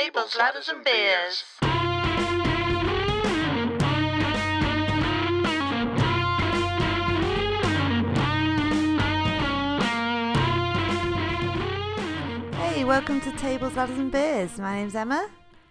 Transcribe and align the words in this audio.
tables, 0.00 0.34
ladders, 0.38 0.68
and 0.70 0.82
beers. 0.82 1.44
Hey, 12.54 12.84
welcome 12.84 13.20
to 13.22 13.32
Tables, 13.32 13.74
Ladders 13.74 13.98
and 13.98 14.12
Beers. 14.12 14.56
My 14.58 14.76
name's 14.76 14.94
Emma, 14.94 15.28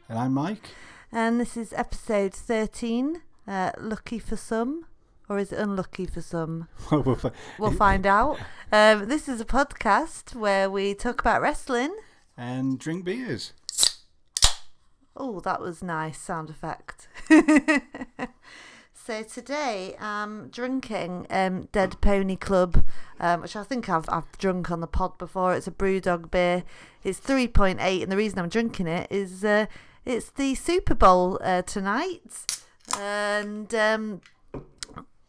And 0.10 0.20
I'm 0.20 0.34
Mike. 0.34 0.70
and 1.12 1.40
this 1.40 1.56
is 1.56 1.72
episode 1.74 2.34
13. 2.34 3.22
Uh, 3.48 3.72
lucky 3.80 4.20
for 4.20 4.36
some, 4.36 4.86
or 5.30 5.40
is 5.40 5.52
it 5.54 5.60
unlucky 5.60 6.06
for 6.06 6.22
some? 6.22 6.68
We'll 6.92 7.16
fi- 7.16 7.32
We'll 7.58 7.72
find 7.72 8.06
out. 8.06 8.38
Um, 8.72 9.08
this 9.08 9.30
is 9.30 9.40
a 9.40 9.46
podcast 9.46 10.36
where 10.36 10.70
we 10.70 10.94
talk 10.94 11.22
about 11.22 11.42
wrestling. 11.42 11.96
and 12.38 12.78
drink 12.78 13.06
beers. 13.06 13.54
Oh, 15.22 15.42
that 15.42 15.60
was 15.60 15.84
nice 15.84 16.18
sound 16.18 16.50
effect. 16.50 17.10
so 18.94 19.22
today 19.24 19.96
I'm 20.00 20.48
drinking 20.48 21.28
um, 21.30 21.68
Dead 21.74 22.00
Pony 22.00 22.38
Club, 22.38 22.86
um, 23.20 23.42
which 23.42 23.56
I 23.56 23.64
think 23.64 23.90
I've 23.90 24.08
I've 24.10 24.32
drunk 24.38 24.72
on 24.72 24.80
the 24.80 24.88
pod 24.88 25.18
before. 25.18 25.54
It's 25.54 25.68
a 25.68 25.72
BrewDog 25.72 26.32
beer. 26.32 26.64
It's 27.04 27.20
three 27.20 27.48
point 27.48 27.80
eight, 27.82 28.02
and 28.02 28.12
the 28.12 28.18
reason 28.18 28.40
I'm 28.40 28.50
drinking 28.50 28.88
it 28.88 29.08
is 29.12 29.44
uh, 29.44 29.66
it's 30.06 30.30
the 30.32 30.56
Super 30.56 30.96
Bowl 30.96 31.38
uh, 31.44 31.64
tonight, 31.64 32.64
and 32.98 33.74
um, 33.76 34.22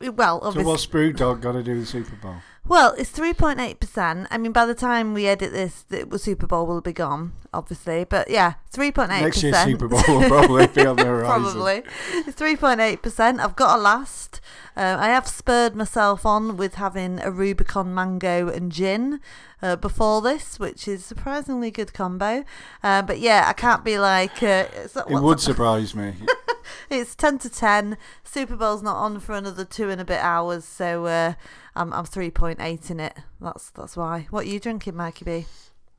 well, 0.00 0.40
So 0.40 0.46
obviously. 0.46 0.64
what's 0.70 0.86
Brewdog 0.86 1.40
got 1.40 1.52
to 1.52 1.62
do 1.64 1.72
with 1.72 1.80
the 1.80 1.86
Super 1.86 2.16
Bowl? 2.16 2.36
Well, 2.66 2.94
it's 2.96 3.10
three 3.10 3.34
point 3.34 3.58
eight 3.58 3.80
percent. 3.80 4.28
I 4.30 4.38
mean, 4.38 4.52
by 4.52 4.64
the 4.64 4.74
time 4.74 5.12
we 5.12 5.26
edit 5.26 5.52
this, 5.52 5.82
the 5.88 6.18
Super 6.18 6.46
Bowl 6.46 6.66
will 6.66 6.80
be 6.80 6.92
gone, 6.92 7.32
obviously. 7.52 8.04
But 8.04 8.30
yeah, 8.30 8.54
three 8.70 8.92
point 8.92 9.10
eight 9.10 9.22
Next 9.22 9.42
percent. 9.42 9.68
year's 9.68 9.80
Super 9.80 9.88
Bowl 9.88 10.02
will 10.20 10.28
probably 10.28 10.66
be 10.68 10.86
on 10.86 10.96
the 10.96 11.04
horizon. 11.04 11.42
Probably. 11.42 11.82
It's 12.12 12.36
three 12.36 12.54
point 12.56 12.80
eight 12.80 13.02
percent. 13.02 13.40
I've 13.40 13.56
got 13.56 13.78
a 13.78 13.82
last. 13.82 14.40
Uh, 14.76 14.96
I 15.00 15.08
have 15.08 15.26
spurred 15.26 15.74
myself 15.74 16.24
on 16.24 16.56
with 16.56 16.74
having 16.74 17.18
a 17.20 17.30
Rubicon 17.32 17.92
mango 17.92 18.48
and 18.48 18.70
gin 18.70 19.20
uh, 19.60 19.74
before 19.76 20.22
this, 20.22 20.60
which 20.60 20.86
is 20.86 21.04
surprisingly 21.04 21.72
good 21.72 21.92
combo. 21.92 22.44
Uh, 22.84 23.02
but 23.02 23.18
yeah, 23.18 23.46
I 23.48 23.52
can't 23.52 23.84
be 23.84 23.98
like. 23.98 24.42
Uh, 24.42 24.66
It 24.74 24.94
would 25.08 25.40
surprise 25.40 25.94
me. 25.94 26.14
it's 26.90 27.16
ten 27.16 27.38
to 27.38 27.50
ten. 27.50 27.96
Super 28.22 28.54
Bowl's 28.54 28.82
not 28.82 28.96
on 28.96 29.18
for 29.18 29.34
another 29.34 29.64
two 29.64 29.90
and 29.90 30.00
a 30.00 30.04
bit 30.04 30.20
hours, 30.20 30.64
so 30.64 31.06
uh, 31.06 31.32
I'm 31.74 31.92
I'm 31.92 32.04
three 32.04 32.30
point 32.30 32.58
eight 32.60 32.90
in 32.90 33.00
it. 33.00 33.16
That's 33.40 33.70
that's 33.70 33.96
why. 33.96 34.26
What 34.30 34.46
are 34.46 34.48
you 34.48 34.60
drinking, 34.60 34.96
Mikey 34.96 35.24
B? 35.24 35.46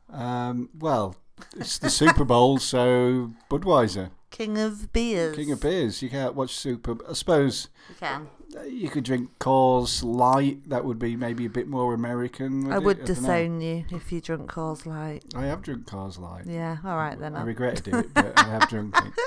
Um, 0.10 0.70
well, 0.78 1.16
it's 1.58 1.80
the 1.80 1.90
Super 1.90 2.26
Bowl, 2.26 2.58
so 2.58 3.32
Budweiser, 3.50 4.12
King 4.30 4.58
of 4.58 4.92
beers. 4.92 5.36
king 5.36 5.52
of 5.52 5.62
beers. 5.62 6.02
You 6.02 6.10
can't 6.10 6.36
watch 6.36 6.56
Super. 6.56 6.98
I 7.10 7.14
suppose 7.14 7.70
You 7.90 7.96
can. 8.00 8.28
You 8.68 8.90
could 8.90 9.04
drink 9.04 9.30
Coors 9.40 10.04
Light. 10.04 10.68
That 10.70 10.86
would 10.86 11.00
be 11.00 11.16
maybe 11.16 11.46
a 11.46 11.50
bit 11.50 11.68
more 11.68 11.94
American. 11.94 12.72
I 12.72 12.80
would 12.80 12.98
dunno. 13.06 13.08
disown 13.08 13.62
you 13.62 13.86
if 13.92 14.12
you 14.12 14.22
drunk 14.22 14.52
Coors 14.52 14.86
Light. 14.86 15.24
I 15.36 15.46
have 15.46 15.62
drunk 15.62 15.86
Coors 15.86 16.20
Light. 16.20 16.46
Yeah. 16.46 16.78
All 16.86 16.96
right 16.98 17.18
then. 17.20 17.36
I 17.36 17.40
I'll- 17.40 17.46
regretted 17.46 17.88
it, 17.88 18.14
but 18.14 18.34
I 18.38 18.44
have 18.50 18.70
drunk 18.70 18.96
it. 18.98 19.14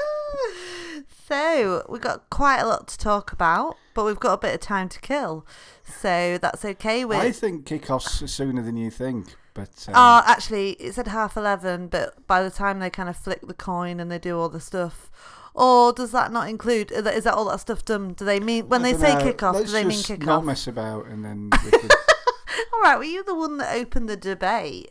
So 1.26 1.84
we've 1.88 2.02
got 2.02 2.28
quite 2.30 2.58
a 2.60 2.66
lot 2.66 2.86
to 2.88 2.98
talk 2.98 3.32
about, 3.32 3.76
but 3.94 4.04
we've 4.04 4.20
got 4.20 4.34
a 4.34 4.38
bit 4.38 4.54
of 4.54 4.60
time 4.60 4.88
to 4.90 5.00
kill. 5.00 5.46
So 5.84 6.38
that's 6.40 6.64
okay. 6.64 7.04
We're 7.04 7.16
I 7.16 7.30
think 7.32 7.66
kickoffs 7.66 8.22
are 8.22 8.26
sooner 8.26 8.62
than 8.62 8.76
you 8.76 8.90
think, 8.90 9.34
but 9.54 9.86
um, 9.88 9.94
Oh, 9.96 10.22
actually, 10.26 10.72
it 10.72 10.94
said 10.94 11.08
half 11.08 11.36
eleven, 11.36 11.88
but 11.88 12.26
by 12.26 12.42
the 12.42 12.50
time 12.50 12.78
they 12.78 12.90
kind 12.90 13.08
of 13.08 13.16
flick 13.16 13.40
the 13.46 13.54
coin 13.54 14.00
and 14.00 14.10
they 14.10 14.18
do 14.18 14.38
all 14.38 14.50
the 14.50 14.60
stuff, 14.60 15.10
or 15.54 15.92
does 15.92 16.10
that 16.10 16.32
not 16.32 16.48
include? 16.48 16.90
Is 16.92 17.04
that- 17.04 17.14
is 17.14 17.24
that 17.24 17.34
all 17.34 17.46
that 17.46 17.60
stuff 17.60 17.84
done? 17.84 18.12
Do 18.14 18.24
they 18.24 18.40
mean 18.40 18.68
when 18.68 18.84
I 18.84 18.92
they 18.92 18.98
say 18.98 19.12
dunno, 19.12 19.24
kick 19.24 19.42
off? 19.42 19.54
Do 19.54 19.60
let's 19.60 19.72
they 19.72 19.84
mean 19.84 20.02
just 20.02 20.20
Not 20.20 20.44
mess 20.44 20.66
about, 20.66 21.06
and 21.06 21.24
then 21.24 21.50
All 22.72 22.80
right, 22.82 22.96
well, 22.96 23.04
you're 23.04 23.22
the 23.24 23.34
one 23.34 23.58
that 23.58 23.74
opened 23.74 24.08
the 24.08 24.16
debate. 24.16 24.90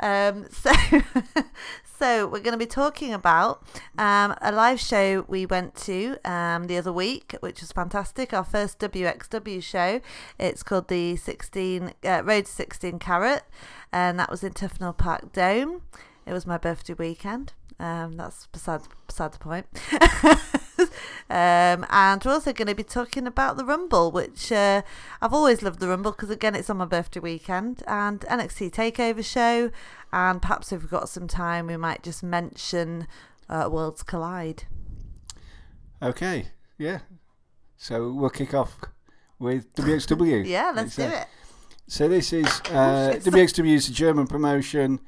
Um, 0.00 0.46
so, 0.50 0.72
so 1.98 2.26
we're 2.26 2.40
going 2.40 2.52
to 2.52 2.58
be 2.58 2.66
talking 2.66 3.12
about 3.14 3.62
um, 3.96 4.34
a 4.42 4.50
live 4.52 4.80
show 4.80 5.24
we 5.28 5.46
went 5.46 5.74
to 5.76 6.18
um, 6.24 6.66
the 6.66 6.76
other 6.76 6.92
week, 6.92 7.36
which 7.40 7.60
was 7.60 7.70
fantastic. 7.72 8.32
Our 8.32 8.44
first 8.44 8.78
WXW 8.80 9.62
show. 9.62 10.00
It's 10.38 10.62
called 10.62 10.88
the 10.88 11.16
16 11.16 11.92
uh, 12.04 12.22
Road 12.24 12.46
to 12.46 12.50
16 12.52 12.98
Carat, 12.98 13.44
and 13.92 14.18
that 14.18 14.30
was 14.30 14.42
in 14.42 14.52
Tufnell 14.52 14.96
Park 14.96 15.32
Dome. 15.32 15.82
It 16.26 16.32
was 16.32 16.46
my 16.46 16.58
birthday 16.58 16.94
weekend. 16.94 17.52
Um, 17.82 18.16
that's 18.16 18.46
beside 18.46 18.82
beside 19.08 19.32
the 19.32 19.38
point. 19.38 19.66
um, 21.28 21.84
and 21.90 22.24
we're 22.24 22.30
also 22.30 22.52
going 22.52 22.68
to 22.68 22.76
be 22.76 22.84
talking 22.84 23.26
about 23.26 23.56
the 23.56 23.64
Rumble, 23.64 24.12
which 24.12 24.52
uh, 24.52 24.82
I've 25.20 25.32
always 25.32 25.62
loved 25.62 25.80
the 25.80 25.88
Rumble 25.88 26.12
because 26.12 26.30
again 26.30 26.54
it's 26.54 26.70
on 26.70 26.76
my 26.76 26.84
birthday 26.84 27.18
weekend 27.18 27.82
and 27.88 28.20
NXT 28.20 28.70
Takeover 28.70 29.24
show, 29.24 29.72
and 30.12 30.40
perhaps 30.40 30.70
if 30.70 30.82
we've 30.82 30.90
got 30.92 31.08
some 31.08 31.26
time, 31.26 31.66
we 31.66 31.76
might 31.76 32.04
just 32.04 32.22
mention 32.22 33.08
uh, 33.48 33.68
Worlds 33.68 34.04
Collide. 34.04 34.62
Okay, 36.00 36.50
yeah. 36.78 37.00
So 37.76 38.12
we'll 38.12 38.30
kick 38.30 38.54
off 38.54 38.78
with 39.40 39.74
WXW. 39.74 40.46
Yeah, 40.46 40.72
let's 40.72 40.94
do 40.94 41.02
uh, 41.02 41.08
it. 41.08 41.26
So 41.88 42.06
this 42.06 42.32
is 42.32 42.46
uh. 42.70 43.18
WXW 43.18 43.74
is 43.74 43.88
a 43.88 43.92
German 43.92 44.28
promotion. 44.28 45.00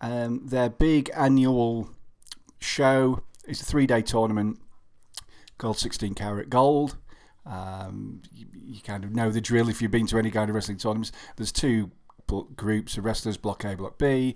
Um, 0.00 0.44
their 0.44 0.68
big 0.68 1.08
annual 1.14 1.90
show 2.58 3.22
is 3.46 3.60
a 3.60 3.64
three-day 3.64 4.02
tournament 4.02 4.58
called 5.58 5.78
16 5.78 6.14
Carat 6.14 6.50
Gold. 6.50 6.96
Um, 7.44 8.22
you, 8.32 8.46
you 8.52 8.80
kind 8.80 9.04
of 9.04 9.14
know 9.14 9.30
the 9.30 9.40
drill 9.40 9.68
if 9.68 9.80
you've 9.80 9.90
been 9.90 10.06
to 10.08 10.18
any 10.18 10.30
kind 10.30 10.48
of 10.50 10.54
wrestling 10.54 10.78
tournaments. 10.78 11.12
There's 11.36 11.52
two 11.52 11.90
groups 12.56 12.98
of 12.98 13.04
wrestlers, 13.04 13.36
Block 13.36 13.64
A, 13.64 13.76
Block 13.76 13.98
B. 13.98 14.34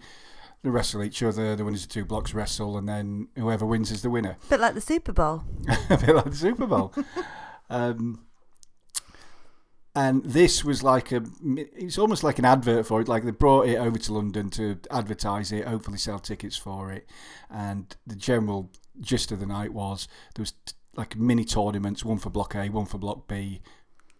They 0.62 0.70
wrestle 0.70 1.02
each 1.02 1.22
other. 1.22 1.56
The 1.56 1.64
winners 1.64 1.84
of 1.84 1.88
two 1.88 2.04
blocks 2.04 2.34
wrestle, 2.34 2.76
and 2.76 2.88
then 2.88 3.28
whoever 3.36 3.64
wins 3.64 3.90
is 3.90 4.02
the 4.02 4.10
winner. 4.10 4.36
A 4.46 4.50
bit 4.50 4.60
like 4.60 4.74
the 4.74 4.80
Super 4.80 5.12
Bowl. 5.12 5.42
a 5.88 5.96
bit 5.96 6.14
like 6.14 6.26
the 6.26 6.36
Super 6.36 6.66
Bowl. 6.66 6.92
um, 7.70 8.20
and 9.94 10.22
this 10.24 10.64
was 10.64 10.82
like 10.82 11.10
a, 11.10 11.22
it's 11.44 11.98
almost 11.98 12.22
like 12.22 12.38
an 12.38 12.44
advert 12.44 12.86
for 12.86 13.00
it. 13.00 13.08
Like 13.08 13.24
they 13.24 13.32
brought 13.32 13.66
it 13.66 13.76
over 13.76 13.98
to 13.98 14.12
London 14.12 14.48
to 14.50 14.78
advertise 14.90 15.50
it, 15.50 15.66
hopefully 15.66 15.98
sell 15.98 16.18
tickets 16.20 16.56
for 16.56 16.92
it. 16.92 17.08
And 17.50 17.94
the 18.06 18.14
general 18.14 18.70
gist 19.00 19.32
of 19.32 19.40
the 19.40 19.46
night 19.46 19.72
was 19.72 20.06
there 20.34 20.42
was 20.42 20.52
t- 20.52 20.74
like 20.94 21.16
mini 21.16 21.44
tournaments, 21.44 22.04
one 22.04 22.18
for 22.18 22.30
Block 22.30 22.54
A, 22.54 22.68
one 22.68 22.86
for 22.86 22.98
Block 22.98 23.26
B, 23.26 23.62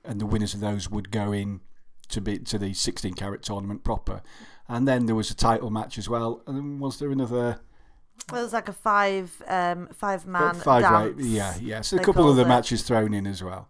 and 0.05 0.21
the 0.21 0.27
winners 0.27 0.55
of 0.55 0.61
those 0.61 0.91
would 0.91 1.11
go 1.13 1.31
in 1.31 1.61
to 2.09 2.21
be 2.21 2.39
to 2.39 2.59
the 2.59 2.75
16 2.75 3.15
carat 3.15 3.43
tournament 3.43 3.85
proper. 3.85 4.23
And 4.69 4.89
then 4.89 5.07
there 5.07 5.15
was 5.15 5.31
a 5.31 5.37
title 5.37 5.71
match 5.71 5.99
as 5.99 6.09
well. 6.09 6.43
And 6.47 6.57
then 6.57 6.79
was 6.81 6.99
there 6.99 7.11
another? 7.11 7.61
Well, 8.31 8.41
it 8.41 8.45
was 8.45 8.53
like 8.53 8.69
a 8.69 8.73
five 8.73 9.41
um, 9.47 9.89
five 9.93 10.27
man 10.27 10.55
five 10.55 10.83
dance. 10.83 11.17
right 11.17 11.25
yeah 11.25 11.55
yeah 11.61 11.81
so 11.81 11.97
a 11.97 12.01
couple 12.01 12.29
of 12.29 12.37
the 12.37 12.43
it. 12.43 12.49
matches 12.49 12.83
thrown 12.83 13.15
in 13.15 13.27
as 13.27 13.43
well 13.43 13.69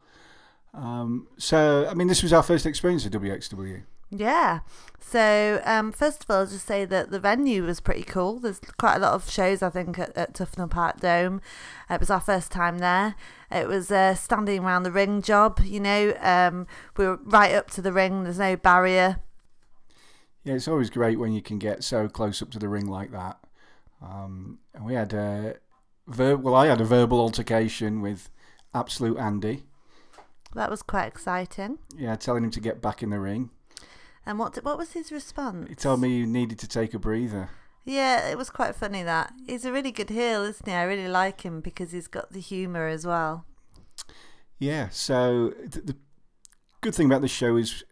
um, 0.74 1.26
so 1.38 1.86
i 1.90 1.94
mean 1.94 2.06
this 2.08 2.22
was 2.22 2.32
our 2.32 2.42
first 2.42 2.66
experience 2.66 3.04
of 3.04 3.12
wxw 3.12 3.82
Yeah. 4.12 4.60
So, 4.98 5.62
um, 5.64 5.92
first 5.92 6.24
of 6.24 6.30
all, 6.30 6.38
I'll 6.40 6.46
just 6.46 6.66
say 6.66 6.84
that 6.84 7.10
the 7.10 7.20
venue 7.20 7.64
was 7.64 7.80
pretty 7.80 8.02
cool. 8.02 8.40
There's 8.40 8.60
quite 8.76 8.96
a 8.96 8.98
lot 8.98 9.14
of 9.14 9.30
shows, 9.30 9.62
I 9.62 9.70
think, 9.70 9.98
at, 10.00 10.16
at 10.16 10.34
Tufnell 10.34 10.68
Park 10.68 10.98
Dome. 11.00 11.40
It 11.88 12.00
was 12.00 12.10
our 12.10 12.20
first 12.20 12.50
time 12.52 12.78
there. 12.78 13.14
It 13.52 13.66
was 13.68 13.90
uh, 13.92 14.14
standing 14.16 14.64
around 14.64 14.82
the 14.82 14.90
ring 14.90 15.22
job, 15.22 15.60
you 15.64 15.78
know. 15.80 16.12
Um, 16.20 16.66
we 16.96 17.06
were 17.06 17.18
right 17.22 17.54
up 17.54 17.70
to 17.70 17.80
the 17.82 17.92
ring, 17.92 18.24
there's 18.24 18.38
no 18.38 18.56
barrier. 18.56 19.20
yeah 20.44 20.54
it's 20.54 20.68
always 20.68 20.90
great 20.90 21.18
when 21.18 21.32
you 21.32 21.42
can 21.42 21.58
get 21.58 21.84
so 21.84 22.08
close 22.08 22.42
up 22.42 22.50
to 22.50 22.58
the 22.58 22.68
ring 22.68 22.86
like 22.86 23.12
that 23.12 23.38
um, 24.02 24.58
and 24.74 24.84
we 24.84 24.94
had 24.94 25.12
a 25.12 25.54
ver- 26.06 26.36
well 26.36 26.54
i 26.54 26.66
had 26.66 26.80
a 26.80 26.84
verbal 26.84 27.20
altercation 27.20 28.00
with 28.00 28.28
absolute 28.74 29.18
andy 29.18 29.64
That 30.54 30.70
was 30.70 30.82
quite 30.82 31.06
exciting. 31.06 31.78
yeah 31.96 32.16
telling 32.16 32.44
him 32.44 32.50
to 32.52 32.60
get 32.60 32.80
back 32.82 33.02
in 33.02 33.10
the 33.10 33.20
ring 33.20 33.50
And 34.26 34.38
what 34.38 34.56
what 34.64 34.78
was 34.78 34.92
his 34.92 35.10
response? 35.12 35.68
he 35.68 35.74
told 35.74 36.00
me 36.00 36.20
he 36.20 36.26
needed 36.26 36.58
to 36.60 36.68
take 36.68 36.92
a 36.94 36.98
breather 36.98 37.48
Yeah, 37.84 38.28
it 38.28 38.36
was 38.36 38.50
quite 38.50 38.74
funny 38.76 39.02
that. 39.04 39.32
He's 39.46 39.64
a 39.64 39.72
really 39.72 39.92
good 39.92 40.10
heel, 40.10 40.42
isn't 40.44 40.66
he? 40.68 40.74
I 40.74 40.82
really 40.84 41.08
like 41.08 41.40
him 41.42 41.60
because 41.60 41.92
he's 41.92 42.08
got 42.08 42.30
the 42.32 42.40
humour 42.40 42.86
as 42.88 43.06
well. 43.06 43.44
Yeah, 44.58 44.88
so 44.90 45.50
th- 45.58 45.86
the 45.86 45.96
good 46.82 46.94
thing 46.94 47.06
about 47.06 47.22
this 47.22 47.30
show 47.30 47.56
is 47.56 47.82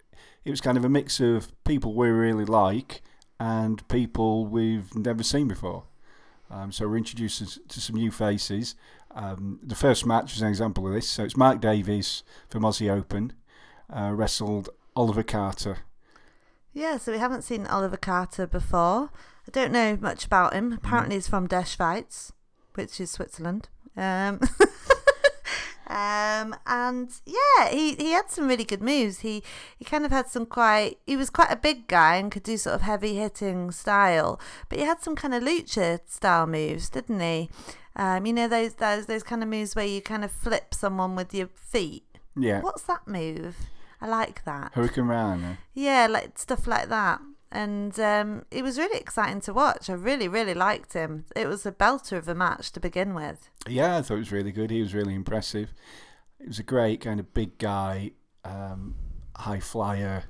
it 0.45 0.51
was 0.51 0.61
kind 0.61 0.77
of 0.79 0.85
a 0.85 0.89
mix 0.89 1.21
of 1.21 1.53
people 1.65 1.95
we 1.95 2.09
really 2.09 2.45
like 2.45 3.03
and 3.41 3.87
people 3.89 4.47
we've 4.47 4.95
never 4.95 5.23
seen 5.23 5.49
before. 5.49 5.85
Um, 6.51 6.73
so 6.73 6.87
we're 6.89 6.97
introduced 6.99 7.69
to 7.69 7.81
some 7.81 7.97
new 7.97 8.11
faces. 8.11 8.75
Um, 9.19 9.59
the 9.65 9.75
first 9.75 10.07
match 10.07 10.37
is 10.37 10.43
an 10.43 10.49
example 10.49 10.87
of 10.87 10.93
this. 10.93 11.09
So 11.09 11.25
it's 11.25 11.37
Mark 11.37 11.61
Davis 11.61 12.23
from 12.49 12.63
Aussie 12.63 12.89
Open 12.89 13.33
uh, 13.95 14.13
wrestled 14.15 14.71
Oliver 14.95 15.25
Carter. 15.25 15.79
Yeah, 16.73 16.99
so 16.99 17.11
we 17.11 17.19
haven't 17.19 17.43
seen 17.43 17.67
Oliver 17.67 17.97
Carter 17.97 18.47
before. 18.47 19.11
I 19.47 19.51
don't 19.51 19.73
know 19.73 19.99
much 20.01 20.25
about 20.25 20.53
him. 20.53 20.73
Apparently, 20.73 21.17
he's 21.17 21.27
from 21.27 21.49
Fights. 21.49 22.33
which 22.75 23.01
is 23.01 23.11
Switzerland. 23.11 23.69
Um, 23.97 24.39
um, 25.89 26.55
and 26.67 27.11
yeah, 27.25 27.71
he, 27.71 27.95
he 27.95 28.11
had 28.11 28.31
some 28.31 28.47
really 28.47 28.65
good 28.65 28.83
moves. 28.83 29.21
He 29.21 29.43
he 29.79 29.85
kind 29.85 30.05
of 30.05 30.11
had 30.11 30.29
some 30.29 30.45
quite. 30.45 30.99
He 31.07 31.17
was 31.17 31.31
quite 31.31 31.51
a 31.51 31.57
big 31.57 31.89
guy 31.89 32.17
and 32.17 32.31
could 32.31 32.43
do 32.43 32.59
sort 32.59 32.75
of 32.75 32.83
heavy 32.83 33.17
hitting 33.17 33.71
style, 33.71 34.39
but 34.69 34.79
he 34.79 34.85
had 34.85 35.01
some 35.01 35.17
kind 35.17 35.35
of 35.35 35.43
lucha 35.43 36.01
style 36.07 36.47
moves, 36.47 36.91
didn't 36.91 37.21
he? 37.21 37.49
Um, 37.97 38.27
you 38.27 38.33
know 38.35 38.49
those 38.49 38.75
those 38.75 39.07
those 39.07 39.23
kind 39.23 39.43
of 39.43 39.49
moves 39.49 39.75
where 39.75 39.87
you 39.87 40.03
kind 40.03 40.25
of 40.25 40.31
flip 40.31 40.75
someone 40.75 41.17
with 41.17 41.33
your 41.33 41.49
feet. 41.49 42.05
Yeah. 42.37 42.61
What's 42.61 42.83
that 42.83 43.09
move? 43.09 43.57
I 44.01 44.09
like 44.09 44.45
that. 44.45 44.75
Hurricanrana. 44.75 45.57
Yeah, 45.75 46.07
like 46.09 46.39
stuff 46.39 46.67
like 46.67 46.89
that. 46.91 47.21
And 47.51 47.99
um, 47.99 48.45
it 48.51 48.63
was 48.63 48.79
really 48.79 48.99
exciting 48.99 49.41
to 49.43 49.55
watch. 49.55 49.89
I 49.89 49.95
really, 49.95 50.29
really 50.29 50.55
liked 50.55 50.93
him. 50.93 51.25
It 51.35 51.49
was 51.49 51.65
a 51.65 51.73
belter 51.73 52.19
of 52.19 52.29
a 52.29 52.35
match 52.35 52.73
to 52.73 52.81
begin 52.81 53.15
with. 53.15 53.49
Yeah, 53.67 53.97
I 53.97 54.03
thought 54.03 54.17
it 54.17 54.19
was 54.19 54.33
really 54.33 54.53
good. 54.53 54.71
He 54.71 54.83
was 54.83 54.95
really 54.95 55.15
impressive. 55.15 55.73
It 56.39 56.49
was 56.49 56.59
a 56.59 56.63
great 56.63 57.01
kind 57.01 57.19
of 57.19 57.33
big 57.33 57.59
guy, 57.59 58.13
um, 58.45 58.95
high 59.37 59.61
flyer 59.61 60.25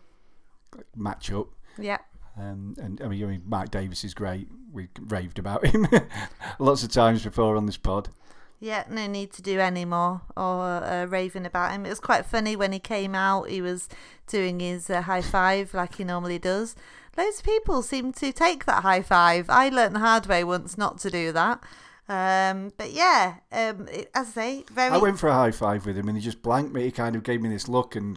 matchup. 0.97 1.49
Yeah. 1.77 1.99
Um, 2.39 2.77
and 2.79 3.01
I 3.03 3.09
mean, 3.09 3.25
I 3.25 3.27
mean, 3.27 3.43
Mark 3.45 3.71
Davis 3.71 4.05
is 4.05 4.15
great. 4.15 4.49
We 4.73 4.89
raved 5.01 5.39
about 5.39 5.67
him 5.67 5.89
lots 6.59 6.85
of 6.85 6.93
times 6.93 7.25
before 7.25 7.57
on 7.57 7.67
this 7.67 7.77
pod. 7.77 8.11
Yeah, 8.61 8.85
no 8.91 9.07
need 9.07 9.33
to 9.35 9.43
do 9.43 9.61
any 9.61 9.85
more 9.85 10.23
or 10.37 10.83
uh, 10.83 11.05
raving 11.07 11.47
about 11.47 11.71
him. 11.73 11.87
It 11.87 11.91
was 11.91 12.01
quite 12.01 12.27
funny 12.27 12.57
when 12.57 12.73
he 12.73 12.81
came 12.81 13.15
out. 13.15 13.49
He 13.49 13.63
was 13.63 13.89
doing 14.27 14.59
his 14.59 14.91
uh, 14.91 15.03
high 15.03 15.23
five 15.23 15.73
like 15.75 15.95
he 15.97 16.05
normally 16.05 16.41
does. 16.41 16.75
Loads 17.17 17.39
of 17.39 17.45
people 17.45 17.83
seem 17.83 18.13
to 18.15 18.33
take 18.33 18.65
that 18.65 18.83
high 18.83 19.03
five. 19.03 19.47
I 19.49 19.69
learnt 19.69 19.93
the 19.95 20.01
hard 20.01 20.27
way 20.27 20.43
once 20.43 20.77
not 20.77 20.99
to 21.01 21.11
do 21.11 21.31
that. 21.33 21.63
Um, 22.09 22.73
but 22.77 22.91
yeah, 22.91 23.37
um, 23.53 23.87
it, 23.89 24.11
as 24.15 24.29
I 24.29 24.31
say, 24.31 24.65
very. 24.73 24.93
I 24.93 24.99
went 24.99 25.19
for 25.21 25.29
a 25.29 25.35
high 25.35 25.51
five 25.53 25.85
with 25.87 25.97
him, 25.97 26.09
and 26.09 26.17
he 26.17 26.25
just 26.25 26.43
blanked 26.43 26.73
me. 26.73 26.83
He 26.85 26.91
kind 26.91 27.15
of 27.15 27.23
gave 27.23 27.41
me 27.43 27.49
this 27.49 27.69
look 27.69 27.95
and 27.95 28.17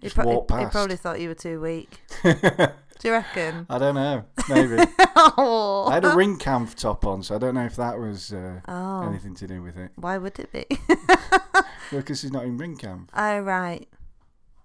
he, 0.00 0.06
just 0.08 0.16
pro- 0.16 0.26
walked 0.26 0.50
he- 0.52 0.58
he 0.58 0.66
probably 0.66 0.96
thought 0.96 1.20
you 1.20 1.28
were 1.28 1.34
too 1.34 1.60
weak. 1.60 2.00
Do 3.04 3.10
you 3.10 3.16
reckon? 3.16 3.66
I 3.68 3.76
don't 3.76 3.96
know, 3.96 4.24
maybe. 4.48 4.76
oh. 5.16 5.88
I 5.90 5.94
had 5.94 6.06
a 6.06 6.16
ring 6.16 6.38
camp 6.38 6.74
top 6.74 7.04
on, 7.04 7.22
so 7.22 7.34
I 7.34 7.38
don't 7.38 7.54
know 7.54 7.66
if 7.66 7.76
that 7.76 7.98
was 7.98 8.32
uh, 8.32 8.60
Oh. 8.66 9.06
anything 9.06 9.34
to 9.34 9.46
do 9.46 9.60
with 9.62 9.76
it. 9.76 9.90
Why 9.96 10.16
would 10.16 10.38
it 10.38 10.50
be? 10.50 10.66
Because 11.90 12.22
he's 12.22 12.32
not 12.32 12.44
in 12.44 12.58
Ringkampf. 12.58 13.08
oh 13.14 13.40
right, 13.40 13.86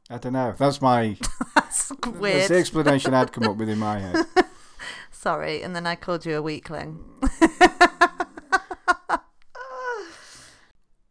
I 0.10 0.18
don't 0.20 0.32
know. 0.34 0.56
That's 0.58 0.82
my 0.82 1.18
that's 1.54 1.90
that's 1.90 2.08
weird. 2.18 2.50
the 2.50 2.56
explanation 2.56 3.14
I'd 3.14 3.34
come 3.34 3.44
up 3.44 3.58
with 3.58 3.68
in 3.68 3.78
my 3.78 4.00
head. 4.00 4.26
Sorry, 5.12 5.62
and 5.62 5.76
then 5.76 5.86
I 5.86 5.96
called 5.96 6.26
you 6.26 6.38
a 6.38 6.42
weakling. 6.42 7.04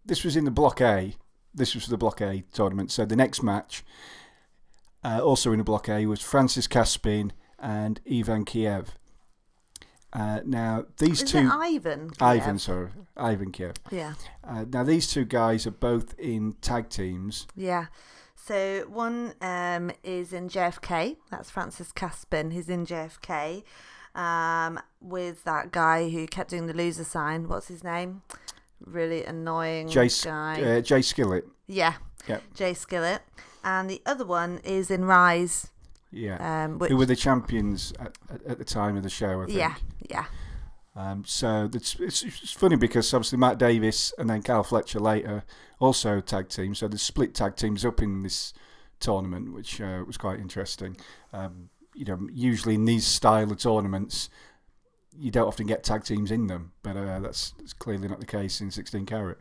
This 0.04 0.24
was 0.24 0.34
in 0.34 0.44
the 0.46 0.50
Block 0.50 0.80
A. 0.80 1.14
This 1.54 1.74
was 1.74 1.84
for 1.84 1.90
the 1.90 1.98
Block 1.98 2.20
A 2.22 2.42
tournament. 2.54 2.90
So 2.90 3.04
the 3.04 3.14
next 3.16 3.42
match, 3.42 3.84
uh, 5.04 5.20
also 5.22 5.52
in 5.52 5.58
the 5.58 5.64
Block 5.64 5.88
A, 5.88 6.06
was 6.06 6.20
Francis 6.22 6.66
Kaspin 6.66 7.30
and 7.58 8.00
Ivan 8.10 8.44
Kiev. 8.44 8.94
Uh, 10.12 10.40
now 10.44 10.86
these 10.98 11.22
Is 11.22 11.30
two, 11.32 11.50
Ivan? 11.52 12.10
Ivan, 12.20 12.54
Yeah. 12.54 12.56
sorry, 12.58 12.88
Ivan 13.16 13.52
Kiev. 13.52 13.74
Yeah. 13.90 14.14
Uh, 14.42 14.64
now 14.70 14.82
these 14.82 15.06
two 15.06 15.24
guys 15.26 15.66
are 15.66 15.70
both 15.72 16.18
in 16.18 16.54
tag 16.62 16.88
teams. 16.88 17.46
Yeah. 17.54 17.86
So 18.34 18.86
one 18.88 19.34
um, 19.42 19.90
is 20.02 20.32
in 20.32 20.48
JFK. 20.48 21.16
That's 21.30 21.50
Francis 21.50 21.92
Kaspin. 21.92 22.52
He's 22.52 22.70
in 22.70 22.86
JFK 22.86 23.62
um, 24.14 24.80
with 25.02 25.44
that 25.44 25.72
guy 25.72 26.08
who 26.08 26.26
kept 26.26 26.50
doing 26.50 26.66
the 26.66 26.72
loser 26.74 27.04
sign. 27.04 27.46
What's 27.46 27.68
his 27.68 27.84
name? 27.84 28.22
Really 28.80 29.24
annoying 29.24 29.88
Jay, 29.88 30.08
guy. 30.24 30.62
uh, 30.62 30.80
Jay 30.80 31.00
Skillett. 31.00 31.42
yeah. 31.66 31.94
Yep. 32.26 32.42
Jay 32.54 32.72
Skillett. 32.72 33.20
And 33.64 33.88
the 33.90 34.00
other 34.06 34.24
one 34.24 34.60
is 34.64 34.90
in 34.90 35.04
Rise. 35.04 35.68
Yeah. 36.10 36.64
Um, 36.64 36.78
which, 36.78 36.90
Who 36.90 36.96
were 36.96 37.06
the 37.06 37.16
champions 37.16 37.92
at, 37.98 38.16
at, 38.46 38.58
the 38.58 38.64
time 38.64 38.96
of 38.96 39.02
the 39.02 39.10
show? 39.10 39.42
I 39.42 39.46
think. 39.46 39.58
yeah, 39.58 39.74
yeah, 40.08 40.24
Um, 40.96 41.24
so 41.26 41.68
it's, 41.72 41.96
it's, 42.00 42.22
it's 42.22 42.52
funny 42.52 42.76
because 42.76 43.12
obviously 43.12 43.38
Matt 43.38 43.58
Davis 43.58 44.14
and 44.16 44.30
then 44.30 44.42
Carl 44.42 44.62
Fletcher 44.62 45.00
later 45.00 45.44
also 45.78 46.20
tag 46.20 46.48
team. 46.48 46.74
So 46.74 46.88
there's 46.88 47.02
split 47.02 47.34
tag 47.34 47.56
teams 47.56 47.84
up 47.84 48.00
in 48.00 48.22
this 48.22 48.54
tournament, 49.00 49.52
which 49.52 49.80
uh, 49.80 50.02
was 50.06 50.16
quite 50.16 50.40
interesting. 50.40 50.96
Um, 51.32 51.68
you 51.94 52.04
know, 52.04 52.28
usually 52.32 52.74
in 52.74 52.84
these 52.84 53.06
style 53.06 53.50
of 53.50 53.58
tournaments, 53.58 54.30
you 55.16 55.30
don't 55.30 55.48
often 55.48 55.66
get 55.66 55.82
tag 55.82 56.04
teams 56.04 56.30
in 56.30 56.46
them, 56.46 56.72
but 56.82 56.96
uh, 56.96 57.18
that's, 57.20 57.50
that's 57.58 57.72
clearly 57.72 58.08
not 58.08 58.20
the 58.20 58.26
case 58.26 58.60
in 58.60 58.70
16 58.70 59.04
carat. 59.04 59.38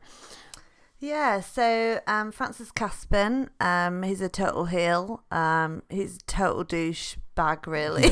Yeah, 0.99 1.41
so 1.41 1.99
um, 2.07 2.31
Francis 2.31 2.71
Kaspin, 2.71 3.49
um, 3.59 4.01
he's 4.03 4.21
a 4.21 4.29
total 4.29 4.65
heel. 4.65 5.23
Um, 5.31 5.83
he's 5.89 6.17
a 6.17 6.25
total 6.25 6.63
douche 6.63 7.17
bag, 7.35 7.67
really. 7.67 8.11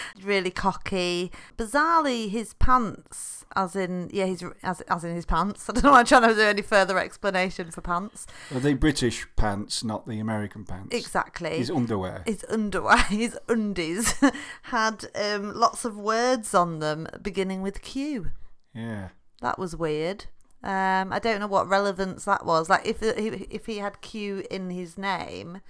really 0.22 0.50
cocky. 0.50 1.30
Bizarrely, 1.56 2.28
his 2.28 2.52
pants, 2.54 3.44
as 3.54 3.76
in, 3.76 4.10
yeah, 4.12 4.26
he's 4.26 4.42
as, 4.64 4.80
as 4.82 5.04
in 5.04 5.14
his 5.14 5.24
pants. 5.24 5.66
I 5.70 5.72
don't 5.72 5.84
know 5.84 5.92
why 5.92 6.00
I'm 6.00 6.06
trying 6.06 6.28
to 6.28 6.34
do 6.34 6.40
any 6.40 6.62
further 6.62 6.98
explanation 6.98 7.70
for 7.70 7.80
pants. 7.80 8.26
Are 8.52 8.60
they 8.60 8.74
British 8.74 9.24
pants, 9.36 9.84
not 9.84 10.08
the 10.08 10.18
American 10.18 10.64
pants? 10.64 10.94
Exactly. 10.94 11.56
His 11.56 11.70
underwear. 11.70 12.24
his 12.26 12.44
underwear, 12.50 12.98
his 13.08 13.38
undies, 13.48 14.20
had 14.62 15.06
um, 15.14 15.54
lots 15.54 15.84
of 15.84 15.96
words 15.96 16.54
on 16.54 16.80
them 16.80 17.06
beginning 17.22 17.62
with 17.62 17.82
Q. 17.82 18.32
Yeah. 18.74 19.10
That 19.42 19.58
was 19.58 19.76
weird. 19.76 20.26
Um, 20.62 21.12
I 21.12 21.18
don't 21.18 21.38
know 21.40 21.46
what 21.46 21.68
relevance 21.68 22.24
that 22.24 22.44
was. 22.44 22.68
Like 22.68 22.86
if 22.86 22.98
if 23.02 23.66
he 23.66 23.78
had 23.78 24.00
Q 24.00 24.44
in 24.50 24.70
his 24.70 24.98
name, 24.98 25.60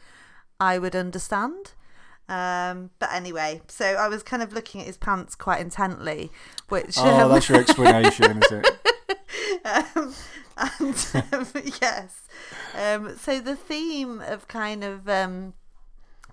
I 0.60 0.78
would 0.78 0.96
understand. 0.96 1.72
Um, 2.28 2.90
but 2.98 3.12
anyway, 3.12 3.62
so 3.68 3.84
I 3.84 4.08
was 4.08 4.22
kind 4.22 4.42
of 4.42 4.52
looking 4.52 4.80
at 4.80 4.86
his 4.86 4.96
pants 4.96 5.34
quite 5.34 5.60
intently, 5.60 6.32
which 6.68 6.96
Oh, 6.98 7.24
um, 7.24 7.30
that's 7.30 7.48
your 7.48 7.60
explanation, 7.60 8.42
is 8.42 8.52
it? 8.52 8.66
um, 9.64 10.14
and 10.56 11.24
um, 11.32 11.46
yes, 11.80 12.22
um, 12.74 13.16
so 13.16 13.40
the 13.40 13.54
theme 13.54 14.20
of 14.26 14.48
kind 14.48 14.82
of 14.82 15.08
um, 15.08 15.54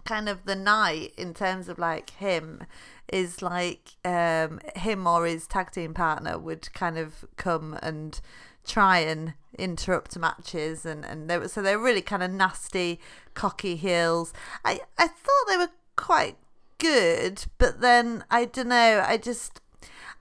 kind 0.06 0.28
of 0.28 0.46
the 0.46 0.56
night 0.56 1.14
in 1.18 1.34
terms 1.34 1.70
of 1.70 1.80
like 1.80 2.12
him 2.12 2.64
is 3.12 3.42
like 3.42 3.96
um, 4.06 4.60
him 4.76 5.08
or 5.08 5.26
his 5.26 5.48
tag 5.48 5.72
team 5.72 5.94
partner 5.94 6.38
would 6.38 6.72
kind 6.74 6.98
of 6.98 7.26
come 7.38 7.78
and 7.82 8.20
try 8.66 9.00
and 9.00 9.34
interrupt 9.58 10.18
matches 10.18 10.86
and 10.86 11.06
and 11.06 11.30
they 11.30 11.38
were 11.38 11.48
so 11.48 11.62
they 11.62 11.75
were 11.75 11.84
really 11.84 12.01
kind 12.01 12.24
of 12.24 12.32
nasty 12.32 13.00
cocky 13.34 13.75
heels. 13.75 14.34
I 14.63 14.82
i 14.98 15.08
thought 15.08 15.48
they 15.48 15.58
were 15.58 15.72
quite 15.96 16.38
good 16.80 17.46
but 17.58 17.82
then 17.82 18.25
i 18.32 18.46
don't 18.46 18.68
know 18.68 19.04
i 19.08 19.16
just 19.16 19.62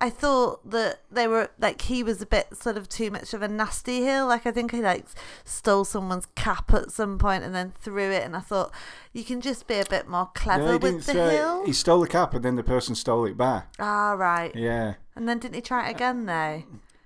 I 0.03 0.11
thought 0.11 0.69
that 0.69 0.99
they 1.13 1.29
were 1.29 1.51
like 1.61 1.83
he 1.83 2.03
was 2.03 2.21
a 2.21 2.27
bit 2.27 2.57
sort 2.57 2.77
of 2.77 2.89
too 2.89 3.09
much 3.13 3.33
of 3.35 3.41
a 3.41 3.47
nasty 3.47 4.01
heel. 4.01 4.27
Like 4.27 4.47
I 4.47 4.51
think 4.51 4.73
he 4.73 4.81
like 4.83 5.07
stole 5.45 5.85
someone's 5.85 6.27
cap 6.35 6.75
at 6.75 6.91
some 6.91 7.19
point 7.19 7.45
and 7.45 7.55
then 7.55 7.73
threw 7.81 8.11
it. 8.11 8.25
And 8.25 8.35
I 8.35 8.41
thought 8.41 8.73
you 9.13 9.23
can 9.23 9.41
just 9.41 9.69
be 9.69 9.77
a 9.79 9.85
bit 9.89 10.09
more 10.09 10.29
clever 10.35 10.73
No, 10.73 10.77
with 10.79 11.07
the 11.07 11.13
heel. 11.31 11.65
He 11.65 11.73
stole 11.73 12.01
the 12.01 12.09
cap 12.09 12.35
and 12.35 12.45
then 12.45 12.57
the 12.57 12.65
person 12.65 12.97
stole 12.97 13.27
it 13.27 13.37
back. 13.37 13.69
Ah 13.79 14.15
right. 14.15 14.53
Yeah. 14.57 14.95
And 15.15 15.29
then 15.29 15.39
didn't 15.39 15.55
he 15.55 15.61
try 15.61 15.89
it 15.89 15.93
again 15.93 16.27
though? 16.27 16.65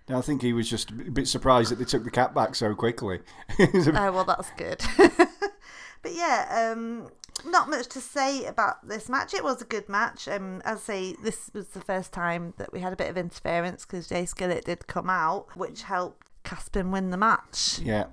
I 0.08 0.20
think 0.22 0.40
he 0.40 0.54
was 0.54 0.70
just 0.70 0.90
a 0.90 0.94
bit 0.94 1.28
surprised 1.28 1.70
that 1.72 1.76
they 1.78 1.84
took 1.84 2.04
the 2.04 2.10
cap 2.10 2.32
back 2.32 2.54
so 2.54 2.74
quickly. 2.74 3.20
It 3.58 3.74
was 3.74 3.88
a 3.88 3.92
bit- 3.92 4.00
Oh 4.00 4.12
well, 4.12 4.24
that's 4.24 4.50
good. 4.56 4.80
but 4.96 6.14
yeah, 6.14 6.72
um, 6.74 7.10
not 7.50 7.68
much 7.70 7.86
to 7.88 8.00
say 8.00 8.44
about 8.44 8.86
this 8.86 9.08
match. 9.08 9.34
It 9.34 9.44
was 9.44 9.60
a 9.62 9.64
good 9.64 9.88
match. 9.88 10.28
Um, 10.28 10.60
as 10.64 10.78
I 10.78 10.80
say, 10.80 11.16
this 11.22 11.50
was 11.52 11.68
the 11.68 11.80
first 11.80 12.12
time 12.12 12.54
that 12.58 12.72
we 12.72 12.80
had 12.80 12.92
a 12.92 12.96
bit 12.96 13.08
of 13.10 13.16
interference 13.16 13.84
because 13.84 14.08
Jay 14.08 14.24
Skillett 14.24 14.64
did 14.64 14.86
come 14.86 15.08
out, 15.10 15.56
which 15.56 15.82
helped 15.82 16.26
Kaspin 16.44 16.90
win 16.90 17.10
the 17.10 17.16
match. 17.16 17.78
yeah. 17.82 18.06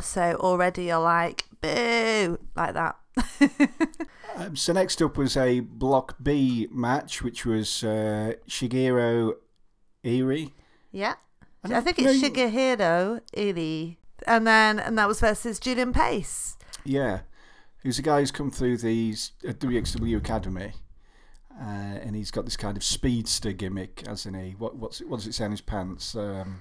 So 0.00 0.36
already 0.38 0.84
you're 0.84 0.98
like, 1.00 1.44
boo, 1.60 2.38
like 2.54 2.74
that. 2.74 2.96
Um, 4.36 4.54
so 4.54 4.72
next 4.72 5.02
up 5.02 5.16
was 5.16 5.36
a 5.36 5.58
Block 5.60 6.14
B 6.22 6.68
match, 6.70 7.22
which 7.22 7.44
was 7.44 7.82
uh, 7.82 8.34
Shigeru 8.48 9.32
Irie. 10.04 10.52
yeah. 10.92 11.14
I 11.64 11.74
I 11.74 11.80
think 11.80 11.98
it's 11.98 12.22
Shigeru 12.22 13.20
Irie. 13.36 13.96
And 14.28 14.46
then, 14.46 14.78
and 14.78 14.96
that 14.96 15.08
was 15.08 15.18
versus 15.18 15.58
Julian 15.58 15.92
Pace. 15.92 16.56
Yeah. 16.84 17.20
Who's 17.82 17.98
a 17.98 18.02
guy 18.02 18.20
who's 18.20 18.30
come 18.30 18.50
through 18.50 18.78
the 18.78 19.14
uh, 19.46 19.52
WXW 19.52 20.16
Academy. 20.16 20.72
Uh, 21.60 21.64
and 22.04 22.14
he's 22.14 22.30
got 22.30 22.44
this 22.44 22.56
kind 22.56 22.76
of 22.76 22.84
speedster 22.84 23.52
gimmick, 23.52 24.04
hasn't 24.06 24.36
he? 24.36 24.52
What, 24.58 24.76
what's 24.76 25.00
it, 25.00 25.08
what 25.08 25.16
does 25.18 25.26
it 25.26 25.34
say 25.34 25.44
on 25.44 25.50
his 25.50 25.60
pants? 25.60 26.14
Um, 26.14 26.60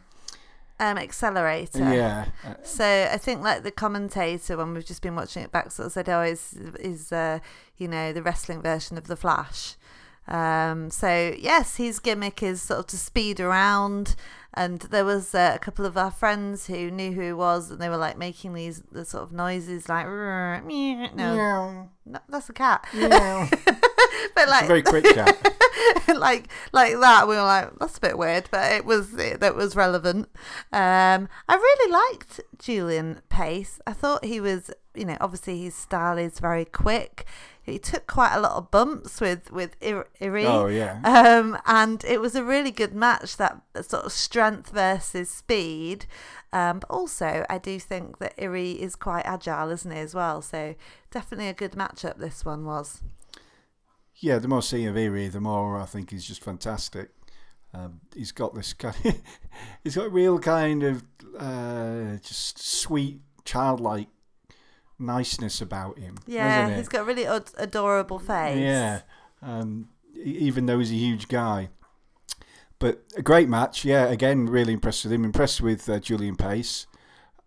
Um, 0.79 0.97
accelerator. 0.97 1.79
yeah. 1.93 2.25
Uh, 2.43 2.53
So 2.63 3.09
I 3.11 3.17
think 3.17 3.41
like 3.43 3.61
the 3.63 3.69
commentator 3.71 4.57
when 4.57 4.73
we've 4.73 4.85
just 4.85 5.01
been 5.03 5.15
watching 5.15 5.43
it 5.43 5.51
back 5.51 5.71
sort 5.71 5.87
of 5.87 5.91
said, 5.91 6.09
"Oh, 6.09 6.21
is 6.21 6.53
is 6.79 7.11
uh, 7.11 7.39
you 7.77 7.87
know 7.87 8.11
the 8.11 8.23
wrestling 8.23 8.61
version 8.63 8.97
of 8.97 9.05
the 9.07 9.15
Flash." 9.15 9.75
Um, 10.27 10.89
so 10.89 11.33
yes, 11.37 11.75
his 11.77 11.99
gimmick 11.99 12.41
is 12.43 12.61
sort 12.63 12.79
of 12.79 12.87
to 12.87 12.97
speed 12.97 13.39
around 13.39 14.15
and 14.57 14.79
there 14.79 15.05
was 15.05 15.35
uh, 15.35 15.51
a 15.53 15.59
couple 15.59 15.85
of 15.85 15.95
our 15.95 16.09
friends 16.09 16.65
who 16.65 16.89
knew 16.89 17.11
who 17.11 17.21
he 17.21 17.33
was, 17.33 17.69
and 17.69 17.79
they 17.79 17.89
were 17.89 17.97
like 17.97 18.17
making 18.17 18.53
these 18.53 18.81
the 18.91 19.05
sort 19.05 19.23
of 19.23 19.31
noises 19.31 19.87
like 19.87 20.07
no, 21.13 21.35
Meow, 21.35 21.89
no, 22.05 22.19
that's 22.27 22.49
a 22.49 22.53
cat, 22.53 22.85
meow. 22.93 23.47
but 24.35 24.49
like 24.49 24.63
It's 24.63 24.63
a 24.63 24.67
very 24.67 24.81
quick 24.81 25.05
cat. 25.05 25.53
like 26.07 26.47
like 26.71 26.99
that. 26.99 27.27
We 27.27 27.35
were 27.35 27.43
like, 27.43 27.69
that's 27.79 27.97
a 27.97 28.01
bit 28.01 28.17
weird, 28.17 28.49
but 28.49 28.71
it 28.71 28.83
was 28.83 29.13
it, 29.13 29.39
that 29.41 29.55
was 29.55 29.75
relevant. 29.75 30.27
Um, 30.73 31.29
I 31.47 31.55
really 31.55 31.91
liked 31.91 32.41
Julian 32.57 33.21
Pace. 33.29 33.79
I 33.85 33.93
thought 33.93 34.25
he 34.25 34.41
was, 34.41 34.71
you 34.97 35.05
know, 35.05 35.17
obviously 35.21 35.61
his 35.61 35.75
style 35.75 36.17
is 36.17 36.39
very 36.39 36.65
quick. 36.65 37.25
He 37.61 37.77
took 37.77 38.07
quite 38.07 38.33
a 38.33 38.39
lot 38.39 38.53
of 38.53 38.71
bumps 38.71 39.19
with 39.19 39.51
with 39.51 39.75
Ir- 39.81 40.07
Irie. 40.21 40.45
Oh 40.45 40.67
yeah. 40.67 41.01
Um, 41.03 41.57
and 41.65 42.03
it 42.05 42.21
was 42.21 42.35
a 42.35 42.43
really 42.43 42.71
good 42.71 42.93
match, 42.93 43.37
that 43.37 43.61
sort 43.81 44.05
of 44.05 44.11
strength 44.11 44.71
versus 44.71 45.29
speed. 45.29 46.05
Um, 46.53 46.79
but 46.79 46.89
also, 46.89 47.45
I 47.49 47.57
do 47.57 47.77
think 47.79 48.19
that 48.19 48.37
Irie 48.37 48.77
is 48.77 48.95
quite 48.95 49.25
agile, 49.25 49.69
isn't 49.69 49.91
he, 49.91 49.99
as 49.99 50.15
well? 50.15 50.41
So 50.41 50.75
definitely 51.11 51.49
a 51.49 51.53
good 51.53 51.73
matchup, 51.73 52.17
this 52.17 52.45
one 52.45 52.63
was. 52.65 53.03
Yeah, 54.15 54.39
the 54.39 54.47
more 54.47 54.59
I 54.59 54.61
see 54.61 54.85
of 54.85 54.95
Irie, 54.95 55.31
the 55.31 55.41
more 55.41 55.77
I 55.77 55.85
think 55.85 56.11
he's 56.11 56.25
just 56.25 56.43
fantastic. 56.43 57.09
Um, 57.73 57.99
he's 58.15 58.31
got 58.31 58.55
this 58.55 58.73
kind. 58.73 58.95
he's 59.83 59.95
got 59.95 60.07
a 60.07 60.09
real 60.09 60.39
kind 60.39 60.83
of 60.83 61.03
uh, 61.37 62.17
just 62.23 62.57
sweet, 62.59 63.19
childlike 63.45 64.07
niceness 64.99 65.61
about 65.61 65.99
him. 65.99 66.17
Yeah, 66.25 66.75
he's 66.75 66.87
got 66.89 67.01
a 67.01 67.03
really 67.05 67.25
ad- 67.25 67.51
adorable 67.57 68.19
face. 68.19 68.57
Yeah, 68.57 69.01
um, 69.41 69.89
even 70.15 70.65
though 70.65 70.79
he's 70.79 70.91
a 70.91 70.95
huge 70.95 71.27
guy. 71.27 71.69
But 72.79 73.03
a 73.15 73.21
great 73.23 73.49
match, 73.49 73.83
yeah. 73.83 74.05
Again, 74.05 74.45
really 74.45 74.73
impressed 74.73 75.03
with 75.03 75.11
him. 75.13 75.25
Impressed 75.25 75.61
with 75.61 75.89
uh, 75.89 75.99
Julian 75.99 76.35
Pace. 76.35 76.85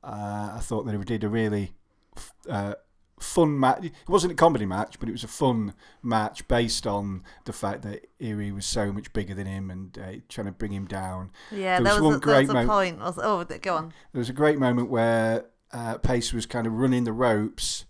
Uh, 0.03 0.53
I 0.55 0.59
thought 0.61 0.87
that 0.87 0.97
he 0.97 1.05
did 1.05 1.23
a 1.23 1.29
really 1.29 1.73
f- 2.17 2.33
uh, 2.49 2.75
fun 3.21 3.61
match. 3.61 3.85
It 3.85 3.93
wasn't 4.09 4.33
a 4.33 4.37
comedy 4.37 4.67
match, 4.67 4.99
but 4.99 5.09
it 5.09 5.13
was 5.13 5.23
a 5.23 5.29
fun 5.29 5.75
match 6.03 6.49
based 6.49 6.85
on 6.85 7.23
the 7.45 7.53
fact 7.53 7.83
that 7.83 8.07
Irie 8.21 8.53
was 8.53 8.67
so 8.67 8.93
much 8.93 9.13
bigger 9.13 9.35
than 9.35 9.47
him 9.47 9.71
and 9.71 9.97
uh, 9.99 10.13
trying 10.29 10.47
to 10.47 10.53
bring 10.53 10.73
him 10.73 10.87
down. 10.87 11.31
Yeah, 11.53 11.79
There 11.79 11.85
there 11.85 11.93
was 11.95 12.03
was, 12.03 12.03
one 12.03 12.15
a, 12.15 12.19
there 12.27 12.41
was 12.41 12.49
great 12.49 12.65
a 12.65 12.67
point. 12.67 12.99
Was, 12.99 13.19
oh, 13.23 13.45
go 13.45 13.77
on. 13.77 13.93
There 14.13 14.19
was 14.19 14.31
a 14.31 14.35
great 14.35 14.59
moment 14.59 14.91
where 14.91 15.45
uh, 15.73 15.99
Pace 15.99 16.33
was 16.33 16.47
kind 16.47 16.67
of 16.67 16.75
running 16.75 17.05
the 17.05 17.13
ropes, 17.13 17.85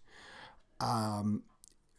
um, 0.81 1.43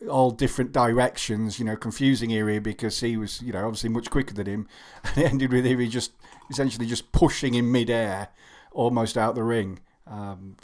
all 0.10 0.32
different 0.32 0.72
directions, 0.72 1.60
you 1.60 1.66
know, 1.66 1.76
confusing 1.76 2.32
Irie 2.32 2.62
because 2.62 3.00
he 3.00 3.18
was, 3.18 3.42
you 3.42 3.54
know, 3.54 3.66
obviously 3.66 3.90
much 3.90 4.10
quicker 4.10 4.34
than 4.34 4.48
him. 4.48 4.68
And 5.04 5.18
it 5.18 5.32
ended 5.32 5.52
with 5.52 5.66
Irie 5.66 5.90
just 5.90 6.14
essentially 6.50 6.86
just 6.86 7.12
pushing 7.12 7.54
in 7.54 7.72
midair, 7.72 8.30
almost 8.72 9.18
out 9.18 9.36
the 9.36 9.44
ring. 9.44 9.80
Um, 10.08 10.56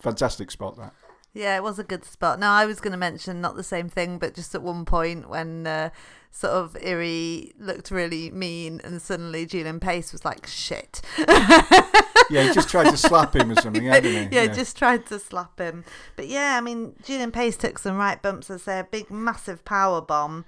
fantastic 0.00 0.50
spot 0.50 0.76
that. 0.76 0.94
Yeah, 1.34 1.56
it 1.56 1.62
was 1.62 1.78
a 1.78 1.84
good 1.84 2.04
spot. 2.04 2.40
Now, 2.40 2.54
I 2.54 2.66
was 2.66 2.80
going 2.80 2.92
to 2.92 2.98
mention 2.98 3.40
not 3.40 3.54
the 3.54 3.62
same 3.62 3.88
thing, 3.88 4.18
but 4.18 4.34
just 4.34 4.54
at 4.54 4.62
one 4.62 4.84
point 4.84 5.28
when 5.28 5.66
uh, 5.66 5.90
sort 6.30 6.52
of 6.52 6.74
Irie 6.74 7.52
looked 7.58 7.90
really 7.90 8.30
mean 8.30 8.80
and 8.84 9.00
suddenly 9.00 9.46
Julian 9.46 9.80
Pace 9.80 10.12
was 10.12 10.24
like, 10.24 10.46
shit. 10.46 11.00
Yeah, 12.30 12.42
he 12.42 12.52
just 12.52 12.68
tried 12.68 12.90
to 12.90 12.96
slap 12.96 13.34
him 13.34 13.50
or 13.50 13.54
something, 13.60 13.84
hadn't 13.84 14.30
he? 14.30 14.36
yeah, 14.36 14.46
just 14.46 14.76
tried 14.76 15.06
to 15.06 15.18
slap 15.18 15.58
him. 15.58 15.84
But 16.16 16.28
yeah, 16.28 16.56
I 16.56 16.60
mean, 16.60 16.94
Julian 17.02 17.32
Pace 17.32 17.56
took 17.56 17.78
some 17.78 17.96
right 17.96 18.20
bumps 18.20 18.50
as 18.50 18.64
they 18.64 18.78
a 18.78 18.84
big, 18.84 19.10
massive 19.10 19.64
power 19.64 20.00
bomb. 20.00 20.44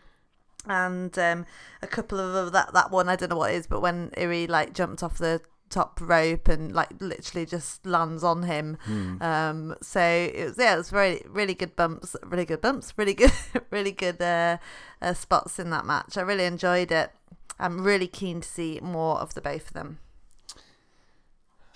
And 0.66 1.18
um, 1.18 1.46
a 1.80 1.86
couple 1.86 2.20
of 2.20 2.52
that 2.52 2.74
that 2.74 2.90
one 2.90 3.08
I 3.08 3.16
don't 3.16 3.30
know 3.30 3.36
what 3.36 3.50
it 3.50 3.56
is, 3.56 3.66
but 3.66 3.80
when 3.80 4.10
Erie 4.18 4.46
like 4.46 4.74
jumped 4.74 5.02
off 5.02 5.16
the 5.16 5.40
top 5.70 6.00
rope 6.00 6.48
and 6.48 6.72
like 6.72 6.90
literally 7.00 7.46
just 7.46 7.86
lands 7.86 8.22
on 8.22 8.42
him. 8.42 8.76
Hmm. 8.82 9.22
Um, 9.22 9.76
so 9.80 10.00
it 10.00 10.44
was 10.44 10.58
yeah, 10.58 10.74
it 10.74 10.78
was 10.78 10.90
very 10.90 11.22
really 11.28 11.54
good 11.54 11.76
bumps, 11.76 12.16
really 12.24 12.44
good 12.44 12.60
bumps, 12.60 12.92
really 12.96 13.14
good, 13.14 13.32
really 13.70 13.92
good 13.92 14.20
uh, 14.20 14.58
uh, 15.00 15.14
spots 15.14 15.58
in 15.58 15.70
that 15.70 15.86
match. 15.86 16.18
I 16.18 16.22
really 16.22 16.44
enjoyed 16.44 16.92
it. 16.92 17.12
I'm 17.58 17.82
really 17.84 18.06
keen 18.08 18.40
to 18.40 18.48
see 18.48 18.80
more 18.82 19.18
of 19.18 19.34
the 19.34 19.40
both 19.40 19.68
of 19.68 19.72
them. 19.74 19.98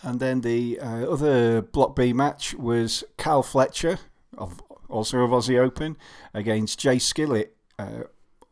And 0.03 0.21
then 0.21 0.43
the 0.43 0.79
uh, 0.81 1.11
other 1.11 1.63
Block 1.63 1.97
B 1.97 2.13
match 2.13 2.55
was 2.55 3.05
Cal 3.17 3.43
Fletcher, 3.43 3.99
of 4.37 4.61
also 4.89 5.21
of 5.21 5.31
Aussie 5.31 5.59
Open, 5.59 5.97
against 6.35 6.79
Jay 6.79 6.97
Skillett, 6.97 7.49
uh, 7.79 8.05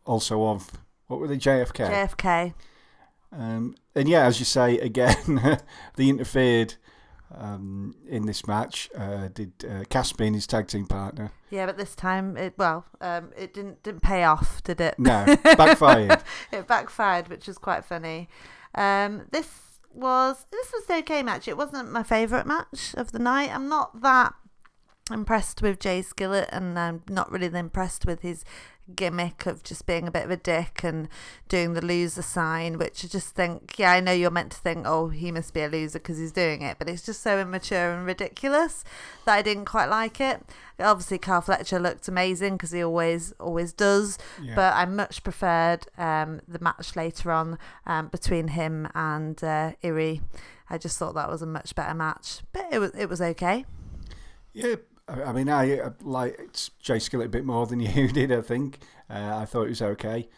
also 0.06 0.46
of 0.46 0.70
what 1.08 1.20
were 1.20 1.28
they 1.28 1.36
JFK. 1.36 1.90
JFK. 1.90 2.54
Um, 3.32 3.74
and 3.94 4.08
yeah, 4.08 4.24
as 4.26 4.38
you 4.38 4.44
say, 4.44 4.78
again, 4.78 5.60
they 5.96 6.08
interfered 6.08 6.74
um, 7.36 7.94
in 8.08 8.26
this 8.26 8.46
match. 8.46 8.90
Uh, 8.96 9.28
did 9.28 9.52
uh, 9.64 9.84
Kaspin, 9.84 10.34
his 10.34 10.46
tag 10.46 10.68
team 10.68 10.86
partner? 10.86 11.32
Yeah, 11.50 11.66
but 11.66 11.76
this 11.76 11.94
time 11.94 12.36
it 12.36 12.54
well, 12.56 12.86
um, 13.00 13.30
it 13.36 13.54
didn't 13.54 13.82
didn't 13.82 14.02
pay 14.02 14.24
off, 14.24 14.62
did 14.62 14.80
it? 14.80 14.98
No, 14.98 15.24
backfired. 15.44 16.22
it 16.52 16.66
backfired, 16.66 17.28
which 17.28 17.46
was 17.46 17.58
quite 17.58 17.84
funny. 17.84 18.28
Um, 18.74 19.26
this 19.30 19.48
was 19.92 20.46
this 20.50 20.72
was 20.72 20.86
the 20.86 20.96
okay 20.96 21.22
match. 21.22 21.48
It 21.48 21.56
wasn't 21.56 21.92
my 21.92 22.02
favourite 22.02 22.46
match 22.46 22.94
of 22.96 23.12
the 23.12 23.18
night. 23.18 23.54
I'm 23.54 23.68
not 23.68 24.02
that 24.02 24.34
impressed 25.10 25.62
with 25.62 25.80
Jay 25.80 26.02
Skillett, 26.02 26.48
and 26.52 26.78
I'm 26.78 27.02
not 27.08 27.30
really 27.30 27.46
impressed 27.58 28.06
with 28.06 28.22
his 28.22 28.44
gimmick 28.96 29.46
of 29.46 29.62
just 29.62 29.86
being 29.86 30.06
a 30.06 30.10
bit 30.10 30.24
of 30.24 30.30
a 30.30 30.36
dick 30.36 30.80
and 30.82 31.08
doing 31.48 31.72
the 31.74 31.84
loser 31.84 32.22
sign, 32.22 32.78
which 32.78 33.04
I 33.04 33.08
just 33.08 33.34
think, 33.34 33.78
yeah, 33.78 33.92
I 33.92 34.00
know 34.00 34.12
you're 34.12 34.30
meant 34.30 34.52
to 34.52 34.58
think, 34.58 34.86
oh, 34.86 35.08
he 35.08 35.30
must 35.32 35.54
be 35.54 35.62
a 35.62 35.68
loser 35.68 35.98
because 35.98 36.18
he's 36.18 36.32
doing 36.32 36.62
it, 36.62 36.78
but 36.78 36.88
it's 36.88 37.04
just 37.04 37.22
so 37.22 37.38
immature 37.38 37.92
and 37.92 38.04
ridiculous 38.04 38.84
that 39.24 39.34
I 39.34 39.42
didn't 39.42 39.64
quite 39.66 39.86
like 39.86 40.20
it. 40.20 40.42
Obviously, 40.78 41.18
Carl 41.18 41.40
Fletcher 41.42 41.78
looked 41.78 42.08
amazing 42.08 42.54
because 42.54 42.72
he 42.72 42.82
always 42.82 43.32
always 43.38 43.72
does, 43.72 44.18
Yeah. 44.42 44.54
but 44.56 44.74
I 44.74 44.84
much 44.84 45.22
preferred 45.22 45.86
um, 45.96 46.40
the 46.48 46.58
match 46.58 46.96
later 46.96 47.30
on 47.30 47.58
um, 47.86 48.08
between 48.08 48.48
him 48.48 48.88
and 48.94 49.42
uh, 49.44 49.72
Irie. 49.84 50.22
I 50.68 50.78
just 50.78 50.98
thought 50.98 51.14
that 51.14 51.28
was 51.30 51.42
a 51.42 51.46
much 51.46 51.74
better 51.74 51.94
match, 51.94 52.40
but 52.52 52.66
it 52.72 52.78
was 52.78 52.90
it 52.96 53.08
was 53.08 53.20
okay. 53.20 53.64
Yeah, 54.54 54.74
I 55.20 55.32
mean, 55.32 55.48
I 55.48 55.78
uh, 55.78 55.90
liked 56.02 56.78
Jay 56.80 56.96
Skillett 56.96 57.26
a 57.26 57.28
bit 57.28 57.44
more 57.44 57.66
than 57.66 57.80
you 57.80 58.08
did. 58.08 58.32
I 58.32 58.40
think 58.40 58.78
uh, 59.10 59.36
I 59.36 59.44
thought 59.44 59.64
it 59.64 59.70
was 59.70 59.82
okay. 59.82 60.28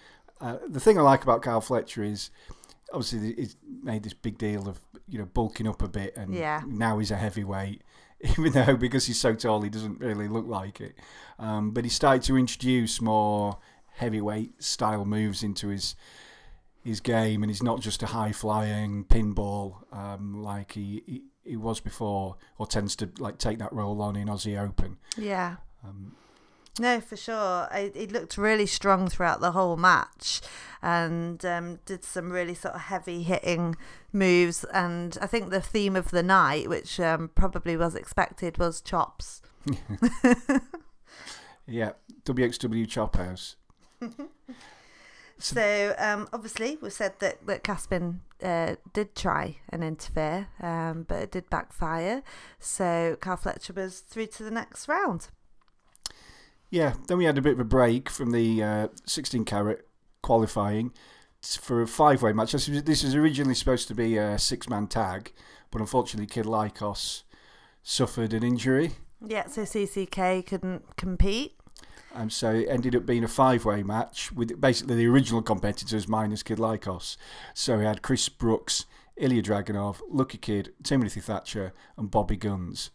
Uh, 0.40 0.58
the 0.68 0.80
thing 0.80 0.98
I 0.98 1.02
like 1.02 1.22
about 1.22 1.42
Carl 1.42 1.60
Fletcher 1.60 2.02
is 2.02 2.30
obviously 2.92 3.34
he's 3.34 3.56
made 3.82 4.02
this 4.02 4.14
big 4.14 4.36
deal 4.38 4.68
of 4.68 4.80
you 5.08 5.18
know 5.18 5.26
bulking 5.26 5.66
up 5.68 5.82
a 5.82 5.88
bit, 5.88 6.16
and 6.16 6.34
Yeah. 6.34 6.62
now 6.66 6.98
he's 6.98 7.10
a 7.10 7.16
heavyweight. 7.16 7.82
Even 8.38 8.52
though 8.52 8.76
because 8.76 9.06
he's 9.06 9.20
so 9.20 9.34
tall, 9.34 9.60
he 9.62 9.68
doesn't 9.70 10.00
really 10.00 10.28
look 10.28 10.46
like 10.46 10.80
it. 10.80 10.94
Um, 11.38 11.72
but 11.72 11.84
he 11.84 11.90
started 11.90 12.22
to 12.24 12.38
introduce 12.38 13.00
more 13.00 13.58
heavyweight 13.96 14.62
style 14.62 15.04
moves 15.04 15.42
into 15.42 15.68
his 15.68 15.94
his 16.82 17.00
game, 17.00 17.42
and 17.42 17.50
he's 17.50 17.62
not 17.62 17.80
just 17.80 18.02
a 18.02 18.06
high 18.06 18.32
flying 18.32 19.04
pinball 19.04 19.84
um, 19.92 20.42
like 20.42 20.72
he, 20.72 21.02
he 21.06 21.22
he 21.44 21.56
was 21.56 21.80
before, 21.80 22.36
or 22.58 22.66
tends 22.66 22.96
to 22.96 23.10
like 23.18 23.38
take 23.38 23.58
that 23.58 23.72
role 23.72 24.00
on 24.02 24.16
in 24.16 24.28
Aussie 24.28 24.60
Open. 24.60 24.98
Yeah. 25.16 25.56
Um, 25.84 26.16
No, 26.78 27.00
for 27.00 27.16
sure. 27.16 27.68
He 27.94 28.06
looked 28.06 28.36
really 28.36 28.66
strong 28.66 29.08
throughout 29.08 29.40
the 29.40 29.52
whole 29.52 29.76
match 29.76 30.40
and 30.82 31.44
um, 31.44 31.78
did 31.86 32.04
some 32.04 32.30
really 32.30 32.54
sort 32.54 32.74
of 32.74 32.80
heavy 32.82 33.22
hitting 33.22 33.76
moves. 34.12 34.64
And 34.64 35.16
I 35.20 35.26
think 35.26 35.50
the 35.50 35.60
theme 35.60 35.94
of 35.96 36.10
the 36.10 36.22
night, 36.22 36.68
which 36.68 36.98
um, 36.98 37.30
probably 37.34 37.76
was 37.76 37.94
expected, 37.94 38.58
was 38.58 38.80
chops. 38.80 39.40
yeah, 41.66 41.92
WXW 42.24 42.88
Chop 42.88 43.16
House. 43.16 43.56
So 45.38 45.94
um, 45.98 46.28
obviously, 46.32 46.78
we 46.80 46.90
said 46.90 47.14
that 47.18 47.46
that 47.46 47.64
Kaspin 47.64 48.20
uh, 48.42 48.76
did 48.92 49.14
try 49.14 49.56
and 49.68 49.82
interfere, 49.82 50.48
um, 50.60 51.04
but 51.08 51.22
it 51.22 51.32
did 51.32 51.50
backfire. 51.50 52.22
So 52.58 53.16
Carl 53.20 53.36
Fletcher 53.36 53.72
was 53.72 54.00
through 54.00 54.26
to 54.26 54.44
the 54.44 54.50
next 54.50 54.88
round. 54.88 55.28
Yeah, 56.70 56.94
then 57.06 57.18
we 57.18 57.24
had 57.24 57.38
a 57.38 57.42
bit 57.42 57.52
of 57.52 57.60
a 57.60 57.64
break 57.64 58.10
from 58.10 58.32
the 58.32 58.62
uh, 58.62 58.88
16 59.06 59.44
carat 59.44 59.86
qualifying 60.22 60.92
for 61.42 61.82
a 61.82 61.86
five 61.86 62.22
way 62.22 62.32
match. 62.32 62.52
This 62.52 62.68
was, 62.68 62.82
this 62.82 63.04
was 63.04 63.14
originally 63.14 63.54
supposed 63.54 63.88
to 63.88 63.94
be 63.94 64.16
a 64.16 64.38
six 64.38 64.68
man 64.68 64.86
tag, 64.86 65.32
but 65.70 65.80
unfortunately, 65.80 66.26
Kid 66.26 66.46
Lykos 66.46 67.22
suffered 67.82 68.32
an 68.32 68.42
injury. 68.42 68.92
Yeah, 69.24 69.46
so 69.46 69.62
CCK 69.62 70.46
couldn't 70.46 70.96
compete. 70.96 71.56
Um, 72.14 72.30
so 72.30 72.50
it 72.50 72.68
ended 72.68 72.94
up 72.94 73.04
being 73.06 73.24
a 73.24 73.28
five-way 73.28 73.82
match 73.82 74.30
with 74.32 74.60
basically 74.60 74.94
the 74.96 75.06
original 75.08 75.42
competitors 75.42 76.06
minus 76.06 76.42
Kid 76.44 76.58
Lykos. 76.58 77.16
So 77.54 77.78
we 77.78 77.84
had 77.84 78.02
Chris 78.02 78.28
Brookes, 78.28 78.86
Ilya 79.16 79.42
Dragunov, 79.42 80.00
Lucky 80.08 80.38
Kid, 80.38 80.72
Timothy 80.82 81.20
Thatcher, 81.20 81.72
and 81.96 82.10
Bobby 82.10 82.36
Gunns. 82.36 82.90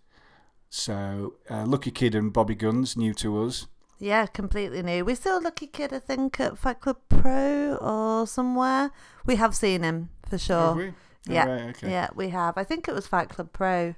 So 0.69 1.35
uh, 1.49 1.65
Lucky 1.65 1.91
Kid 1.91 2.15
and 2.15 2.31
Bobby 2.31 2.55
Gunns, 2.55 2.95
new 2.95 3.13
to 3.15 3.43
us. 3.43 3.67
Yeah, 3.99 4.25
completely 4.27 4.81
new. 4.81 5.03
We 5.03 5.15
saw 5.15 5.37
Lucky 5.37 5.67
Kid, 5.67 5.91
I 5.91 5.99
think, 5.99 6.39
at 6.39 6.57
Fight 6.57 6.79
Club 6.79 6.97
Pro 7.09 7.75
or 7.81 8.25
somewhere. 8.25 8.91
We 9.25 9.35
have 9.35 9.55
seen 9.55 9.83
him 9.83 10.09
for 10.23 10.31
Have 10.37 10.41
sure. 10.41 10.73
we? 10.75 10.87
Oh, 10.87 10.93
Yeah, 11.33 11.45
right, 11.45 11.61
okay. 11.75 11.91
yeah, 11.91 12.07
we 12.15 12.29
have. 12.29 12.57
I 12.57 12.63
think 12.63 12.87
it 12.87 12.95
was 12.95 13.07
Fight 13.07 13.27
Club 13.29 13.51
Pro, 13.51 13.95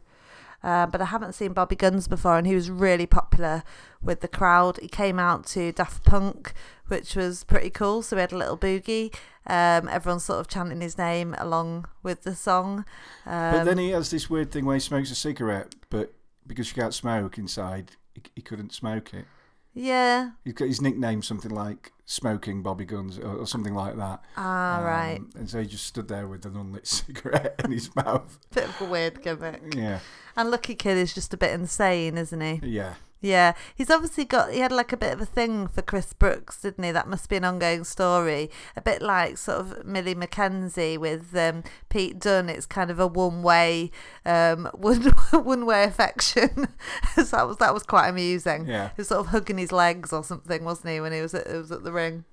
uh, 0.63 0.86
but 0.86 1.01
I 1.01 1.06
haven't 1.06 1.34
seen 1.34 1.53
Bobby 1.53 1.75
Gunns 1.75 2.08
before, 2.08 2.38
and 2.38 2.46
he 2.46 2.56
was 2.56 2.70
really 2.70 3.06
popular 3.06 3.63
with 4.01 4.22
the 4.22 4.27
crowd. 4.27 4.77
He 4.82 4.88
came 4.88 5.20
out 5.20 5.46
to 5.48 5.72
Daft 5.72 6.03
Punk, 6.03 6.53
which 6.88 7.15
was 7.15 7.44
pretty 7.44 7.70
cool. 7.70 8.01
So 8.01 8.15
we 8.15 8.22
had 8.22 8.32
a 8.32 8.38
little 8.38 8.58
boogie. 8.58 9.13
Um, 9.48 9.88
everyone's 9.89 10.25
sort 10.25 10.39
of 10.39 10.48
chanting 10.48 10.82
his 10.82 10.98
name 10.98 11.36
along 11.39 11.86
with 12.03 12.24
the 12.24 12.36
song. 12.36 12.86
Um, 13.25 13.53
But 13.53 13.63
then 13.63 13.77
he 13.80 13.89
has 13.89 14.12
this 14.12 14.30
weird 14.30 14.51
thing 14.51 14.65
where 14.65 14.75
he 14.75 14.80
smokes 14.80 15.10
a 15.12 15.15
cigarette, 15.15 15.74
but 15.89 16.13
because 16.46 16.70
you 16.70 16.82
can't 16.82 16.94
smoke 16.94 17.38
inside, 17.38 17.91
he, 18.13 18.22
he 18.36 18.41
couldn't 18.41 18.74
smoke 18.74 19.13
it. 19.13 19.25
Yeah, 19.74 20.32
He's 20.44 20.54
got 20.54 20.68
his 20.68 20.82
nickname 20.82 21.22
something 21.22 21.51
like 21.51 21.94
Smoking 22.06 22.62
Bobby 22.62 22.84
Gunns 22.86 23.18
or, 23.18 23.38
or 23.38 23.48
something 23.48 23.74
like 23.74 23.96
that. 23.98 24.22
ah, 24.36 24.80
Um, 24.80 24.84
right, 24.86 25.20
And 25.36 25.50
so 25.50 25.62
he 25.62 25.66
just 25.68 25.86
stood 25.88 26.08
there 26.10 26.28
with 26.28 26.46
an 26.46 26.58
unlit 26.58 26.86
cigarette 26.88 27.62
in 27.63 27.72
his 27.72 27.96
mouth. 27.96 28.38
bit 28.54 28.66
of 28.66 28.82
a 28.82 28.86
weird 28.86 29.22
gimmick. 29.24 29.74
Yeah, 29.75 30.00
And 30.36 30.51
Lucky 30.51 30.75
Kid 30.75 30.98
is 30.98 31.13
just 31.13 31.34
a 31.34 31.38
bit 31.38 31.51
insane, 31.51 32.18
isn't 32.18 32.42
he? 32.42 32.60
yeah. 32.63 32.96
Yeah, 33.22 33.54
he's 33.75 33.92
obviously 33.92 34.25
got. 34.25 34.51
He 34.51 34.60
had 34.60 34.72
like 34.72 34.92
a 34.92 34.98
bit 34.98 35.13
of 35.13 35.22
a 35.22 35.28
thing 35.28 35.68
for 35.68 35.84
Chris 35.84 36.12
Brookes, 36.12 36.60
didn't 36.60 36.84
he? 36.84 36.92
That 36.92 37.08
must 37.08 37.30
be 37.30 37.36
an 37.36 37.46
ongoing 37.46 37.84
story. 37.84 38.50
A 38.75 38.82
bit 38.82 39.00
like 39.00 39.38
sort 39.38 39.60
of 39.60 39.86
Millie 39.86 40.16
McKenzie 40.16 40.98
with 40.98 41.36
um, 41.36 41.63
Pete 41.90 42.20
Dunne. 42.20 42.50
It's 42.50 42.66
kind 42.66 42.90
of 42.90 43.00
a 43.00 43.06
one 43.22 43.44
way, 43.44 43.92
um, 44.25 44.70
one 44.74 45.04
one 45.32 45.68
way 45.68 45.84
affection. 45.84 46.68
so 47.16 47.24
that 47.24 47.48
was 47.48 47.58
that 47.58 47.74
was 47.75 47.84
quite 47.84 48.10
amusing. 48.10 48.66
Yeah. 48.66 48.88
He 48.90 49.01
was 49.01 49.10
sort 49.10 49.20
of 49.20 49.28
hugging 49.28 49.60
his 49.60 49.72
legs 49.72 50.12
or 50.12 50.24
something, 50.24 50.63
wasn't 50.63 50.90
he, 50.94 51.00
when 51.00 51.13
he 51.13 51.22
was 51.22 51.36
at 51.36 51.48
he 51.48 51.58
was 51.58 51.72
at 51.72 51.84
the 51.84 51.92
ring? 51.92 52.25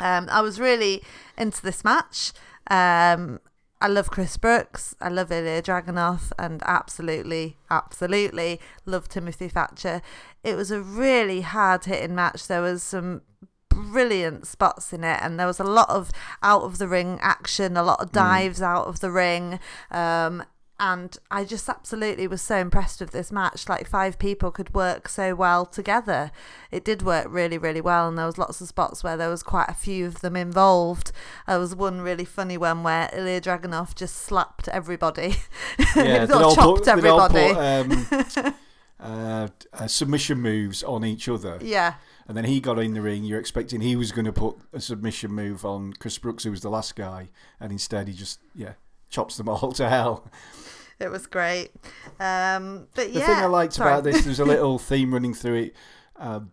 Um, 0.00 0.28
I 0.30 0.40
was 0.40 0.60
really 0.60 1.02
into 1.36 1.60
this 1.62 1.82
match. 1.82 2.32
Um, 2.70 3.40
I 3.80 3.88
love 3.88 4.10
Chris 4.10 4.36
Brookes. 4.38 4.94
I 5.00 5.08
love 5.08 5.30
Ilya 5.30 5.62
Dragunov, 5.62 6.32
and 6.38 6.62
absolutely, 6.64 7.56
absolutely 7.70 8.58
love 8.86 9.08
Timothy 9.08 9.48
Thatcher. 9.48 10.00
It 10.42 10.56
was 10.56 10.70
a 10.70 10.80
really 10.80 11.42
hard 11.42 11.84
hitting 11.84 12.14
match. 12.14 12.46
There 12.46 12.62
was 12.62 12.82
some 12.82 13.20
brilliant 13.68 14.46
spots 14.46 14.94
in 14.94 15.04
it, 15.04 15.18
and 15.22 15.38
there 15.38 15.46
was 15.46 15.60
a 15.60 15.64
lot 15.64 15.90
of 15.90 16.10
out 16.42 16.62
of 16.62 16.78
the 16.78 16.88
ring 16.88 17.18
action, 17.20 17.76
a 17.76 17.82
lot 17.82 18.00
of 18.00 18.12
dives 18.12 18.62
out 18.62 18.86
of 18.86 19.00
the 19.00 19.10
ring. 19.10 19.60
Um, 19.90 20.42
and 20.78 21.16
I 21.30 21.44
just 21.44 21.68
absolutely 21.68 22.26
was 22.26 22.42
so 22.42 22.56
impressed 22.58 23.00
with 23.00 23.10
this 23.10 23.32
match. 23.32 23.68
Like 23.68 23.88
five 23.88 24.18
people 24.18 24.50
could 24.50 24.74
work 24.74 25.08
so 25.08 25.34
well 25.34 25.64
together. 25.64 26.30
It 26.70 26.84
did 26.84 27.02
work 27.02 27.26
really, 27.30 27.56
really 27.58 27.80
well, 27.80 28.08
and 28.08 28.18
there 28.18 28.26
was 28.26 28.36
lots 28.38 28.60
of 28.60 28.68
spots 28.68 29.02
where 29.02 29.16
there 29.16 29.30
was 29.30 29.42
quite 29.42 29.68
a 29.68 29.74
few 29.74 30.06
of 30.06 30.20
them 30.20 30.36
involved. 30.36 31.12
There 31.46 31.58
was 31.58 31.74
one 31.74 32.00
really 32.02 32.24
funny 32.26 32.58
one 32.58 32.82
where 32.82 33.08
Ilya 33.12 33.40
Dragunov 33.40 33.94
just 33.94 34.16
slapped 34.16 34.68
everybody, 34.68 35.36
Yeah, 35.96 36.24
or 36.24 36.54
chopped 36.54 36.80
put, 36.84 36.88
everybody. 36.88 37.54
put 37.54 38.44
um, 38.46 38.54
uh, 39.00 39.48
uh, 39.72 39.86
submission 39.86 40.38
moves 40.40 40.82
on 40.82 41.04
each 41.04 41.28
other. 41.28 41.58
yeah, 41.62 41.94
And 42.28 42.36
then 42.36 42.44
he 42.44 42.60
got 42.60 42.78
in 42.78 42.92
the 42.94 43.00
ring. 43.02 43.24
You're 43.24 43.40
expecting 43.40 43.80
he 43.80 43.96
was 43.96 44.12
going 44.12 44.24
to 44.26 44.32
put 44.32 44.56
a 44.72 44.80
submission 44.80 45.32
move 45.32 45.64
on 45.64 45.94
Chris 45.94 46.18
Brookes, 46.18 46.44
who 46.44 46.50
was 46.50 46.60
the 46.60 46.70
last 46.70 46.96
guy, 46.96 47.30
and 47.60 47.72
instead 47.72 48.08
he 48.08 48.14
just 48.14 48.40
yeah 48.54 48.72
chops 49.10 49.36
them 49.36 49.48
all 49.48 49.72
to 49.74 49.88
hell. 49.88 50.28
it 50.98 51.08
was 51.10 51.26
great. 51.26 51.70
Um, 52.20 52.88
but 52.94 53.12
The 53.12 53.20
thing 53.20 53.36
I 53.36 53.46
liked 53.46 53.74
sorry. 53.74 53.90
about 53.92 54.04
this, 54.04 54.24
there's 54.24 54.40
a 54.40 54.44
little 54.54 54.78
theme 54.78 55.12
running 55.12 55.34
through 55.34 55.54
it. 55.56 55.76
Um, 56.16 56.52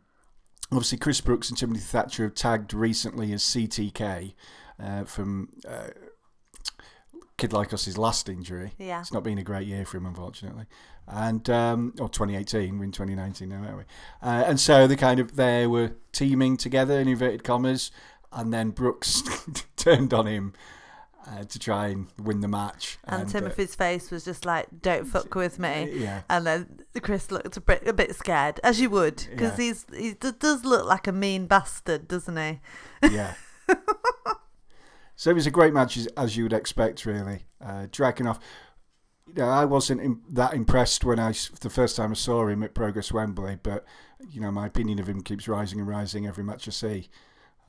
obviously, 0.72 0.98
Chris 0.98 1.22
Brookes 1.22 1.50
and 1.50 1.58
Timothy 1.58 1.82
Thatcher 1.82 2.24
have 2.24 2.36
tagged 2.36 2.74
recently 2.74 3.32
as 3.34 3.42
CTK 3.44 4.34
uh, 4.82 5.04
from 5.06 5.50
uh, 5.68 5.88
Kid 7.38 7.52
Lykos's 7.52 7.98
last 7.98 8.30
injury. 8.30 8.74
Yeah. 8.78 9.00
It's 9.02 9.14
not 9.14 9.24
been 9.24 9.38
a 9.38 9.44
great 9.44 9.68
year 9.68 9.86
for 9.86 9.98
him, 9.98 10.06
unfortunately. 10.06 10.66
And 11.08 11.50
um, 11.50 11.94
or 12.00 12.08
2018, 12.08 12.78
we're 12.78 12.86
in 12.86 12.92
2019 12.92 13.50
now, 13.50 13.58
aren't 13.63 13.78
we? 13.78 13.84
Uh, 14.22 14.44
and 14.48 14.60
so 14.60 14.88
they 14.88 14.96
kind 14.96 15.20
of 15.20 15.36
they 15.36 15.68
were 15.68 15.92
teaming 16.13 16.56
together 16.56 16.98
in 17.00 17.08
inverted 17.10 17.44
commas, 17.44 17.92
and 18.32 18.54
then 18.54 18.70
Brookes 18.70 19.22
turned 19.76 20.13
on 20.13 20.28
him 20.28 20.54
uh, 21.28 21.44
to 21.44 21.60
try 21.60 21.88
and 21.88 22.08
win 22.22 22.42
the 22.42 22.48
match. 22.48 22.98
And, 23.06 23.24
uh, 23.24 23.26
Timothy's 23.26 23.76
face 23.76 24.12
was 24.12 24.26
just 24.26 24.46
like, 24.46 24.68
"Don't 24.82 25.06
fuck 25.06 25.34
with 25.44 25.60
me." 25.60 25.90
yeah, 25.94 26.22
And 26.30 26.46
then 26.46 26.80
Chris 27.02 27.32
looked 27.32 27.58
a 27.58 27.62
bit, 27.62 27.88
a 27.88 27.94
bit 27.94 28.16
scared, 28.16 28.60
as 28.64 28.80
you 28.82 28.90
would, 28.90 29.26
because 29.32 29.58
Yeah. 29.58 29.66
he's 29.66 29.86
he 29.94 30.14
d- 30.14 30.32
does 30.40 30.66
look 30.66 30.86
like 30.86 31.08
a 31.08 31.12
mean 31.12 31.48
bastard, 31.48 32.08
doesn't 32.08 32.38
he? 32.38 32.60
yeah. 33.12 33.34
so 35.16 35.30
it 35.30 35.34
was 35.34 35.48
a 35.48 35.52
great 35.52 35.74
match, 35.74 35.98
as, 35.98 36.08
as 36.18 36.36
you 36.36 36.44
would 36.44 36.54
expect, 36.54 37.06
really. 37.06 37.46
Uh, 37.62 37.88
Dragunov, 37.92 38.40
you 39.28 39.36
know, 39.36 39.48
I 39.50 39.66
wasn't 39.66 40.02
im- 40.02 40.24
that 40.32 40.54
impressed 40.54 41.04
when 41.06 41.20
I 41.20 41.34
the 41.62 41.70
first 41.70 41.96
time 41.96 42.12
I 42.12 42.16
saw 42.16 42.48
him 42.48 42.64
at 42.64 42.74
Progress 42.74 43.12
Wembley, 43.12 43.58
but 43.62 43.86
you 44.30 44.42
know, 44.42 44.52
my 44.52 44.66
opinion 44.68 45.00
of 45.00 45.08
him 45.08 45.22
keeps 45.22 45.48
rising 45.48 45.80
and 45.80 45.88
rising 45.88 46.28
every 46.28 46.44
match 46.44 46.68
I 46.68 46.72
see. 46.72 47.10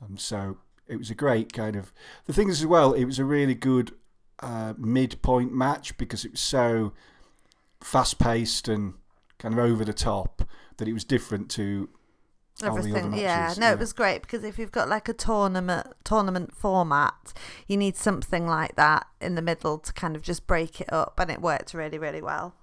Um, 0.01 0.17
so 0.17 0.57
it 0.87 0.97
was 0.97 1.09
a 1.09 1.15
great 1.15 1.53
kind 1.53 1.75
of. 1.75 1.93
The 2.25 2.33
thing 2.33 2.49
is, 2.49 2.61
as 2.61 2.67
well, 2.67 2.93
it 2.93 3.05
was 3.05 3.19
a 3.19 3.25
really 3.25 3.55
good 3.55 3.93
uh, 4.39 4.73
midpoint 4.77 5.53
match 5.53 5.97
because 5.97 6.25
it 6.25 6.31
was 6.31 6.41
so 6.41 6.93
fast 7.81 8.19
paced 8.19 8.67
and 8.67 8.95
kind 9.37 9.53
of 9.53 9.59
over 9.59 9.85
the 9.85 9.93
top 9.93 10.47
that 10.77 10.87
it 10.87 10.93
was 10.93 11.03
different 11.03 11.49
to 11.51 11.89
all 12.63 12.75
the 12.75 12.79
other 12.79 12.89
Everything, 12.89 13.13
yeah. 13.13 13.53
No, 13.57 13.67
yeah. 13.67 13.73
it 13.73 13.79
was 13.79 13.91
great 13.91 14.21
because 14.21 14.43
if 14.43 14.57
you've 14.57 14.71
got 14.71 14.87
like 14.87 15.09
a 15.09 15.13
tournament 15.13 15.87
tournament 16.03 16.55
format, 16.55 17.33
you 17.67 17.75
need 17.75 17.97
something 17.97 18.47
like 18.47 18.75
that 18.75 19.07
in 19.19 19.35
the 19.35 19.41
middle 19.41 19.77
to 19.79 19.91
kind 19.91 20.15
of 20.15 20.21
just 20.21 20.47
break 20.47 20.79
it 20.79 20.91
up, 20.91 21.19
and 21.19 21.29
it 21.29 21.41
worked 21.41 21.73
really, 21.73 21.97
really 21.97 22.21
well. 22.21 22.55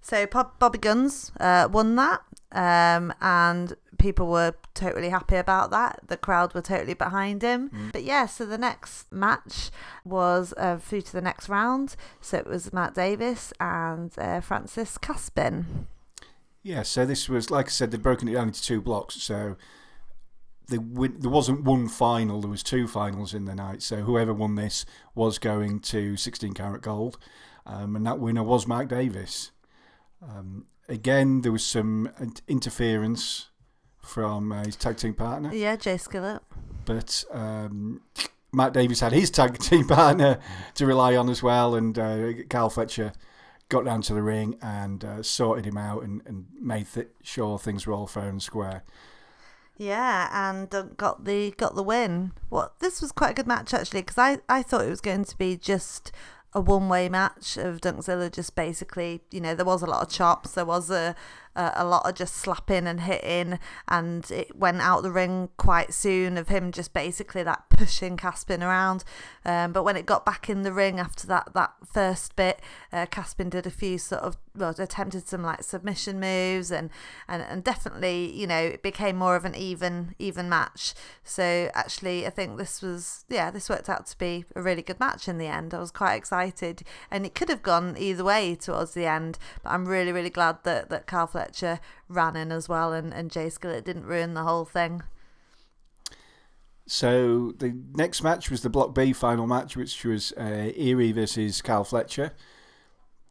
So 0.00 0.24
Bob, 0.26 0.58
Bobby 0.58 0.78
Gunns 0.78 1.32
uh, 1.38 1.68
won 1.70 1.96
that, 1.96 2.22
um, 2.52 3.12
and 3.20 3.74
people 3.98 4.26
were 4.26 4.54
totally 4.74 5.08
happy 5.08 5.36
about 5.36 5.70
that. 5.70 6.00
The 6.06 6.16
crowd 6.16 6.54
were 6.54 6.62
totally 6.62 6.94
behind 6.94 7.42
him. 7.42 7.70
Mm. 7.70 7.92
But 7.92 8.04
yeah, 8.04 8.26
so 8.26 8.46
the 8.46 8.58
next 8.58 9.10
match 9.12 9.70
was 10.04 10.54
uh, 10.56 10.78
through 10.78 11.02
to 11.02 11.12
the 11.12 11.20
next 11.20 11.48
round. 11.48 11.96
So 12.20 12.38
it 12.38 12.46
was 12.46 12.72
Matt 12.72 12.94
Davis 12.94 13.52
and 13.60 14.12
uh, 14.18 14.40
Francis 14.40 14.98
Kaspin. 14.98 15.86
Yeah, 16.62 16.82
so 16.82 17.06
this 17.06 17.28
was 17.28 17.50
like 17.50 17.66
I 17.66 17.70
said, 17.70 17.90
they'd 17.90 18.02
broken 18.02 18.28
it 18.28 18.32
down 18.32 18.48
into 18.48 18.62
two 18.62 18.80
blocks. 18.80 19.22
So 19.22 19.56
the 20.68 20.78
win- 20.80 21.20
there 21.20 21.30
wasn't 21.30 21.62
one 21.62 21.88
final; 21.88 22.40
there 22.40 22.50
was 22.50 22.62
two 22.62 22.88
finals 22.88 23.34
in 23.34 23.44
the 23.44 23.54
night. 23.54 23.82
So 23.82 23.98
whoever 23.98 24.34
won 24.34 24.56
this 24.56 24.84
was 25.14 25.38
going 25.38 25.78
to 25.80 26.16
16 26.16 26.54
carat 26.54 26.82
gold, 26.82 27.18
um, 27.64 27.94
and 27.94 28.04
that 28.04 28.18
winner 28.18 28.42
was 28.42 28.66
Mark 28.66 28.88
Davis. 28.88 29.52
Um, 30.20 30.66
again, 30.88 31.42
there 31.42 31.52
was 31.52 31.64
some 31.64 32.10
interference 32.48 33.50
from 34.06 34.52
uh, 34.52 34.64
his 34.64 34.76
tag 34.76 34.96
team 34.96 35.14
partner, 35.14 35.52
Yeah, 35.52 35.76
Jay 35.76 35.96
Skillett. 35.96 36.40
but 36.84 37.24
um, 37.32 38.00
Matt 38.52 38.72
Davis 38.72 39.00
had 39.00 39.12
his 39.12 39.30
tag 39.30 39.58
team 39.58 39.86
partner 39.88 40.38
to 40.74 40.86
rely 40.86 41.16
on 41.16 41.28
as 41.28 41.42
well, 41.42 41.74
and 41.74 41.98
uh, 41.98 42.32
Carl 42.48 42.70
Fletcher 42.70 43.12
got 43.68 43.84
down 43.84 44.00
to 44.00 44.14
the 44.14 44.22
ring 44.22 44.56
and 44.62 45.04
uh, 45.04 45.22
sorted 45.22 45.64
him 45.66 45.76
out 45.76 46.02
and, 46.04 46.22
and 46.24 46.46
made 46.60 46.86
th- 46.92 47.08
sure 47.22 47.58
things 47.58 47.86
were 47.86 47.92
all 47.92 48.06
fair 48.06 48.28
and 48.28 48.40
square. 48.42 48.84
Yeah, 49.76 50.28
and 50.32 50.74
uh, 50.74 50.82
got 50.96 51.24
the 51.24 51.50
got 51.50 51.74
the 51.74 51.82
win. 51.82 52.32
What 52.48 52.78
this 52.78 53.02
was 53.02 53.12
quite 53.12 53.32
a 53.32 53.34
good 53.34 53.46
match 53.46 53.74
actually 53.74 54.00
because 54.02 54.16
I 54.16 54.38
I 54.48 54.62
thought 54.62 54.86
it 54.86 54.90
was 54.90 55.02
going 55.02 55.24
to 55.26 55.36
be 55.36 55.56
just 55.56 56.12
a 56.54 56.60
one 56.62 56.88
way 56.88 57.10
match 57.10 57.58
of 57.58 57.82
Dunkzilla. 57.82 58.32
Just 58.32 58.54
basically, 58.54 59.20
you 59.30 59.40
know, 59.40 59.54
there 59.54 59.66
was 59.66 59.82
a 59.82 59.86
lot 59.86 60.02
of 60.02 60.08
chops. 60.10 60.52
There 60.52 60.64
was 60.64 60.88
a 60.90 61.14
a, 61.56 61.72
a 61.76 61.84
lot 61.84 62.08
of 62.08 62.14
just 62.14 62.36
slapping 62.36 62.86
and 62.86 63.00
hitting, 63.00 63.58
and 63.88 64.30
it 64.30 64.56
went 64.56 64.80
out 64.80 65.02
the 65.02 65.10
ring 65.10 65.48
quite 65.56 65.92
soon 65.92 66.36
of 66.36 66.48
him 66.48 66.70
just 66.70 66.92
basically 66.92 67.42
that 67.42 67.64
pushing 67.70 68.16
Kaspin 68.16 68.62
around. 68.62 69.04
Um, 69.44 69.72
but 69.72 69.82
when 69.82 69.96
it 69.96 70.06
got 70.06 70.24
back 70.24 70.48
in 70.48 70.62
the 70.62 70.72
ring 70.72 71.00
after 71.00 71.26
that 71.28 71.50
that 71.54 71.72
first 71.84 72.36
bit, 72.36 72.60
uh, 72.92 73.06
Kaspin 73.06 73.50
did 73.50 73.66
a 73.66 73.70
few 73.70 73.98
sort 73.98 74.22
of 74.22 74.36
well 74.54 74.74
attempted 74.78 75.28
some 75.28 75.42
like 75.42 75.62
submission 75.62 76.18
moves 76.18 76.70
and 76.70 76.90
and 77.28 77.42
and 77.42 77.62
definitely 77.62 78.32
you 78.34 78.46
know 78.46 78.58
it 78.58 78.82
became 78.82 79.16
more 79.16 79.36
of 79.36 79.44
an 79.44 79.54
even 79.54 80.14
even 80.18 80.48
match. 80.48 80.94
So 81.24 81.70
actually, 81.74 82.26
I 82.26 82.30
think 82.30 82.58
this 82.58 82.82
was 82.82 83.24
yeah 83.28 83.50
this 83.50 83.68
worked 83.68 83.88
out 83.88 84.06
to 84.06 84.18
be 84.18 84.44
a 84.54 84.62
really 84.62 84.82
good 84.82 85.00
match 85.00 85.28
in 85.28 85.38
the 85.38 85.46
end. 85.46 85.74
I 85.74 85.78
was 85.78 85.90
quite 85.90 86.14
excited, 86.14 86.82
and 87.10 87.24
it 87.24 87.34
could 87.34 87.48
have 87.48 87.62
gone 87.62 87.96
either 87.98 88.24
way 88.24 88.54
towards 88.54 88.94
the 88.94 89.06
end. 89.06 89.38
But 89.62 89.70
I'm 89.70 89.86
really 89.86 90.12
really 90.12 90.30
glad 90.30 90.58
that 90.64 90.90
that 90.90 91.06
Carl 91.06 91.26
ran 92.08 92.36
in 92.36 92.52
as 92.52 92.68
well, 92.68 92.92
and 92.92 93.12
and 93.12 93.30
Jay 93.30 93.46
Skillett 93.46 93.84
didn't 93.84 94.06
ruin 94.06 94.34
the 94.34 94.42
whole 94.42 94.64
thing. 94.64 95.02
So 96.86 97.52
the 97.58 97.76
next 97.94 98.22
match 98.22 98.48
was 98.50 98.62
the 98.62 98.70
Block 98.70 98.94
B 98.94 99.12
final 99.12 99.46
match, 99.46 99.76
which 99.76 100.04
was 100.04 100.32
uh, 100.36 100.70
Irie 100.78 101.12
versus 101.12 101.60
Cal 101.60 101.82
Fletcher. 101.82 102.32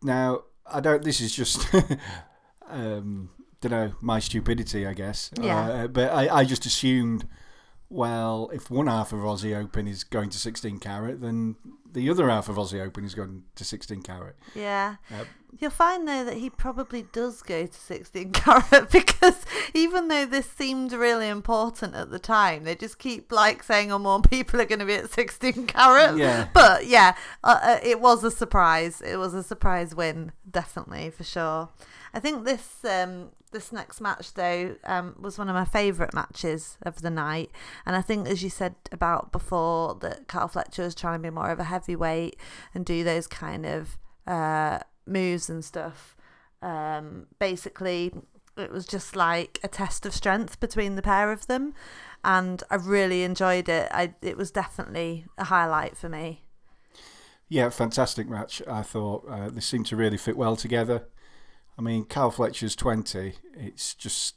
Now, 0.04 0.42
I 0.66 0.82
don't. 0.82 1.04
This 1.04 1.22
is 1.22 1.34
just, 1.34 1.66
um, 2.70 3.30
don't 3.62 3.72
know, 3.72 3.94
my 4.02 4.20
stupidity, 4.20 4.86
I 4.86 4.94
guess. 4.94 5.32
Yeah. 5.40 5.70
Uh, 5.70 5.88
but 5.88 6.12
I, 6.12 6.40
I 6.40 6.44
just 6.44 6.66
assumed, 6.66 7.28
well, 7.90 8.50
if 8.54 8.70
one 8.70 8.88
half 8.88 9.14
of 9.14 9.20
Aussie 9.20 9.58
Open 9.58 9.88
is 9.88 10.04
going 10.04 10.30
to 10.32 10.38
16 10.38 10.80
carat, 10.80 11.22
then 11.22 11.56
the 11.96 12.10
other 12.10 12.30
half 12.30 12.50
of 12.50 12.58
Aussie 12.58 12.86
Open 12.86 13.06
is 13.06 13.16
going 13.16 13.44
to 13.56 13.64
16 13.64 14.02
carat. 14.02 14.36
Yeah. 14.54 14.98
Uh, 15.10 15.24
You'll 15.58 15.72
find 15.72 16.06
though 16.06 16.26
that 16.26 16.36
he 16.36 16.50
probably 16.50 17.04
does 17.14 17.42
go 17.42 17.66
to 17.66 17.74
16 17.74 18.32
carat 18.34 18.92
because 18.92 19.46
even 19.74 20.10
though 20.10 20.26
this 20.26 20.46
seemed 20.46 20.92
really 20.92 21.30
important 21.30 21.96
at 21.96 22.12
the 22.12 22.20
time, 22.20 22.66
they 22.66 22.76
just 22.76 23.00
keep 23.00 23.32
like 23.32 23.64
saying, 23.64 23.90
"Oh, 23.92 23.98
more 23.98 24.22
people 24.22 24.60
are 24.60 24.66
going 24.66 24.80
to 24.80 24.86
be 24.86 24.96
at 24.96 25.10
16 25.10 25.68
carat." 25.68 26.18
Yeah. 26.18 26.50
But 26.54 26.88
yeah, 26.88 27.16
uh, 27.44 27.60
uh, 27.64 27.80
it 27.82 28.02
was 28.02 28.26
a 28.26 28.32
surprise. 28.32 29.02
It 29.02 29.16
was 29.16 29.34
a 29.34 29.44
surprise 29.44 29.96
win, 29.96 30.34
definitely 30.50 31.10
for 31.10 31.24
sure. 31.24 31.70
I 32.16 32.22
think 32.22 32.46
this 32.46 32.86
um, 32.86 33.32
this 33.52 33.74
next 33.74 34.00
match 34.00 34.34
though 34.36 34.78
um, 34.86 35.16
was 35.20 35.38
one 35.38 35.50
of 35.50 35.54
my 35.54 35.66
favourite 35.66 36.14
matches 36.14 36.78
of 36.84 37.02
the 37.02 37.10
night, 37.10 37.52
and 37.86 37.94
I 37.94 38.02
think 38.02 38.30
as 38.30 38.42
you 38.42 38.50
said 38.50 38.76
about 38.94 39.34
before 39.34 39.96
that 39.96 40.30
Carl 40.30 40.48
Fletcher 40.48 40.84
was 40.84 40.96
trying 40.96 41.20
to 41.20 41.24
be 41.24 41.30
more 41.30 41.52
of 41.52 41.60
a 41.60 41.66
heavyweight 41.66 42.38
and 42.74 42.86
do 42.86 43.04
those 43.04 43.28
kind 43.28 43.66
of 43.66 43.98
uh, 44.26 44.80
moves 45.06 45.50
and 45.50 45.64
stuff. 45.64 46.16
Um, 46.62 47.28
basically, 47.38 48.14
it 48.56 48.72
was 48.72 48.88
just 48.88 49.18
like 49.18 49.60
a 49.62 49.68
test 49.68 50.06
of 50.06 50.14
strength 50.14 50.62
between 50.62 50.96
the 50.96 51.02
pair 51.02 51.34
of 51.34 51.48
them, 51.48 51.74
and 52.24 52.64
I 52.72 52.76
really 52.76 53.24
enjoyed 53.24 53.68
it. 53.68 53.90
I 53.92 54.14
it 54.22 54.38
was 54.38 54.52
definitely 54.52 55.26
a 55.38 55.44
highlight 55.44 55.98
for 55.98 56.08
me. 56.08 56.44
Yeah, 57.50 57.68
fantastic 57.70 58.30
match. 58.30 58.62
I 58.68 58.84
thought 58.84 59.28
uh, 59.30 59.50
they 59.50 59.60
seemed 59.60 59.86
to 59.88 59.98
really 59.98 60.18
fit 60.18 60.38
well 60.38 60.56
together. 60.56 61.10
I 61.78 61.82
mean, 61.82 62.06
Cal 62.06 62.32
Fletcher's 62.32 62.76
20. 62.76 63.34
It's 63.54 63.94
just 63.94 64.36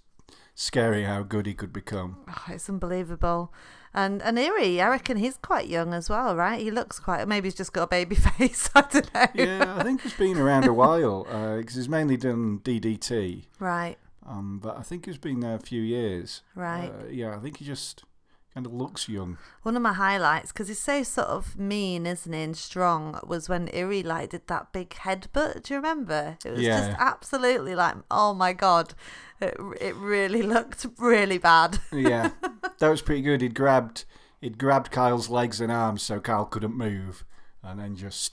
scary 0.55 1.05
how 1.05 1.23
good 1.23 1.47
he 1.47 1.55
could 1.55 1.73
become. 1.73 2.19
Oh, 2.29 2.45
it's 2.49 2.69
unbelievable. 2.69 3.53
And 3.95 4.21
and 4.23 4.37
Irie, 4.37 4.81
I 4.81 4.89
reckon 4.89 5.17
he's 5.17 5.39
quite 5.39 5.67
young 5.69 5.95
as 5.95 6.11
well, 6.11 6.37
right? 6.37 6.61
He 6.61 6.71
looks 6.71 7.01
quite. 7.01 7.27
Maybe 7.27 7.47
he's 7.47 7.55
just 7.55 7.73
got 7.73 7.85
a 7.85 7.87
baby 7.87 8.15
face. 8.39 8.69
I 8.75 8.83
don't 8.83 9.15
know. 9.15 9.27
Yeah, 9.35 9.77
I 9.79 9.83
think 9.83 10.03
he's 10.03 10.13
been 10.13 10.39
around 10.39 10.67
a 10.67 10.73
while 10.75 11.25
because 11.59 11.75
he's 11.75 11.89
mainly 11.89 12.17
done 12.17 12.61
DDT. 12.61 13.45
Right. 13.59 13.97
Um, 14.27 14.61
but 14.63 14.77
I 14.77 14.83
think 14.83 15.07
he's 15.07 15.17
been 15.17 15.41
there 15.41 15.55
a 15.55 15.61
few 15.61 15.81
years. 15.81 16.43
Right. 16.55 16.91
Uh, 16.91 17.07
yeah, 17.09 17.35
I 17.35 17.39
think 17.39 17.57
he 17.59 17.65
just 17.65 18.05
kind 18.55 18.67
of 18.67 18.73
looks 18.73 19.09
young. 19.09 19.39
One 19.63 19.77
of 19.77 19.83
my 19.83 19.93
highlights, 19.93 20.53
because 20.53 20.69
he's 20.69 20.81
so 20.81 21.03
sort 21.03 21.29
of 21.29 21.59
mean, 21.59 22.07
isn't 22.07 22.33
he, 22.33 22.43
and 22.43 22.57
strong, 22.57 23.19
was 23.27 23.49
when 23.49 23.69
Irie 23.69 24.05
like 24.05 24.31
did 24.31 24.47
that 24.49 24.73
big 24.73 24.91
headbutt. 24.91 25.65
Do 25.65 25.75
you 25.75 25.77
remember? 25.79 26.39
It 26.45 26.51
was 26.53 26.61
Yeah. 26.61 26.89
just 26.89 27.01
absolutely 27.01 27.75
like, 27.75 27.97
oh 28.11 28.35
my 28.35 28.53
god, 28.53 28.95
it 29.41 29.57
it 29.81 29.95
really 29.97 30.43
looked 30.43 30.87
really 30.99 31.39
bad. 31.39 31.79
Yeah, 31.93 32.31
that 32.79 32.89
was 32.89 33.03
pretty 33.03 33.23
good. 33.23 33.41
He'd 33.43 33.55
grabbed 33.55 34.05
he'd 34.41 34.59
grabbed 34.59 34.91
Kyle's 34.91 35.29
legs 35.29 35.61
and 35.61 35.71
arms 35.71 36.03
so 36.03 36.19
Kyle 36.21 36.45
couldn't 36.47 36.77
move, 36.77 37.25
and 37.63 37.79
then 37.79 37.97
just 37.97 38.33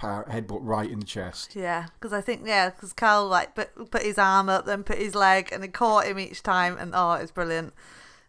headbutt 0.00 0.60
right 0.62 0.90
in 0.90 1.00
the 1.00 1.06
chest. 1.06 1.56
Yeah, 1.56 1.86
because 1.94 2.12
I 2.12 2.20
think 2.20 2.42
yeah, 2.46 2.70
because 2.70 2.92
Carl 2.92 3.26
like 3.28 3.54
put 3.54 3.90
put 3.90 4.02
his 4.02 4.18
arm 4.18 4.48
up, 4.48 4.66
then 4.66 4.82
put 4.82 4.98
his 4.98 5.14
leg, 5.14 5.48
and 5.52 5.62
he 5.62 5.68
caught 5.68 6.06
him 6.06 6.18
each 6.18 6.42
time, 6.42 6.76
and 6.78 6.92
oh, 6.94 7.12
it's 7.12 7.30
brilliant. 7.32 7.72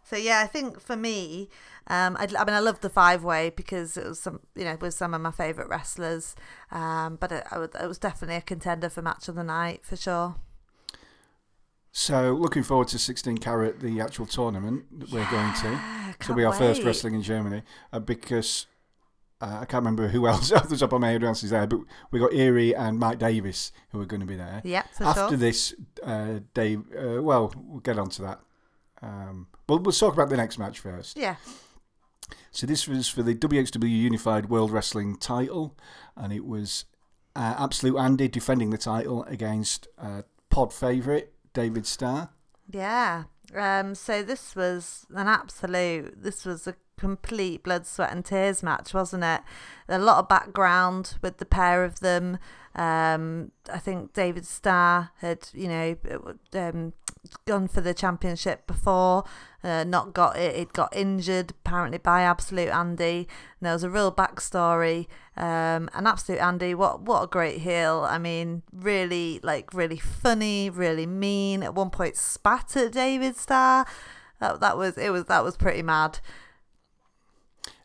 So 0.08 0.16
yeah, 0.16 0.40
I 0.40 0.46
think 0.46 0.80
for 0.80 0.96
me, 0.96 1.50
um, 1.88 2.16
I, 2.18 2.28
I 2.38 2.44
mean, 2.44 2.54
I 2.54 2.60
loved 2.60 2.80
the 2.80 2.88
five 2.88 3.24
way 3.24 3.50
because 3.50 3.98
it 3.98 4.06
was 4.06 4.20
some, 4.20 4.40
you 4.54 4.64
know, 4.64 4.76
with 4.80 4.94
some 4.94 5.12
of 5.12 5.20
my 5.20 5.30
favourite 5.30 5.68
wrestlers. 5.68 6.34
Um, 6.70 7.16
but 7.16 7.30
it, 7.30 7.44
would, 7.54 7.74
it 7.74 7.86
was 7.86 7.98
definitely 7.98 8.36
a 8.36 8.40
contender 8.40 8.88
for 8.88 9.02
match 9.02 9.28
of 9.28 9.34
the 9.34 9.44
night 9.44 9.84
for 9.84 9.96
sure. 9.96 10.36
So 11.92 12.32
looking 12.32 12.62
forward 12.62 12.88
to 12.88 12.98
16 12.98 13.38
carat, 13.38 13.80
the 13.80 14.00
actual 14.00 14.24
tournament 14.24 14.86
that 14.98 15.10
we're 15.10 15.30
going 15.30 15.52
to. 15.54 15.70
Yeah, 15.70 16.12
So 16.12 16.14
can't 16.18 16.36
be 16.38 16.44
our 16.44 16.54
first 16.54 16.82
wrestling 16.84 17.14
in 17.14 17.22
Germany 17.22 17.62
uh, 17.92 17.98
because 17.98 18.66
uh, 19.42 19.58
I 19.60 19.64
can't 19.66 19.82
remember 19.82 20.08
who 20.08 20.26
else 20.28 20.52
off 20.52 20.70
the 20.70 20.76
top 20.76 20.94
of 20.94 21.02
my 21.02 21.10
head 21.10 21.20
who 21.20 21.26
else 21.26 21.42
is 21.42 21.50
there, 21.50 21.66
but 21.66 21.80
we 22.10 22.18
got 22.18 22.30
Irie 22.30 22.74
and 22.74 22.98
Mike 22.98 23.18
Davis 23.18 23.72
who 23.90 24.00
are 24.00 24.06
going 24.06 24.20
to 24.20 24.26
be 24.26 24.36
there. 24.36 24.62
Yeah, 24.64 24.84
After 25.00 25.28
sure. 25.28 25.36
this, 25.36 25.74
uh, 26.02 26.40
Dave. 26.54 26.84
Uh, 26.96 27.22
well, 27.22 27.52
we'll 27.56 27.80
get 27.80 27.98
on 27.98 28.08
to 28.10 28.22
that. 28.22 28.40
Um, 29.02 29.48
but 29.66 29.82
we'll 29.82 29.92
talk 29.92 30.14
about 30.14 30.28
the 30.28 30.36
next 30.36 30.58
match 30.58 30.80
first. 30.80 31.16
Yeah, 31.16 31.36
So 32.50 32.66
this 32.66 32.88
was 32.88 33.08
for 33.08 33.22
the 33.22 33.34
WXW 33.34 33.88
Unified 33.88 34.48
World 34.48 34.70
Wrestling 34.70 35.16
title, 35.16 35.76
and 36.16 36.32
it 36.32 36.44
was 36.44 36.84
uh, 37.36 37.54
Absolute 37.58 37.98
Andy 37.98 38.28
defending 38.28 38.70
the 38.70 38.78
title 38.78 39.22
against 39.24 39.86
uh, 39.98 40.22
Pod 40.50 40.72
favourite 40.72 41.28
David 41.52 41.86
Starr. 41.86 42.30
yeah. 42.70 43.24
Um, 43.54 43.94
so 43.94 44.22
this 44.22 44.54
was 44.54 45.06
an 45.14 45.26
absolute. 45.26 46.22
This 46.22 46.44
was 46.44 46.66
a 46.66 46.74
complete 46.98 47.62
blood, 47.62 47.86
sweat, 47.86 48.12
and 48.12 48.24
tears 48.24 48.62
match, 48.62 48.92
wasn't 48.92 49.24
it? 49.24 49.40
A 49.88 49.98
lot 49.98 50.18
of 50.18 50.28
background 50.28 51.14
with 51.22 51.38
the 51.38 51.46
pair 51.46 51.84
of 51.84 52.00
them. 52.00 52.38
Um, 52.74 53.52
I 53.72 53.78
think 53.78 54.12
David 54.12 54.46
Starr 54.46 55.12
had, 55.20 55.48
you 55.54 55.68
know, 55.68 55.96
um, 56.52 56.92
gone 57.44 57.68
for 57.68 57.80
the 57.80 57.94
championship 57.94 58.66
before, 58.66 59.24
uh, 59.62 59.84
not 59.84 60.14
got 60.14 60.36
it. 60.36 60.56
He'd 60.56 60.72
got 60.72 60.94
injured 60.94 61.50
apparently 61.50 61.98
by 61.98 62.22
Absolute 62.22 62.68
Andy. 62.68 63.28
And 63.60 63.66
there 63.66 63.72
was 63.72 63.82
a 63.82 63.90
real 63.90 64.12
backstory. 64.12 65.06
Um, 65.36 65.88
and 65.94 66.06
Absolute 66.06 66.40
Andy, 66.40 66.74
what 66.74 67.02
what 67.02 67.22
a 67.22 67.26
great 67.26 67.60
heel! 67.60 68.06
I 68.08 68.18
mean, 68.18 68.62
really 68.72 69.40
like 69.42 69.72
really 69.72 69.98
funny, 69.98 70.70
really 70.70 71.06
mean. 71.06 71.62
At 71.62 71.74
one 71.74 71.90
point, 71.90 72.16
spat 72.16 72.76
at 72.76 72.92
David 72.92 73.36
Starr. 73.36 73.86
That 74.40 74.60
that 74.60 74.76
was 74.76 74.98
it 74.98 75.10
was 75.10 75.26
that 75.26 75.44
was 75.44 75.56
pretty 75.56 75.82
mad. 75.82 76.20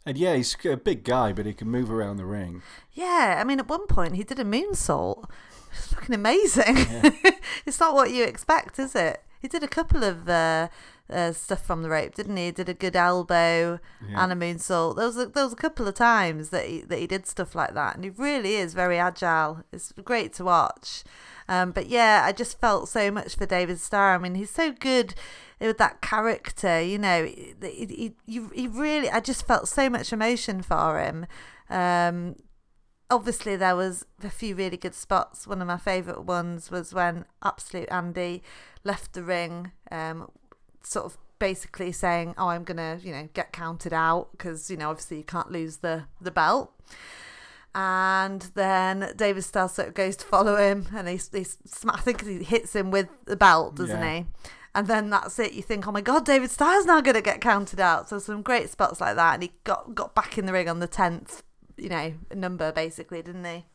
And 0.06 0.18
yeah, 0.18 0.36
he's 0.36 0.56
a 0.66 0.76
big 0.76 1.04
guy, 1.04 1.32
but 1.32 1.46
he 1.46 1.54
can 1.54 1.70
move 1.70 1.90
around 1.90 2.18
the 2.18 2.26
ring. 2.26 2.62
Yeah, 2.92 3.38
I 3.40 3.44
mean, 3.44 3.60
at 3.60 3.70
one 3.70 3.88
point 3.88 4.16
he 4.16 4.24
did 4.24 4.40
a 4.40 4.44
moonsault. 4.44 5.30
It's 5.72 5.94
fucking 5.94 6.14
amazing. 6.14 6.76
it's 7.66 7.80
not 7.80 7.94
what 7.94 8.12
you 8.12 8.24
expect, 8.24 8.80
is 8.80 8.96
it? 8.96 9.24
He 9.44 9.48
did 9.48 9.62
a 9.62 9.68
couple 9.68 10.04
of 10.04 10.28
uh, 10.28 10.70
uh, 11.12 11.34
stuff 11.34 11.64
from 11.64 11.84
the 11.84 11.90
rope, 11.90 12.16
didn't 12.16 12.38
he? 12.38 12.46
He 12.46 12.52
did 12.52 12.70
a 12.70 12.74
good 12.74 12.96
elbow 12.96 13.80
Yeah. 14.10 14.24
and 14.24 14.32
a 14.32 14.36
moonsault. 14.36 14.96
There 14.96 15.06
was 15.06 15.18
a, 15.18 15.26
there 15.28 15.44
was 15.44 15.54
a 15.54 15.58
couple 15.58 15.88
of 15.88 15.94
times 15.94 16.50
that 16.50 16.66
he 16.66 16.82
that 16.82 16.98
he 16.98 17.06
did 17.08 17.28
stuff 17.28 17.54
like 17.54 17.74
that, 17.76 17.94
and 17.96 18.04
he 18.04 18.10
really 18.10 18.56
is 18.56 18.74
very 18.74 18.98
agile. 18.98 19.64
It's 19.72 19.92
great 20.04 20.34
to 20.34 20.46
watch. 20.46 21.04
Um, 21.50 21.72
but 21.72 21.88
yeah, 21.88 22.24
I 22.26 22.32
just 22.32 22.60
felt 22.60 22.88
so 22.88 23.12
much 23.12 23.36
for 23.36 23.46
David 23.46 23.80
Starr. 23.80 24.16
I 24.16 24.18
mean, 24.18 24.36
he's 24.36 24.50
so 24.50 24.72
good 24.72 25.14
with 25.60 25.78
that 25.78 26.00
character. 26.02 26.82
You 26.82 26.98
know, 26.98 27.26
he, 27.26 27.54
he, 27.62 28.14
he, 28.26 28.42
he 28.56 28.68
really. 28.68 29.10
I 29.10 29.20
just 29.20 29.46
felt 29.46 29.68
so 29.68 29.90
much 29.90 30.14
emotion 30.14 30.62
for 30.62 31.00
him. 31.02 31.26
Um, 31.70 32.38
obviously 33.14 33.56
there 33.56 33.76
was 33.76 34.06
a 34.24 34.30
few 34.30 34.56
really 34.56 34.78
good 34.78 34.96
spots. 34.96 35.48
One 35.48 35.62
of 35.62 35.68
my 35.68 35.78
favourite 35.78 36.24
ones 36.24 36.70
was 36.72 36.94
when 36.94 37.26
Absolute 37.44 37.90
Andy 37.92 38.44
left 38.84 39.14
the 39.14 39.24
ring, 39.24 39.72
um, 39.92 40.30
sort 40.84 41.06
of 41.06 41.18
basically 41.40 41.92
saying, 41.92 42.36
"Oh, 42.38 42.48
I'm 42.50 42.64
gonna, 42.64 43.00
you 43.02 43.12
know, 43.14 43.30
get 43.34 43.52
counted 43.54 43.94
out 43.94 44.30
because 44.32 44.70
you 44.72 44.78
know, 44.78 44.90
obviously 44.90 45.18
you 45.18 45.24
can't 45.24 45.52
lose 45.52 45.78
the 45.78 46.06
the 46.20 46.32
belt." 46.32 46.72
And 47.76 48.42
then 48.54 49.14
David 49.16 49.44
Starr 49.44 49.68
sort 49.68 49.88
of 49.88 49.94
goes 49.96 50.16
to 50.18 50.26
follow 50.26 50.58
him, 50.58 50.88
and 50.96 51.08
he, 51.08 51.16
he 51.16 51.44
sm- 51.44 51.90
I 51.90 52.00
think 52.02 52.24
he 52.24 52.44
hits 52.44 52.76
him 52.76 52.92
with 52.92 53.08
the 53.26 53.36
belt, 53.36 53.76
doesn't 53.76 54.00
Yeah. 54.00 54.20
he? 54.20 54.26
And 54.76 54.88
then 54.88 55.10
that's 55.10 55.38
it. 55.40 55.54
You 55.54 55.62
think, 55.62 55.88
oh 55.88 55.92
my 55.92 56.02
God, 56.02 56.26
David 56.26 56.50
Starr's 56.52 56.86
now 56.86 57.00
going 57.02 57.14
to 57.16 57.22
get 57.22 57.42
counted 57.42 57.80
out. 57.80 58.10
So 58.10 58.18
some 58.20 58.42
great 58.42 58.70
spots 58.72 59.00
like 59.02 59.16
that, 59.16 59.36
and 59.36 59.44
he 59.44 59.52
got 59.64 59.94
got 59.96 60.14
back 60.16 60.38
in 60.38 60.46
the 60.46 60.54
ring 60.54 60.70
on 60.70 60.80
the 60.80 60.88
tenth, 60.88 61.44
you 61.78 61.90
know, 61.90 62.14
number 62.34 62.72
basically, 62.72 63.22
didn't 63.22 63.46
he? 63.46 63.66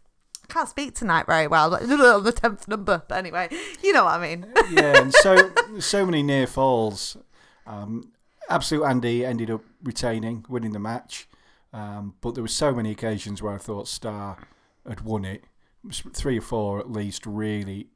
I 0.45 0.53
can't 0.53 0.69
speak 0.69 0.95
tonight 0.95 1.27
very 1.27 1.47
well, 1.47 1.71
but 1.71 1.83
on 1.91 2.25
the 2.25 2.33
tenth 2.33 2.69
number. 2.69 3.03
But 3.09 3.19
anyway, 3.19 3.49
you 3.83 3.93
know 3.93 4.05
what 4.05 4.21
I 4.21 4.29
mean. 4.29 4.47
yeah, 4.71 5.01
and 5.03 5.13
so 5.13 5.51
so 5.79 6.05
many 6.07 6.23
near 6.23 6.47
falls. 6.47 7.17
Um, 7.67 8.13
Absolute 8.49 8.85
Andy 8.85 9.25
ended 9.25 9.51
up 9.51 9.63
retaining, 9.83 10.47
winning 10.49 10.73
the 10.73 10.79
match, 10.79 11.29
um, 11.73 12.15
but 12.23 12.35
there 12.35 12.43
were 12.43 12.49
so 12.49 12.73
many 12.73 12.91
occasions 12.91 13.43
where 13.43 13.55
I 13.55 13.59
thought 13.59 13.89
Starr 13.89 14.39
had 14.89 15.03
won 15.03 15.25
it. 15.25 15.45
Three 15.93 16.39
or 16.39 16.43
four 16.43 16.81
at 16.81 16.91
least, 16.91 17.27
really, 17.27 17.89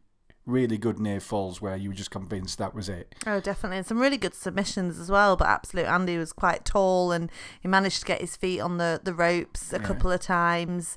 really 0.47 0.77
good 0.77 0.99
near 0.99 1.21
falls 1.21 1.61
where 1.61 1.77
you 1.77 1.91
were 1.91 1.95
just 1.95 2.11
convinced 2.11 2.59
that 2.59 2.75
was 2.75 2.89
it. 2.89 3.15
Oh, 3.27 3.41
definitely. 3.41 3.79
And 3.79 3.87
some 3.87 3.99
really 4.01 4.17
good 4.17 4.35
submissions 4.35 4.99
as 4.99 5.11
well. 5.11 5.37
But 5.37 5.49
Absolute 5.49 5.87
Andy 5.87 6.19
was 6.19 6.33
quite 6.33 6.65
tall 6.65 7.13
and 7.13 7.31
he 7.61 7.69
managed 7.69 8.01
to 8.01 8.07
get 8.07 8.21
his 8.21 8.35
feet 8.37 8.61
on 8.61 8.79
the, 8.79 9.01
the 9.03 9.15
ropes 9.15 9.73
a 9.73 9.77
Yeah. 9.77 9.83
couple 9.87 10.11
of 10.11 10.21
times. 10.21 10.97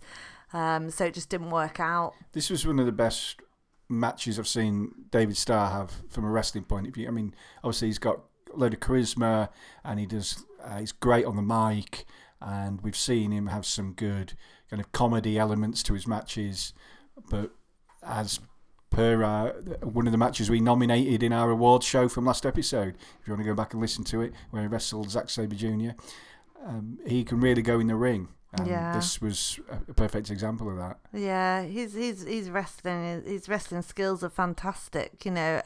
Um, 0.54 0.90
so 0.90 1.06
it 1.06 1.14
just 1.14 1.30
didn't 1.30 1.50
work 1.52 1.80
out. 1.80 2.14
This 2.32 2.50
was 2.50 2.66
one 2.66 2.80
of 2.80 2.86
the 2.86 2.92
best 2.92 3.42
matches 3.88 4.40
I've 4.40 4.48
seen 4.48 4.92
David 5.12 5.38
Starr 5.38 5.70
have 5.70 5.92
from 6.10 6.26
a 6.26 6.30
wrestling 6.30 6.64
point 6.64 6.88
of 6.88 6.94
view. 6.96 7.08
I 7.08 7.12
mean, 7.12 7.36
obviously 7.64 7.90
he's 7.90 8.00
got 8.00 8.22
a 8.54 8.58
load 8.58 8.74
of 8.74 8.80
charisma 8.80 9.50
and 9.84 10.00
he 10.00 10.06
does. 10.08 10.44
Uh, 10.64 10.80
he's 10.80 10.92
great 10.92 11.26
on 11.26 11.36
the 11.36 11.44
mic, 11.44 12.06
and 12.42 12.82
we've 12.82 12.96
seen 12.98 13.32
him 13.32 13.48
have 13.48 13.68
some 13.68 13.94
good 13.94 14.34
kind 14.70 14.80
of 14.82 14.92
comedy 14.92 15.38
elements 15.38 15.84
to 15.84 15.94
his 15.94 16.08
matches. 16.08 16.74
But 17.30 17.52
as 18.02 18.40
per 18.96 19.24
uh, 19.24 19.52
one 19.86 20.08
of 20.08 20.12
the 20.12 20.18
matches 20.18 20.50
we 20.50 20.60
nominated 20.62 21.22
in 21.22 21.34
our 21.34 21.52
awards 21.52 21.86
show 21.86 22.08
from 22.08 22.26
last 22.26 22.46
episode, 22.46 22.96
if 23.22 23.28
you 23.28 23.34
want 23.34 23.42
to 23.44 23.50
go 23.50 23.54
back 23.54 23.74
and 23.74 23.82
listen 23.82 24.04
to 24.06 24.22
it, 24.22 24.34
where 24.52 24.62
he 24.62 24.68
wrestled 24.68 25.10
Zack 25.12 25.30
Sabre 25.30 25.56
Jr., 25.56 25.92
um, 26.66 26.98
he 27.06 27.24
can 27.24 27.40
really 27.42 27.62
go 27.62 27.80
in 27.80 27.88
the 27.88 27.96
ring. 27.96 28.30
And 28.58 28.68
Yeah. 28.68 28.94
this 28.96 29.20
was 29.22 29.60
a 29.90 29.94
perfect 29.94 30.30
example 30.32 30.70
of 30.70 30.78
that. 30.78 30.98
Yeah, 31.14 31.64
he's 31.64 31.94
he's 31.94 32.26
he's 32.26 32.50
wrestling. 32.50 33.24
His 33.26 33.50
wrestling 33.50 33.82
skills 33.82 34.24
are 34.24 34.30
fantastic. 34.30 35.26
You 35.26 35.32
know, 35.32 35.62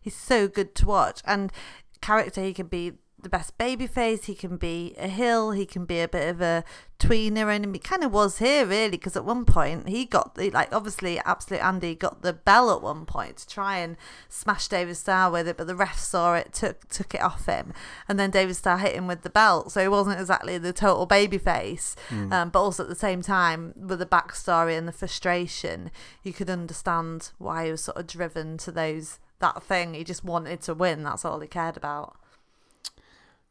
he's 0.00 0.16
so 0.16 0.48
good 0.48 0.74
to 0.76 0.86
watch. 0.86 1.20
And 1.26 1.52
character, 2.00 2.42
he 2.42 2.54
can 2.54 2.66
be 2.68 2.92
the 3.24 3.28
best 3.28 3.58
babyface. 3.58 4.26
He 4.26 4.34
can 4.34 4.56
be 4.56 4.94
a 4.96 5.08
heel. 5.08 5.50
He 5.50 5.66
can 5.66 5.84
be 5.84 6.00
a 6.00 6.06
bit 6.06 6.28
of 6.28 6.40
a 6.40 6.62
tweener, 7.00 7.54
and 7.54 7.74
he 7.74 7.78
kind 7.80 8.04
of 8.04 8.12
was 8.12 8.38
here 8.38 8.64
really 8.64 8.90
because 8.90 9.16
at 9.16 9.24
one 9.24 9.44
point 9.44 9.88
he 9.88 10.04
got 10.04 10.36
the 10.36 10.50
like 10.50 10.72
obviously 10.72 11.18
absolute 11.20 11.62
Andy 11.62 11.94
got 11.94 12.22
the 12.22 12.32
bell 12.32 12.70
at 12.70 12.82
one 12.82 13.04
point 13.04 13.38
to 13.38 13.48
try 13.48 13.78
and 13.78 13.96
smash 14.28 14.68
David 14.68 14.96
Starr 14.96 15.30
with 15.30 15.48
it, 15.48 15.56
but 15.56 15.66
the 15.66 15.74
ref 15.74 15.98
saw 15.98 16.34
it, 16.34 16.52
took 16.52 16.88
took 16.88 17.14
it 17.14 17.20
off 17.20 17.46
him, 17.46 17.72
and 18.08 18.20
then 18.20 18.30
David 18.30 18.54
Starr 18.54 18.78
hit 18.78 18.94
him 18.94 19.06
with 19.06 19.22
the 19.22 19.30
belt. 19.30 19.72
So 19.72 19.80
he 19.80 19.88
wasn't 19.88 20.20
exactly 20.20 20.56
the 20.58 20.72
total 20.72 21.06
babyface, 21.06 21.96
um, 22.32 22.50
but 22.50 22.60
also 22.60 22.84
at 22.84 22.88
the 22.88 22.94
same 22.94 23.22
time 23.22 23.74
with 23.76 23.98
the 23.98 24.06
backstory 24.06 24.78
and 24.78 24.86
the 24.86 24.92
frustration, 24.92 25.90
you 26.22 26.32
could 26.32 26.50
understand 26.50 27.32
why 27.38 27.64
he 27.66 27.70
was 27.72 27.82
sort 27.82 27.96
of 27.96 28.06
driven 28.06 28.56
to 28.58 28.70
those 28.70 29.18
that 29.40 29.62
thing. 29.62 29.94
He 29.94 30.04
just 30.04 30.24
wanted 30.24 30.60
to 30.62 30.74
win. 30.74 31.02
That's 31.02 31.24
all 31.24 31.40
he 31.40 31.48
cared 31.48 31.76
about. 31.76 32.16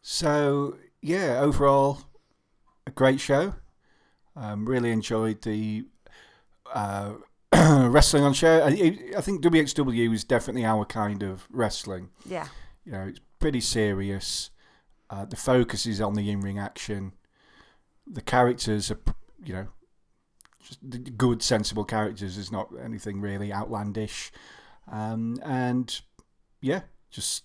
So 0.03 0.75
yeah, 1.01 1.39
overall, 1.39 1.99
a 2.85 2.91
great 2.91 3.19
show. 3.19 3.55
Um, 4.35 4.65
really 4.67 4.91
enjoyed 4.91 5.41
the 5.41 5.85
uh, 6.71 7.13
wrestling 7.53 8.23
on 8.23 8.33
show. 8.33 8.63
I, 8.63 8.97
I 9.17 9.21
think 9.21 9.41
WXW 9.41 10.13
is 10.13 10.23
definitely 10.23 10.65
our 10.65 10.85
kind 10.85 11.23
of 11.23 11.47
wrestling. 11.49 12.09
Yeah. 12.25 12.47
You 12.85 12.91
know, 12.91 13.07
it's 13.07 13.21
pretty 13.39 13.61
serious. 13.61 14.49
Uh, 15.09 15.25
the 15.25 15.37
focus 15.37 15.85
is 15.85 16.01
on 16.01 16.15
the 16.15 16.29
in-ring 16.29 16.59
action. 16.59 17.13
The 18.05 18.21
characters 18.21 18.91
are, 18.91 18.99
you 19.45 19.53
know, 19.53 19.67
just 20.61 21.17
good, 21.17 21.41
sensible 21.41 21.85
characters. 21.85 22.35
There's 22.35 22.51
not 22.51 22.69
anything 22.83 23.21
really 23.21 23.53
outlandish, 23.53 24.31
um, 24.91 25.39
and 25.43 26.01
yeah, 26.61 26.81
just 27.11 27.43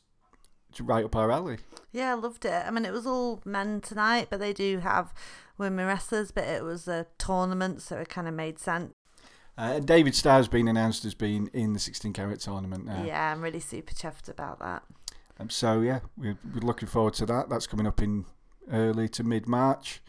right 0.81 1.05
up 1.05 1.17
our 1.17 1.31
alley. 1.31 1.59
Yeah, 1.93 2.13
I 2.13 2.15
loved 2.15 2.45
it. 2.45 2.67
I 2.67 2.71
mean, 2.71 2.85
it 2.85 2.93
was 2.93 3.07
all 3.07 3.41
men 3.45 3.81
tonight, 3.81 4.29
but 4.31 4.41
they 4.41 4.53
do 4.53 4.79
have 4.79 5.13
women 5.57 5.87
wrestlers, 5.87 6.31
but 6.31 6.45
it 6.45 6.63
was 6.63 6.89
a 6.89 7.07
tournament, 7.19 7.83
so 7.83 7.97
it 7.97 8.09
kind 8.09 8.29
of 8.29 8.35
made 8.35 8.59
sense. 8.59 8.95
Uh, 9.57 9.81
David 9.81 10.15
Starr's 10.15 10.47
been 10.47 10.69
announced 10.69 11.05
as 11.05 11.15
being 11.15 11.51
in 11.53 11.73
the 11.73 11.81
16 11.81 12.13
carat 12.13 12.41
tournament 12.41 12.87
now. 12.87 13.03
Yeah, 13.05 13.33
I'm 13.33 13.43
really 13.43 13.59
super 13.61 13.93
chuffed 13.93 14.29
about 14.29 14.61
that. 14.61 14.85
Um, 15.41 15.51
so 15.51 15.81
yeah, 15.81 16.01
we're, 16.17 16.39
we're 16.55 16.61
looking 16.61 16.89
forward 16.89 17.15
to 17.15 17.27
that. 17.27 17.49
That's 17.49 17.67
coming 17.67 17.87
up 17.87 18.01
in 18.01 18.25
early 18.71 19.09
to 19.11 19.25
mid 19.25 19.49
March, 19.49 20.01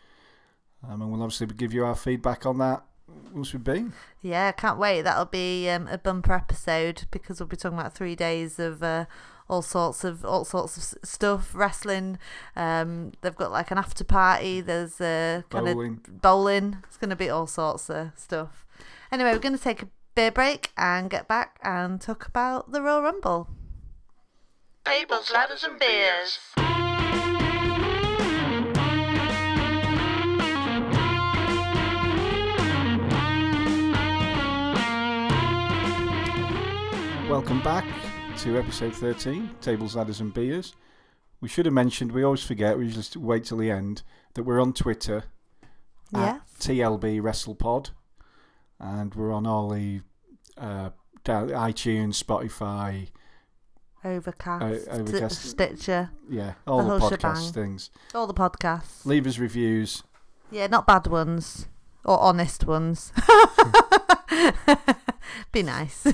um, 0.88 1.02
and 1.02 1.12
we'll 1.12 1.24
obviously 1.24 1.48
give 1.48 1.74
you 1.74 1.84
our 1.84 1.96
feedback 1.96 2.46
on 2.46 2.60
that 2.60 2.84
once 3.34 3.54
we've 3.54 3.64
been. 3.64 3.94
Yeah, 4.22 4.52
can't 4.52 4.78
wait. 4.80 5.02
That'll 5.04 5.26
be 5.26 5.70
um, 5.70 5.88
a 5.88 5.98
bumper 5.98 6.34
episode 6.34 7.06
because 7.12 7.40
we'll 7.40 7.48
be 7.48 7.56
talking 7.58 7.78
about 7.80 7.94
three 7.94 8.16
days 8.16 8.60
of 8.60 8.82
uh, 8.84 9.06
all 9.50 9.62
sorts 9.62 10.04
of 10.04 10.24
all 10.26 10.46
sorts 10.46 10.78
of 10.78 11.00
stuff, 11.08 11.54
wrestling. 11.56 12.18
Um, 12.56 13.14
they've 13.22 13.36
got 13.36 13.52
like 13.52 13.72
an 13.72 13.78
after 13.78 14.04
party. 14.04 14.62
There's 14.62 15.00
uh, 15.02 15.42
kind 15.50 15.66
Bowling. 15.66 16.02
of 16.08 16.22
bowling. 16.22 16.78
It's 16.88 16.98
going 16.98 17.10
to 17.10 17.16
be 17.16 17.30
all 17.30 17.48
sorts 17.48 17.90
of 17.90 18.12
stuff. 18.16 18.66
Anyway, 19.12 19.32
we're 19.32 19.40
going 19.40 19.58
to 19.58 19.64
take 19.64 19.82
a 19.84 19.88
beer 20.16 20.32
break 20.32 20.72
and 20.78 21.10
get 21.10 21.28
back 21.28 21.60
and 21.64 22.00
talk 22.00 22.28
about 22.28 22.72
the 22.72 22.82
Royal 22.82 23.02
Rumble. 23.02 23.48
Tables, 24.86 25.32
ladders, 25.32 25.64
and 25.64 25.80
beers. 25.80 26.40
Welcome 37.30 37.62
back 37.62 37.86
to 38.40 38.58
episode 38.58 38.96
13, 38.96 39.52
Tables, 39.62 39.96
Ladders 39.96 40.20
and 40.22 40.34
Beers. 40.34 40.76
We 41.42 41.48
should 41.48 41.66
have 41.66 41.74
mentioned, 41.74 42.12
we 42.12 42.24
always 42.24 42.44
forget, 42.44 42.78
we 42.78 42.90
just 42.90 43.16
wait 43.16 43.44
till 43.46 43.58
the 43.58 43.70
end, 43.72 44.02
that 44.34 44.44
we're 44.44 44.60
on 44.60 44.74
Twitter 44.74 45.24
Yeah. 46.12 46.22
at 46.36 46.42
TLB 46.60 47.22
WrestlePod, 47.22 47.92
and 48.80 49.14
we're 49.14 49.32
on 49.32 49.46
all 49.46 49.70
the 49.70 50.02
uh, 50.58 50.90
iTunes, 51.26 52.22
Spotify, 52.24 53.10
Overcast, 54.04 54.88
Uh, 54.88 54.92
Overcast. 54.92 55.42
St- 55.42 55.78
Stitcher, 55.80 56.10
yeah, 56.30 56.54
all 56.66 56.84
The 56.88 56.98
the, 56.98 57.18
podcast 57.18 57.48
shebang. 57.48 57.54
things. 57.54 57.90
all 58.16 58.26
the 58.28 58.34
podcasts. 58.34 59.06
Leave 59.06 59.28
us 59.28 59.38
reviews. 59.38 60.04
Yeah, 60.52 60.68
not 60.68 60.88
bad 60.88 61.06
ones 61.08 61.68
or 62.04 62.20
honest 62.20 62.66
ones. 62.66 63.12
Be 65.52 65.64
nice. 65.64 66.08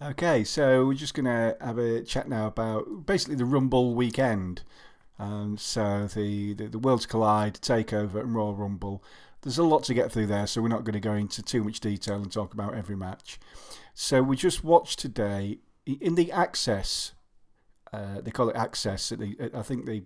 Okay, 0.00 0.44
so 0.44 0.86
we're 0.86 0.94
just 0.94 1.12
going 1.12 1.24
to 1.24 1.56
have 1.60 1.76
a 1.76 2.04
chat 2.04 2.28
now 2.28 2.46
about 2.46 3.04
basically 3.04 3.34
the 3.34 3.44
Rumble 3.44 3.96
weekend. 3.96 4.62
Um, 5.18 5.58
so 5.58 6.06
the, 6.06 6.54
the, 6.54 6.68
the 6.68 6.78
Worlds 6.78 7.04
Collide, 7.04 7.54
Takeover, 7.54 8.20
and 8.20 8.32
Royal 8.32 8.54
Rumble. 8.54 9.02
There's 9.42 9.58
a 9.58 9.64
lot 9.64 9.82
to 9.84 9.94
get 9.94 10.12
through 10.12 10.28
there, 10.28 10.46
so 10.46 10.62
we're 10.62 10.68
not 10.68 10.84
going 10.84 10.92
to 10.92 11.00
go 11.00 11.14
into 11.14 11.42
too 11.42 11.64
much 11.64 11.80
detail 11.80 12.14
and 12.22 12.30
talk 12.30 12.54
about 12.54 12.76
every 12.76 12.94
match. 12.94 13.40
So 13.92 14.22
we 14.22 14.36
just 14.36 14.62
watched 14.62 15.00
today 15.00 15.58
in 15.84 16.14
the 16.14 16.26
Axxess. 16.26 17.14
Uh, 17.92 18.20
they 18.20 18.30
call 18.30 18.50
it 18.50 18.54
Axxess. 18.54 19.52
I 19.52 19.62
think 19.62 19.84
they 19.84 20.02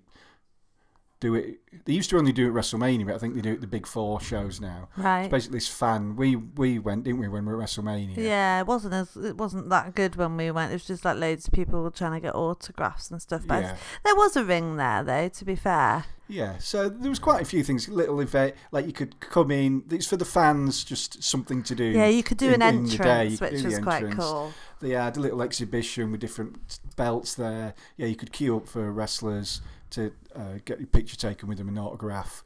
do 1.23 1.35
it. 1.37 1.61
They 1.87 1.95
used 1.95 2.11
to 2.11 2.19
only 2.19 2.33
do 2.33 2.47
it 2.47 2.49
at 2.51 2.55
WrestleMania, 2.55 3.07
but 3.07 3.15
I 3.15 3.19
think 3.19 3.35
they 3.35 3.41
do 3.41 3.51
it 3.53 3.55
at 3.55 3.61
the 3.63 3.67
big 3.67 3.87
four 3.87 4.21
shows 4.21 4.61
now. 4.61 4.89
right. 4.99 5.23
It's 5.23 5.31
basically 5.31 5.57
this 5.57 5.69
fan. 5.69 6.17
We 6.17 6.37
we 6.37 6.79
went, 6.79 7.05
didn't 7.05 7.21
we, 7.21 7.29
when 7.29 7.47
we 7.47 7.55
were 7.55 7.63
at 7.63 7.69
WrestleMania? 7.69 8.17
Yeah, 8.17 8.61
it 8.61 8.67
wasn't 8.67 8.93
as 8.95 9.17
it 9.17 9.37
wasn't 9.39 9.71
that 9.71 9.95
good 9.95 10.17
when 10.17 10.37
we 10.37 10.51
went. 10.51 10.71
It 10.73 10.75
was 10.75 10.85
just 10.85 11.05
like 11.05 11.17
loads 11.17 11.47
of 11.47 11.55
people 11.55 11.83
were 11.83 11.91
trying 11.91 12.13
to 12.13 12.21
get 12.21 12.35
autographs 12.35 13.11
and 13.11 13.23
stuff. 13.23 13.43
But 13.47 13.63
Yeah. 13.63 13.77
there 14.05 14.15
was 14.17 14.37
a 14.37 14.45
ring 14.45 14.77
there, 14.77 15.03
though. 15.05 15.29
To 15.29 15.45
be 15.45 15.55
fair, 15.57 16.05
Yeah, 16.29 16.59
so 16.59 16.89
there 16.89 17.11
was 17.11 17.19
quite 17.19 17.41
a 17.43 17.45
few 17.45 17.63
things, 17.63 17.89
little 17.89 18.21
event, 18.21 18.55
like 18.73 18.87
you 18.87 18.93
could 18.93 19.21
come 19.21 19.51
in. 19.51 19.85
It's 19.91 20.07
for 20.07 20.17
the 20.17 20.25
fans, 20.25 20.83
just 20.85 21.23
something 21.23 21.63
to 21.65 21.75
do. 21.75 21.85
yeah, 21.85 22.07
you 22.09 22.23
could 22.23 22.39
do 22.39 22.49
in- 22.49 22.61
an 22.63 22.85
day, 22.85 22.93
entrance, 22.93 23.39
could 23.39 23.53
which 23.53 23.63
was 23.65 23.79
quite 23.79 24.11
cool. 24.13 24.53
They 24.81 24.91
had 24.91 25.17
a 25.17 25.21
little 25.21 25.43
exhibition 25.43 26.11
with 26.11 26.21
different 26.21 26.81
belts 26.97 27.35
there. 27.35 27.75
Yeah, 27.97 28.09
you 28.09 28.17
could 28.17 28.33
queue 28.33 28.57
up 28.57 28.67
for 28.67 28.91
wrestlers 28.91 29.61
to 29.93 30.13
uh, 30.35 30.59
get 30.65 30.79
your 30.79 30.87
picture 30.89 31.17
taken 31.17 31.49
with 31.49 31.59
them, 31.59 31.69
an 31.69 31.79
autograph. 31.79 32.43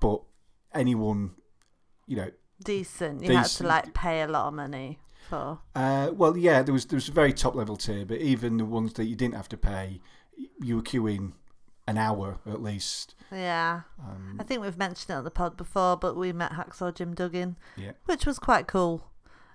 But 0.00 0.22
anyone, 0.74 1.32
you 2.06 2.16
know, 2.16 2.30
Decent. 2.64 3.22
You 3.24 3.36
had 3.36 3.46
to 3.46 3.66
like 3.66 3.92
pay 3.92 4.22
a 4.22 4.28
lot 4.28 4.46
of 4.46 4.54
money 4.54 4.98
for. 5.28 5.58
uh, 5.74 6.10
well, 6.14 6.36
yeah, 6.36 6.62
there 6.62 6.72
was 6.72 6.86
there 6.86 6.96
was 6.96 7.08
a 7.08 7.12
very 7.12 7.32
top 7.32 7.54
level 7.56 7.76
tier, 7.76 8.04
but 8.04 8.20
even 8.20 8.56
the 8.58 8.64
ones 8.64 8.92
that 8.94 9.06
you 9.06 9.16
didn't 9.16 9.34
have 9.34 9.48
to 9.48 9.56
pay, 9.56 10.00
you 10.60 10.76
were 10.76 10.82
queuing 10.82 11.32
an 11.88 11.98
hour 11.98 12.38
at 12.46 12.62
least. 12.62 13.14
Yeah, 13.32 13.80
Um, 13.98 14.36
I 14.38 14.44
think 14.44 14.62
we've 14.62 14.76
mentioned 14.78 15.10
it 15.10 15.14
on 15.18 15.24
the 15.24 15.30
pod 15.30 15.56
before, 15.56 15.96
but 15.96 16.16
we 16.16 16.32
met 16.32 16.52
Hacksaw 16.52 16.94
Jim 16.94 17.14
Duggan, 17.14 17.56
yeah, 17.76 17.92
which 18.04 18.26
was 18.26 18.38
quite 18.38 18.66
cool. 18.68 19.08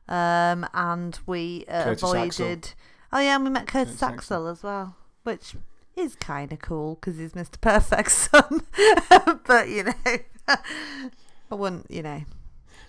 Um, 0.09 0.65
and 0.73 1.17
we 1.25 1.63
uh, 1.67 1.91
avoided. 1.91 2.73
Oh 3.13 3.19
yeah, 3.19 3.35
and 3.35 3.43
we 3.45 3.49
met 3.51 3.67
Curtis, 3.67 3.99
Curtis 3.99 4.03
Axel. 4.03 4.13
Axel 4.15 4.47
as 4.47 4.63
well, 4.63 4.95
which 5.23 5.55
is 5.97 6.15
kind 6.15 6.51
of 6.53 6.59
cool 6.59 6.95
because 6.95 7.17
he's 7.17 7.33
Mr. 7.33 7.59
Perfect's 7.59 8.13
son. 8.31 8.61
but 9.45 9.69
you 9.69 9.83
know, 9.83 9.93
I 10.47 11.55
wouldn't. 11.55 11.89
You 11.89 12.03
know, 12.03 12.21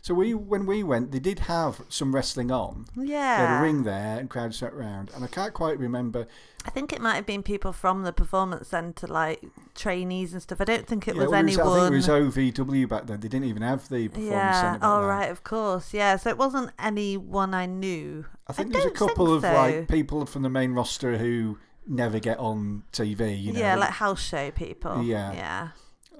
So 0.02 0.14
we 0.14 0.34
when 0.34 0.66
we 0.66 0.82
went, 0.82 1.10
they 1.12 1.18
did 1.18 1.40
have 1.40 1.82
some 1.88 2.14
wrestling 2.14 2.50
on. 2.50 2.86
They 2.96 3.02
had 3.02 3.08
yeah. 3.10 3.58
a 3.60 3.62
ring 3.62 3.82
there 3.84 4.18
and 4.18 4.28
crowd 4.30 4.54
sat 4.54 4.74
round, 4.74 5.10
and 5.14 5.24
I 5.24 5.28
can't 5.28 5.54
quite 5.54 5.78
remember. 5.78 6.26
I 6.64 6.70
think 6.70 6.92
it 6.92 7.00
might 7.00 7.14
have 7.14 7.24
been 7.26 7.42
people 7.42 7.72
from 7.72 8.02
the 8.02 8.12
performance 8.12 8.68
centre, 8.68 9.06
like 9.06 9.42
trainees 9.74 10.32
and 10.34 10.42
stuff. 10.42 10.60
I 10.60 10.64
don't 10.64 10.86
think 10.86 11.08
it 11.08 11.14
Yeah, 11.14 11.22
was 11.22 11.30
well, 11.30 11.40
I 11.40 11.42
think 11.44 11.58
anyone. 11.60 11.92
it 11.92 11.96
was 11.96 12.08
OVW 12.08 12.88
back 12.88 13.06
then. 13.06 13.20
They 13.20 13.28
didn't 13.28 13.46
even 13.48 13.62
have 13.62 13.88
the 13.88 14.08
performance 14.08 14.32
yeah. 14.32 14.60
centre. 14.60 14.78
Oh 14.82 15.00
then. 15.00 15.08
right, 15.08 15.30
of 15.30 15.44
course. 15.44 15.94
Yeah. 15.94 16.16
So 16.16 16.28
it 16.30 16.36
wasn't 16.36 16.72
anyone 16.78 17.54
I 17.54 17.66
knew. 17.66 18.26
I 18.48 18.52
think 18.52 18.70
I 18.70 18.72
there's 18.72 18.84
a 18.86 18.90
couple 18.90 19.32
of 19.32 19.42
like 19.42 19.88
people 19.88 20.26
from 20.26 20.42
the 20.42 20.50
main 20.50 20.72
roster 20.72 21.16
who 21.16 21.58
never 21.88 22.18
get 22.18 22.38
on 22.38 22.84
TV. 22.92 23.40
You 23.40 23.52
know, 23.52 23.60
yeah, 23.60 23.74
like 23.76 23.90
house 23.90 24.22
show 24.22 24.50
people. 24.50 25.02
Yeah. 25.02 25.32
Yeah. 25.32 25.68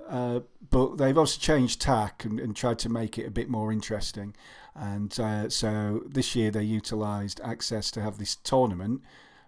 Uh, 0.08 0.40
but 0.70 0.96
they've 0.96 1.18
also 1.18 1.38
changed 1.38 1.80
tack 1.80 2.24
and, 2.24 2.40
and 2.40 2.56
tried 2.56 2.78
to 2.78 2.88
make 2.88 3.18
it 3.18 3.26
a 3.26 3.30
bit 3.30 3.48
more 3.48 3.70
interesting. 3.70 4.34
And 4.74 5.18
uh, 5.20 5.50
so 5.50 6.02
this 6.06 6.34
year 6.34 6.50
they 6.50 6.62
utilised 6.62 7.40
Axxess 7.42 7.90
to 7.92 8.00
have 8.00 8.18
this 8.18 8.36
tournament, 8.36 9.02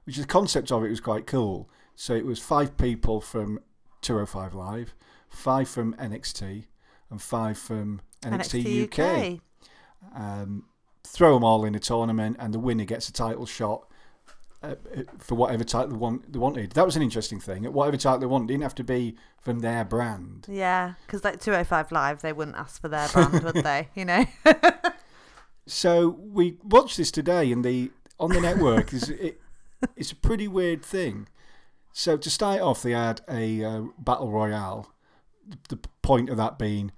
which 0.05 0.17
the 0.17 0.27
concept 0.27 0.71
of 0.71 0.85
it 0.85 0.91
was 0.91 1.01
quite 1.01 1.27
cool. 1.27 1.71
So 1.97 2.15
it 2.15 2.27
was 2.27 2.39
five 2.39 2.77
people 2.77 3.21
from 3.21 3.61
205 4.03 4.55
Live, 4.55 4.95
five 5.29 5.69
from 5.69 5.95
NXT, 5.95 6.65
and 7.11 7.23
five 7.23 7.57
from 7.57 8.01
NXT, 8.23 8.85
UK. 8.85 9.41
Um, 10.15 10.65
throw 11.05 11.35
them 11.35 11.45
all 11.45 11.65
in 11.65 11.75
a 11.75 11.79
tournament, 11.79 12.37
and 12.39 12.53
the 12.53 12.59
winner 12.59 12.85
gets 12.85 13.09
a 13.09 13.13
title 13.13 13.47
shot 13.47 13.90
uh, 14.63 14.75
for 15.19 15.35
whatever 15.37 15.65
title 15.65 15.91
they, 15.91 15.97
want, 15.97 16.33
they 16.33 16.39
wanted. 16.39 16.73
That 16.73 16.85
was 16.87 16.97
an 16.97 17.03
interesting 17.03 17.41
thing. 17.41 17.65
At 17.65 17.73
whatever 17.73 17.97
title 17.97 18.19
they 18.19 18.27
wanted, 18.27 18.49
didn't 18.49 18.63
have 18.63 18.75
to 18.77 18.85
be 18.85 19.17
from 19.41 19.61
their 19.61 19.85
brand. 19.85 20.47
Yeah, 20.49 20.95
because 21.07 21.25
like 21.25 21.41
205 21.41 21.93
Live, 21.93 22.23
they 22.23 22.33
wouldn't 22.33 22.57
ask 22.57 22.81
for 22.81 22.89
their 22.89 23.09
brand, 23.09 23.43
would 23.43 23.55
they? 23.65 23.89
You 23.95 24.05
know? 24.05 24.27
So 25.71 26.09
we 26.19 26.57
watched 26.65 26.97
this 26.97 27.13
today, 27.13 27.53
and 27.53 27.65
the 27.65 27.93
on 28.19 28.31
the 28.31 28.41
network 28.41 28.93
is 28.93 29.09
it, 29.11 29.41
it's 29.97 30.11
a 30.11 30.17
pretty 30.17 30.49
weird 30.49 30.85
thing. 30.85 31.29
So 31.93 32.17
to 32.17 32.31
start 32.31 32.61
off, 32.61 32.83
they 32.83 32.93
had 32.93 33.21
a 33.29 33.65
uh, 33.65 33.83
battle 33.99 34.31
royale. 34.31 34.93
The 35.69 35.79
point 36.03 36.29
of 36.29 36.37
that 36.37 36.59
being 36.59 36.93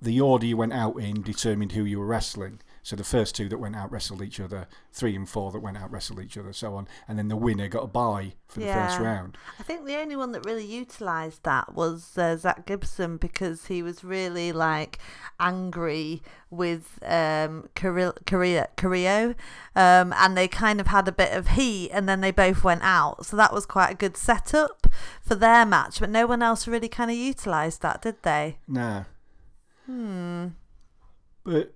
the 0.00 0.20
order 0.20 0.46
you 0.46 0.56
went 0.56 0.72
out 0.72 0.96
in 0.96 1.22
determined 1.22 1.72
who 1.72 1.84
you 1.84 1.98
were 1.98 2.06
wrestling. 2.06 2.60
So 2.84 2.96
the 2.96 3.02
first 3.02 3.34
two 3.34 3.48
that 3.48 3.56
went 3.56 3.74
out 3.74 3.90
wrestled 3.90 4.20
each 4.20 4.38
other, 4.38 4.68
three 4.92 5.16
and 5.16 5.26
four 5.26 5.50
that 5.52 5.60
went 5.60 5.78
out 5.78 5.90
wrestled 5.90 6.20
each 6.20 6.36
other, 6.36 6.52
so 6.52 6.74
on, 6.74 6.86
and 7.08 7.18
then 7.18 7.28
the 7.28 7.36
winner 7.36 7.66
got 7.66 7.84
a 7.84 7.86
bye 7.86 8.34
for 8.46 8.60
the 8.60 8.66
first 8.66 9.00
round. 9.00 9.38
I 9.58 9.62
think 9.62 9.86
the 9.86 9.96
only 9.96 10.16
one 10.16 10.32
that 10.32 10.44
really 10.44 10.66
utilised 10.66 11.44
that 11.44 11.74
was 11.74 12.16
uh, 12.18 12.36
Zack 12.36 12.66
Gibson 12.66 13.16
because 13.16 13.68
he 13.68 13.82
was 13.82 14.04
really 14.04 14.52
like 14.52 14.98
angry 15.40 16.22
with 16.50 16.98
um, 17.02 17.70
Carrillo 17.74 19.34
um, 19.74 20.12
and 20.12 20.36
they 20.36 20.46
kind 20.46 20.78
of 20.78 20.88
had 20.88 21.08
a 21.08 21.12
bit 21.12 21.32
of 21.32 21.48
heat 21.48 21.90
and 21.90 22.06
then 22.06 22.20
they 22.20 22.30
both 22.32 22.62
went 22.62 22.82
out. 22.82 23.24
So 23.24 23.34
that 23.38 23.54
was 23.54 23.64
quite 23.64 23.92
a 23.92 23.94
good 23.94 24.18
setup 24.18 24.86
for 25.22 25.34
their 25.34 25.64
match, 25.64 26.00
but 26.00 26.10
no 26.10 26.26
one 26.26 26.42
else 26.42 26.68
really 26.68 26.88
kind 26.88 27.10
of 27.10 27.16
utilised 27.16 27.80
that, 27.80 28.02
did 28.02 28.22
they? 28.24 28.58
No. 28.68 29.06
Hmm. 29.86 30.48
But 31.44 31.74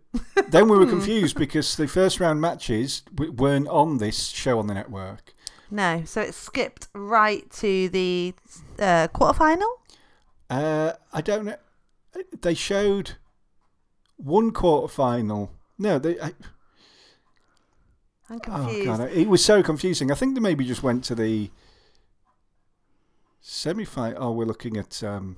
then 0.48 0.68
we 0.68 0.78
were 0.78 0.86
confused 0.86 1.36
because 1.36 1.76
the 1.76 1.86
first 1.86 2.20
round 2.20 2.40
matches 2.40 3.02
weren't 3.14 3.68
on 3.68 3.98
this 3.98 4.28
show 4.28 4.58
on 4.58 4.66
the 4.66 4.74
network. 4.74 5.34
No, 5.70 6.02
so 6.06 6.22
it 6.22 6.32
skipped 6.34 6.88
right 6.94 7.48
to 7.52 7.90
the 7.90 8.34
uh, 8.78 9.08
quarterfinal. 9.08 9.68
Uh, 10.48 10.94
I 11.12 11.20
don't 11.20 11.44
know. 11.44 11.56
They 12.40 12.54
showed 12.54 13.12
one 14.16 14.50
quarter 14.50 14.88
final. 14.88 15.52
No, 15.78 15.98
they. 15.98 16.18
I, 16.18 16.32
I'm 18.30 18.36
oh 18.36 18.38
confused. 18.38 18.86
god, 18.86 19.00
it 19.12 19.28
was 19.28 19.44
so 19.44 19.62
confusing. 19.62 20.10
I 20.10 20.14
think 20.14 20.34
they 20.34 20.40
maybe 20.40 20.64
just 20.64 20.82
went 20.82 21.04
to 21.04 21.14
the 21.14 21.50
semi 23.42 23.84
final. 23.84 24.22
Oh, 24.22 24.32
we're 24.32 24.46
looking 24.46 24.78
at. 24.78 25.02
Um, 25.02 25.36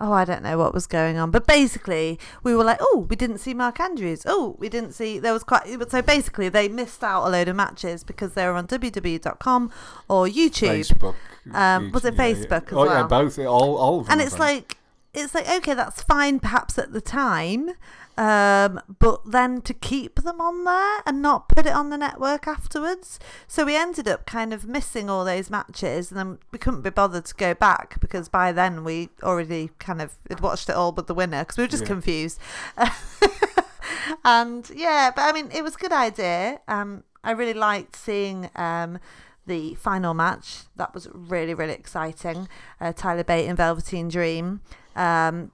Oh, 0.00 0.12
I 0.12 0.24
don't 0.24 0.44
know 0.44 0.56
what 0.56 0.72
was 0.72 0.86
going 0.86 1.18
on, 1.18 1.32
but 1.32 1.44
basically 1.46 2.20
we 2.44 2.54
were 2.54 2.62
like, 2.64 2.78
oh, 2.80 3.06
we 3.10 3.16
didn't 3.16 3.38
see 3.38 3.52
Mark 3.52 3.80
Andrews. 3.80 4.22
Oh, 4.26 4.54
we 4.58 4.68
didn't 4.68 4.92
see. 4.92 5.18
There 5.18 5.32
was 5.32 5.42
quite. 5.42 5.66
So 5.90 6.02
basically, 6.02 6.48
they 6.48 6.68
missed 6.68 7.02
out 7.02 7.26
a 7.26 7.30
load 7.30 7.48
of 7.48 7.56
matches 7.56 8.04
because 8.04 8.34
they 8.34 8.46
were 8.46 8.52
on 8.52 8.68
WWE.com 8.68 9.72
or 10.08 10.26
YouTube, 10.26 10.84
Facebook. 10.84 11.14
Um, 11.52 11.90
was 11.92 12.04
it 12.04 12.14
yeah, 12.14 12.26
yeah. 12.26 12.34
Facebook 12.34 12.66
as 12.68 12.72
Oh 12.72 12.84
yeah, 12.84 12.90
well? 13.00 13.08
both. 13.08 13.38
All, 13.40 13.76
all 13.76 14.00
of 14.00 14.06
them. 14.06 14.12
and 14.12 14.20
it's 14.20 14.38
like 14.38 14.77
it's 15.14 15.34
like 15.34 15.48
okay, 15.48 15.74
that's 15.74 16.02
fine, 16.02 16.38
perhaps 16.40 16.78
at 16.78 16.92
the 16.92 17.00
time, 17.00 17.70
um, 18.16 18.80
but 18.98 19.20
then 19.30 19.60
to 19.62 19.72
keep 19.74 20.16
them 20.22 20.40
on 20.40 20.64
there 20.64 21.00
and 21.06 21.22
not 21.22 21.48
put 21.48 21.66
it 21.66 21.72
on 21.72 21.90
the 21.90 21.96
network 21.98 22.46
afterwards. 22.46 23.18
So 23.46 23.64
we 23.64 23.76
ended 23.76 24.06
up 24.08 24.26
kind 24.26 24.52
of 24.52 24.66
missing 24.66 25.08
all 25.08 25.24
those 25.24 25.50
matches, 25.50 26.10
and 26.10 26.18
then 26.18 26.38
we 26.52 26.58
couldn't 26.58 26.82
be 26.82 26.90
bothered 26.90 27.24
to 27.26 27.34
go 27.34 27.54
back 27.54 28.00
because 28.00 28.28
by 28.28 28.52
then 28.52 28.84
we 28.84 29.08
already 29.22 29.70
kind 29.78 30.02
of 30.02 30.16
had 30.28 30.40
watched 30.40 30.68
it 30.68 30.74
all 30.76 30.92
but 30.92 31.06
the 31.06 31.14
winner 31.14 31.42
because 31.42 31.56
we 31.56 31.64
were 31.64 31.68
just 31.68 31.84
Yeah. 31.84 31.88
confused. 31.88 32.38
and 34.24 34.70
yeah, 34.74 35.10
but 35.14 35.22
I 35.22 35.32
mean, 35.32 35.50
it 35.52 35.62
was 35.62 35.74
a 35.74 35.78
good 35.78 35.92
idea. 35.92 36.60
Um, 36.68 37.04
I 37.24 37.32
really 37.32 37.54
liked 37.54 37.96
seeing 37.96 38.50
um, 38.56 38.98
the 39.46 39.74
final 39.74 40.14
match. 40.14 40.60
That 40.76 40.94
was 40.94 41.08
really, 41.12 41.54
really 41.54 41.72
exciting. 41.74 42.48
Uh, 42.80 42.92
Tyler 42.92 43.24
Bate 43.24 43.46
and 43.48 43.56
Velveteen 43.56 44.08
Dream. 44.08 44.60
Um, 44.98 45.52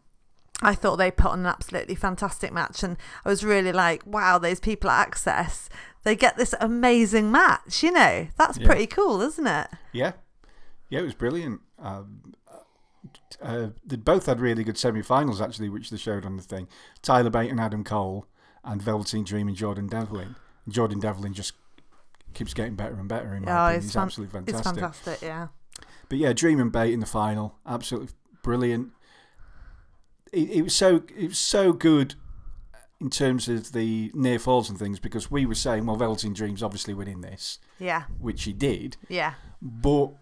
I 0.63 0.75
thought 0.75 0.97
they 0.97 1.11
put 1.11 1.33
on 1.33 1.41
an 1.41 1.47
absolutely 1.47 1.95
fantastic 1.97 2.53
match, 2.53 2.83
and 2.83 2.97
I 3.25 3.29
was 3.29 3.45
really 3.45 3.73
like, 3.73 4.07
wow, 4.07 4.39
those 4.39 4.61
people 4.61 4.89
at 4.89 5.11
Axxess, 5.11 5.69
they 6.05 6.15
get 6.17 6.37
this 6.37 6.55
amazing 6.61 7.31
match. 7.31 7.83
You 7.83 7.91
know, 7.93 8.29
that's 8.39 8.59
Yeah. 8.59 8.67
pretty 8.67 8.87
cool, 8.87 9.21
isn't 9.21 9.47
it? 9.47 9.69
Yeah, 9.93 10.13
yeah, 10.89 11.01
it 11.01 11.05
was 11.05 11.15
brilliant. 11.15 11.61
Um, 11.79 12.35
uh, 13.43 13.69
they 13.85 13.97
both 13.97 14.27
had 14.27 14.41
really 14.41 14.65
good 14.65 14.79
semi-finals 14.79 15.41
actually, 15.41 15.69
which 15.69 15.91
they 15.91 15.97
showed 15.97 16.25
on 16.25 16.37
the 16.37 16.43
thing. 16.43 16.69
Tyler 17.03 17.31
Bate 17.31 17.51
and 17.51 17.61
Adam 17.61 17.85
Cole, 17.85 18.27
and 18.63 18.81
Velveteen 18.81 19.25
Dream 19.25 19.49
and 19.49 19.57
Jordan 19.57 19.87
Devlin. 19.89 20.37
Jordan 20.69 20.99
Devlin 21.01 21.35
just 21.35 21.53
keeps 22.33 22.55
getting 22.55 22.75
better 22.77 22.95
and 22.95 23.09
better 23.09 23.35
in 23.35 23.45
my 23.45 23.51
Oh, 23.51 23.55
opinion. 23.67 23.77
it's 23.77 23.85
He's 23.87 23.93
fan- 23.93 24.03
absolutely 24.05 24.41
It's 24.41 24.51
fantastic. 24.53 24.75
fantastic, 24.81 25.23
yeah. 25.23 25.49
But 26.09 26.19
yeah, 26.19 26.33
Dream 26.33 26.61
and 26.61 26.73
Bate 26.73 26.95
in 26.95 27.01
the 27.01 27.07
final, 27.07 27.59
absolutely 27.67 28.09
brilliant. 28.43 28.93
It, 30.35 30.51
it 30.51 30.63
was 30.63 30.75
so 30.75 31.03
it 31.17 31.29
was 31.29 31.39
so 31.39 31.73
good 31.73 32.15
in 33.01 33.11
terms 33.11 33.49
of 33.49 33.73
the 33.73 34.11
near 34.15 34.39
falls 34.39 34.71
and 34.71 34.79
things 34.79 34.99
because 34.99 35.31
we 35.31 35.45
were 35.47 35.55
saying, 35.55 35.87
well, 35.87 35.97
Velveteen 35.97 36.33
Dream's 36.33 36.63
obviously 36.63 36.95
winning 36.95 37.21
this, 37.21 37.59
Yeah, 37.79 38.05
which 38.19 38.45
he 38.45 38.53
did, 38.53 38.97
yeah. 39.09 39.35
but 39.61 40.13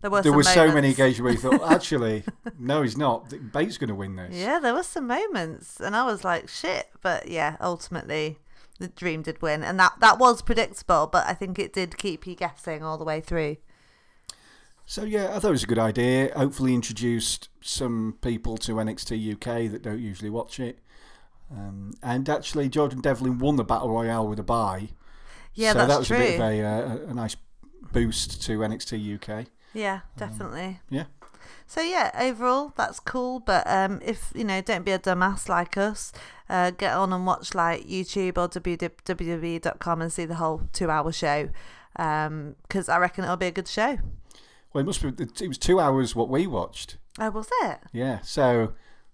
There 0.00 0.10
were, 0.10 0.22
there 0.22 0.32
were 0.32 0.42
so 0.42 0.72
many 0.72 0.90
occasions 0.90 1.22
where 1.22 1.32
you 1.32 1.38
thought, 1.38 1.62
actually, 1.70 2.24
no, 2.58 2.82
he's 2.82 2.96
not. 2.96 3.32
Bate's 3.52 3.78
going 3.78 3.88
to 3.88 3.94
win 3.94 4.16
this. 4.16 4.34
Yeah, 4.34 4.58
there 4.58 4.74
were 4.74 4.82
some 4.82 5.06
moments, 5.06 5.78
and 5.78 5.94
I 5.94 6.04
was 6.04 6.24
like, 6.24 6.48
shit. 6.48 6.88
But 7.00 7.28
yeah, 7.28 7.56
ultimately, 7.60 8.38
the 8.80 8.88
dream 8.88 9.22
did 9.22 9.40
win, 9.42 9.62
and 9.62 9.78
that 9.78 9.92
that 10.00 10.18
was 10.18 10.42
predictable. 10.42 11.06
But 11.06 11.26
I 11.28 11.34
think 11.34 11.58
it 11.58 11.72
did 11.72 11.96
keep 11.98 12.26
you 12.26 12.34
guessing 12.34 12.82
all 12.82 12.98
the 12.98 13.04
way 13.04 13.20
through. 13.20 13.58
So 14.92 15.04
yeah, 15.04 15.34
I 15.34 15.38
thought 15.38 15.48
it 15.48 15.52
was 15.52 15.62
a 15.62 15.68
good 15.68 15.78
idea. 15.78 16.30
Hopefully, 16.36 16.74
introduced 16.74 17.48
some 17.62 18.18
people 18.20 18.58
to 18.58 18.72
NXT 18.72 19.32
UK 19.32 19.72
that 19.72 19.80
don't 19.80 19.98
usually 19.98 20.28
watch 20.28 20.60
it. 20.60 20.80
Um, 21.50 21.94
and 22.02 22.28
actually, 22.28 22.68
Jordan 22.68 23.00
Devlin 23.00 23.38
won 23.38 23.56
the 23.56 23.64
battle 23.64 23.88
royale 23.88 24.28
with 24.28 24.38
a 24.38 24.42
bye. 24.42 24.90
Yeah, 25.54 25.72
so 25.72 25.78
that's 25.78 25.88
that 25.88 25.98
was 26.00 26.08
true. 26.08 26.16
a 26.18 26.20
bit 26.20 26.34
of 26.34 26.40
a, 26.42 26.62
uh, 26.62 27.10
a 27.10 27.14
nice 27.14 27.38
boost 27.90 28.42
to 28.42 28.58
NXT 28.58 29.14
UK. 29.14 29.46
Yeah, 29.72 30.00
definitely. 30.18 30.80
Yeah. 30.90 31.04
So 31.66 31.80
yeah, 31.80 32.10
overall 32.20 32.74
that's 32.76 33.00
cool. 33.00 33.40
But 33.40 33.66
um, 33.66 33.98
if 34.04 34.30
you 34.34 34.44
know, 34.44 34.60
don't 34.60 34.84
be 34.84 34.92
a 34.92 34.98
dumbass 34.98 35.48
like 35.48 35.78
us. 35.78 36.12
Uh, 36.50 36.70
get 36.70 36.92
on 36.92 37.14
and 37.14 37.24
watch 37.24 37.54
like 37.54 37.86
YouTube 37.86 38.36
or 38.36 38.46
WWE.com 38.46 40.02
and 40.02 40.12
see 40.12 40.26
the 40.26 40.34
whole 40.34 40.68
two-hour 40.74 41.12
show. 41.12 41.48
Because 41.94 42.90
I 42.90 42.98
reckon 42.98 43.24
it'll 43.24 43.38
be 43.38 43.46
a 43.46 43.50
good 43.50 43.68
show. 43.68 43.96
Well, 44.72 44.82
it 44.82 44.86
must 44.86 45.02
be. 45.02 45.08
It 45.22 45.48
was 45.48 45.58
two 45.58 45.80
hours 45.80 46.14
what 46.16 46.28
we 46.28 46.46
watched. 46.46 46.96
Oh, 47.18 47.30
was 47.30 47.48
it? 47.62 47.78
Yeah, 47.92 48.20
so 48.22 48.72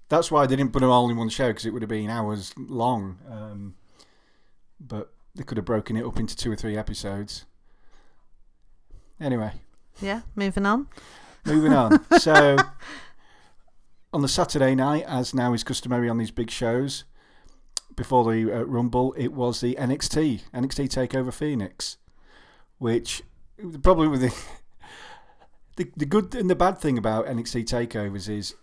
that's 0.09 0.31
why 0.31 0.47
they 0.47 0.57
didn't 0.57 0.73
put 0.73 0.81
them 0.81 0.91
all 0.91 1.11
in 1.11 1.17
one 1.17 1.29
show 1.29 1.49
because 1.49 1.67
it 1.67 1.73
would 1.73 1.83
have 1.83 1.89
been 1.89 2.11
hours 2.11 2.53
long. 2.57 3.19
Um, 3.29 3.75
but 4.81 5.13
they 5.35 5.43
could 5.43 5.57
have 5.59 5.65
broken 5.67 5.97
it 5.97 6.05
up 6.05 6.19
into 6.19 6.37
two 6.37 6.53
or 6.53 6.57
three 6.57 6.77
episodes. 6.77 7.45
Anyway, 9.21 9.53
Yeah. 10.01 10.21
Moving 10.37 10.65
on. 10.67 10.87
moving 11.45 11.73
on. 11.73 12.05
so 12.21 12.57
on 14.13 14.23
the 14.23 14.29
Saturday 14.29 14.75
night, 14.75 15.05
as 15.07 15.35
now 15.35 15.53
is 15.53 15.65
customary 15.65 16.09
on 16.09 16.19
these 16.19 16.31
big 16.31 16.51
shows, 16.51 17.05
before 17.97 18.33
the 18.33 18.53
uh, 18.53 18.63
Rumble, 18.63 19.13
it 19.15 19.33
was 19.33 19.61
the 19.61 19.75
NXT 19.75 20.43
NXT 20.55 20.89
Takeover 20.89 21.33
Phoenix, 21.33 21.97
which 22.79 23.23
problem 23.83 24.11
with 24.13 24.21
the 24.21 24.35
the, 25.79 25.91
the 25.97 26.07
good 26.07 26.35
and 26.35 26.51
the 26.51 26.57
bad 26.57 26.79
thing 26.79 26.99
about 26.99 27.27
NXT 27.27 27.65
takeovers 27.65 28.29
is 28.29 28.55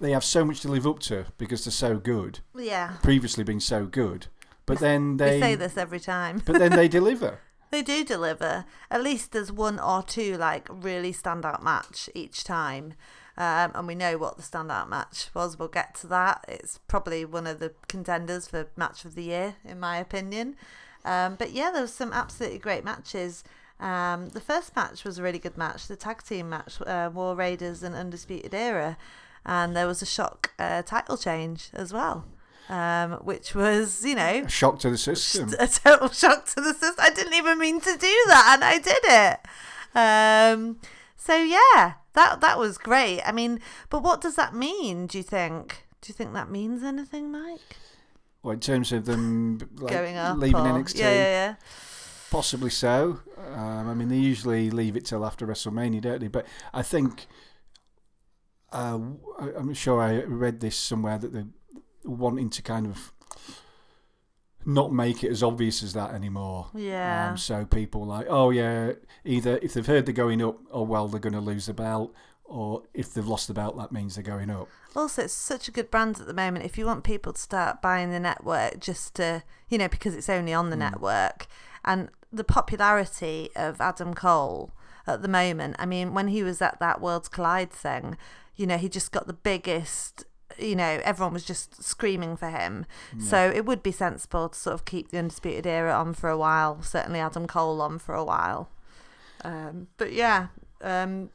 they 0.00 0.12
have 0.12 0.22
so 0.22 0.44
much 0.44 0.60
to 0.60 0.68
live 0.68 0.86
up 0.86 1.00
to 1.00 1.24
because 1.38 1.64
they're 1.64 1.72
so 1.72 1.96
good. 1.96 2.40
Yeah. 2.54 2.96
Previously 3.02 3.42
been 3.42 3.58
so 3.58 3.86
good, 3.86 4.26
but 4.66 4.78
then 4.78 5.16
they 5.16 5.36
we 5.36 5.40
say 5.40 5.54
this 5.54 5.76
every 5.76 5.98
time. 5.98 6.42
but 6.44 6.58
then 6.58 6.72
they 6.72 6.88
deliver. 7.00 7.40
They 7.70 7.82
do 7.82 8.04
deliver. 8.04 8.66
At 8.90 9.02
least 9.02 9.32
there's 9.32 9.50
one 9.50 9.80
or 9.80 10.02
two 10.02 10.36
like 10.36 10.68
really 10.70 11.12
standout 11.12 11.62
match 11.62 12.08
each 12.14 12.44
time. 12.44 12.94
Um, 13.38 13.72
and 13.74 13.86
we 13.86 13.94
know 13.94 14.16
what 14.16 14.36
the 14.36 14.42
standout 14.42 14.88
match 14.88 15.30
was. 15.34 15.58
We'll 15.58 15.68
get 15.68 15.94
to 15.96 16.06
that. 16.06 16.44
It's 16.48 16.80
probably 16.86 17.24
one 17.24 17.46
of 17.46 17.58
the 17.60 17.72
contenders 17.88 18.46
for 18.48 18.68
match 18.76 19.04
of 19.04 19.14
the 19.14 19.24
year, 19.24 19.56
in 19.64 19.80
my 19.80 19.98
opinion. 19.98 20.56
Um, 21.04 21.36
but 21.36 21.52
yeah, 21.52 21.70
there 21.70 21.82
was 21.82 21.92
some 21.92 22.12
absolutely 22.12 22.58
great 22.58 22.84
matches. 22.84 23.44
Um, 23.78 24.30
the 24.30 24.40
first 24.40 24.74
match 24.74 25.04
was 25.04 25.18
a 25.18 25.22
really 25.22 25.38
good 25.38 25.56
match, 25.58 25.86
the 25.86 25.96
tag 25.96 26.22
team 26.22 26.48
match, 26.48 26.80
uh, 26.86 27.10
War 27.12 27.34
Raiders 27.36 27.82
and 27.82 27.94
Undisputed 27.94 28.54
Era, 28.54 28.96
and 29.44 29.76
there 29.76 29.86
was 29.86 30.00
a 30.02 30.06
shock 30.06 30.52
uh, 30.58 30.82
title 30.82 31.16
change 31.18 31.68
as 31.74 31.92
well, 31.92 32.24
um, 32.70 33.12
which 33.22 33.54
was 33.54 34.02
you 34.04 34.14
know 34.14 34.44
A 34.46 34.48
shock 34.48 34.78
to 34.80 34.90
the 34.90 34.96
system. 34.98 35.52
a 35.58 35.66
total 35.68 36.08
shock 36.22 36.46
to 36.54 36.60
the 36.62 36.72
system. 36.72 36.96
I 36.98 37.10
didn't 37.10 37.34
even 37.34 37.58
mean 37.58 37.80
to 37.80 37.96
do 37.98 38.16
that, 38.28 38.52
and 38.54 38.64
I 38.64 38.78
did 38.78 39.04
it. 39.04 39.40
Um, 39.94 40.78
so 41.16 41.36
yeah, 41.36 41.94
that 42.14 42.40
that 42.40 42.58
was 42.58 42.78
great. 42.78 43.20
I 43.26 43.32
mean, 43.32 43.60
but 43.90 44.02
what 44.02 44.20
does 44.20 44.36
that 44.36 44.54
mean? 44.54 45.06
Do 45.06 45.18
you 45.18 45.24
think? 45.24 45.86
Do 46.00 46.08
you 46.08 46.14
think 46.14 46.32
that 46.34 46.50
means 46.50 46.82
anything, 46.82 47.30
Mike? 47.30 47.76
Well, 48.42 48.52
in 48.54 48.60
terms 48.60 48.92
of 48.92 49.06
them 49.06 49.58
like, 49.76 49.92
Going 49.92 50.16
up, 50.16 50.38
leaving 50.38 50.56
or- 50.60 50.82
NXT, 50.82 50.98
Yeah, 51.00 51.10
yeah, 51.12 51.54
Possibly 52.36 52.68
so. 52.68 53.20
Um, 53.54 53.88
I 53.88 53.94
mean, 53.94 54.08
they 54.08 54.18
usually 54.18 54.68
leave 54.68 54.94
it 54.94 55.06
till 55.06 55.24
after 55.24 55.46
WrestleMania, 55.46 56.02
don't 56.02 56.20
they? 56.20 56.28
But 56.28 56.44
I 56.74 56.82
think 56.82 57.26
uh, 58.72 58.98
I'm 59.38 59.72
sure 59.72 60.02
I 60.02 60.22
read 60.22 60.60
this 60.60 60.76
somewhere 60.76 61.16
that 61.16 61.32
they're 61.32 61.48
wanting 62.04 62.50
to 62.50 62.60
kind 62.60 62.86
of 62.86 63.14
not 64.66 64.92
make 64.92 65.24
it 65.24 65.30
as 65.30 65.42
obvious 65.42 65.82
as 65.82 65.94
that 65.94 66.10
anymore. 66.12 66.66
Yeah. 66.74 67.30
Um, 67.30 67.38
so 67.38 67.64
people 67.64 68.04
like, 68.04 68.26
oh 68.28 68.50
yeah, 68.50 68.92
either 69.24 69.58
if 69.62 69.72
they've 69.72 69.86
heard 69.86 70.04
they're 70.04 70.12
going 70.12 70.42
up, 70.42 70.58
oh 70.70 70.82
well, 70.82 71.08
they're 71.08 71.18
going 71.20 71.32
to 71.32 71.40
lose 71.40 71.64
the 71.64 71.72
belt, 71.72 72.12
or 72.44 72.82
if 72.92 73.14
they've 73.14 73.26
lost 73.26 73.48
the 73.48 73.54
belt, 73.54 73.78
that 73.78 73.92
means 73.92 74.16
they're 74.16 74.22
going 74.22 74.50
up. 74.50 74.68
Also, 74.94 75.22
it's 75.22 75.32
such 75.32 75.68
a 75.68 75.72
good 75.72 75.90
brand 75.90 76.20
at 76.20 76.26
the 76.26 76.34
moment. 76.34 76.66
If 76.66 76.76
you 76.76 76.84
want 76.84 77.02
people 77.02 77.32
to 77.32 77.40
start 77.40 77.80
buying 77.80 78.10
the 78.10 78.20
network 78.20 78.78
just 78.78 79.14
to, 79.14 79.42
you 79.70 79.78
know, 79.78 79.88
because 79.88 80.14
it's 80.14 80.28
only 80.28 80.52
on 80.52 80.68
the 80.68 80.76
network, 80.76 81.46
and 81.86 82.08
the 82.32 82.44
popularity 82.44 83.50
of 83.56 83.80
Adam 83.80 84.12
Cole 84.14 84.70
at 85.06 85.22
the 85.22 85.28
moment. 85.28 85.76
I 85.78 85.86
mean, 85.86 86.12
when 86.14 86.28
he 86.28 86.42
was 86.42 86.60
at 86.60 86.80
that 86.80 87.00
Worlds 87.00 87.28
Collide 87.28 87.70
thing, 87.70 88.16
you 88.56 88.66
know, 88.66 88.76
he 88.78 88.88
just 88.88 89.12
got 89.12 89.26
the 89.26 89.32
biggest. 89.32 90.24
You 90.58 90.74
know, 90.76 91.00
everyone 91.04 91.34
was 91.34 91.44
just 91.44 91.82
screaming 91.82 92.36
for 92.36 92.48
him. 92.48 92.86
So 93.18 93.50
it 93.54 93.66
would 93.66 93.82
be 93.82 93.92
sensible 93.92 94.48
to 94.48 94.58
sort 94.58 94.74
of 94.74 94.84
keep 94.86 95.10
the 95.10 95.18
Undisputed 95.18 95.66
Era 95.66 95.92
on 95.92 96.14
for 96.14 96.30
a 96.30 96.38
while. 96.38 96.80
Certainly, 96.82 97.20
Adam 97.20 97.46
Cole 97.46 97.82
on 97.82 97.98
for 97.98 98.14
a 98.14 98.24
while. 98.24 98.70
Um, 99.44 99.88
but 99.98 100.12
yeah, 100.12 100.46
um, 100.82 101.28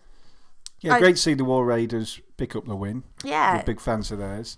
Yeah, 0.79 0.95
I- 0.95 0.99
great 0.99 1.17
to 1.17 1.21
see 1.21 1.35
the 1.35 1.45
War 1.45 1.63
Raiders 1.65 2.19
pick 2.37 2.55
up 2.55 2.65
the 2.65 2.75
win. 2.75 3.03
yeah, 3.23 3.57
We're 3.57 3.63
big 3.63 3.79
fans 3.79 4.11
of 4.11 4.17
theirs. 4.17 4.57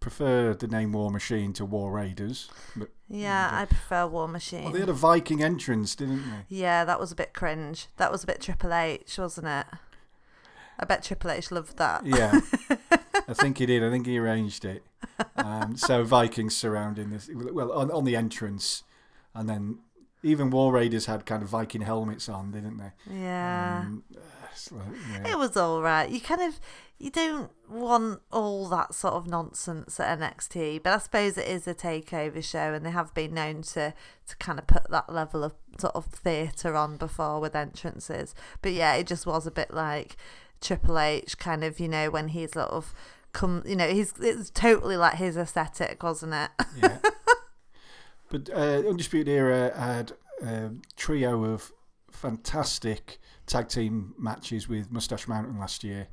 Prefer 0.00 0.54
the 0.54 0.68
name 0.68 0.92
War 0.92 1.10
Machine 1.10 1.52
to 1.54 1.64
War 1.64 1.90
Raiders. 1.90 2.48
But 2.76 2.90
yeah. 3.08 3.48
I 3.52 3.64
prefer 3.64 4.06
War 4.06 4.28
Machine. 4.28 4.64
well, 4.64 4.72
they 4.72 4.80
had 4.80 4.88
a 4.88 4.92
Viking 4.94 5.42
entrance, 5.42 5.94
didn't 5.94 6.22
they? 6.22 6.56
Yeah, 6.56 6.84
that 6.84 7.00
was 7.00 7.12
a 7.12 7.14
bit 7.14 7.32
cringe. 7.34 7.86
That 7.96 8.12
was 8.12 8.24
a 8.24 8.26
bit 8.26 8.40
Triple 8.40 8.72
H, 8.72 9.18
wasn't 9.18 9.46
it? 9.46 9.66
I 10.80 10.84
bet 10.84 11.02
Triple 11.02 11.30
H 11.30 11.50
loved 11.50 11.76
that. 11.78 12.06
Yeah, 12.06 12.40
I 13.28 13.34
think 13.34 13.58
he 13.58 13.66
did. 13.66 13.82
I 13.82 13.90
think 13.90 14.06
he 14.06 14.18
arranged 14.18 14.64
it. 14.64 14.84
Um, 15.36 15.76
so 15.76 16.04
Vikings 16.04 16.54
surrounding 16.56 17.10
this, 17.10 17.28
well, 17.34 17.72
on, 17.72 17.90
on 17.90 18.04
the 18.04 18.14
entrance, 18.14 18.84
and 19.34 19.48
then 19.48 19.78
even 20.22 20.50
War 20.50 20.72
Raiders 20.72 21.06
had 21.06 21.26
kind 21.26 21.42
of 21.42 21.48
Viking 21.48 21.80
helmets 21.80 22.28
on, 22.28 22.52
didn't 22.52 22.76
they? 22.78 22.92
Yeah. 23.12 23.82
Um, 23.86 24.04
it's 24.58 24.72
like, 24.72 24.86
yeah. 25.10 25.32
It 25.32 25.38
was 25.38 25.56
all 25.56 25.80
right. 25.80 26.10
You 26.10 26.20
kind 26.20 26.42
of 26.42 26.60
you 26.98 27.10
don't 27.10 27.50
want 27.68 28.20
all 28.32 28.68
that 28.68 28.92
sort 28.92 29.14
of 29.14 29.28
nonsense 29.28 30.00
at 30.00 30.18
NXT, 30.18 30.82
but 30.82 30.92
I 30.92 30.98
suppose 30.98 31.38
it 31.38 31.46
is 31.46 31.68
a 31.68 31.74
takeover 31.74 32.42
show, 32.42 32.74
and 32.74 32.84
they 32.84 32.90
have 32.90 33.14
been 33.14 33.34
known 33.34 33.62
to 33.62 33.94
to 34.26 34.36
kind 34.36 34.58
of 34.58 34.66
put 34.66 34.90
that 34.90 35.12
level 35.12 35.44
of 35.44 35.54
sort 35.78 35.94
of 35.94 36.06
theatre 36.06 36.74
on 36.74 36.96
before 36.96 37.40
with 37.40 37.54
entrances. 37.54 38.34
But 38.62 38.72
yeah, 38.72 38.94
it 38.94 39.06
just 39.06 39.26
was 39.26 39.46
a 39.46 39.52
bit 39.52 39.72
like 39.72 40.16
Triple 40.60 40.98
H, 40.98 41.38
kind 41.38 41.62
of 41.62 41.78
you 41.78 41.88
know 41.88 42.10
when 42.10 42.28
he's 42.28 42.52
sort 42.52 42.70
of 42.70 42.92
come, 43.32 43.62
you 43.64 43.76
know, 43.76 43.88
he's 43.88 44.12
it's 44.20 44.50
totally 44.50 44.96
like 44.96 45.14
his 45.14 45.36
aesthetic, 45.36 46.02
wasn't 46.02 46.34
it? 46.34 46.50
yeah. 46.82 46.98
But 48.30 48.50
uh, 48.50 48.82
Undisputed 48.86 49.26
Era 49.28 49.72
had 49.74 50.12
a 50.42 50.72
trio 50.96 51.44
of 51.44 51.72
fantastic 52.10 53.18
tag 53.48 53.68
team 53.68 54.14
matches 54.18 54.68
with 54.68 54.92
Moustache 54.92 55.26
Mountain 55.26 55.58
last 55.58 55.82
year. 55.84 56.08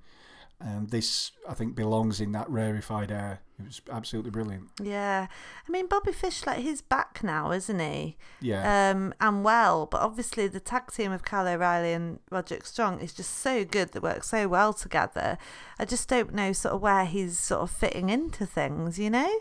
And 0.60 0.90
this, 0.90 1.34
I 1.50 1.54
think, 1.54 1.76
belongs 1.76 2.22
in 2.22 2.32
that 2.32 2.50
rarefied 2.50 3.12
air. 3.12 3.42
It 3.60 3.66
was 3.66 3.82
absolutely 3.92 4.32
brilliant. 4.32 4.70
Yeah, 4.82 5.28
I 5.68 5.72
mean 5.72 5.88
Bobby 5.88 6.14
Fish, 6.14 6.46
like 6.46 6.60
he's 6.60 6.82
back 6.82 7.24
now, 7.24 7.52
isn't 7.52 7.80
he? 7.80 8.18
Yeah. 8.40 8.90
Um, 8.92 9.14
and 9.20 9.44
well, 9.44 9.86
but 9.86 10.02
obviously 10.02 10.48
the 10.48 10.62
tag 10.62 10.92
team 10.92 11.12
of 11.12 11.24
Kyle 11.24 11.48
O'Reilly 11.48 11.92
and 11.92 12.20
Roderick 12.32 12.66
Strong 12.66 13.02
is 13.02 13.14
just 13.14 13.32
so 13.32 13.66
good. 13.66 13.92
They 13.92 14.00
work 14.00 14.24
so 14.24 14.48
well 14.48 14.72
together. 14.74 15.38
I 15.78 15.86
just 15.86 16.08
don't 16.08 16.34
know 16.34 16.54
sort 16.54 16.76
of 16.76 16.82
where 16.82 17.06
he's 17.06 17.38
sort 17.38 17.62
of 17.62 17.72
fitting 17.72 18.10
into 18.10 18.46
things, 18.46 18.98
you 18.98 19.10
know? 19.10 19.40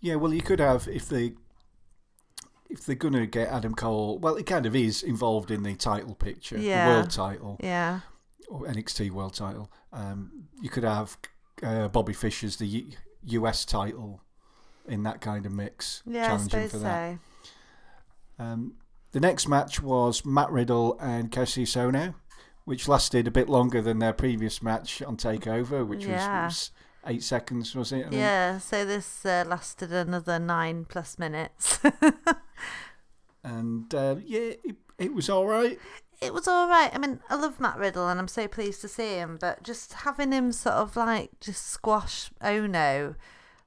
yeah, 0.00 0.14
well, 0.14 0.32
you 0.32 0.42
could 0.42 0.60
have, 0.60 0.88
if 0.88 1.08
they. 1.08 1.34
If 2.68 2.84
they're 2.84 2.96
going 2.96 3.14
to 3.14 3.26
get 3.26 3.48
Adam 3.48 3.74
Cole, 3.74 4.18
well, 4.18 4.36
he 4.36 4.42
kind 4.42 4.66
of 4.66 4.74
is 4.74 5.02
involved 5.02 5.50
in 5.50 5.62
the 5.62 5.74
title 5.74 6.14
picture, 6.14 6.58
Yeah. 6.58 6.86
the 6.88 6.90
world 6.94 7.10
title, 7.10 7.56
Yeah, 7.62 8.00
or 8.48 8.66
NXT 8.66 9.10
world 9.10 9.34
title. 9.34 9.70
Um, 9.92 10.48
you 10.60 10.68
could 10.68 10.84
have 10.84 11.16
uh, 11.62 11.88
Bobby 11.88 12.12
Fish 12.12 12.42
as 12.44 12.56
the 12.56 12.66
U- 12.66 12.90
US 13.24 13.64
title 13.64 14.20
in 14.86 15.02
that 15.04 15.20
kind 15.20 15.46
of 15.46 15.52
mix, 15.52 16.02
yeah, 16.06 16.26
challenging 16.28 16.68
for 16.68 16.76
so. 16.78 16.82
that. 16.82 17.18
Um, 18.38 18.74
the 19.12 19.20
next 19.20 19.48
match 19.48 19.82
was 19.82 20.24
Matt 20.24 20.50
Riddle 20.50 20.98
and 21.00 21.30
Kassius 21.30 21.76
Ohno, 21.76 22.14
which 22.64 22.88
lasted 22.88 23.26
a 23.26 23.30
bit 23.30 23.48
longer 23.48 23.80
than 23.80 23.98
their 23.98 24.12
previous 24.12 24.60
match 24.62 25.00
on 25.02 25.16
Takeover, 25.16 25.86
which 25.86 26.04
Yeah. 26.04 26.44
was, 26.46 26.52
was 26.52 26.70
eight 27.06 27.22
seconds, 27.22 27.74
was 27.74 27.92
it? 27.92 28.12
Yeah, 28.12 28.58
so 28.58 28.84
this 28.84 29.24
uh, 29.24 29.44
lasted 29.46 29.92
another 29.92 30.38
nine 30.38 30.84
plus 30.84 31.18
minutes. 31.18 31.78
And 33.44 33.94
uh, 33.94 34.16
yeah, 34.24 34.54
it, 34.64 34.76
it 34.98 35.14
was 35.14 35.30
all 35.30 35.46
right. 35.46 35.78
it 36.20 36.34
was 36.34 36.48
all 36.48 36.68
right. 36.68 36.90
I 36.92 36.98
mean, 36.98 37.20
I 37.30 37.36
love 37.36 37.60
Matt 37.60 37.78
Riddle 37.78 38.08
and 38.08 38.18
I'm 38.18 38.26
so 38.28 38.48
pleased 38.48 38.80
to 38.80 38.88
see 38.88 39.14
him, 39.14 39.38
but 39.40 39.62
just 39.62 39.92
having 39.92 40.32
him 40.32 40.50
sort 40.50 40.74
of 40.74 40.96
like 40.96 41.30
just 41.40 41.64
squash 41.66 42.30
Ohno, 42.42 43.14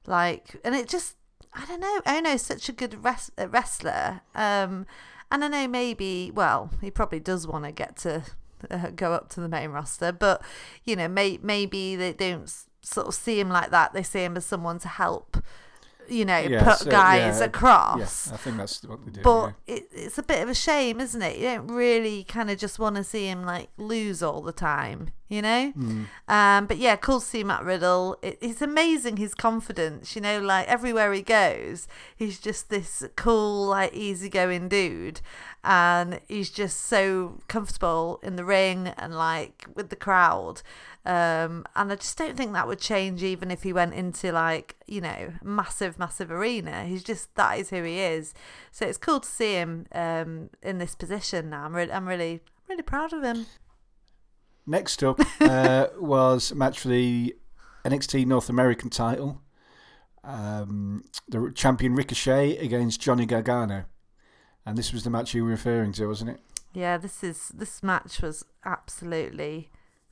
like, 0.06 0.56
and 0.64 0.74
it 0.74 0.86
just, 0.88 1.16
I 1.54 1.64
don't 1.64 1.80
know, 1.80 2.00
Ohno's 2.06 2.42
such 2.42 2.68
a 2.68 2.72
good 2.72 3.02
res- 3.02 3.32
uh, 3.38 3.48
wrestler. 3.48 4.20
Um, 4.34 4.86
and 5.32 5.44
I 5.44 5.48
know 5.48 5.66
maybe, 5.66 6.30
well, 6.34 6.70
he 6.82 6.90
probably 6.90 7.20
does 7.20 7.46
want 7.46 7.64
to 7.64 7.72
get 7.72 7.96
to 7.98 8.22
uh, 8.70 8.90
go 8.94 9.14
up 9.14 9.30
to 9.30 9.40
the 9.40 9.48
main 9.48 9.70
roster, 9.70 10.12
but, 10.12 10.42
you 10.84 10.94
know, 10.94 11.08
may- 11.08 11.38
maybe 11.42 11.96
they 11.96 12.12
don't 12.12 12.52
sort 12.82 13.06
of 13.06 13.14
see 13.14 13.40
him 13.40 13.48
like 13.48 13.70
that. 13.70 13.92
They 13.92 14.02
see 14.02 14.24
him 14.24 14.36
as 14.36 14.44
someone 14.44 14.78
to 14.80 14.88
help, 14.88 15.36
you 16.08 16.24
know, 16.24 16.38
Yeah, 16.38 16.64
put 16.64 16.78
so, 16.78 16.90
guys 16.90 17.38
yeah, 17.38 17.46
across. 17.46 18.28
Yeah, 18.28 18.34
I 18.34 18.36
think 18.36 18.56
that's 18.56 18.82
what 18.84 19.04
they 19.04 19.12
do. 19.12 19.22
But 19.22 19.54
it, 19.66 19.84
it's 19.92 20.18
a 20.18 20.22
bit 20.22 20.42
of 20.42 20.48
a 20.48 20.54
shame, 20.54 21.00
isn't 21.00 21.22
it? 21.22 21.38
You 21.38 21.44
don't 21.44 21.68
really 21.68 22.24
kind 22.24 22.50
of 22.50 22.58
just 22.58 22.78
want 22.78 22.96
to 22.96 23.04
see 23.04 23.26
him 23.26 23.44
like 23.44 23.68
lose 23.76 24.22
all 24.22 24.42
the 24.42 24.52
time, 24.52 25.10
you 25.28 25.42
know? 25.42 25.72
Mm. 25.76 26.06
Um, 26.26 26.66
but 26.66 26.78
yeah, 26.78 26.96
cool 26.96 27.20
to 27.20 27.26
see 27.26 27.44
Matt 27.44 27.64
Riddle. 27.64 28.18
It, 28.22 28.38
it's 28.40 28.62
amazing 28.62 29.18
his 29.18 29.34
confidence, 29.34 30.16
you 30.16 30.22
know, 30.22 30.40
like 30.40 30.66
everywhere 30.66 31.12
he 31.12 31.22
goes, 31.22 31.86
he's 32.16 32.40
just 32.40 32.70
this 32.70 33.04
cool, 33.16 33.66
like 33.66 33.94
easygoing 33.94 34.68
dude. 34.68 35.20
And 35.62 36.20
he's 36.26 36.48
just 36.48 36.80
so 36.86 37.38
comfortable 37.46 38.18
in 38.22 38.36
the 38.36 38.46
ring 38.46 38.88
and 38.96 39.14
like 39.14 39.66
with 39.74 39.90
the 39.90 39.96
crowd. 39.96 40.62
Um, 41.06 41.64
and 41.74 41.90
I 41.90 41.96
just 41.96 42.18
don't 42.18 42.36
think 42.36 42.52
that 42.52 42.66
would 42.66 42.80
change 42.80 43.22
even 43.22 43.50
if 43.50 43.62
he 43.62 43.72
went 43.72 43.94
into 43.94 44.32
like, 44.32 44.76
you 44.86 45.00
know, 45.00 45.32
massive, 45.42 45.98
massive 45.98 46.30
arena. 46.30 46.84
He's 46.84 47.02
just, 47.02 47.34
that 47.36 47.58
is 47.58 47.70
who 47.70 47.82
he 47.82 48.00
is. 48.00 48.34
So 48.70 48.86
it's 48.86 48.98
cool 48.98 49.20
to 49.20 49.28
see 49.28 49.54
him 49.54 49.86
um, 49.92 50.50
in 50.62 50.78
this 50.78 50.94
position 50.94 51.50
now. 51.50 51.64
I'm, 51.64 51.74
re- 51.74 51.90
I'm 51.90 52.06
really, 52.06 52.40
really 52.68 52.82
proud 52.82 53.12
of 53.12 53.22
him. 53.22 53.46
Next 54.66 55.02
up 55.02 55.20
uh, 55.40 55.86
was 55.98 56.50
a 56.50 56.54
match 56.54 56.80
for 56.80 56.88
the 56.88 57.34
NXT 57.84 58.26
North 58.26 58.50
American 58.50 58.90
title. 58.90 59.40
Um, 60.22 61.04
the 61.28 61.50
champion 61.54 61.94
Ricochet 61.94 62.58
against 62.58 63.00
Johnny 63.00 63.24
Gargano. 63.24 63.86
And 64.66 64.76
this 64.76 64.92
was 64.92 65.04
the 65.04 65.10
match 65.10 65.32
you 65.32 65.44
were 65.44 65.50
referring 65.50 65.92
to, 65.92 66.06
wasn't 66.06 66.32
it? 66.32 66.40
Yeah, 66.74 66.98
this 66.98 67.24
is 67.24 67.48
this 67.48 67.82
match 67.82 68.20
was 68.20 68.44
absolutely 68.64 69.70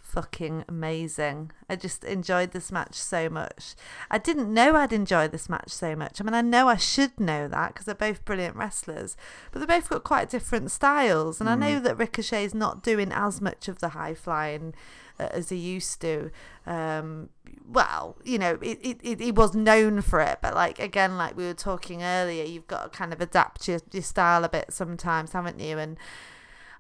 fucking 0.09 0.65
amazing. 0.69 1.53
I 1.69 1.77
just 1.77 2.03
enjoyed 2.03 2.53
this 2.53 2.73
match 2.73 2.95
so 2.95 3.29
much. 3.29 3.75
I 4.11 4.17
didn't 4.19 4.53
know 4.53 4.75
I'd 4.75 4.93
enjoy 4.93 5.29
this 5.29 5.49
match 5.49 5.71
so 5.71 5.95
much. 5.95 6.21
I 6.21 6.25
mean, 6.25 6.35
I 6.35 6.41
know 6.41 6.67
I 6.69 6.77
should 6.77 7.21
know 7.21 7.47
that 7.49 7.75
because 7.75 7.85
they're 7.85 7.95
both 7.95 8.25
brilliant 8.25 8.57
wrestlers, 8.57 9.17
but 9.53 9.61
they 9.61 9.67
both 9.67 9.91
got 9.91 10.05
quite 10.05 10.31
different 10.31 10.71
styles. 10.71 11.41
And 11.41 11.49
I 11.49 11.55
know 11.55 11.79
that 11.81 11.99
Ricochet's 11.99 12.55
not 12.55 12.83
doing 12.83 13.13
as 13.13 13.41
much 13.41 13.69
of 13.69 13.81
the 13.81 13.91
high 13.91 14.15
flying 14.15 14.75
uh, 15.21 15.29
as 15.33 15.51
he 15.51 15.57
used 15.57 16.01
to. 16.01 16.31
Um, 16.67 17.29
well, 17.71 18.17
you 18.25 18.39
know, 18.39 18.59
it, 18.63 18.79
it, 18.83 19.01
it, 19.03 19.21
he 19.21 19.31
was 19.31 19.55
known 19.55 20.01
for 20.01 20.21
it, 20.21 20.39
but 20.41 20.55
like 20.55 20.79
again, 20.79 21.19
like 21.19 21.37
we 21.37 21.45
were 21.45 21.55
talking 21.55 22.03
earlier, 22.03 22.45
you've 22.45 22.67
got 22.67 22.93
to 22.93 22.99
kind 22.99 23.13
of 23.13 23.21
adapt 23.21 23.69
your, 23.69 23.81
your 23.93 24.03
style 24.03 24.43
a 24.45 24.49
bit 24.49 24.73
sometimes, 24.73 25.33
haven't 25.33 25.61
you? 25.61 25.77
And 25.79 25.99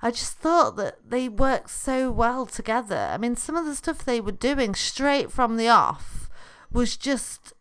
I 0.01 0.11
just 0.11 0.39
thought 0.39 0.77
that 0.77 0.99
they 1.09 1.29
worked 1.29 1.71
so 1.71 2.11
well 2.11 2.47
together. 2.47 3.09
I 3.11 3.19
mean, 3.19 3.37
some 3.37 3.57
of 3.57 3.67
the 3.67 3.75
stuff 3.75 4.05
they 4.05 4.21
were 4.21 4.33
doing 4.33 4.75
straight 4.75 5.31
from 5.33 5.57
the 5.57 5.69
off 5.69 6.31
was 6.71 6.97
just 6.97 7.53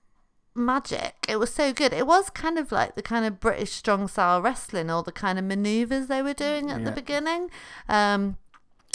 magic. 0.53 1.15
It 1.27 1.37
was 1.37 1.53
so 1.53 1.73
good. 1.73 1.93
It 1.93 2.07
was 2.07 2.29
kind 2.29 2.57
of 2.57 2.71
like 2.71 2.95
the 2.95 3.01
kind 3.01 3.25
of 3.25 3.39
British 3.39 3.71
strong 3.71 4.07
style 4.07 4.41
wrestling, 4.41 4.89
all 4.89 5.03
the 5.03 5.11
kind 5.11 5.39
of 5.39 5.45
maneuvers 5.45 6.07
they 6.07 6.21
were 6.21 6.33
doing 6.33 6.69
at 6.69 6.83
the 6.83 6.91
beginning, 6.91 7.49
um, 7.87 8.37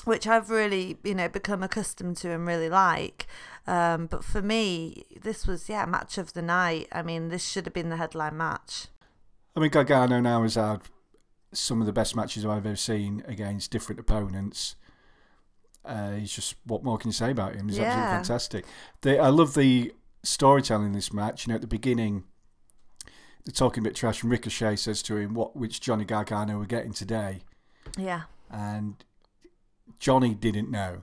which 0.05 0.27
I've 0.27 0.51
really, 0.51 0.99
you 1.03 1.15
know, 1.15 1.29
become 1.29 1.63
accustomed 1.63 2.17
to 2.19 2.31
and 2.31 2.47
really 2.47 2.69
like. 2.69 3.27
Um, 3.67 4.07
but 4.07 4.25
for 4.25 4.43
me, 4.43 5.05
this 5.21 5.47
was 5.47 5.69
yeah 5.69 5.87
match 5.87 6.19
of 6.19 6.33
the 6.33 6.43
night. 6.43 6.89
I 6.91 7.03
mean, 7.03 7.29
this 7.29 7.49
should 7.49 7.65
have 7.67 7.75
been 7.75 7.91
the 7.91 7.97
headline 7.97 8.37
match. 8.37 8.89
I 9.55 9.61
mean, 9.61 9.71
Gargano 9.71 10.21
now 10.21 10.43
has 10.43 10.57
had 10.57 10.81
some 11.53 11.81
of 11.81 11.87
the 11.87 11.93
best 11.93 12.17
matches 12.17 12.45
I've 12.47 12.67
ever 12.67 12.77
seen 12.77 13.23
against 13.27 13.71
different 13.71 14.01
opponents. 14.01 14.77
Uh, 15.85 16.13
he's 16.13 16.33
just 16.33 16.55
what 16.65 16.85
more 16.85 16.97
can 16.99 17.09
you 17.09 17.13
say 17.13 17.31
about 17.31 17.55
him? 17.55 17.69
He's 17.69 17.79
Yeah. 17.79 17.85
absolutely 17.85 18.13
fantastic. 18.15 18.65
The, 19.01 19.19
I 19.19 19.29
love 19.29 19.55
the 19.55 19.93
storytelling 20.23 20.87
in 20.87 20.93
this 20.93 21.13
match. 21.13 21.47
You 21.47 21.51
know, 21.53 21.57
at 21.57 21.61
the 21.61 21.67
beginning, 21.67 22.25
they're 23.45 23.53
talking 23.53 23.83
a 23.83 23.85
bit 23.85 23.97
trash, 23.97 24.23
and 24.23 24.31
Ricochet 24.31 24.77
says 24.77 25.03
to 25.03 25.17
him, 25.17 25.35
"What 25.35 25.57
which 25.57 25.81
Johnny 25.81 26.05
Gargano 26.05 26.59
we're 26.59 26.67
getting 26.67 26.93
today?" 26.93 27.43
Yeah. 27.99 28.23
and 28.51 29.03
Johnny 29.99 30.35
didn't 30.35 30.71
know. 30.71 31.03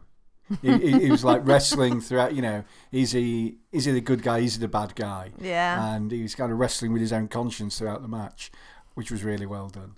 he, 0.61 0.77
he, 0.77 0.99
he 1.01 1.11
was 1.11 1.23
like 1.23 1.45
wrestling 1.45 1.99
throughout. 2.01 2.33
You 2.33 2.41
know, 2.41 2.63
is 2.93 3.11
he 3.11 3.57
is 3.73 3.83
he 3.85 3.91
the 3.91 4.01
good 4.01 4.23
guy? 4.23 4.39
Is 4.39 4.55
he 4.55 4.61
the 4.61 4.67
bad 4.69 4.95
guy? 4.95 5.31
Yeah. 5.39 5.93
And 5.93 6.09
he 6.11 6.21
was 6.21 6.33
kind 6.35 6.51
of 6.51 6.57
wrestling 6.57 6.93
with 6.93 7.01
his 7.01 7.11
own 7.13 7.27
conscience 7.27 7.77
throughout 7.77 8.01
the 8.01 8.07
match, 8.07 8.49
which 8.93 9.11
was 9.11 9.23
really 9.25 9.45
well 9.45 9.67
done. 9.67 9.95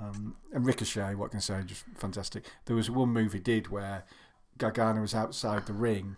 Um, 0.00 0.36
and 0.52 0.66
Ricochet, 0.66 1.14
what 1.14 1.30
can 1.30 1.38
I 1.38 1.40
say, 1.40 1.62
just 1.64 1.84
fantastic. 1.96 2.44
There 2.66 2.76
was 2.76 2.90
one 2.90 3.10
move 3.10 3.32
he 3.32 3.38
did 3.38 3.68
where 3.68 4.04
Gargano 4.58 5.00
was 5.00 5.14
outside 5.14 5.66
the 5.66 5.72
ring, 5.72 6.16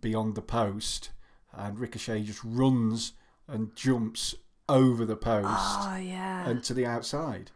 beyond 0.00 0.34
the 0.34 0.42
post, 0.42 1.10
and 1.52 1.78
Ricochet 1.78 2.22
just 2.22 2.42
runs 2.44 3.12
and 3.48 3.74
jumps 3.76 4.34
over 4.68 5.04
the 5.04 5.16
post 5.16 5.48
oh 5.50 5.96
yeah. 5.96 6.48
and 6.48 6.62
to 6.64 6.74
the 6.74 6.86
outside. 6.86 7.50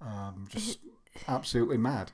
Um, 0.00 0.46
just 0.48 0.78
absolutely 1.28 1.78
mad. 1.78 2.12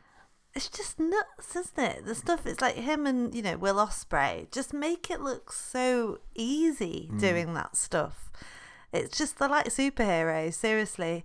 it's 0.55 0.69
just 0.69 0.99
nuts, 0.99 1.57
isn't 1.57 1.79
it? 1.79 2.07
The 2.07 2.15
stuff 2.15 2.47
it's 2.47 2.61
like 2.61 2.77
him 2.77 3.07
and 3.07 3.35
you 3.35 3.43
know 3.43 3.57
Will 3.57 3.77
Ospreay 3.77 4.51
just 4.51 4.73
make 4.73 5.11
it 5.11 5.21
look 5.21 5.53
so 5.53 6.19
easy 6.35 7.09
doing 7.19 7.55
that 7.55 7.77
stuff. 7.77 8.31
It's 8.93 9.17
just 9.17 9.39
they're 9.39 9.49
like 9.49 9.67
superheroes. 9.67 10.55
Seriously, 10.55 11.25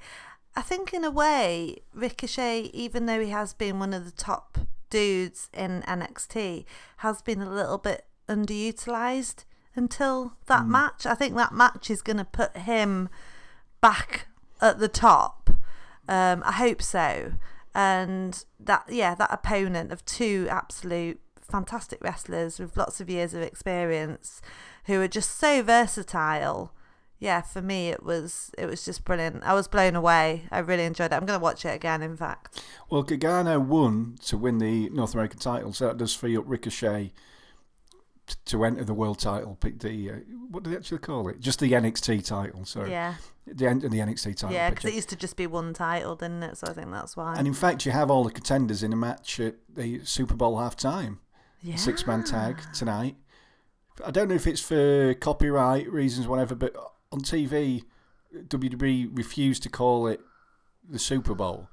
I 0.55 0.61
think 0.61 0.93
in 0.93 1.03
a 1.03 1.11
way 1.11 1.77
Ricochet, 1.93 2.69
even 2.73 3.05
though 3.05 3.19
he 3.19 3.29
has 3.29 3.53
been 3.53 3.79
one 3.79 3.93
of 3.93 4.05
the 4.05 4.11
top 4.11 4.57
dudes 4.89 5.49
in 5.53 5.81
NXT, 5.87 6.65
has 6.97 7.21
been 7.21 7.41
a 7.41 7.49
little 7.51 7.79
bit 7.79 8.05
underutilized 8.29 9.45
until 9.75 10.33
that 10.45 10.67
match. 10.67 11.05
I 11.05 11.15
think 11.15 11.35
that 11.35 11.53
match 11.53 11.89
is 11.89 12.01
going 12.01 12.17
to 12.17 12.25
put 12.25 12.55
him 12.55 13.09
back 13.81 14.27
at 14.61 14.79
the 14.79 14.87
top. 14.87 15.49
Um, 16.07 16.43
I 16.45 16.53
hope 16.53 16.81
so. 16.81 17.33
And 17.73 18.45
that, 18.59 18.85
yeah, 18.89 19.15
that 19.15 19.33
opponent 19.33 19.91
of 19.91 20.05
two 20.05 20.47
absolute 20.49 21.19
fantastic 21.41 22.03
wrestlers 22.03 22.59
with 22.59 22.77
lots 22.77 23.01
of 23.01 23.09
years 23.09 23.33
of 23.33 23.41
experience, 23.41 24.41
who 24.85 25.01
are 25.01 25.07
just 25.07 25.37
so 25.37 25.63
versatile. 25.63 26.71
Yeah, 27.23 27.41
for 27.41 27.61
me 27.61 27.87
it 27.89 28.03
was 28.03 28.51
it 28.57 28.65
was 28.65 28.83
just 28.83 29.05
brilliant. 29.05 29.43
I 29.43 29.53
was 29.53 29.67
blown 29.69 29.95
away. 29.95 30.43
I 30.51 30.59
really 30.59 30.83
enjoyed 30.83 31.11
it. 31.11 31.15
I'm 31.15 31.25
going 31.25 31.39
to 31.39 31.43
watch 31.43 31.63
it 31.63 31.73
again. 31.73 32.01
In 32.01 32.17
fact, 32.17 32.61
Well, 32.89 33.01
Gargano 33.03 33.59
won 33.59 34.17
to 34.25 34.37
win 34.37 34.57
the 34.57 34.89
North 34.89 35.13
American 35.13 35.39
title, 35.39 35.71
so 35.71 35.87
that 35.87 35.97
does 35.97 36.13
free 36.13 36.35
up 36.37 36.43
Ricochet 36.45 37.13
t- 38.27 38.35
to 38.45 38.65
enter 38.65 38.83
the 38.83 38.93
world 38.93 39.19
title. 39.19 39.55
pick 39.55 39.79
The 39.79 40.11
uh, 40.11 40.13
what 40.49 40.63
do 40.63 40.69
they 40.69 40.75
actually 40.75 40.99
call 40.99 41.29
it? 41.29 41.39
Just 41.39 41.59
the 41.59 41.71
NXT 41.71 42.25
title. 42.25 42.65
Sorry, 42.65 42.91
yeah, 42.91 43.15
the 43.47 43.67
end 43.67 43.83
of 43.85 43.91
the 43.91 43.99
NXT 43.99 44.35
title. 44.35 44.51
yeah, 44.51 44.69
because 44.69 44.85
it 44.85 44.93
used 44.93 45.09
to 45.09 45.15
just 45.15 45.37
be 45.37 45.47
one 45.47 45.73
title, 45.73 46.15
didn't 46.15 46.43
it? 46.43 46.57
So 46.57 46.67
I 46.67 46.73
think 46.73 46.91
that's 46.91 47.15
why. 47.15 47.35
and 47.37 47.47
in 47.47 47.53
fact, 47.53 47.85
you 47.85 47.93
have 47.93 48.11
all 48.11 48.23
the 48.25 48.31
contenders 48.31 48.83
in 48.83 48.91
a 48.91 48.97
match 48.97 49.39
at 49.39 49.55
the 49.73 50.01
Super 50.03 50.35
Bowl 50.35 50.57
halftime. 50.57 51.19
yeah. 51.61 51.77
Six 51.77 52.05
man 52.05 52.23
tag 52.25 52.61
tonight. 52.73 53.15
I 54.05 54.11
don't 54.11 54.27
know 54.27 54.35
if 54.35 54.45
it's 54.47 54.59
for 54.61 55.13
copyright 55.13 55.89
reasons, 55.89 56.27
whatever, 56.27 56.55
but 56.55 56.75
on 57.13 57.21
TV, 57.21 57.83
WWE 58.35 59.15
refused 59.15 59.63
to 59.63 59.69
call 59.69 60.07
it 60.07 60.19
the 60.89 60.99
Super 60.99 61.35
Bowl. 61.35 61.69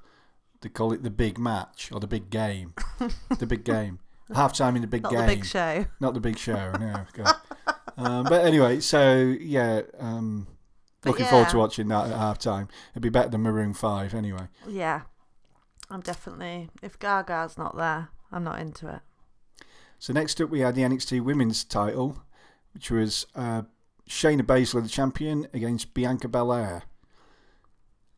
They 0.61 0.69
call 0.69 0.93
it 0.93 1.01
the 1.01 1.09
big 1.09 1.39
match 1.39 1.91
or 1.91 1.99
the 1.99 2.07
big 2.07 2.29
game. 2.29 2.75
the 3.39 3.47
big 3.47 3.63
game. 3.63 3.99
Half 4.33 4.53
time 4.53 4.75
in 4.75 4.81
the 4.81 4.87
big 4.87 5.03
Not 5.03 5.11
game. 5.11 5.21
the 5.21 5.27
big 5.27 5.45
show. 5.45 5.85
Not 5.99 6.13
the 6.13 6.19
big 6.21 6.37
show, 6.37 6.71
no. 6.79 7.05
Um, 7.97 8.23
but 8.23 8.45
anyway, 8.45 8.79
so 8.79 9.35
yeah, 9.39 9.81
um, 9.99 10.47
looking 11.03 11.25
forward 11.25 11.49
to 11.49 11.57
watching 11.57 11.89
that 11.89 12.09
at 12.09 12.17
half 12.17 12.39
time. 12.39 12.69
It'd 12.93 13.03
be 13.03 13.09
better 13.09 13.27
than 13.29 13.41
Maroon 13.41 13.73
5 13.73 14.13
anyway. 14.13 14.47
Yeah, 14.67 15.01
I'm 15.89 15.99
definitely. 15.99 16.69
If 16.81 16.97
Gaga's 16.97 17.57
not 17.57 17.75
there, 17.75 18.07
I'm 18.31 18.45
not 18.45 18.59
into 18.59 18.87
it. 18.87 19.01
So 19.99 20.13
next 20.13 20.39
up, 20.39 20.49
we 20.49 20.61
had 20.61 20.73
the 20.73 20.81
NXT 20.81 21.21
Women's 21.21 21.65
title, 21.65 22.23
which 22.73 22.89
was 22.89 23.27
uh, 23.35 23.63
Shayna 24.11 24.41
Baszler, 24.41 24.83
the 24.83 24.89
champion, 24.89 25.47
against 25.53 25.93
Bianca 25.93 26.27
Belair. 26.27 26.83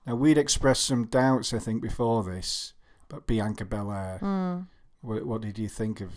Now 0.08 0.16
we'd 0.16 0.39
expressed 0.39 0.84
some 0.84 1.06
doubts, 1.06 1.54
I 1.54 1.60
think, 1.60 1.84
before 1.84 2.24
this, 2.24 2.74
but 3.08 3.28
Bianca 3.28 3.64
Belair. 3.64 4.20
Mm. 4.20 4.68
What, 5.02 5.26
what 5.26 5.41
did 5.41 5.60
you 5.60 5.70
think 5.70 6.02
of 6.02 6.12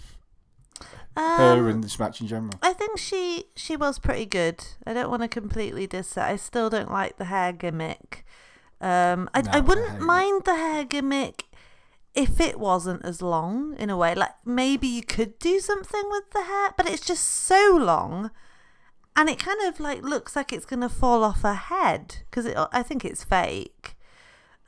her 1.16 1.68
in 1.68 1.76
and 1.76 1.84
this 1.84 1.98
match 1.98 2.22
in 2.22 2.26
general? 2.26 2.54
I 2.62 2.72
think 2.72 2.98
she 2.98 3.44
she 3.54 3.76
was 3.76 3.98
pretty 3.98 4.24
good. 4.26 4.64
I 4.86 4.94
don't 4.94 5.10
want 5.10 5.22
to 5.22 5.28
completely 5.28 5.86
diss 5.86 6.16
it. 6.16 6.22
I 6.22 6.36
still 6.36 6.70
don't 6.70 6.90
like 6.90 7.18
the 7.18 7.26
hair 7.26 7.52
gimmick. 7.52 8.24
Um, 8.80 9.28
I 9.34 9.42
No, 9.42 9.50
I 9.52 9.60
wouldn't 9.60 9.96
it. 9.96 10.00
mind 10.00 10.42
the 10.44 10.54
hair 10.54 10.84
gimmick 10.84 11.44
if 12.14 12.40
it 12.40 12.58
wasn't 12.58 13.04
as 13.04 13.20
long 13.20 13.76
in 13.76 13.90
a 13.90 13.96
way. 13.96 14.14
Like 14.14 14.34
maybe 14.44 14.86
you 14.86 15.02
could 15.02 15.38
do 15.38 15.60
something 15.60 16.04
with 16.10 16.30
the 16.30 16.44
hair, 16.44 16.70
but 16.78 16.88
it's 16.88 17.04
just 17.06 17.24
so 17.24 17.76
long, 17.78 18.30
and 19.16 19.28
it 19.28 19.38
kind 19.38 19.60
of 19.66 19.80
like 19.80 20.02
looks 20.02 20.36
like 20.36 20.52
it's 20.52 20.66
gonna 20.66 20.88
fall 20.88 21.24
off 21.24 21.42
her 21.42 21.54
head 21.54 22.18
because 22.30 22.46
I 22.72 22.82
think 22.82 23.04
it's 23.04 23.24
fake. 23.24 23.96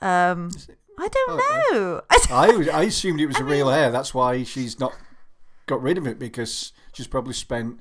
Um, 0.01 0.51
I 0.99 1.09
don't 1.09 1.41
Oh, 1.41 1.71
know. 1.73 2.03
I 2.11 2.69
I, 2.73 2.79
I 2.81 2.83
assumed 2.85 3.21
it 3.21 3.27
was 3.27 3.39
a 3.39 3.45
real 3.45 3.69
hair. 3.69 3.91
That's 3.91 4.13
why 4.15 4.43
she's 4.43 4.81
not 4.81 4.93
got 5.67 5.83
rid 5.83 5.99
of 5.99 6.07
it 6.07 6.19
because 6.19 6.73
she's 6.93 7.07
probably 7.07 7.35
spent 7.35 7.81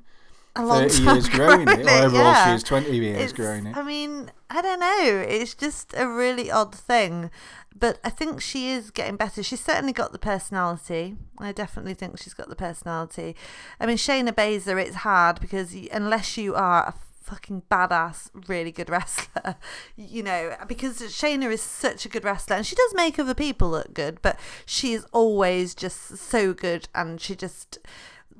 a 0.58 0.66
long 0.66 0.88
30 0.88 1.04
time 1.04 1.14
years 1.14 1.28
growing 1.28 1.68
it, 1.68 1.80
or 1.80 2.10
she 2.10 2.16
yeah. 2.16 2.54
is, 2.54 2.62
20 2.62 2.96
years 2.96 3.16
It's- 3.16 3.32
growing 3.32 3.66
it. 3.66 3.76
I 3.76 3.82
mean, 3.82 4.30
I 4.50 4.60
don't 4.60 4.80
know. 4.80 5.24
It's 5.28 5.54
just 5.54 5.94
a 5.96 6.06
really 6.08 6.50
odd 6.50 6.74
thing. 6.74 7.30
But 7.78 8.00
I 8.02 8.10
think 8.10 8.40
she 8.40 8.70
is 8.70 8.90
getting 8.90 9.16
better. 9.16 9.42
She's 9.42 9.64
certainly 9.64 9.92
got 9.92 10.10
the 10.10 10.18
personality. 10.18 11.16
I 11.38 11.52
definitely 11.52 11.94
think 11.94 12.18
she's 12.18 12.34
got 12.34 12.48
the 12.48 12.56
personality. 12.56 13.36
I 13.78 13.86
mean, 13.86 13.96
Shayna 13.96 14.32
Baszler, 14.32 14.82
it's 14.82 14.96
hard 14.96 15.40
because 15.40 15.74
unless 15.92 16.36
you 16.36 16.56
are 16.56 16.88
a 16.88 16.94
fucking 17.22 17.62
badass, 17.70 18.30
really 18.48 18.72
good 18.72 18.90
wrestler, 18.90 19.56
you 19.96 20.22
know, 20.22 20.56
because 20.66 21.00
Shayna 21.02 21.52
is 21.52 21.62
such 21.62 22.04
a 22.04 22.08
good 22.08 22.24
wrestler 22.24 22.56
and 22.56 22.66
she 22.66 22.74
does 22.74 22.94
make 22.94 23.18
other 23.18 23.34
people 23.34 23.70
look 23.70 23.94
good, 23.94 24.20
but 24.22 24.38
she 24.66 24.92
is 24.92 25.04
always 25.12 25.74
just 25.74 26.16
so 26.16 26.52
good 26.52 26.88
and 26.94 27.20
she 27.20 27.36
just, 27.36 27.78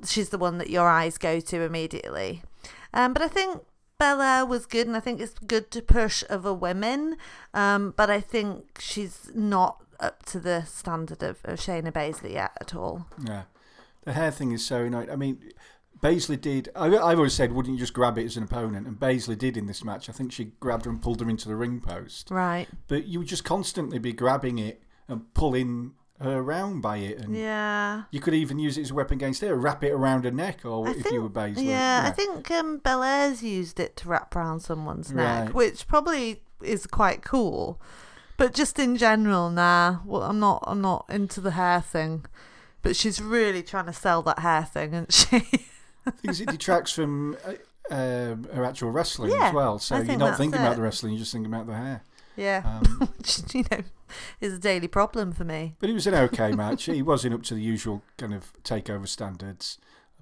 she's 0.07 0.29
the 0.31 0.39
one 0.39 0.59
that 0.59 0.71
your 0.71 0.89
eyes 0.89 1.19
go 1.19 1.41
to 1.41 1.63
immediately. 1.63 2.43
Um, 2.93 3.13
but 3.13 3.23
I 3.23 3.29
think 3.29 3.63
Bella 3.99 4.47
was 4.47 4.67
good, 4.67 4.87
and 4.87 4.97
I 4.97 5.01
think 5.01 5.21
it's 5.21 5.35
good 5.35 5.71
to 5.73 5.83
push 5.83 6.23
other 6.31 6.55
women. 6.55 7.17
Um, 7.53 7.95
but 7.97 8.11
I 8.11 8.21
think 8.21 8.79
she's 8.81 9.31
not 9.35 9.83
up 10.01 10.25
to 10.27 10.39
the 10.39 10.65
standard 10.65 11.23
of, 11.23 11.39
of 11.45 11.59
Shayna 11.59 11.93
Baszler 11.93 12.33
yet 12.33 12.53
at 12.61 12.75
all. 12.75 13.07
Yeah, 13.27 13.45
the 14.05 14.13
hair 14.13 14.31
thing 14.31 14.53
is 14.53 14.65
so 14.65 14.85
annoying. 14.85 15.11
I 15.11 15.17
mean, 15.17 15.43
Baszler 16.01 16.41
did. 16.41 16.69
I, 16.77 16.87
I've 16.87 17.19
always 17.19 17.35
said, 17.35 17.53
wouldn't 17.53 17.75
you 17.75 17.81
just 17.81 17.93
grab 17.93 18.19
it 18.19 18.25
as 18.25 18.37
an 18.37 18.45
opponent? 18.45 18.87
And 18.87 18.99
Baszler 18.99 19.37
did 19.37 19.57
in 19.57 19.67
this 19.67 19.85
match. 19.85 20.09
I 20.09 20.13
think 20.13 20.33
she 20.33 20.53
grabbed 20.61 20.85
her 20.85 20.91
and 20.91 21.03
pulled 21.03 21.21
her 21.21 21.29
into 21.29 21.49
the 21.49 21.57
ring 21.57 21.81
post. 21.81 22.31
Right. 22.31 22.69
But 22.87 23.07
you 23.07 23.19
would 23.19 23.29
just 23.29 23.45
constantly 23.45 23.99
be 23.99 24.13
grabbing 24.13 24.59
it 24.59 24.83
and 25.09 25.33
pulling 25.35 25.95
around 26.21 26.81
by 26.81 26.99
it, 26.99 27.19
and 27.21 27.37
Yeah. 27.37 28.03
you 28.11 28.21
could 28.21 28.35
even 28.35 28.59
use 28.59 28.77
it 28.79 28.83
as 28.83 28.91
a 28.91 28.95
weapon 28.95 29.17
against 29.19 29.41
her. 29.43 29.55
Wrap 29.55 29.85
it 29.85 29.93
around 29.93 30.25
her 30.25 30.31
neck, 30.31 30.65
or 30.65 30.89
I 30.89 30.91
if 30.93 31.03
think, 31.03 31.13
you 31.13 31.23
were 31.23 31.29
Baszler. 31.31 31.65
yeah, 31.65 32.03
I 32.05 32.11
think 32.11 32.51
um, 32.51 32.79
Belair's 32.79 33.43
used 33.43 33.79
it 33.81 33.97
to 33.99 34.09
wrap 34.09 34.35
around 34.35 34.61
someone's 34.61 35.13
neck, 35.13 35.47
Right. 35.47 35.55
which 35.55 35.87
probably 35.87 36.43
is 36.63 36.87
quite 36.87 37.23
cool. 37.25 37.81
But 38.37 38.55
just 38.55 38.79
in 38.79 38.97
general, 38.97 39.51
nah. 39.51 39.99
Well, 40.05 40.23
I'm 40.23 40.39
not. 40.39 40.63
I'm 40.67 40.81
not 40.81 41.07
into 41.09 41.41
the 41.41 41.53
hair 41.53 41.81
thing. 41.81 42.25
But 42.83 42.95
she's 42.95 43.21
really 43.21 43.63
trying 43.65 43.87
to 43.87 43.93
sell 43.93 44.23
that 44.23 44.39
hair 44.39 44.63
thing, 44.65 44.93
isn't 44.95 45.13
she? 45.13 45.65
because 46.23 46.41
it 46.41 46.49
detracts 46.49 46.93
from 46.93 47.37
uh, 47.45 47.55
um 47.95 48.47
her 48.55 48.65
actual 48.65 48.91
wrestling 48.93 49.33
Yeah, 49.33 49.49
as 49.49 49.55
well. 49.55 49.79
So 49.81 49.97
I 49.97 50.03
you're 50.03 50.17
not 50.17 50.37
thinking 50.37 50.61
about 50.61 50.77
the 50.77 50.83
wrestling; 50.83 51.13
you're 51.13 51.19
just 51.21 51.33
thinking 51.33 51.53
about 51.53 51.67
the 51.67 51.75
hair. 51.75 52.03
Yeah. 52.39 52.63
Um, 52.65 53.09
Which, 53.19 53.55
you 53.55 53.65
know, 53.71 53.83
is 54.41 54.53
a 54.53 54.59
daily 54.59 54.89
problem 54.89 55.33
for 55.33 55.45
me. 55.45 55.75
But 55.81 55.91
it 55.91 55.95
was 55.95 56.07
an 56.07 56.15
okay 56.15 56.53
match. 56.57 56.85
he 56.85 57.03
wasn't 57.03 57.35
up 57.35 57.43
to 57.45 57.55
the 57.55 57.61
usual 57.61 58.03
kind 58.17 58.33
of 58.33 58.53
takeover 58.63 59.09
standards. 59.09 59.79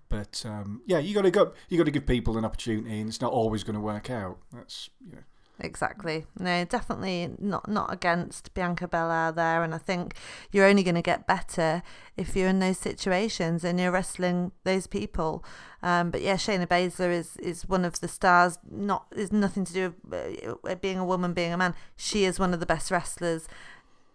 But 0.08 0.44
um, 0.46 0.82
yeah, 0.86 0.98
you 0.98 1.14
got 1.14 1.22
to 1.22 1.30
go. 1.30 1.52
You 1.68 1.78
got 1.78 1.84
to 1.84 1.90
give 1.90 2.06
people 2.06 2.38
an 2.38 2.44
opportunity, 2.44 3.00
and 3.00 3.08
it's 3.08 3.20
not 3.20 3.32
always 3.32 3.64
going 3.64 3.74
to 3.74 3.80
work 3.80 4.08
out. 4.08 4.38
That's 4.52 4.88
you 5.04 5.16
know, 5.16 5.22
Exactly. 5.58 6.26
No, 6.38 6.64
definitely 6.66 7.30
not 7.38 7.66
not 7.66 7.90
against 7.90 8.52
Bianca 8.52 8.86
Belair 8.86 9.32
there, 9.32 9.64
and 9.64 9.74
I 9.74 9.78
think 9.78 10.14
you're 10.52 10.66
only 10.66 10.82
going 10.82 10.96
to 10.96 11.02
get 11.02 11.26
better 11.26 11.82
if 12.16 12.36
you're 12.36 12.48
in 12.48 12.58
those 12.58 12.76
situations 12.76 13.64
and 13.64 13.80
you're 13.80 13.90
wrestling 13.90 14.52
those 14.64 14.86
people. 14.86 15.42
Um, 15.82 16.10
but 16.10 16.20
yeah, 16.20 16.34
Shayna 16.36 16.66
Baszler 16.66 17.10
is 17.10 17.38
is 17.38 17.66
one 17.66 17.86
of 17.86 18.00
the 18.00 18.08
stars. 18.08 18.58
Not 18.70 19.06
is 19.16 19.32
nothing 19.32 19.64
to 19.64 19.72
do 19.72 19.94
with 20.04 20.56
uh, 20.68 20.74
being 20.74 20.98
a 20.98 21.04
woman, 21.06 21.32
being 21.32 21.54
a 21.54 21.56
man. 21.56 21.74
She 21.96 22.24
is 22.24 22.38
one 22.38 22.52
of 22.52 22.60
the 22.60 22.66
best 22.66 22.90
wrestlers 22.90 23.48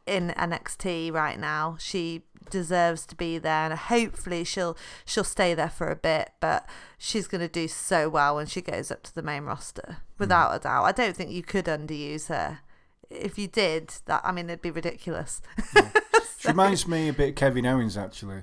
in 0.06 0.34
NXT 0.38 1.12
right 1.12 1.40
now. 1.40 1.76
She 1.80 2.24
deserves 2.50 3.06
to 3.08 3.16
be 3.16 3.38
there, 3.38 3.66
and 3.70 3.74
hopefully 3.74 4.44
she'll 4.44 4.78
she'll 5.06 5.24
stay 5.24 5.54
there 5.54 5.70
for 5.70 5.90
a 5.90 5.96
bit. 5.96 6.32
But 6.40 6.68
she's 6.98 7.28
going 7.28 7.42
to 7.42 7.48
do 7.48 7.68
so 7.68 8.10
well 8.10 8.36
when 8.36 8.48
she 8.48 8.62
goes 8.62 8.92
up 8.92 9.04
to 9.04 9.16
the 9.16 9.22
main 9.22 9.44
roster, 9.44 9.98
without 10.18 10.56
a 10.56 10.60
doubt. 10.60 10.84
I 10.86 10.92
don't 10.92 11.16
think 11.16 11.32
you 11.32 11.44
could 11.44 11.66
underuse 11.66 12.28
her. 12.28 12.60
If 13.10 13.38
you 13.38 13.48
did, 13.48 13.94
that 14.06 14.22
I 14.24 14.32
mean, 14.32 14.50
it'd 14.50 14.62
be 14.62 14.72
ridiculous. 14.72 15.42
She 16.42 16.48
reminds 16.48 16.88
me 16.88 17.08
a 17.08 17.14
bit 17.14 17.30
of 17.30 17.36
Kevin 17.36 17.68
Owens, 17.68 17.96
actually. 17.96 18.42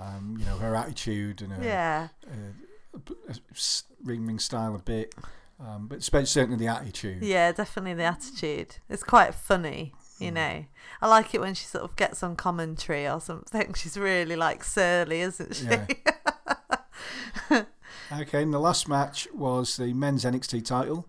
Um, 0.00 0.36
you 0.38 0.46
know, 0.46 0.56
her 0.56 0.74
attitude 0.74 1.42
and 1.42 1.52
her 1.52 1.62
yeah, 1.62 2.08
uh, 2.26 3.34
s- 3.50 3.84
ring 4.02 4.38
style 4.38 4.74
a 4.74 4.78
bit. 4.78 5.14
Um, 5.60 5.88
but 5.88 6.02
certainly 6.02 6.56
the 6.56 6.68
attitude. 6.68 7.22
yeah, 7.22 7.52
definitely 7.52 7.92
the 7.94 8.04
attitude. 8.04 8.76
It's 8.88 9.02
quite 9.02 9.34
funny. 9.34 9.92
You 10.22 10.30
hmm. 10.30 10.34
know, 10.34 10.64
I 11.00 11.08
like 11.08 11.34
it 11.34 11.40
when 11.40 11.54
she 11.54 11.64
sort 11.64 11.84
of 11.84 11.96
gets 11.96 12.22
on 12.22 12.36
commentary 12.36 13.08
or 13.08 13.20
something. 13.20 13.74
She's 13.74 13.96
really 13.96 14.36
like 14.36 14.64
surly, 14.64 15.20
isn't 15.20 15.56
she? 15.56 15.64
Yeah. 15.64 17.64
Okay, 18.12 18.42
and 18.42 18.52
the 18.52 18.58
last 18.58 18.88
match 18.88 19.26
was 19.32 19.78
the 19.78 19.94
men's 19.94 20.24
NXT 20.24 20.66
title, 20.66 21.08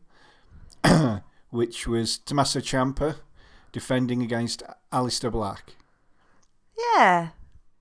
which 1.49 1.85
was 1.85 2.17
Tommaso 2.17 2.61
Ciampa 2.61 3.17
defending 3.73 4.21
against 4.21 4.63
Aleister 4.91 5.29
Black. 5.29 5.73
Yeah, 6.95 7.29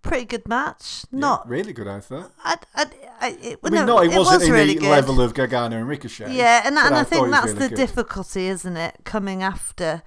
pretty 0.02 0.24
good 0.24 0.48
match. 0.48 1.04
Yeah, 1.12 1.20
Not, 1.20 1.48
really 1.48 1.72
good, 1.72 1.86
I 1.86 2.00
thought. 2.00 2.32
I, 2.42 2.56
I, 2.74 2.86
I, 3.20 3.28
it, 3.40 3.60
I 3.62 3.70
mean, 3.70 3.86
no, 3.86 3.98
no, 3.98 4.02
it, 4.02 4.08
wasn't 4.08 4.40
was 4.40 4.48
in 4.48 4.52
really 4.52 4.74
the 4.74 4.80
good. 4.80 4.90
level 4.90 5.20
of 5.20 5.34
Gargano 5.34 5.76
and 5.76 5.86
Ricochet. 5.86 6.34
Yeah, 6.34 6.62
and, 6.64 6.76
and 6.76 6.94
I, 6.94 7.04
think 7.04 7.30
that's 7.30 7.52
really 7.52 7.58
the 7.60 7.68
good. 7.68 7.76
difficulty, 7.76 8.48
isn't 8.48 8.76
it? 8.76 8.96
Coming 9.04 9.44
after, 9.44 10.02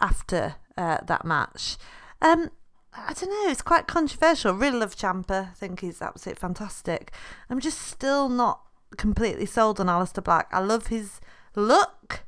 after 0.00 0.56
uh, 0.76 0.98
that 1.06 1.24
match. 1.24 1.76
Um, 2.20 2.50
I 2.94 3.12
don't 3.12 3.28
know. 3.30 3.50
It's 3.50 3.62
quite 3.62 3.86
controversial. 3.86 4.54
Really 4.54 4.78
love 4.78 4.96
Ciampa. 4.96 5.50
I 5.50 5.54
think 5.54 5.80
he's 5.80 6.00
absolutely 6.00 6.40
fantastic. 6.40 7.12
I'm 7.50 7.60
just 7.60 7.80
still 7.80 8.28
not 8.28 8.60
completely 8.96 9.46
sold 9.46 9.80
on 9.80 9.86
Aleister 9.86 10.24
Black. 10.24 10.48
I 10.52 10.60
love 10.60 10.86
his 10.86 11.20
look, 11.54 12.24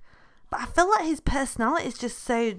but 0.50 0.60
I 0.60 0.66
feel 0.66 0.88
like 0.90 1.04
his 1.04 1.20
personality 1.20 1.88
is 1.88 1.96
just 1.98 2.18
so 2.22 2.54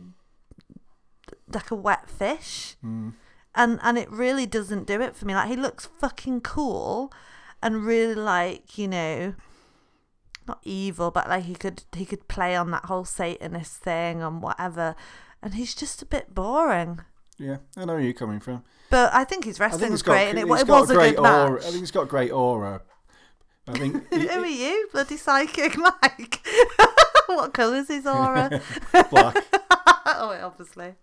like 1.51 1.72
a 1.72 1.76
wet 1.76 2.10
fish, 2.10 2.76
Mm. 2.84 3.14
and 3.55 3.80
and 3.84 3.97
it 3.97 4.10
really 4.12 4.45
doesn't 4.45 4.88
do 4.88 5.01
it 5.01 5.16
for 5.16 5.26
me. 5.26 5.34
Like 5.36 5.49
he 5.49 5.55
looks 5.55 5.86
fucking 5.99 6.41
cool, 6.41 7.12
and 7.62 7.86
really 7.86 8.16
like 8.16 8.78
you 8.78 8.88
know 8.88 9.34
not 10.49 10.59
evil, 10.63 11.11
but 11.11 11.29
like 11.29 11.45
he 11.45 11.55
could 11.55 11.83
he 11.95 12.05
could 12.05 12.27
play 12.27 12.55
on 12.55 12.71
that 12.71 12.85
whole 12.85 13.05
Satanist 13.05 13.77
thing 13.77 14.21
and 14.21 14.41
whatever. 14.41 14.95
And 15.41 15.53
he's 15.53 15.73
just 15.73 16.01
a 16.01 16.05
bit 16.05 16.35
boring. 16.35 17.01
Yeah, 17.37 17.57
I 17.77 17.85
know 17.85 17.93
where 17.93 18.01
you're 18.01 18.13
coming 18.13 18.41
from. 18.41 18.63
But 18.89 19.13
I 19.13 19.23
think 19.23 19.45
his 19.45 19.59
wrestling's 19.59 20.01
got, 20.01 20.13
great, 20.13 20.29
and 20.29 20.39
it, 20.39 20.41
it 20.41 20.47
was 20.47 20.89
a, 20.89 20.93
great 20.93 21.15
good 21.15 21.21
match. 21.23 21.49
aura. 21.49 21.59
I 21.59 21.63
think 21.63 21.79
he's 21.79 21.91
got 21.91 22.09
great 22.09 22.31
aura. 22.31 22.81
I 23.67 23.77
think 23.77 24.09
Who 24.13 24.27
are 24.27 24.45
you, 24.45 24.89
bloody 24.91 25.15
psychic 25.15 25.77
Mike? 26.01 26.45
what 27.27 27.53
colour's 27.53 27.87
his 27.87 28.05
aura? 28.05 28.61
Black. 29.11 29.37
oh, 30.05 30.39
obviously. 30.43 30.95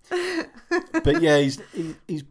but 1.05 1.23
yeah, 1.23 1.39
he's 1.39 1.63
he, 1.73 1.95
he's 2.07 2.25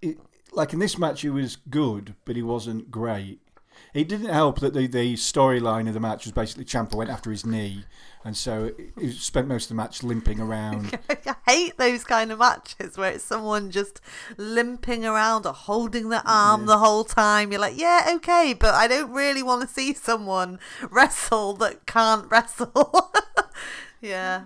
he, 0.00 0.16
like 0.52 0.72
in 0.72 0.78
this 0.78 0.98
match 0.98 1.22
he 1.22 1.30
was 1.30 1.56
good, 1.56 2.14
but 2.24 2.36
he 2.36 2.42
wasn't 2.42 2.90
great. 2.90 3.40
It 3.96 4.08
didn't 4.08 4.28
help 4.28 4.60
that 4.60 4.74
the, 4.74 4.86
the 4.86 5.14
storyline 5.14 5.88
of 5.88 5.94
the 5.94 6.00
match 6.00 6.26
was 6.26 6.32
basically 6.32 6.66
Ciampa 6.66 6.94
went 6.94 7.08
after 7.08 7.30
his 7.30 7.46
knee, 7.46 7.86
and 8.26 8.36
so 8.36 8.72
he 9.00 9.10
spent 9.10 9.48
most 9.48 9.64
of 9.64 9.68
the 9.70 9.74
match 9.76 10.02
limping 10.02 10.38
around. 10.38 10.98
I 11.08 11.34
hate 11.46 11.78
those 11.78 12.04
kind 12.04 12.30
of 12.30 12.38
matches 12.38 12.98
where 12.98 13.12
it's 13.12 13.24
someone 13.24 13.70
just 13.70 14.02
limping 14.36 15.06
around 15.06 15.46
or 15.46 15.54
holding 15.54 16.10
their 16.10 16.20
arm 16.26 16.66
the 16.66 16.76
whole 16.76 17.04
time. 17.04 17.50
You're 17.50 17.62
like, 17.62 17.78
yeah, 17.78 18.10
okay, 18.16 18.52
but 18.52 18.74
I 18.74 18.86
don't 18.86 19.12
really 19.12 19.42
want 19.42 19.62
to 19.62 19.66
see 19.66 19.94
someone 19.94 20.58
wrestle 20.90 21.54
that 21.54 21.86
can't 21.86 22.30
wrestle. 22.30 23.14
yeah. 24.02 24.42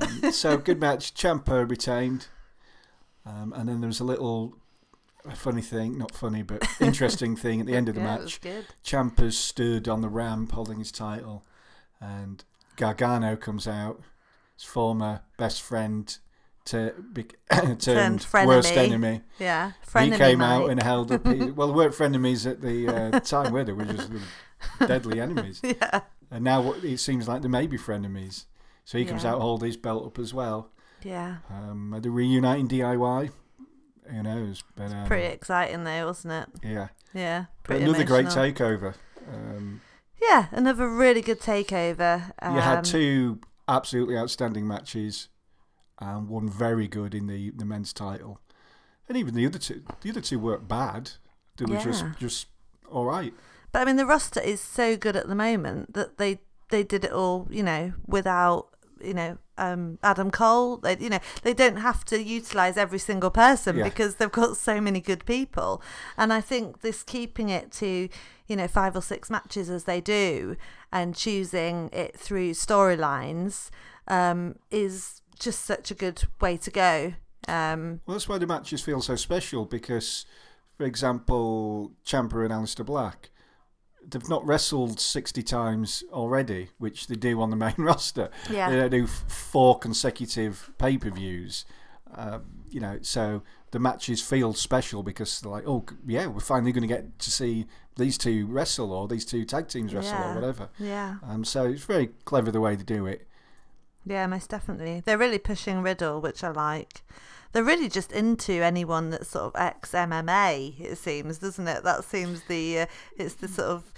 Um, 0.00 0.32
so 0.32 0.56
good 0.56 0.80
match. 0.80 1.12
Ciampa 1.12 1.68
retained, 1.68 2.28
um, 3.26 3.52
and 3.54 3.68
then 3.68 3.82
there 3.82 3.88
was 3.88 4.00
a 4.00 4.04
little 4.04 4.56
funny 5.34 5.62
thing, 5.62 5.98
not 5.98 6.14
funny, 6.14 6.42
but 6.42 6.62
interesting 6.80 7.36
thing 7.36 7.60
at 7.60 7.66
the 7.66 7.74
end 7.76 7.88
of 7.88 7.94
the 7.94 8.00
yeah, 8.02 8.18
match. 8.18 8.40
good. 8.40 8.66
Ciampa 8.84 9.32
stood 9.32 9.88
on 9.88 10.00
the 10.00 10.08
ramp 10.08 10.52
holding 10.52 10.78
his 10.78 10.90
title, 10.92 11.44
and 12.00 12.44
Gargano 12.76 13.36
comes 13.36 13.66
out, 13.68 14.00
his 14.56 14.64
former 14.64 15.20
best 15.36 15.60
friend, 15.62 16.16
to 16.66 16.92
be, 17.12 17.24
turned, 17.52 17.80
Turned 17.80 18.26
worst 18.46 18.72
enemy. 18.76 19.22
Yeah. 19.38 19.72
he 19.98 20.10
came 20.10 20.40
out 20.40 20.70
and 20.70 20.82
held 20.82 21.10
up. 21.12 21.26
His, 21.26 21.52
well, 21.52 21.68
we 21.68 21.74
weren't 21.74 21.94
frenemies 21.94 22.48
at 22.48 22.60
the 22.60 22.88
uh, 22.88 23.20
time, 23.20 23.52
were 23.52 23.64
they? 23.64 23.72
We 23.72 23.84
were 23.84 23.92
just 23.94 24.10
deadly 24.86 25.20
enemies. 25.20 25.60
Yeah. 25.64 26.00
And 26.32 26.44
now 26.44 26.74
it 26.74 26.98
seems 26.98 27.26
like 27.26 27.42
they 27.42 27.48
may 27.48 27.66
be 27.66 27.76
frenemies. 27.76 28.44
So 28.84 28.98
he 28.98 29.04
comes 29.04 29.24
Yeah. 29.24 29.32
out, 29.32 29.40
hold 29.40 29.62
his 29.64 29.76
belt 29.76 30.06
up 30.06 30.18
as 30.20 30.32
well. 30.32 30.70
Yeah. 31.02 31.38
Um, 31.50 31.92
are 31.92 31.98
they 31.98 32.08
reuniting 32.08 32.68
DIY? 32.68 33.30
Who 34.10 34.22
knows? 34.22 34.62
But 34.76 34.92
um, 34.92 35.06
Pretty 35.06 35.26
exciting 35.26 35.84
though, 35.84 36.06
wasn't 36.06 36.34
it? 36.34 36.48
yeah. 36.68 36.88
Yeah. 37.14 37.46
But 37.62 37.76
Pretty 37.78 37.84
another 37.84 38.04
great 38.04 38.26
takeover. 38.26 38.94
Um, 39.32 39.80
Yeah, 40.20 40.46
another 40.52 40.88
really 40.88 41.20
good 41.22 41.40
takeover. 41.40 42.32
Um, 42.42 42.54
you 42.54 42.60
had 42.60 42.84
two 42.84 43.40
absolutely 43.68 44.16
outstanding 44.16 44.66
matches, 44.66 45.28
and 45.98 46.28
one 46.28 46.48
very 46.48 46.88
good 46.88 47.14
in 47.14 47.26
the, 47.26 47.50
the 47.50 47.64
men's 47.64 47.92
title, 47.92 48.40
and 49.08 49.16
even 49.16 49.34
the 49.34 49.46
other 49.46 49.58
two. 49.58 49.82
The 50.02 50.10
other 50.10 50.20
two 50.20 50.38
weren't 50.38 50.68
bad. 50.68 51.12
They 51.56 51.64
were 51.64 51.80
just 51.80 52.04
just 52.18 52.46
all 52.90 53.04
right. 53.04 53.34
But 53.72 53.82
I 53.82 53.84
mean, 53.84 53.96
the 53.96 54.06
roster 54.06 54.40
is 54.40 54.60
so 54.60 54.96
good 54.96 55.16
at 55.16 55.28
the 55.28 55.34
moment 55.34 55.94
that 55.94 56.18
they 56.18 56.40
they 56.70 56.82
did 56.84 57.04
it 57.04 57.12
all, 57.12 57.46
you 57.50 57.62
know, 57.62 57.92
without 58.06 58.68
you 59.02 59.14
know 59.14 59.38
um, 59.58 59.98
Adam 60.02 60.30
Cole. 60.30 60.78
They 60.78 60.96
you 60.98 61.10
know 61.10 61.20
they 61.42 61.54
don't 61.54 61.76
have 61.76 62.04
to 62.06 62.22
utilize 62.22 62.76
every 62.76 62.98
single 62.98 63.30
person 63.30 63.76
Yeah. 63.76 63.84
because 63.84 64.16
they've 64.16 64.30
got 64.30 64.56
so 64.56 64.80
many 64.80 65.00
good 65.00 65.24
people. 65.26 65.82
And 66.16 66.32
I 66.32 66.40
think 66.40 66.80
this 66.80 67.02
keeping 67.02 67.48
it 67.48 67.70
to 67.72 68.08
you 68.46 68.56
know 68.56 68.68
five 68.68 68.96
or 68.96 69.02
six 69.02 69.30
matches 69.30 69.70
as 69.70 69.84
they 69.84 70.00
do 70.00 70.56
and 70.92 71.14
choosing 71.14 71.88
it 71.92 72.18
through 72.18 72.50
storylines 72.52 73.70
um, 74.08 74.56
is 74.70 75.22
just 75.38 75.64
such 75.64 75.90
a 75.90 75.94
good 75.94 76.24
way 76.40 76.56
to 76.56 76.70
go. 76.70 77.14
Um, 77.48 78.00
Well, 78.06 78.16
that's 78.16 78.28
why 78.28 78.38
the 78.38 78.46
matches 78.46 78.82
feel 78.82 79.00
so 79.00 79.16
special 79.16 79.64
because, 79.64 80.26
for 80.76 80.84
example, 80.84 81.92
Ciampa 82.04 82.44
and 82.44 82.52
Aleister 82.52 82.84
Black, 82.84 83.30
they've 84.08 84.28
not 84.28 84.44
wrestled 84.46 84.98
60 85.00 85.42
times 85.42 86.02
already, 86.12 86.68
which 86.78 87.06
they 87.06 87.14
do 87.16 87.40
on 87.40 87.50
the 87.50 87.56
main 87.66 87.74
roster. 87.78 88.30
Yeah. 88.50 88.70
They 88.70 88.76
don't 88.76 88.90
do 88.90 89.06
four 89.06 89.78
consecutive 89.78 90.70
pay 90.78 90.98
per 90.98 91.10
views. 91.10 91.64
Um, 92.14 92.42
you 92.68 92.80
know, 92.80 92.98
so 93.02 93.42
the 93.70 93.78
matches 93.78 94.20
feel 94.22 94.52
special 94.52 95.02
because 95.02 95.40
they're 95.40 95.50
like, 95.52 95.64
oh, 95.66 95.84
yeah, 96.06 96.26
we're 96.26 96.40
finally 96.40 96.72
going 96.72 96.82
to 96.82 96.88
get 96.88 97.18
to 97.20 97.30
see 97.30 97.66
these 97.96 98.16
two 98.18 98.46
wrestle 98.46 98.92
or 98.92 99.06
these 99.06 99.24
two 99.24 99.44
tag 99.44 99.68
teams 99.68 99.94
wrestle 99.94 100.14
Yeah. 100.18 100.32
or 100.32 100.34
whatever. 100.34 100.68
yeah. 100.78 101.16
Um, 101.22 101.44
so 101.44 101.64
it's 101.66 101.84
very 101.84 102.08
clever 102.24 102.50
the 102.50 102.60
way 102.60 102.74
they 102.76 102.82
do 102.84 103.06
it. 103.06 103.26
Yeah, 104.04 104.26
most 104.26 104.48
definitely. 104.50 105.02
They're 105.04 105.18
really 105.18 105.38
pushing 105.38 105.82
Riddle, 105.82 106.20
which 106.20 106.42
I 106.42 106.50
like. 106.50 107.02
They're 107.52 107.64
really 107.64 107.88
just 107.88 108.12
into 108.12 108.52
anyone 108.52 109.10
that's 109.10 109.28
sort 109.28 109.46
of 109.46 109.60
ex 109.60 109.92
MMA. 109.92 110.80
It 110.80 110.98
seems, 110.98 111.38
doesn't 111.38 111.66
it? 111.66 111.82
That 111.82 112.04
seems 112.04 112.42
the 112.44 112.80
uh, 112.80 112.86
it's 113.16 113.34
the 113.34 113.48
sort 113.48 113.68
of 113.68 113.92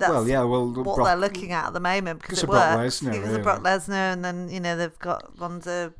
that's 0.00 0.12
well, 0.12 0.26
yeah, 0.26 0.42
well, 0.42 0.66
what 0.72 0.96
Brock- 0.96 1.06
they're 1.06 1.16
looking 1.16 1.52
at 1.52 1.66
at 1.66 1.72
the 1.74 1.80
moment 1.80 2.22
because 2.22 2.42
it 2.42 2.46
Brock 2.46 2.78
works. 2.78 3.00
Lesnar, 3.00 3.12
Because 3.12 3.34
of 3.34 3.42
Brock. 3.42 3.62
Lesnar, 3.62 4.12
and 4.12 4.24
then 4.24 4.48
you 4.48 4.58
know 4.58 4.76
they've 4.76 4.98
got 4.98 5.38
Ronda 5.38 5.92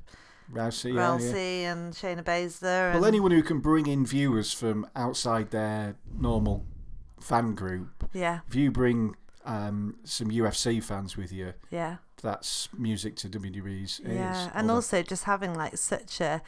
Rousey, 0.52 0.94
yeah, 0.94 1.16
yeah. 1.16 1.18
Rousey 1.18 1.62
and 1.62 1.94
Shayna 1.94 2.24
Baszler. 2.24 2.94
Well, 2.94 3.04
anyone 3.04 3.30
who 3.30 3.42
can 3.42 3.60
bring 3.60 3.86
in 3.86 4.04
viewers 4.04 4.52
from 4.52 4.86
outside 4.96 5.50
their 5.50 5.96
normal 6.18 6.64
fan 7.20 7.54
group, 7.54 8.08
yeah, 8.12 8.40
if 8.48 8.54
you 8.54 8.70
bring 8.70 9.16
um, 9.44 9.96
some 10.04 10.30
UFC 10.30 10.82
fans 10.82 11.16
with 11.16 11.30
you, 11.30 11.52
yeah. 11.70 11.96
that's 12.22 12.68
music 12.76 13.16
to 13.16 13.28
WWE's 13.28 14.00
ears. 14.00 14.14
Yeah, 14.14 14.50
and 14.54 14.70
also 14.70 15.02
just 15.02 15.24
having 15.24 15.54
like 15.54 15.76
such 15.76 16.20
a 16.20 16.42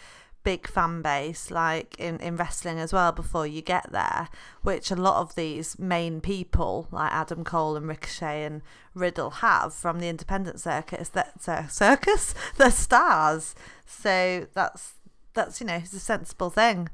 big 0.45 0.67
fan 0.67 1.03
base 1.03 1.51
like 1.51 1.95
in, 1.99 2.19
in 2.19 2.37
wrestling 2.37 2.79
as 2.79 2.93
well 2.93 3.13
before 3.13 3.47
you 3.47 3.63
get 3.63 3.93
there 3.93 4.29
which 4.63 4.91
a 4.91 4.97
lot 4.97 5.21
of 5.21 5.37
these 5.37 5.79
main 5.79 6.21
people 6.21 6.89
like 6.91 7.13
adam 7.13 7.45
cole 7.45 7.77
and 7.77 7.87
ricochet 7.87 8.45
and 8.45 8.61
riddle 8.95 9.31
have 9.31 9.73
from 9.73 9.99
the 9.99 10.09
independent 10.09 10.61
circus 10.61 11.09
that 11.11 11.43
cir- 11.43 11.67
circus? 11.71 12.35
They're 12.57 12.71
stars. 12.71 13.55
So 13.87 14.47
that's 14.53 14.95
that's 15.35 15.61
you 15.61 15.67
know 15.67 15.77
it's 15.77 15.93
a 15.93 16.01
sensible 16.01 16.51
thing 16.51 16.89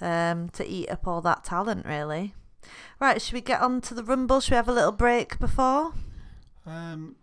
um 0.00 0.48
to 0.50 0.66
eat 0.66 0.88
up 0.88 1.06
all 1.06 1.20
that 1.22 1.44
talent 1.44 1.86
really. 1.86 2.34
Right 3.00 3.20
should 3.20 3.34
we 3.34 3.40
get 3.40 3.60
on 3.60 3.80
to 3.82 3.94
the 3.94 4.04
rumble? 4.04 4.40
Should 4.40 4.52
we 4.52 4.56
have 4.56 4.68
a 4.68 4.72
little 4.72 4.92
break 4.92 5.38
before? 5.38 5.94
Um, 6.64 7.16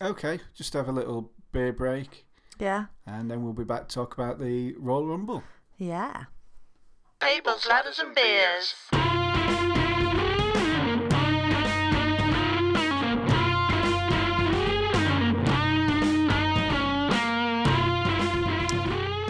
okay, 0.00 0.38
just 0.54 0.72
have 0.74 0.88
a 0.88 0.92
little 0.92 1.32
beer 1.52 1.72
break. 1.72 2.25
Yeah. 2.58 2.86
and 3.06 3.30
then 3.30 3.42
we'll 3.42 3.52
be 3.52 3.64
back 3.64 3.88
to 3.88 3.94
talk 3.94 4.14
about 4.14 4.38
the 4.40 4.74
Royal 4.78 5.06
Rumble. 5.06 5.42
Yeah. 5.76 6.24
Tables, 7.20 7.66
ladders, 7.68 7.98
and 7.98 8.14
beers. 8.14 8.74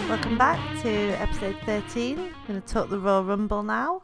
Welcome 0.09 0.39
back 0.39 0.81
to 0.83 0.91
episode 1.21 1.57
13. 1.65 2.19
I'm 2.19 2.33
going 2.47 2.63
to 2.63 2.67
talk 2.67 2.89
the 2.89 2.99
Royal 2.99 3.25
Rumble 3.25 3.63
now. 3.63 4.03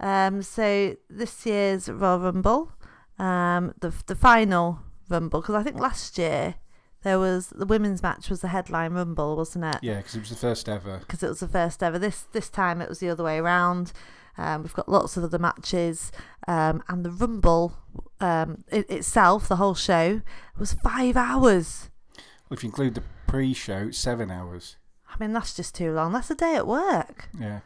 Um, 0.00 0.42
so 0.42 0.96
this 1.08 1.44
year's 1.46 1.88
Royal 1.88 2.18
Rumble, 2.20 2.72
um, 3.18 3.74
the 3.80 3.92
the 4.06 4.14
final 4.14 4.80
Rumble, 5.08 5.40
because 5.42 5.54
I 5.54 5.62
think 5.62 5.78
last 5.78 6.18
year 6.18 6.56
there 7.06 7.20
was 7.20 7.50
the 7.50 7.66
women's 7.66 8.02
match 8.02 8.28
was 8.28 8.40
the 8.40 8.48
headline 8.48 8.92
Rumble, 8.92 9.36
wasn't 9.36 9.64
it? 9.64 9.78
Yeah, 9.80 9.98
because 9.98 10.16
it 10.16 10.18
was 10.18 10.30
the 10.30 10.34
first 10.34 10.68
ever. 10.68 10.98
because 10.98 11.22
it 11.22 11.28
was 11.28 11.38
the 11.38 11.46
first 11.46 11.80
ever. 11.80 12.00
This 12.00 12.22
this 12.32 12.48
time 12.48 12.80
it 12.80 12.88
was 12.88 12.98
the 12.98 13.08
other 13.08 13.22
way 13.22 13.38
around. 13.38 13.92
Um, 14.36 14.64
we've 14.64 14.74
got 14.74 14.88
lots 14.88 15.16
of 15.16 15.22
other 15.22 15.38
matches, 15.38 16.10
um, 16.48 16.82
and 16.88 17.04
the 17.04 17.12
Rumble 17.12 17.74
um, 18.20 18.64
it, 18.72 18.90
itself, 18.90 19.46
the 19.46 19.54
whole 19.54 19.76
show, 19.76 20.20
was 20.58 20.72
five 20.72 21.16
hours. 21.16 21.90
Well, 22.16 22.56
if 22.56 22.64
you 22.64 22.70
include 22.70 22.96
the 22.96 23.04
pre-show, 23.28 23.92
seven 23.92 24.28
hours. 24.32 24.76
I 25.08 25.14
mean, 25.20 25.32
that's 25.32 25.54
just 25.54 25.76
too 25.76 25.92
long. 25.92 26.12
That's 26.12 26.30
a 26.32 26.34
day 26.34 26.56
at 26.56 26.66
work. 26.66 27.28
Yeah, 27.38 27.60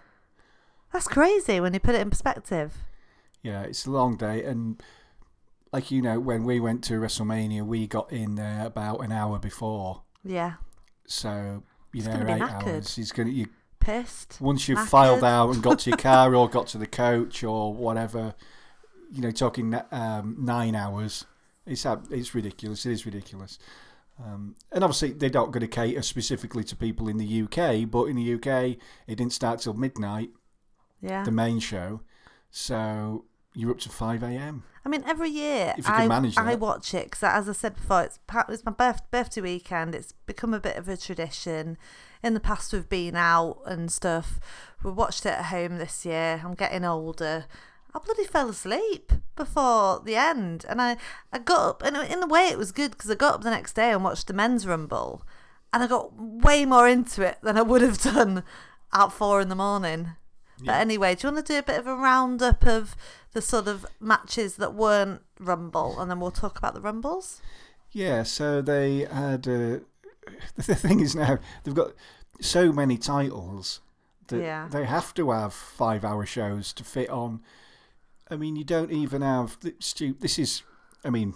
That's 0.93 1.09
crazy 1.09 1.61
when 1.61 1.73
you 1.73 1.81
put 1.81 1.95
it 1.95 2.03
in 2.03 2.11
perspective. 2.11 2.75
yeah, 3.43 3.63
it's 3.63 3.87
a 3.87 3.91
long 3.91 4.19
day, 4.19 4.45
and 4.45 4.83
like 5.73 5.91
you 5.91 6.03
know, 6.03 6.19
when 6.21 6.45
we 6.45 6.61
went 6.61 6.83
to 6.85 6.95
WrestleMania, 6.95 7.65
we 7.65 7.87
got 7.87 8.13
in 8.13 8.35
there 8.35 8.67
about 8.67 8.99
an 9.05 9.13
hour 9.13 9.39
before, 9.39 10.03
Yeah, 10.25 10.55
so 11.07 11.63
you 11.93 12.01
It's 12.01 12.09
know, 12.09 12.25
eight 12.29 12.41
hours. 12.43 12.97
He's 12.97 13.13
gonna 13.13 13.31
you 13.31 13.47
pissed. 13.79 14.39
once 14.41 14.69
you've 14.69 14.79
Knackered. 14.79 14.89
filed 14.89 15.25
out 15.25 15.51
and 15.55 15.63
got 15.63 15.81
to 15.81 15.91
your 15.91 15.97
car 15.97 16.35
or 16.37 16.49
got 16.49 16.67
to 16.69 16.79
the 16.79 16.87
coach 16.87 17.43
or 17.45 17.73
whatever, 17.75 18.35
you 19.11 19.21
know, 19.23 19.31
talking 19.31 19.75
um, 19.91 20.37
nine 20.39 20.75
hours. 20.75 21.25
It's 21.67 21.87
it's 22.11 22.35
ridiculous. 22.35 22.85
It 22.87 22.93
is 22.93 23.07
ridiculous. 23.07 23.59
Um, 24.23 24.55
and 24.71 24.85
obviously, 24.85 25.13
they're 25.13 25.31
not 25.31 25.47
going 25.51 25.63
to 25.63 25.67
cater 25.69 26.03
specifically 26.03 26.63
to 26.65 26.77
people 26.77 27.09
in 27.09 27.17
the 27.17 27.43
UK, 27.43 27.91
but 27.91 28.05
in 28.05 28.17
the 28.17 28.35
UK, 28.35 28.77
it 29.07 29.17
didn't 29.17 29.33
start 29.33 29.61
till 29.61 29.73
midnight, 29.73 30.29
Yeah. 31.01 31.23
the 31.25 31.31
main 31.31 31.59
show. 31.59 32.03
So 32.51 33.25
you're 33.55 33.71
up 33.71 33.81
to 33.81 33.89
5 33.89 34.23
a.m. 34.23 34.63
I 34.85 34.89
mean, 34.89 35.05
every 35.07 35.29
year 35.29 35.75
If 35.77 35.87
you 35.87 35.93
can 35.93 36.03
I, 36.03 36.09
manage 36.09 36.39
I 36.39 36.55
watch 36.55 36.95
it 36.95 37.05
because, 37.05 37.23
as 37.23 37.49
I 37.49 37.53
said 37.53 37.75
before, 37.75 38.03
it's 38.03 38.19
pa- 38.27 38.47
it's 38.49 38.65
my 38.65 38.73
birth, 38.73 39.03
birthday 39.11 39.41
weekend. 39.43 39.95
It's 39.95 40.13
become 40.27 40.55
a 40.55 40.61
bit 40.61 40.77
of 40.77 40.89
a 40.89 40.97
tradition. 40.97 41.77
In 42.23 42.35
the 42.35 42.41
past, 42.41 42.73
we've 42.73 42.89
been 42.89 43.17
out 43.17 43.61
and 43.67 43.91
stuff. 43.91 44.41
We 44.83 44.91
watched 44.91 45.27
it 45.27 45.31
at 45.31 45.47
home 45.47 45.79
this 45.79 46.07
year. 46.07 46.41
I'm 46.45 46.55
getting 46.55 46.85
older. 46.85 47.45
I 47.95 47.99
bloody 47.99 48.25
fell 48.25 48.49
asleep 48.49 49.13
before 49.37 50.01
the 50.01 50.15
end, 50.15 50.65
and 50.69 50.81
I, 50.81 50.97
I 51.33 51.39
got 51.39 51.69
up, 51.69 51.83
and 51.83 51.97
in 51.97 52.23
a 52.23 52.27
way, 52.27 52.47
it 52.47 52.59
was 52.59 52.73
good 52.73 52.93
because 52.93 53.11
I 53.11 53.17
got 53.17 53.35
up 53.35 53.43
the 53.43 53.51
next 53.51 53.73
day 53.73 53.91
and 53.91 54.05
watched 54.05 54.29
the 54.29 54.33
men's 54.33 54.67
rumble, 54.67 55.27
and 55.73 55.83
I 55.83 55.89
got 55.89 56.13
way 56.17 56.65
more 56.65 56.87
into 56.87 57.27
it 57.27 57.39
than 57.43 57.59
I 57.59 57.63
would 57.63 57.83
have 57.83 57.99
done 57.99 58.45
at 58.93 59.09
four 59.13 59.41
in 59.41 59.49
the 59.49 59.57
morning. 59.57 60.13
But 60.65 60.77
anyway, 60.77 61.15
do 61.15 61.27
you 61.29 61.33
want 61.35 61.47
to 61.47 61.53
do 61.53 61.59
a 61.59 61.63
bit 61.63 61.79
of 61.79 61.87
a 61.87 61.95
roundup 61.97 62.67
of 62.67 62.97
the 63.33 63.41
sort 63.43 63.69
of 63.69 63.87
matches 64.01 64.57
that 64.57 64.75
weren't 64.75 65.23
Rumble, 65.39 65.99
and 66.01 66.11
then 66.11 66.21
we'll 66.21 66.31
talk 66.31 66.59
about 66.59 66.75
the 66.75 66.81
Rumbles? 66.81 67.41
Yeah, 67.93 68.23
so 68.23 68.61
they 68.63 69.01
had. 69.05 69.47
Uh, 69.49 69.79
the 70.57 70.75
thing 70.75 71.01
is 71.01 71.15
now, 71.15 71.39
they've 71.65 71.75
got 71.75 71.93
so 72.41 72.73
many 72.73 72.97
titles 72.99 73.81
that 74.29 74.41
Yeah. 74.41 74.69
they 74.71 74.85
have 74.85 75.13
to 75.15 75.31
have 75.31 75.53
five 75.53 76.05
hour 76.05 76.25
shows 76.27 76.73
to 76.75 76.85
fit 76.85 77.11
on. 77.11 77.41
I 78.31 78.37
mean, 78.37 78.55
you 78.57 78.65
don't 78.65 78.93
even 78.93 79.23
have. 79.23 79.59
Stu, 79.81 80.15
this 80.21 80.39
is. 80.39 80.63
I 81.05 81.11
mean, 81.11 81.35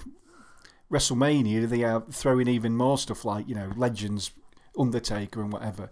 WrestleMania, 0.91 1.68
they 1.68 1.83
are 1.83 2.01
throwing 2.11 2.49
even 2.49 2.77
more 2.77 2.99
stuff 2.99 3.25
like, 3.25 3.49
you 3.49 3.55
know, 3.55 3.72
Legends, 3.77 4.31
Undertaker, 4.79 5.41
and 5.43 5.53
whatever. 5.53 5.91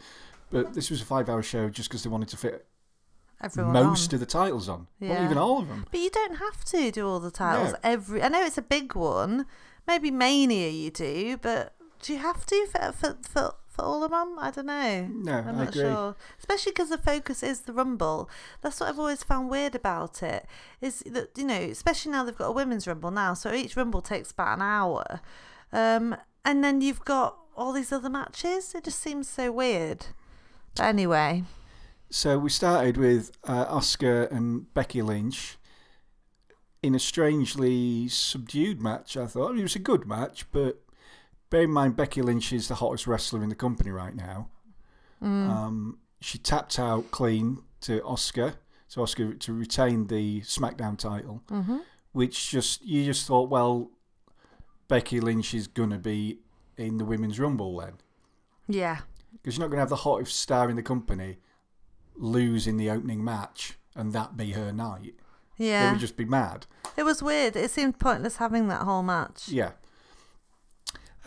But 0.51 0.75
this 0.75 0.91
was 0.91 1.01
a 1.01 1.05
five 1.07 1.29
hour 1.29 1.43
show 1.43 1.71
just 1.71 1.89
because 1.89 2.05
they 2.05 2.11
wanted 2.11 2.29
to 2.29 2.37
fit 2.37 2.67
Everyone 3.43 3.73
most 3.73 4.13
on. 4.13 4.17
of 4.17 4.21
the 4.21 4.27
titles 4.27 4.69
on. 4.69 4.87
Yeah. 5.01 5.25
even 5.25 5.39
all 5.39 5.61
of 5.61 5.69
them. 5.69 5.87
But 5.91 6.01
you 6.01 6.11
don't 6.11 6.37
have 6.37 6.65
to 6.67 6.91
do 6.91 7.07
all 7.09 7.21
the 7.21 7.31
titles 7.31 7.73
No. 7.73 7.79
every. 7.83 8.23
I 8.23 8.29
know 8.29 8.45
it's 8.45 8.59
a 8.59 8.63
big 8.63 8.95
one. 8.95 9.47
Maybe 9.87 10.11
Mania 10.11 10.69
you 10.69 10.91
do, 10.91 11.37
but 11.43 11.75
do 12.03 12.13
you 12.13 12.19
have 12.21 12.47
to 12.47 12.67
for 12.67 12.93
for 12.93 13.17
for, 13.23 13.55
for 13.69 13.85
all 13.85 14.05
of 14.05 14.11
them? 14.13 14.37
I 14.39 14.51
don't 14.53 14.67
know. 14.67 15.09
No, 15.13 15.33
I'm 15.39 15.49
I 15.49 15.53
not 15.65 15.69
agree. 15.71 15.83
sure. 15.83 16.15
Especially 16.39 16.73
because 16.73 16.91
the 16.91 16.99
focus 16.99 17.43
is 17.43 17.63
the 17.63 17.73
Rumble. 17.73 18.31
That's 18.61 18.79
what 18.79 18.89
I've 18.89 18.99
always 19.01 19.23
found 19.25 19.51
weird 19.51 19.75
about 19.75 20.23
it. 20.23 20.47
Is 20.81 21.01
that 21.07 21.31
you 21.37 21.45
know, 21.45 21.55
especially 21.61 22.13
now 22.13 22.23
they've 22.25 22.37
got 22.39 22.47
a 22.49 22.53
women's 22.53 22.87
Rumble 22.87 23.11
now, 23.11 23.35
so 23.35 23.53
each 23.53 23.77
Rumble 23.77 24.03
takes 24.03 24.31
about 24.31 24.59
an 24.59 24.63
hour, 24.63 25.21
um, 25.73 26.15
and 26.45 26.63
then 26.63 26.81
you've 26.81 27.05
got 27.05 27.37
all 27.57 27.73
these 27.73 27.91
other 27.93 28.09
matches. 28.11 28.75
It 28.75 28.85
just 28.85 29.01
seems 29.01 29.29
so 29.29 29.51
weird. 29.51 30.07
But 30.77 30.85
anyway, 30.87 31.45
So 32.13 32.39
we 32.39 32.51
started 32.51 32.99
with 32.99 33.33
uh, 33.45 33.75
Asuka 33.75 34.31
and 34.31 34.73
Becky 34.75 35.01
Lynch 35.01 35.57
in 36.83 36.95
a 36.95 36.99
strangely 36.99 38.07
subdued 38.07 38.83
match. 38.83 39.17
I 39.17 39.27
thought. 39.27 39.49
I 39.49 39.53
mean, 39.53 39.61
it 39.61 39.63
was 39.63 39.77
a 39.77 39.79
good 39.79 40.07
match, 40.07 40.45
but 40.53 40.83
bear 41.49 41.63
in 41.63 41.71
mind 41.71 41.97
Becky 41.97 42.21
Lynch 42.21 42.53
is 42.53 42.69
the 42.69 42.75
hottest 42.75 43.07
wrestler 43.07 43.43
in 43.43 43.49
the 43.49 43.55
company 43.55 43.91
right 43.91 44.15
now. 44.15 44.51
Um, 45.23 45.99
she 46.21 46.37
tapped 46.37 46.79
out 46.79 47.11
clean 47.11 47.63
to 47.81 48.01
Asuka, 48.01 48.57
so 48.89 49.01
Asuka 49.01 49.41
to 49.41 49.53
retain 49.55 50.09
the 50.09 50.43
SmackDown 50.43 50.99
title, 50.99 51.43
which 52.13 52.51
just 52.51 52.85
you 52.85 53.07
just 53.07 53.27
thought, 53.27 53.49
well, 53.49 53.91
Becky 54.87 55.19
Lynch 55.19 55.55
is 55.55 55.67
gonna 55.67 55.99
be 55.99 56.41
in 56.77 56.99
the 56.99 57.07
women's 57.07 57.41
rumble 57.41 57.79
then. 57.79 57.95
Yeah, 58.69 58.99
because 59.33 59.57
you're 59.57 59.65
not 59.65 59.71
going 59.71 59.79
to 59.79 59.83
have 59.83 59.89
the 59.89 59.97
hottest 59.97 60.39
star 60.39 60.69
in 60.69 60.77
the 60.77 60.83
company 60.83 61.39
lose 62.23 62.67
in 62.67 62.77
the 62.77 62.89
opening 62.89 63.23
match 63.23 63.75
and 63.95 64.13
that 64.13 64.37
be 64.37 64.53
her 64.53 64.73
night. 64.73 65.15
They 65.59 65.69
yeah, 65.69 65.93
would 65.93 66.01
just 66.01 66.17
be 66.17 66.25
mad. 66.25 66.67
it 66.97 67.03
was 67.03 67.23
weird. 67.23 67.57
It 67.57 67.71
seemed 67.71 67.99
pointless 67.99 68.37
having 68.37 68.69
that 68.69 68.83
whole 68.83 69.03
match. 69.03 69.49
Yeah. 69.49 69.73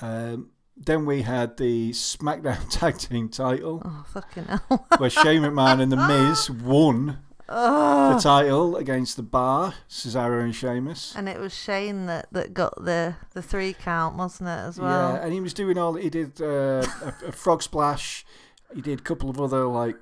Um, 0.01 0.49
then 0.75 1.05
we 1.05 1.21
had 1.21 1.57
the 1.57 1.91
SmackDown 1.91 2.69
Tag 2.69 2.97
Team 2.97 3.29
title 3.29 3.81
Oh 3.85 4.05
fucking 4.09 4.43
hell! 4.43 4.87
where 4.97 5.09
Shane 5.09 5.41
McMahon 5.41 5.81
and 5.81 5.91
The 5.91 5.95
Miz 6.07 6.49
won 6.49 7.19
the 7.47 8.19
title 8.21 8.75
against 8.75 9.17
the 9.17 9.23
Bar, 9.23 9.75
Cesaro 9.87 10.43
and 10.43 10.55
Sheamus. 10.55 11.13
And 11.15 11.29
it 11.29 11.39
was 11.39 11.53
Shane 11.53 12.07
that, 12.07 12.27
that 12.31 12.53
got 12.53 12.83
the, 12.83 13.15
the 13.33 13.41
three 13.41 13.73
count, 13.73 14.17
wasn't 14.17 14.49
it, 14.49 14.67
as 14.67 14.79
well? 14.79 15.13
Yeah, 15.13 15.23
and 15.23 15.31
he 15.31 15.39
was 15.39 15.53
doing 15.53 15.77
all. 15.77 15.93
He 15.93 16.09
did 16.09 16.41
uh, 16.41 16.83
a, 17.03 17.13
a 17.27 17.31
frog 17.31 17.61
splash. 17.61 18.25
He 18.73 18.81
did 18.81 18.99
a 18.99 19.03
couple 19.03 19.29
of 19.29 19.39
other 19.39 19.65
like 19.65 19.95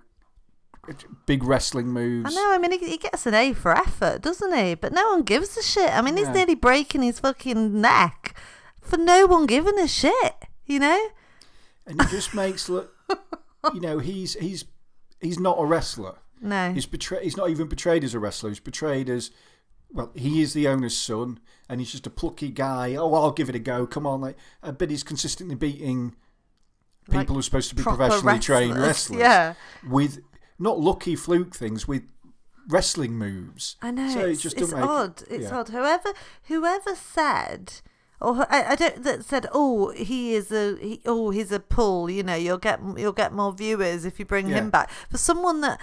big 1.25 1.43
wrestling 1.43 1.87
moves. 1.87 2.31
I 2.31 2.35
know, 2.35 2.51
I 2.53 2.57
mean, 2.57 2.71
he, 2.79 2.89
he 2.89 2.97
gets 2.97 3.25
an 3.25 3.33
A 3.33 3.53
for 3.53 3.71
effort, 3.75 4.21
doesn't 4.21 4.53
he? 4.55 4.75
But 4.75 4.91
no 4.93 5.11
one 5.11 5.23
gives 5.23 5.55
a 5.57 5.63
shit. 5.63 5.89
I 5.91 6.01
mean, 6.01 6.17
he's 6.17 6.27
Yeah. 6.27 6.33
nearly 6.33 6.55
breaking 6.55 7.01
his 7.03 7.19
fucking 7.19 7.79
neck 7.79 8.35
for 8.81 8.97
no 8.97 9.25
one 9.25 9.45
giving 9.45 9.79
a 9.79 9.87
shit, 9.87 10.35
you 10.65 10.79
know? 10.79 11.07
and 11.85 11.99
it 12.01 12.07
just 12.09 12.33
makes 12.33 12.69
look. 12.69 12.93
You 13.73 13.79
know, 13.81 13.99
he's 13.99 14.33
he's 14.35 14.65
he's 15.21 15.39
not 15.39 15.57
a 15.59 15.65
wrestler. 15.65 16.15
No. 16.41 16.73
He's 16.73 16.85
portray- 16.85 17.23
He's 17.23 17.37
not 17.37 17.49
even 17.49 17.67
portrayed 17.69 18.03
as 18.03 18.13
a 18.13 18.19
wrestler. 18.19 18.49
He's 18.49 18.59
portrayed 18.59 19.09
as 19.09 19.31
well. 19.91 20.11
He 20.15 20.41
is 20.41 20.53
the 20.53 20.67
owner's 20.67 20.97
son, 20.97 21.39
and 21.69 21.79
he's 21.79 21.91
just 21.91 22.05
a 22.07 22.09
plucky 22.09 22.49
guy. 22.49 22.95
Oh, 22.95 23.07
well, 23.07 23.23
I'll 23.23 23.31
give 23.31 23.47
it 23.49 23.55
a 23.55 23.59
go. 23.59 23.85
Come 23.87 24.05
on, 24.05 24.19
like. 24.21 24.37
Uh, 24.61 24.67
I 24.67 24.71
bet 24.71 24.89
he's 24.89 25.03
consistently 25.03 25.55
beating 25.55 26.15
people 27.05 27.17
Like 27.19 27.27
who 27.29 27.39
are 27.39 27.41
supposed 27.41 27.69
to 27.69 27.75
be 27.75 27.83
professionally 27.83 28.39
trained 28.39 28.75
wrestlers, 28.77 28.85
wrestlers. 28.87 29.19
yeah. 29.19 29.53
with 29.89 30.19
not 30.59 30.79
lucky 30.79 31.15
fluke 31.15 31.55
things 31.55 31.87
with 31.87 32.03
wrestling 32.67 33.13
moves. 33.13 33.75
I 33.81 33.91
know. 33.91 34.09
So 34.09 34.19
it 34.21 34.31
it's 34.31 34.41
just 34.41 34.59
it's 34.59 34.73
odd. 34.73 35.23
It's 35.29 35.45
yeah. 35.45 35.57
odd. 35.57 35.69
Whoever 35.69 36.13
whoever 36.43 36.95
said 36.95 37.81
or 38.23 38.47
I, 38.49 38.71
I 38.71 38.75
don't 38.75 39.03
that 39.03 39.25
said 39.25 39.47
oh 39.51 39.91
he 39.91 40.33
is 40.33 40.51
a 40.51 40.77
he, 40.79 41.01
oh 41.05 41.29
he's 41.29 41.51
a 41.51 41.59
pull 41.59 42.09
you 42.09 42.23
know 42.23 42.35
you'll 42.35 42.57
get 42.57 42.79
you'll 42.97 43.11
get 43.11 43.33
more 43.33 43.51
viewers 43.51 44.05
if 44.05 44.17
you 44.17 44.25
bring 44.25 44.47
Yeah. 44.49 44.55
him 44.55 44.69
back 44.69 44.89
for 45.09 45.17
someone 45.17 45.61
that 45.61 45.79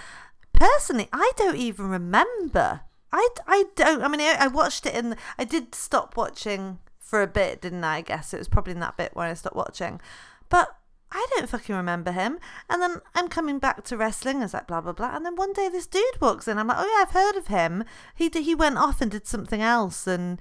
personally 0.51 1.07
I 1.13 1.31
don't 1.37 1.57
even 1.57 1.87
remember 1.89 2.81
I, 3.13 3.29
I 3.47 3.65
don't 3.75 4.01
I 4.03 4.07
mean 4.07 4.21
I, 4.21 4.35
I 4.39 4.47
watched 4.47 4.85
it 4.85 4.95
in 4.95 5.15
I 5.37 5.43
did 5.45 5.75
stop 5.75 6.17
watching 6.17 6.79
for 6.97 7.21
a 7.21 7.27
bit 7.27 7.61
didn't 7.61 7.83
I 7.83 7.97
I 7.97 8.01
guess 8.01 8.33
it 8.33 8.39
was 8.39 8.47
probably 8.47 8.73
in 8.73 8.79
that 8.79 8.97
bit 8.97 9.11
when 9.13 9.29
I 9.29 9.33
stopped 9.35 9.55
watching 9.55 10.01
but 10.49 10.75
I 11.11 11.27
don't 11.35 11.49
fucking 11.49 11.75
remember 11.75 12.11
him. 12.11 12.39
And 12.69 12.81
then 12.81 12.97
I'm 13.15 13.27
coming 13.27 13.59
back 13.59 13.83
to 13.85 13.97
wrestling. 13.97 14.41
It's 14.41 14.53
like 14.53 14.67
blah 14.67 14.81
blah 14.81 14.93
blah. 14.93 15.15
And 15.15 15.25
then 15.25 15.35
one 15.35 15.53
day 15.53 15.67
this 15.69 15.87
dude 15.87 16.03
walks 16.21 16.47
in. 16.47 16.57
I'm 16.57 16.67
like, 16.67 16.77
oh 16.79 16.85
yeah, 16.97 17.03
I've 17.03 17.13
heard 17.13 17.35
of 17.35 17.47
him. 17.47 17.83
He 18.15 18.29
d- 18.29 18.41
he 18.43 18.55
went 18.55 18.77
off 18.77 19.01
and 19.01 19.11
did 19.11 19.27
something 19.27 19.61
else, 19.61 20.07
and 20.07 20.39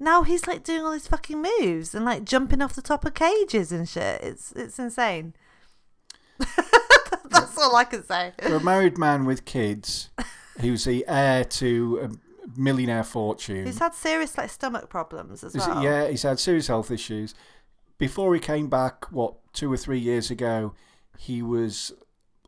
now 0.00 0.22
he's 0.22 0.46
like 0.46 0.64
doing 0.64 0.82
all 0.82 0.92
these 0.92 1.08
fucking 1.08 1.42
moves 1.60 1.94
and 1.94 2.04
like 2.04 2.24
jumping 2.24 2.62
off 2.62 2.74
the 2.74 2.82
top 2.82 3.04
of 3.04 3.14
cages 3.14 3.70
and 3.72 3.88
shit. 3.88 4.20
It's 4.22 4.52
it's 4.52 4.78
insane. 4.78 5.34
That's 7.30 7.58
all 7.58 7.74
I 7.76 7.84
can 7.84 8.04
say. 8.04 8.32
For 8.40 8.56
a 8.56 8.60
married 8.62 8.98
man 8.98 9.24
with 9.24 9.44
kids, 9.44 10.10
he 10.60 10.70
was 10.70 10.84
the 10.84 11.04
heir 11.06 11.44
to 11.44 12.00
a 12.02 12.58
millionaire 12.60 13.04
fortune. 13.04 13.66
He's 13.66 13.78
had 13.78 13.94
serious 13.94 14.38
like 14.38 14.50
stomach 14.50 14.88
problems 14.88 15.44
as 15.44 15.56
well. 15.56 15.82
yeah, 15.82 16.08
he's 16.08 16.22
had 16.22 16.38
serious 16.38 16.66
health 16.68 16.90
issues. 16.90 17.34
Before 17.98 18.32
he 18.34 18.40
came 18.40 18.68
back, 18.68 19.06
what 19.12 19.34
two 19.52 19.72
or 19.72 19.76
three 19.76 19.98
years 19.98 20.30
ago, 20.30 20.74
he 21.18 21.42
was 21.42 21.92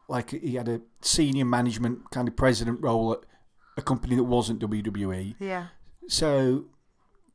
like 0.09 0.31
he 0.31 0.55
had 0.55 0.69
a 0.69 0.81
senior 1.03 1.45
management 1.45 2.11
kind 2.11 2.29
of 2.29 2.37
president 2.37 2.81
role 2.81 3.13
at 3.13 3.21
a 3.77 3.83
company 3.83 4.17
that 4.17 4.25
wasn't 4.25 4.61
WWE. 4.61 5.35
Yeah. 5.39 5.67
So 6.09 6.67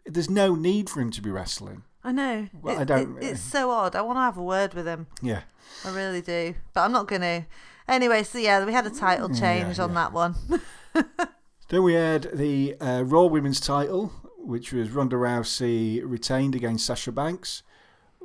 there's 0.06 0.30
no 0.30 0.56
need 0.56 0.90
for 0.90 1.02
him 1.02 1.12
to 1.12 1.22
be 1.22 1.30
wrestling. 1.30 1.84
I 2.04 2.12
know. 2.12 2.48
Well, 2.62 2.76
It- 2.76 2.82
I 2.82 2.84
don't- 2.84 3.18
it- 3.18 3.24
it's 3.32 3.42
so 3.42 3.72
odd. 3.72 3.96
I 3.96 4.02
want 4.02 4.18
to 4.18 4.22
have 4.22 4.38
a 4.38 4.44
word 4.44 4.74
with 4.76 4.86
him. 4.86 5.08
Yeah. 5.22 5.42
I 5.84 5.92
really 5.96 6.22
do, 6.22 6.54
but 6.74 6.82
I'm 6.82 6.92
not 6.92 7.08
going 7.08 7.22
to. 7.22 7.46
Anyway, 7.88 8.24
so 8.24 8.38
yeah, 8.38 8.64
we 8.64 8.74
had 8.74 8.86
a 8.86 8.90
title 8.92 9.30
change 9.30 9.80
on 9.80 9.90
yeah. 9.90 9.96
that 9.96 10.14
one. 10.14 10.36
Then 11.70 11.82
we 11.82 11.94
had 11.96 12.30
the 12.32 12.76
uh, 12.80 13.04
Raw 13.06 13.24
Women's 13.26 13.60
title, 13.60 14.12
which 14.38 14.72
was 14.72 14.92
Ronda 14.92 15.16
Rousey 15.16 16.00
retained 16.06 16.54
against 16.54 16.86
Sasha 16.86 17.12
Banks, 17.12 17.64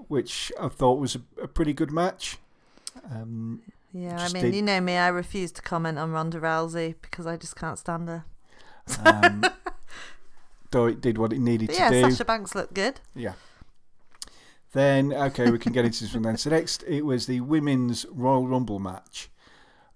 which 0.08 0.52
I 0.60 0.68
thought 0.68 0.98
was 0.98 1.16
a, 1.16 1.20
a 1.42 1.48
pretty 1.48 1.72
good 1.72 1.90
match. 1.90 2.38
Um, 3.10 3.62
Yeah, 3.92 4.16
I 4.20 4.32
mean, 4.32 4.44
did- 4.44 4.54
you 4.54 4.62
know 4.62 4.80
me. 4.80 4.96
I 4.96 5.08
refuse 5.08 5.52
to 5.52 5.62
comment 5.62 5.98
on 5.98 6.10
Ronda 6.12 6.40
Rousey 6.40 6.94
because 7.02 7.26
I 7.26 7.36
just 7.36 7.56
can't 7.56 7.78
stand 7.78 8.08
her. 8.08 8.24
um, 9.04 9.44
though 10.70 10.86
it 10.86 11.00
did 11.00 11.18
what 11.18 11.32
it 11.32 11.38
needed 11.40 11.68
But 11.68 11.74
to 11.74 11.80
yeah, 11.80 11.90
do. 11.90 12.10
Sasha 12.10 12.24
Banks 12.24 12.54
looked 12.54 12.74
good. 12.74 13.00
Yeah. 13.14 13.34
Then 14.72 15.12
okay, 15.12 15.50
we 15.50 15.58
can 15.58 15.72
get 15.72 15.84
into 15.84 16.04
this 16.04 16.14
one 16.14 16.22
then. 16.22 16.36
So 16.36 16.50
next, 16.50 16.84
it 16.84 17.02
was 17.02 17.26
the 17.26 17.40
women's 17.40 18.06
Royal 18.10 18.46
Rumble 18.46 18.78
match. 18.78 19.28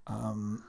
Um, 0.08 0.64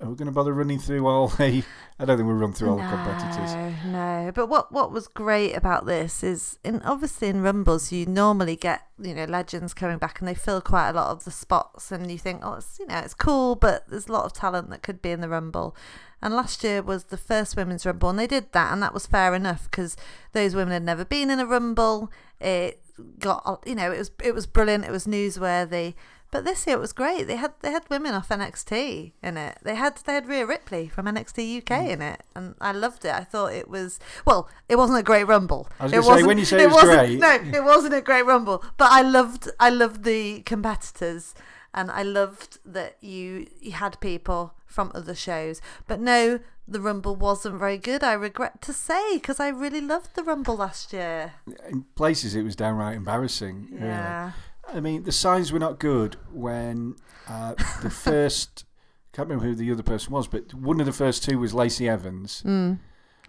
are 0.00 0.08
we 0.08 0.14
going 0.16 0.26
to 0.26 0.32
bother 0.32 0.52
running 0.52 0.78
through 0.78 1.06
all 1.06 1.28
the? 1.38 1.64
I 1.98 2.04
don't 2.04 2.16
think 2.16 2.26
we'll 2.26 2.36
run 2.36 2.52
through 2.52 2.70
all 2.70 2.76
the 2.76 2.82
competitors. 2.82 3.54
No, 3.86 4.24
no. 4.24 4.32
But 4.32 4.46
what 4.48 4.70
what 4.72 4.92
was 4.92 5.08
great 5.08 5.54
about 5.54 5.86
this 5.86 6.22
is, 6.22 6.58
in 6.64 6.80
obviously 6.82 7.28
in 7.28 7.42
rumbles, 7.42 7.90
you 7.90 8.06
normally 8.06 8.56
get 8.56 8.82
you 9.00 9.14
know 9.14 9.24
legends 9.24 9.74
coming 9.74 9.98
back, 9.98 10.20
and 10.20 10.28
they 10.28 10.34
fill 10.34 10.60
quite 10.60 10.90
a 10.90 10.92
lot 10.92 11.10
of 11.10 11.24
the 11.24 11.30
spots, 11.30 11.90
and 11.90 12.10
you 12.10 12.18
think, 12.18 12.40
oh, 12.44 12.54
it's 12.54 12.78
you 12.78 12.86
know 12.86 12.98
it's 12.98 13.14
cool, 13.14 13.56
but 13.56 13.88
there's 13.88 14.08
a 14.08 14.12
lot 14.12 14.24
of 14.24 14.32
talent 14.32 14.70
that 14.70 14.82
could 14.82 15.02
be 15.02 15.10
in 15.10 15.20
the 15.20 15.28
rumble. 15.28 15.74
And 16.20 16.34
last 16.34 16.64
year 16.64 16.82
was 16.82 17.04
the 17.04 17.16
first 17.16 17.56
women's 17.56 17.86
rumble, 17.86 18.10
and 18.10 18.18
they 18.18 18.26
did 18.26 18.52
that, 18.52 18.72
and 18.72 18.82
that 18.82 18.94
was 18.94 19.06
fair 19.06 19.34
enough 19.34 19.70
because 19.70 19.96
those 20.32 20.54
women 20.54 20.72
had 20.72 20.84
never 20.84 21.04
been 21.04 21.30
in 21.30 21.40
a 21.40 21.46
rumble. 21.46 22.10
It 22.40 22.80
got 23.18 23.62
you 23.66 23.74
know 23.74 23.92
it 23.92 23.98
was 23.98 24.10
it 24.22 24.34
was 24.34 24.46
brilliant, 24.46 24.84
it 24.84 24.90
was 24.90 25.06
newsworthy. 25.06 25.94
But 26.30 26.44
this 26.44 26.66
year 26.66 26.76
it 26.76 26.80
was 26.80 26.92
great. 26.92 27.26
They 27.26 27.36
had 27.36 27.52
they 27.60 27.70
had 27.70 27.84
women 27.88 28.12
off 28.14 28.28
NXT 28.28 29.12
in 29.22 29.36
it. 29.38 29.58
They 29.62 29.74
had 29.74 29.96
they 30.04 30.12
had 30.12 30.26
Rhea 30.28 30.44
Ripley 30.44 30.86
from 30.88 31.06
NXT 31.06 31.58
UK 31.58 31.70
Mm. 31.86 31.88
in 31.90 32.02
it, 32.02 32.22
and 32.34 32.54
I 32.60 32.72
loved 32.72 33.04
it. 33.06 33.14
I 33.14 33.24
thought 33.24 33.52
it 33.54 33.68
was 33.68 33.98
well, 34.26 34.48
it 34.68 34.76
wasn't 34.76 34.98
a 34.98 35.02
great 35.02 35.24
rumble. 35.24 35.68
I 35.80 35.84
was 35.84 35.92
It 35.92 36.02
say, 36.02 36.08
wasn't- 36.08 36.26
when 36.26 36.38
you 36.38 36.44
say 36.44 36.62
it 36.64 36.66
was 36.66 36.84
wasn't- 36.84 37.20
great- 37.20 37.52
no, 37.52 37.58
it 37.58 37.64
wasn't 37.64 37.94
a 37.94 38.02
great 38.02 38.26
rumble. 38.26 38.62
But 38.76 38.90
I 38.90 39.00
loved 39.02 39.48
I 39.58 39.70
loved 39.70 40.04
the 40.04 40.40
competitors, 40.42 41.34
and 41.72 41.90
I 41.90 42.02
loved 42.02 42.58
that 42.66 42.96
you 43.00 43.46
you 43.60 43.72
had 43.72 43.98
people 44.00 44.54
from 44.66 44.92
other 44.94 45.14
shows. 45.14 45.62
But 45.86 45.98
no, 45.98 46.40
the 46.66 46.80
rumble 46.80 47.16
wasn't 47.16 47.58
very 47.58 47.78
good. 47.78 48.04
I 48.04 48.12
regret 48.12 48.60
to 48.62 48.74
say 48.74 49.14
because 49.14 49.40
I 49.40 49.48
really 49.48 49.80
loved 49.80 50.14
the 50.14 50.22
rumble 50.22 50.56
last 50.58 50.92
year. 50.92 51.32
In 51.70 51.84
places, 51.94 52.34
it 52.34 52.42
was 52.42 52.54
downright 52.54 52.96
embarrassing. 52.96 53.68
really. 53.72 53.86
Yeah. 53.86 54.32
I 54.72 54.80
mean, 54.80 55.04
the 55.04 55.12
signs 55.12 55.52
were 55.52 55.58
not 55.58 55.78
good 55.78 56.16
when 56.32 56.96
uh, 57.28 57.54
the 57.82 57.90
first. 58.04 58.64
Can't 59.12 59.28
remember 59.28 59.46
who 59.46 59.54
the 59.54 59.72
other 59.72 59.82
person 59.82 60.12
was, 60.12 60.28
but 60.28 60.54
one 60.54 60.78
of 60.80 60.86
the 60.86 60.92
first 60.92 61.24
two 61.24 61.38
was 61.38 61.52
Lacey 61.52 61.88
Evans. 61.88 62.42
Mm. 62.46 62.78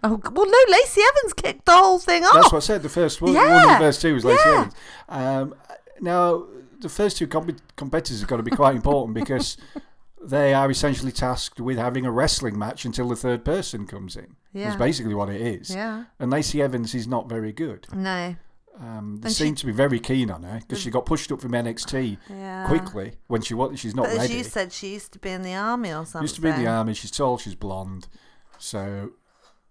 Oh 0.02 0.20
well, 0.32 0.46
no, 0.46 0.72
Lacey 0.72 1.00
Evans 1.00 1.32
kicked 1.34 1.66
the 1.66 1.72
whole 1.72 1.98
thing 1.98 2.24
off. 2.24 2.34
That's 2.34 2.52
what 2.52 2.62
I 2.62 2.66
said. 2.66 2.82
The 2.82 2.88
first 2.88 3.20
one, 3.20 3.34
one 3.34 3.46
of 3.46 3.68
the 3.68 3.76
first 3.78 4.00
two 4.00 4.14
was 4.14 4.24
Lacey 4.24 4.48
yeah. 4.48 4.60
Evans. 4.60 4.74
Um, 5.08 5.54
now, 6.00 6.46
the 6.80 6.88
first 6.88 7.16
two 7.16 7.26
comp- 7.26 7.76
competitors 7.76 8.20
have 8.20 8.28
got 8.28 8.38
to 8.38 8.42
be 8.42 8.50
quite 8.50 8.76
important 8.76 9.14
because 9.14 9.56
they 10.22 10.54
are 10.54 10.70
essentially 10.70 11.12
tasked 11.12 11.60
with 11.60 11.78
having 11.78 12.06
a 12.06 12.10
wrestling 12.10 12.58
match 12.58 12.84
until 12.84 13.08
the 13.08 13.16
third 13.16 13.44
person 13.44 13.86
comes 13.86 14.16
in. 14.16 14.36
Yeah. 14.52 14.66
That's 14.68 14.78
basically 14.78 15.14
what 15.14 15.28
it 15.28 15.40
is. 15.40 15.74
Yeah. 15.74 16.04
And 16.18 16.30
Lacey 16.30 16.62
Evans 16.62 16.94
is 16.94 17.06
not 17.06 17.28
very 17.28 17.52
good. 17.52 17.86
No. 17.92 18.36
Um, 18.80 19.18
they 19.20 19.26
And 19.28 19.36
she- 19.36 19.44
seem 19.44 19.54
to 19.56 19.66
be 19.66 19.72
very 19.72 20.00
keen 20.00 20.30
on 20.30 20.42
her 20.42 20.58
because 20.60 20.80
she 20.80 20.90
got 20.90 21.04
pushed 21.04 21.30
up 21.30 21.40
from 21.42 21.52
NXT 21.52 22.16
Yeah. 22.30 22.66
quickly 22.66 23.12
when 23.26 23.42
she 23.42 23.52
was 23.52 23.78
she's 23.78 23.94
not 23.94 24.04
But 24.04 24.12
as 24.12 24.18
ready. 24.20 24.34
you 24.38 24.44
said, 24.44 24.72
she 24.72 24.94
used 24.94 25.12
to 25.12 25.18
be 25.18 25.28
in 25.30 25.42
the 25.42 25.54
army 25.54 25.90
or 25.92 26.06
something. 26.06 26.22
Used 26.22 26.36
to 26.36 26.40
be 26.40 26.48
in 26.48 26.56
the 26.58 26.66
army. 26.66 26.94
She's 26.94 27.10
tall. 27.10 27.36
She's 27.36 27.54
blonde. 27.54 28.08
So 28.58 29.10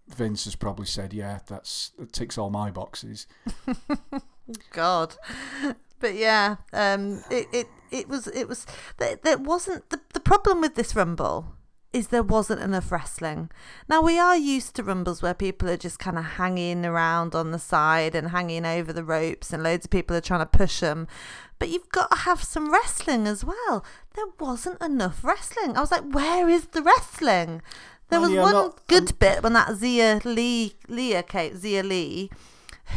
Vince 0.08 0.46
has 0.46 0.56
probably 0.56 0.86
said, 0.86 1.12
"Yeah, 1.14 1.40
that's 1.48 1.90
that 1.98 2.14
ticks 2.14 2.38
all 2.38 2.50
my 2.52 2.70
boxes." 2.72 3.26
God. 4.72 5.16
But 6.00 6.16
yeah, 6.16 6.56
um, 6.72 7.24
it, 7.30 7.48
it, 7.52 7.68
it 7.92 8.08
was 8.08 8.28
it 8.28 8.48
was 8.48 8.66
there, 8.98 9.18
there 9.24 9.38
wasn't 9.38 9.90
the 9.90 10.00
the 10.14 10.20
problem 10.20 10.62
with 10.62 10.76
this 10.76 10.96
rumble 10.96 11.56
is 11.92 12.10
there 12.10 12.22
wasn't 12.24 12.62
enough 12.62 12.92
wrestling. 12.92 13.50
Now 13.88 14.02
we 14.02 14.20
are 14.20 14.38
used 14.38 14.76
to 14.76 14.84
rumbles 14.84 15.22
where 15.22 15.34
people 15.34 15.70
are 15.70 15.78
just 15.78 15.98
kind 16.00 16.18
of 16.18 16.24
hanging 16.24 16.86
around 16.86 17.34
on 17.34 17.52
the 17.52 17.60
side 17.60 18.14
and 18.16 18.30
hanging 18.30 18.66
over 18.66 18.94
the 18.94 19.04
ropes, 19.04 19.52
and 19.52 19.64
loads 19.64 19.86
of 19.86 19.92
people 19.92 20.16
are 20.16 20.22
trying 20.22 20.42
to 20.42 20.46
push 20.46 20.80
them. 20.82 21.08
But 21.58 21.70
you've 21.70 21.90
got 21.90 22.10
to 22.12 22.18
have 22.18 22.44
some 22.44 22.72
wrestling 22.72 23.28
as 23.28 23.44
well. 23.44 23.84
There 24.14 24.28
wasn't 24.40 24.82
enough 24.82 25.24
wrestling. 25.24 25.76
I 25.76 25.82
was 25.82 25.92
like, 25.92 26.04
where 26.14 26.48
is 26.48 26.68
the 26.68 26.82
wrestling? 26.84 27.62
There 28.10 28.22
Well, 28.22 28.30
was 28.32 28.40
one 28.40 28.52
not- 28.54 28.88
good 28.88 29.20
bit 29.20 29.44
when 29.44 29.54
that 29.54 29.68
Xia 29.70 30.24
Li, 30.26 30.76
Leah 30.88 31.24
Xia 31.24 31.84
Li 31.84 32.32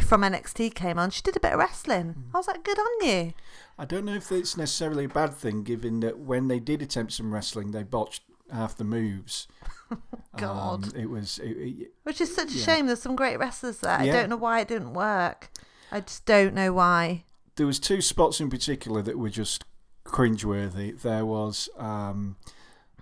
from 0.01 0.22
NXT 0.22 0.74
came 0.74 0.99
on. 0.99 1.11
She 1.11 1.20
did 1.22 1.36
a 1.36 1.40
bit 1.40 1.53
of 1.53 1.59
wrestling. 1.59 2.14
Mm. 2.14 2.22
I 2.34 2.38
was 2.38 2.47
like, 2.49 2.62
good 2.64 2.78
on 2.78 3.07
you. 3.09 3.32
I 3.78 3.84
don't 3.84 4.05
know 4.05 4.14
if 4.14 4.30
it's 4.32 4.57
necessarily 4.57 5.05
a 5.05 5.09
bad 5.09 5.34
thing, 5.34 5.64
given 5.64 6.01
that 6.01 6.18
when 6.18 6.49
they 6.49 6.61
did 6.61 6.80
attempt 6.82 7.12
some 7.12 7.32
wrestling, 7.34 7.72
they 7.72 7.82
botched 7.82 8.22
half 8.53 8.76
the 8.76 8.84
moves. 8.84 9.48
God. 10.36 10.84
Um, 10.94 11.00
it 11.00 11.11
was. 11.11 11.38
It, 11.38 11.50
it- 11.50 11.92
Which 12.05 12.20
is 12.20 12.34
such 12.34 12.50
a 12.50 12.55
Yeah. 12.59 12.64
shame. 12.64 12.86
There's 12.86 13.03
some 13.03 13.16
great 13.16 13.38
wrestlers 13.38 13.78
there. 13.78 13.92
I 13.98 14.07
don't 14.07 14.28
know 14.30 14.36
why 14.36 14.61
it 14.61 14.68
didn't 14.68 14.94
work. 14.94 15.50
I 15.90 16.00
just 16.00 16.24
don't 16.26 16.55
know 16.55 16.72
why. 16.72 17.24
there 17.57 17.66
was 17.66 17.78
two 17.78 18.00
spots 18.00 18.40
in 18.40 18.48
particular 18.48 19.03
that 19.03 19.18
were 19.18 19.28
just 19.28 19.64
cringeworthy. 20.07 21.00
There 21.00 21.26
was 21.26 21.68
um, 21.76 22.36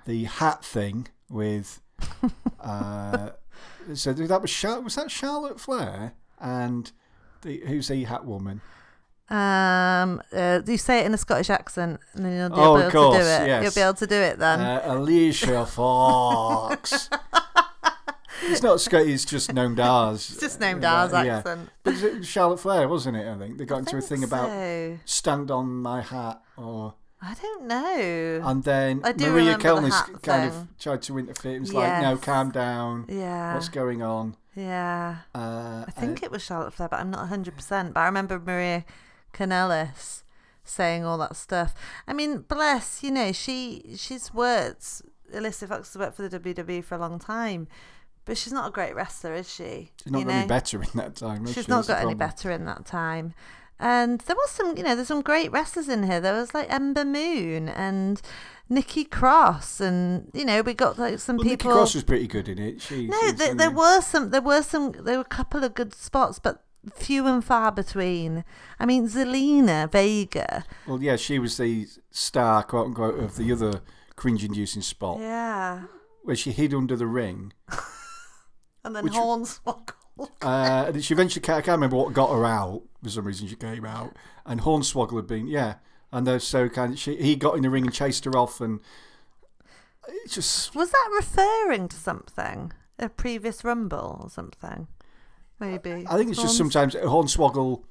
the 0.07 0.25
hat 0.25 0.65
thing 0.65 1.09
with. 1.29 1.81
Uh, 2.61 3.31
so 3.95 4.13
that 4.13 4.43
was 4.43 4.53
Char- 4.53 4.81
was 4.83 4.95
that 4.97 5.11
Charlotte 5.11 5.59
Flair 5.59 6.13
and 6.39 6.93
the 7.41 7.63
who's 7.67 7.89
the 7.89 8.05
hat 8.05 8.27
woman? 8.27 8.61
Um, 9.31 10.21
uh, 10.33 10.61
you 10.67 10.77
say 10.77 11.01
it 11.01 11.07
in 11.07 11.15
a 11.15 11.19
Scottish 11.19 11.51
accent, 11.51 12.01
and 12.15 12.25
then 12.25 12.37
you'll 12.37 12.49
be 12.51 12.55
Oh, 12.57 12.77
able 12.79 12.87
of 12.87 12.93
to 12.93 13.19
do 13.19 13.25
it. 13.25 13.47
yes. 13.47 13.63
You'll 13.63 13.73
be 13.75 13.81
able 13.81 13.95
to 13.95 14.07
do 14.07 14.17
it 14.17 14.39
then. 14.39 14.61
Uh, 14.61 14.83
Alicia 14.85 15.67
Fox. 15.67 17.09
it's 18.45 18.63
not 18.63 18.81
Scottish. 18.81 19.09
It's 19.09 19.25
just 19.25 19.53
named 19.53 19.79
ours. 19.81 20.31
it's 20.31 20.41
just 20.41 20.61
named 20.61 20.85
ours 20.85 21.13
Yeah. 21.13 21.39
accent. 21.39 21.69
But 21.85 21.95
it 22.03 22.19
was 22.19 22.27
Charlotte 22.29 22.59
Flair, 22.61 22.89
wasn't 22.89 23.17
it? 23.19 23.29
I 23.29 23.39
think 23.39 23.59
they 23.59 23.65
got 23.65 23.79
into 23.81 23.97
a 23.97 24.01
thing 24.01 24.21
Think 24.21 24.33
about 24.33 24.99
stand 25.05 25.51
on 25.51 25.81
my 25.81 26.01
hat, 26.01 26.41
or 26.57 26.95
I 27.23 27.35
don't 27.41 27.67
know. 27.67 28.41
and 28.45 28.65
then 28.65 28.99
Maria 29.01 29.57
remember 29.57 29.83
the 29.83 30.19
kind 30.23 30.51
thing. 30.53 30.61
of 30.63 30.79
tried 30.79 31.03
to 31.03 31.19
interfere. 31.19 31.57
It 31.57 31.61
was 31.61 31.73
like, 31.75 32.03
no, 32.03 32.17
calm 32.17 32.51
down. 32.51 33.05
yeah. 33.09 33.55
What's 33.55 33.69
going 33.69 34.03
on? 34.03 34.37
yeah. 34.57 35.19
Uh, 35.35 35.85
I 35.87 35.91
think 35.93 36.23
it 36.23 36.31
was 36.31 36.43
Charlotte 36.43 36.73
Flair, 36.75 36.89
but 36.89 36.99
I'm 36.99 37.11
not 37.11 37.29
100%. 37.31 37.93
But 37.95 38.01
I 38.01 38.07
remember 38.07 38.39
Maria 38.41 38.85
Kanellis 39.33 40.23
saying 40.65 41.05
all 41.05 41.19
that 41.19 41.37
stuff. 41.37 41.75
I 42.07 42.13
mean, 42.13 42.39
bless, 42.49 43.03
you 43.03 43.11
know, 43.11 43.33
she 43.33 43.95
she's 43.97 44.33
worked, 44.33 45.03
Alicia 45.33 45.67
Fox 45.67 45.93
has 45.93 46.01
worked 46.01 46.17
for 46.17 46.29
the 46.29 46.39
WWE 46.41 46.85
for 46.85 46.95
a 46.95 46.99
long 46.99 47.19
time, 47.19 47.69
but 48.25 48.37
she's 48.39 48.53
not 48.53 48.69
a 48.69 48.71
great 48.71 48.95
wrestler, 48.95 49.35
is 49.35 49.53
she? 49.53 49.91
she's 50.03 50.13
not 50.13 50.21
You 50.21 50.25
got 50.27 50.35
any 50.35 50.47
better 50.47 50.83
in 50.83 50.91
that 50.95 51.17
time. 51.17 51.47
She's 51.47 51.65
she? 51.65 51.71
not 51.71 51.87
That's 51.87 51.89
got 51.89 52.03
any 52.03 52.15
better 52.15 52.51
in 52.51 52.65
that 52.67 52.87
time. 52.87 53.35
And 53.83 54.21
there 54.21 54.37
was 54.37 54.51
some, 54.51 54.77
you 54.77 54.83
know, 54.83 54.95
there's 54.95 55.09
some 55.09 55.23
great 55.23 55.51
wrestlers 55.51 55.89
in 55.89 56.03
here. 56.03 56.21
There 56.21 56.35
was 56.35 56.53
like 56.53 56.71
Ember 56.71 57.05
Moon 57.05 57.67
and 57.71 58.21
Nikki 58.69 59.05
Cross, 59.05 59.81
and 59.81 60.31
you 60.35 60.45
know, 60.45 60.61
we 60.61 60.75
got 60.75 60.99
like 60.99 61.19
some 61.19 61.39
Well, 61.39 61.45
Nikki 61.45 61.57
people. 61.57 61.73
Cross 61.73 61.95
was 61.95 62.05
pretty 62.05 62.27
good 62.27 62.47
in 62.47 62.59
it. 62.59 62.83
She, 62.83 63.07
No, 63.07 63.33
there, 63.33 63.55
there 63.55 63.71
were 63.71 64.03
some. 64.03 64.31
There 64.31 64.43
were 64.43 64.63
some. 64.63 64.93
There 64.93 65.17
were 65.17 65.23
a 65.23 65.25
couple 65.25 65.65
of 65.65 65.75
good 65.75 65.95
spots, 65.95 66.39
but 66.39 66.63
few 66.95 67.27
and 67.27 67.45
far 67.45 67.73
between. 67.73 68.45
I 68.79 68.87
mean, 68.87 69.09
Zelina 69.09 69.91
Vega. 69.91 70.65
Well, 70.87 71.03
yeah, 71.03 71.17
she 71.17 71.39
was 71.39 71.57
the 71.57 71.87
star, 72.11 72.63
quote 72.63 72.87
unquote, 72.87 73.19
of 73.19 73.37
the 73.37 73.53
other 73.53 73.83
cringe-inducing 74.17 74.83
spot 74.83 75.19
Yeah, 75.21 75.85
where 76.25 76.37
she 76.37 76.53
hid 76.53 76.75
under 76.75 76.97
the 76.97 77.07
ring. 77.07 77.53
and 78.85 78.95
then 78.95 79.05
Which- 79.05 79.13
Hornswoggle. 79.15 79.93
Uh, 80.43 80.85
and 80.89 81.03
she 81.03 81.15
eventually, 81.15 81.43
I 81.43 81.63
can't 81.63 81.69
remember 81.69 81.97
what 81.97 82.13
got 82.13 82.29
her 82.31 82.45
out. 82.45 82.83
For 83.03 83.09
some 83.09 83.25
reason, 83.25 83.49
she 83.49 83.57
came 83.57 83.87
out, 83.87 84.15
and 84.45 84.61
Hornswoggle 84.61 85.17
had 85.17 85.27
been, 85.27 85.47
yeah, 85.47 85.77
and 86.13 86.27
they're 86.27 86.39
so 86.39 86.69
kind. 86.69 86.93
Of, 86.93 86.99
she, 86.99 87.17
he 87.17 87.37
got 87.37 87.57
in 87.57 87.63
the 87.63 87.71
ring 87.71 87.85
and 87.85 87.95
chased 87.95 88.27
her 88.27 88.37
off, 88.37 88.61
and 88.61 88.81
it 90.07 90.31
just 90.31 90.75
Was 90.75 90.91
that 90.91 91.09
referring 91.17 91.89
to 91.89 91.97
something? 91.97 92.75
A 92.99 93.09
previous 93.09 93.65
Rumble 93.65 94.21
or 94.23 94.29
something? 94.29 94.89
Maybe. 95.61 96.07
I 96.09 96.17
think 96.17 96.31
it's 96.31 96.41
just 96.41 96.59
Horns- 96.59 96.73
sometimes 96.73 96.95
Hornswoggle, 96.95 97.85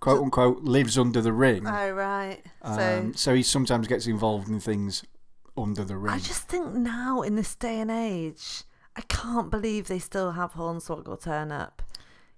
quote 0.00 0.22
unquote, 0.22 0.62
lives 0.62 0.96
under 0.96 1.20
the 1.20 1.32
ring. 1.32 1.66
Oh, 1.66 1.90
right. 1.90 2.40
Um, 2.62 2.76
so. 2.78 3.12
so 3.16 3.34
he 3.34 3.42
sometimes 3.42 3.86
gets 3.88 4.06
involved 4.06 4.48
in 4.48 4.60
things 4.60 5.04
under 5.56 5.84
the 5.84 5.96
ring. 5.96 6.14
I 6.14 6.18
just 6.18 6.48
think 6.48 6.72
now, 6.74 7.22
in 7.22 7.34
this 7.36 7.54
day 7.54 7.80
and 7.80 7.90
age, 7.90 8.62
I 8.94 9.00
can't 9.02 9.50
believe 9.50 9.88
they 9.88 9.98
still 9.98 10.32
have 10.32 10.52
Hornswoggle 10.52 11.20
turn 11.22 11.50
up. 11.52 11.82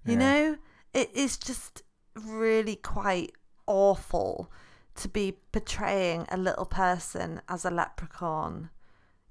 You 0.05 0.12
Yeah. 0.14 0.18
know, 0.18 0.57
it 0.95 1.14
is 1.14 1.36
just 1.36 1.82
really 2.14 2.76
quite 2.76 3.32
awful 3.66 4.51
to 4.97 5.09
be 5.09 5.36
portraying 5.53 6.26
a 6.30 6.36
little 6.36 6.64
person 6.64 7.41
as 7.49 7.64
a 7.64 7.70
leprechaun. 7.70 8.70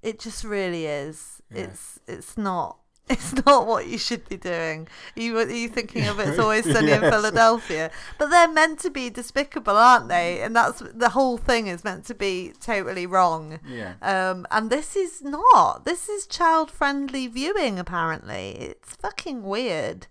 It 0.02 0.18
just 0.20 0.44
really 0.44 0.86
is. 0.86 1.42
Yeah. 1.50 1.62
It's 1.64 1.98
it's 2.06 2.38
not. 2.38 2.78
It's 3.14 3.32
not 3.46 3.66
what 3.66 3.86
you 3.86 3.96
should 3.98 4.28
be 4.28 4.36
doing. 4.36 4.86
You 5.16 5.38
are 5.38 5.48
you 5.48 5.68
thinking 5.68 6.06
of 6.06 6.18
it's 6.20 6.38
always 6.38 6.70
sunny 6.70 6.92
in 6.92 7.00
Philadelphia, 7.14 7.90
but 8.18 8.28
they're 8.30 8.52
meant 8.52 8.78
to 8.80 8.90
be 8.90 9.08
despicable, 9.10 9.76
aren't 9.76 10.08
they? 10.08 10.40
And 10.42 10.54
that's 10.54 10.80
the 10.94 11.10
whole 11.10 11.38
thing 11.38 11.66
is 11.68 11.84
meant 11.84 12.04
to 12.06 12.14
be 12.14 12.52
totally 12.60 13.06
wrong. 13.06 13.60
yeah. 13.66 13.94
Um, 14.02 14.46
and 14.50 14.68
this 14.70 14.94
is 14.96 15.22
not. 15.22 15.84
This 15.84 16.08
is 16.08 16.26
child 16.26 16.70
friendly 16.70 17.26
viewing. 17.28 17.78
Apparently, 17.78 18.50
it's 18.60 18.94
fucking 18.96 19.42
weird. 19.42 20.06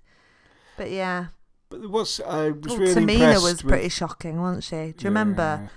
But 0.78 0.89
yeah, 0.91 1.28
But 1.70 1.89
was 1.89 2.20
I 2.22 2.50
was 2.52 2.68
Well, 2.68 2.78
really 2.80 2.93
Tamina 2.95 3.34
was 3.43 3.64
with- 3.64 3.72
pretty 3.72 3.89
shocking, 3.89 4.39
wasn't 4.41 4.64
she? 4.64 4.76
Do 4.98 5.04
you 5.04 5.10
remember? 5.10 5.70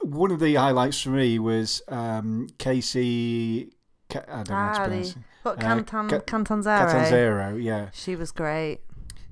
One 0.00 0.30
of 0.30 0.40
the 0.40 0.54
highlights 0.56 1.00
for 1.00 1.10
me 1.10 1.38
was 1.38 1.82
um, 1.88 2.48
Casey. 2.58 3.70
I 4.10 4.14
don't 4.42 4.50
know 4.50 4.54
how 4.54 4.72
to 4.72 4.88
pronounce 4.88 5.10
it. 5.12 5.16
What 5.44 5.58
Uh, 5.58 5.62
Canton 5.62 6.08
Ca- 6.08 6.20
Cantanzaro? 6.20 6.86
Catanzaro, 6.90 7.56
yeah. 7.56 7.90
She 7.92 8.16
was 8.16 8.32
great. 8.32 8.80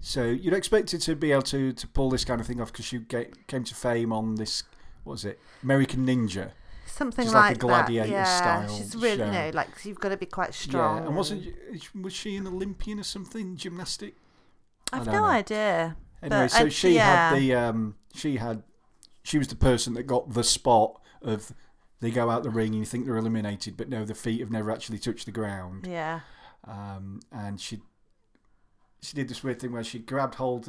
So 0.00 0.24
you'd 0.24 0.54
expect 0.54 0.90
her 0.92 0.98
to 0.98 1.16
be 1.16 1.32
able 1.32 1.42
to, 1.42 1.72
to 1.72 1.86
pull 1.88 2.10
this 2.10 2.24
kind 2.24 2.40
of 2.40 2.46
thing 2.46 2.60
off 2.60 2.72
because 2.72 2.84
she 2.84 2.98
get, 2.98 3.46
came 3.46 3.64
to 3.64 3.74
fame 3.74 4.12
on 4.12 4.34
this, 4.36 4.62
what 5.04 5.12
was 5.12 5.24
it, 5.24 5.38
American 5.62 6.06
Ninja. 6.06 6.50
Something 6.86 7.24
She's 7.24 7.32
like, 7.34 7.50
like 7.50 7.56
a 7.56 7.58
gladiator 7.58 8.08
that. 8.10 8.12
Yeah, 8.12 8.24
style 8.24 8.76
she's 8.76 8.94
really 8.94 9.16
show. 9.16 9.24
you 9.26 9.32
know 9.32 9.50
like 9.54 9.68
you've 9.84 9.98
got 9.98 10.10
to 10.10 10.16
be 10.18 10.26
quite 10.26 10.52
strong. 10.52 10.98
Yeah, 10.98 11.06
and 11.06 11.16
wasn't 11.16 11.54
was 11.94 12.12
she 12.12 12.36
an 12.36 12.46
Olympian 12.46 12.98
or 13.00 13.02
something? 13.04 13.56
Gymnastic. 13.56 14.14
I 14.92 14.98
I've 14.98 15.06
no 15.06 15.12
know. 15.12 15.24
idea. 15.24 15.96
Anyway, 16.22 16.42
But 16.42 16.48
so 16.50 16.68
she 16.68 16.96
yeah. 16.96 17.30
had 17.30 17.38
the 17.38 17.54
um, 17.54 17.94
she 18.14 18.36
had 18.36 18.62
she 19.22 19.38
was 19.38 19.48
the 19.48 19.56
person 19.56 19.94
that 19.94 20.02
got 20.02 20.34
the 20.34 20.44
spot 20.44 21.00
of 21.22 21.52
they 22.02 22.10
go 22.10 22.28
out 22.28 22.42
the 22.42 22.50
ring 22.50 22.72
and 22.72 22.78
you 22.80 22.84
think 22.84 23.06
they're 23.06 23.16
eliminated, 23.16 23.76
but 23.78 23.88
no, 23.88 24.04
the 24.04 24.14
feet 24.14 24.40
have 24.40 24.50
never 24.50 24.70
actually 24.70 24.98
touched 24.98 25.24
the 25.24 25.32
ground. 25.32 25.86
Yeah, 25.88 26.20
Um, 26.66 27.20
and 27.32 27.58
she 27.60 27.80
she 29.00 29.14
did 29.16 29.28
this 29.28 29.42
weird 29.42 29.60
thing 29.60 29.72
where 29.72 29.82
she 29.84 29.98
grabbed 30.00 30.34
hold. 30.34 30.68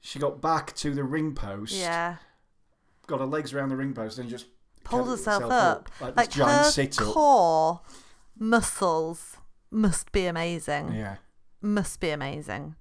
She 0.00 0.18
got 0.18 0.40
back 0.40 0.72
to 0.76 0.94
the 0.94 1.02
ring 1.04 1.34
post, 1.34 1.74
yeah. 1.74 2.16
got 3.08 3.18
her 3.20 3.26
legs 3.26 3.52
around 3.52 3.70
the 3.70 3.76
ring 3.76 3.92
post, 3.94 4.18
and 4.18 4.28
just 4.28 4.46
Pulled 4.84 5.06
kept 5.06 5.18
herself 5.18 5.42
itself 5.42 5.52
up. 5.52 5.88
like, 6.00 6.16
Like 6.16 6.26
this 6.28 6.36
giant 6.36 6.64
her 6.66 6.70
sit 6.70 7.00
up. 7.00 7.06
core 7.08 7.80
muscles 8.38 9.36
must 9.70 10.12
be 10.12 10.26
amazing. 10.26 10.92
Yeah, 10.94 11.16
must 11.60 11.98
be 12.00 12.10
amazing. 12.10 12.76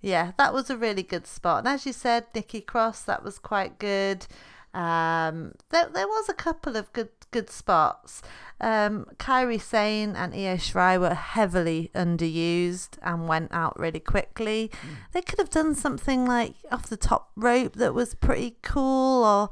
Yeah, 0.00 0.32
that 0.38 0.54
was 0.54 0.70
a 0.70 0.76
really 0.76 1.02
good 1.02 1.26
spot. 1.26 1.60
And 1.60 1.68
as 1.68 1.84
you 1.84 1.92
said, 1.92 2.26
Nikki 2.34 2.60
Cross, 2.60 3.02
that 3.02 3.24
was 3.24 3.38
quite 3.38 3.78
good. 3.80 4.26
Um, 4.74 5.52
there, 5.70 5.88
there 5.92 6.06
was 6.06 6.28
a 6.28 6.34
couple 6.34 6.76
of 6.76 6.92
good 6.92 7.08
good 7.30 7.50
spots. 7.50 8.22
Um, 8.60 9.06
Kairi 9.16 9.60
Sane 9.60 10.16
and 10.16 10.34
Io 10.34 10.56
Shirai 10.56 10.98
were 10.98 11.14
heavily 11.14 11.90
underused 11.94 12.98
and 13.02 13.28
went 13.28 13.52
out 13.52 13.78
really 13.78 14.00
quickly. 14.00 14.70
They 15.12 15.22
could 15.22 15.38
have 15.38 15.50
done 15.50 15.74
something 15.74 16.26
like 16.26 16.54
off 16.70 16.88
the 16.88 16.96
top 16.96 17.30
rope 17.36 17.74
that 17.74 17.94
was 17.94 18.14
pretty 18.14 18.56
cool, 18.62 19.24
or 19.24 19.50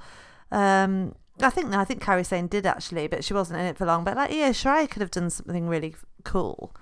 um, 0.57 1.15
I 1.41 1.51
think 1.51 1.69
no, 1.69 1.79
I 1.79 1.85
think 1.85 2.03
Kairi 2.03 2.25
Sane 2.25 2.47
did 2.47 2.67
actually, 2.67 3.07
but 3.09 3.25
she 3.25 3.35
wasn't 3.35 3.61
in 3.61 3.67
it 3.67 3.77
for 3.77 3.87
long. 3.87 4.05
But 4.05 4.17
like 4.17 4.31
Io 4.31 4.51
Shirai 4.51 4.89
could 4.89 5.03
have 5.03 5.11
done 5.11 5.31
something 5.31 5.69
really 5.69 5.95
cool. 6.25 6.75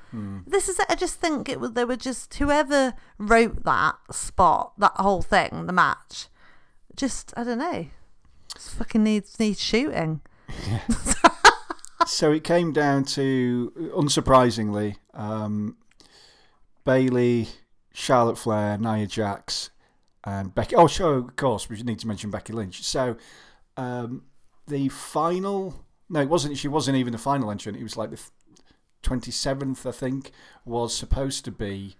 This 0.47 0.68
is 0.68 0.80
I 0.89 0.95
just 0.95 1.20
think 1.20 1.49
it 1.49 1.61
was 1.61 1.72
they 1.72 1.85
were 1.85 1.97
just 1.97 2.35
whoever 2.35 2.95
wrote 3.18 3.64
that 3.64 3.97
spot, 4.12 4.72
that 4.78 4.93
whole 4.97 5.22
thing, 5.22 5.66
the 5.66 5.72
match. 5.72 6.28
Just 6.97 7.35
I 7.37 7.43
don't 7.45 7.59
know. 7.59 7.87
Fucking 8.59 9.02
needs 9.02 9.38
needs 9.38 9.61
shooting. 9.61 10.20
so 12.07 12.32
it 12.32 12.44
came 12.44 12.72
down 12.72 13.05
to, 13.05 13.72
unsurprisingly, 13.96 14.96
um, 15.14 15.76
Bayley, 16.84 17.48
Charlotte 17.92 18.38
Flair, 18.38 18.78
Nia 18.78 19.07
Jax, 19.07 19.70
and 20.24 20.55
Becky. 20.55 20.76
Oh, 20.76 20.86
sure, 20.86 21.18
of 21.18 21.36
course, 21.36 21.68
we 21.68 21.80
need 21.82 21.98
to 22.00 22.09
mention 22.09 22.30
Becky 22.30 22.52
Lynch. 22.52 22.82
So 22.84 23.16
um, 23.76 24.24
the 24.66 24.88
final, 24.88 25.84
no, 26.09 26.20
it 26.20 26.28
wasn't. 26.28 26.57
She 26.59 26.68
wasn't 26.68 26.96
even 26.96 27.12
the 27.12 27.18
final 27.18 27.50
entrant. 27.50 27.78
It 27.78 27.82
was 27.82 27.96
like 27.96 28.11
the 28.11 28.20
twenty 29.02 29.30
seventh, 29.30 29.86
I 29.86 29.92
think, 29.92 30.30
was 30.64 30.94
supposed 30.96 31.44
to 31.46 31.50
be 31.50 31.96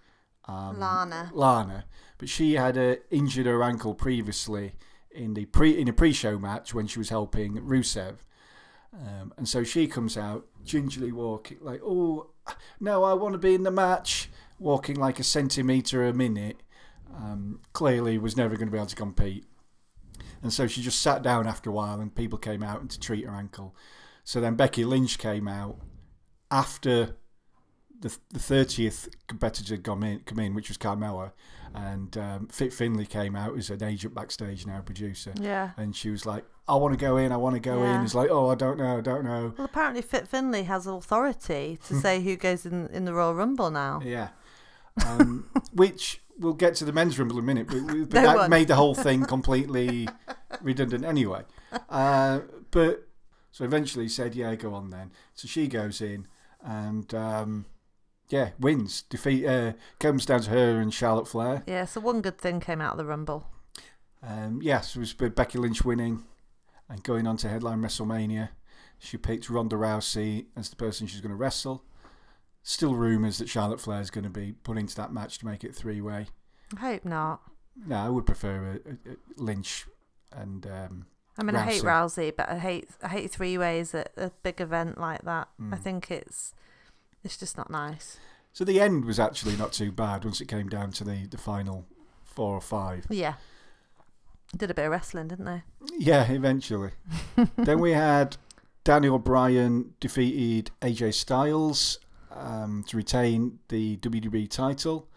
um, 0.47 0.79
Lana. 0.79 1.31
Lana, 1.33 1.85
but 2.17 2.29
she 2.29 2.53
had 2.53 2.77
uh, 2.77 2.95
injured 3.11 3.45
her 3.45 3.63
ankle 3.63 3.93
previously 3.95 4.73
in 5.15 5.33
the 5.33 5.45
pre 5.45 5.71
in 5.79 5.87
a 5.87 5.93
pre-show 5.93 6.37
match 6.37 6.73
when 6.73 6.87
she 6.87 6.99
was 6.99 7.09
helping 7.09 7.57
Rusev. 7.57 8.17
Um, 8.93 9.33
and 9.37 9.47
so 9.47 9.63
she 9.63 9.87
comes 9.87 10.17
out 10.17 10.45
gingerly 10.63 11.11
walking 11.11 11.57
like, 11.61 11.81
oh 11.83 12.31
no, 12.79 13.03
I 13.03 13.13
want 13.13 13.33
to 13.33 13.39
be 13.39 13.53
in 13.53 13.63
the 13.63 13.71
match, 13.71 14.29
walking 14.59 14.95
like 14.95 15.19
a 15.19 15.23
centimetre 15.23 16.05
a 16.05 16.13
minute. 16.13 16.57
Um, 17.15 17.61
clearly 17.73 18.17
was 18.17 18.35
never 18.35 18.55
going 18.55 18.67
to 18.67 18.71
be 18.71 18.77
able 18.77 18.87
to 18.87 18.95
compete. 18.95 19.45
And 20.41 20.51
so 20.51 20.67
she 20.67 20.81
just 20.81 21.01
sat 21.01 21.23
down 21.23 21.47
after 21.47 21.69
a 21.69 21.73
while, 21.73 21.99
and 21.99 22.13
people 22.13 22.37
came 22.37 22.61
out 22.61 22.89
to 22.89 22.99
treat 22.99 23.25
her 23.25 23.33
ankle. 23.33 23.75
So 24.23 24.41
then 24.41 24.55
Becky 24.55 24.83
Lynch 24.83 25.17
came 25.17 25.47
out 25.47 25.79
after 26.51 27.15
the 27.99 28.15
the 28.31 28.39
thirtieth 28.39 29.09
competitor 29.27 29.75
had 29.75 29.83
come 29.83 30.03
in, 30.03 30.19
come 30.19 30.39
in, 30.39 30.53
which 30.53 30.69
was 30.69 30.77
Carmella, 30.77 31.31
and 31.75 32.17
um, 32.17 32.47
Fit 32.47 32.71
Finlay 32.73 33.05
came 33.05 33.35
out 33.35 33.57
as 33.57 33.69
an 33.69 33.83
agent 33.83 34.13
backstage 34.15 34.65
now, 34.65 34.79
producer, 34.81 35.33
Yeah. 35.39 35.71
and 35.77 35.95
she 35.95 36.09
was 36.09 36.25
like, 36.25 36.45
"I 36.67 36.75
want 36.75 36.93
to 36.97 36.97
go 36.97 37.17
in, 37.17 37.31
I 37.31 37.37
want 37.37 37.55
to 37.55 37.59
go 37.59 37.83
Yeah. 37.83 37.97
in." 37.99 38.05
It's 38.05 38.15
like, 38.15 38.29
"Oh, 38.29 38.49
I 38.49 38.55
don't 38.55 38.77
know, 38.77 38.97
I 38.97 39.01
don't 39.01 39.23
know." 39.25 39.53
Well, 39.57 39.65
apparently 39.65 40.01
Fit 40.01 40.27
Finlay 40.27 40.63
has 40.63 40.87
authority 40.87 41.77
to 41.87 41.95
say 42.01 42.21
who 42.21 42.35
goes 42.37 42.65
in 42.65 42.87
in 42.87 43.05
the 43.05 43.13
Royal 43.13 43.35
Rumble 43.35 43.69
now. 43.71 44.01
Yeah, 44.03 44.29
um, 45.05 45.49
which 45.73 46.21
we'll 46.39 46.53
get 46.53 46.75
to 46.75 46.85
the 46.85 46.91
men's 46.93 47.17
rumble 47.19 47.37
in 47.37 47.43
a 47.43 47.45
minute, 47.45 47.67
but, 47.67 47.85
but 47.87 48.09
that 48.23 48.35
one. 48.35 48.49
made 48.49 48.67
the 48.67 48.75
whole 48.75 48.95
thing 48.95 49.23
completely 49.25 50.07
redundant 50.61 51.03
anyway. 51.05 51.43
Uh, 51.89 52.39
but 52.71 53.07
so 53.51 53.63
eventually 53.65 54.05
he 54.05 54.09
said, 54.09 54.35
"Yeah, 54.35 54.55
go 54.55 54.73
on 54.73 54.89
then." 54.89 55.11
So 55.33 55.47
she 55.47 55.67
goes 55.67 56.01
in 56.01 56.27
and 56.63 57.13
um, 57.13 57.65
yeah, 58.29 58.51
wins. 58.59 59.03
Defeat 59.03 59.45
uh, 59.45 59.73
comes 59.99 60.25
down 60.25 60.41
to 60.41 60.49
her 60.49 60.79
and 60.79 60.93
Charlotte 60.93 61.27
Flair. 61.27 61.63
Yeah, 61.67 61.85
so 61.85 62.01
one 62.01 62.21
good 62.21 62.37
thing 62.37 62.59
came 62.59 62.81
out 62.81 62.93
of 62.93 62.97
the 62.97 63.05
Rumble. 63.05 63.47
Um, 64.23 64.59
yes, 64.61 64.95
it 64.95 64.99
was 64.99 65.13
Becky 65.13 65.57
Lynch 65.57 65.83
winning 65.83 66.23
and 66.89 67.03
going 67.03 67.27
on 67.27 67.37
to 67.37 67.49
headline 67.49 67.81
WrestleMania. 67.81 68.49
She 68.97 69.17
picked 69.17 69.49
Ronda 69.49 69.75
Rousey 69.75 70.45
as 70.55 70.69
the 70.69 70.75
person 70.75 71.05
she's 71.07 71.21
going 71.21 71.31
to 71.31 71.35
wrestle. 71.35 71.83
Still 72.63 72.95
rumours 72.95 73.37
that 73.37 73.49
Charlotte 73.49 73.79
Flair 73.79 74.01
is 74.01 74.09
going 74.09 74.23
to 74.23 74.29
be 74.29 74.53
put 74.63 74.77
into 74.77 74.95
that 74.95 75.13
match 75.13 75.37
to 75.39 75.45
make 75.45 75.63
it 75.63 75.75
three 75.75 76.01
way. 76.01 76.27
I 76.75 76.79
hope 76.79 77.05
not. 77.05 77.41
No, 77.85 77.97
I 77.97 78.09
would 78.09 78.25
prefer 78.25 78.81
a, 78.85 78.89
a, 78.89 79.13
a 79.13 79.15
Lynch 79.37 79.85
and 80.31 80.65
um, 80.65 81.05
I 81.37 81.43
mean, 81.43 81.55
I 81.55 81.63
hate 81.63 81.83
Rousey. 81.83 82.31
Rousey, 82.31 82.35
but 82.35 82.49
I 82.49 82.57
hate 82.57 82.89
I 83.03 83.09
hate 83.09 83.29
three 83.31 83.57
ways 83.57 83.93
at 83.93 84.11
a 84.17 84.31
big 84.41 84.61
event 84.61 84.97
like 84.97 85.23
that. 85.23 85.49
Mm. 85.61 85.73
I 85.73 85.77
think 85.77 86.09
it's 86.09 86.53
it's 87.25 87.37
just 87.37 87.57
not 87.57 87.69
nice. 87.69 88.17
so 88.53 88.63
the 88.63 88.79
end 88.79 89.03
was 89.03 89.19
actually 89.19 89.57
not 89.57 89.73
too 89.73 89.91
bad 89.91 90.23
once 90.23 90.39
it 90.39 90.47
came 90.47 90.69
down 90.69 90.91
to 90.93 91.03
the, 91.03 91.27
the 91.27 91.37
final 91.37 91.85
four 92.23 92.53
or 92.53 92.61
five. 92.61 93.05
Yeah, 93.09 93.33
did 94.55 94.71
a 94.71 94.73
bit 94.73 94.85
of 94.85 94.91
wrestling, 94.91 95.27
didn't 95.27 95.45
they? 95.45 95.63
Yeah, 95.97 96.31
eventually. 96.31 96.91
then 97.57 97.79
we 97.79 97.91
had 97.91 98.37
Daniel 98.83 99.19
Bryan 99.19 99.93
defeated 99.99 100.71
AJ 100.81 101.15
Styles 101.15 101.99
um, 102.31 102.83
to 102.87 102.97
retain 102.97 103.59
the 103.69 103.97
WWE 103.97 104.49
title. 104.49 105.09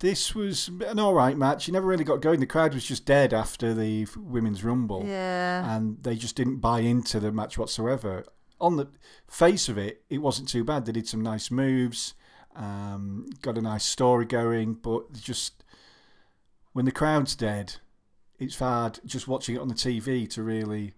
This 0.00 0.34
was 0.34 0.68
an 0.86 0.98
alright 0.98 1.36
match. 1.36 1.66
You 1.66 1.72
never 1.72 1.86
really 1.86 2.04
got 2.04 2.20
going. 2.20 2.40
The 2.40 2.46
crowd 2.46 2.74
was 2.74 2.84
just 2.84 3.06
dead 3.06 3.32
after 3.32 3.72
the 3.72 4.06
Women's 4.16 4.64
Rumble. 4.64 5.04
Yeah. 5.06 5.74
And 5.74 6.02
they 6.02 6.16
just 6.16 6.36
didn't 6.36 6.56
buy 6.56 6.80
into 6.80 7.20
the 7.20 7.30
match 7.32 7.56
whatsoever. 7.56 8.24
On 8.60 8.76
the 8.76 8.88
face 9.28 9.68
of 9.68 9.76
it, 9.78 10.02
it 10.08 10.18
wasn't 10.18 10.48
too 10.48 10.64
bad. 10.64 10.86
They 10.86 10.92
did 10.92 11.08
some 11.08 11.22
nice 11.22 11.50
moves, 11.50 12.14
um, 12.56 13.26
got 13.42 13.58
a 13.58 13.62
nice 13.62 13.84
story 13.84 14.24
going, 14.24 14.74
but 14.74 15.12
just 15.12 15.64
when 16.72 16.84
the 16.84 16.92
crowd's 16.92 17.34
dead, 17.36 17.76
it's 18.38 18.58
hard 18.58 19.00
just 19.04 19.28
watching 19.28 19.56
it 19.56 19.60
on 19.60 19.68
the 19.68 19.74
TV 19.74 20.28
to 20.30 20.42
really. 20.42 20.94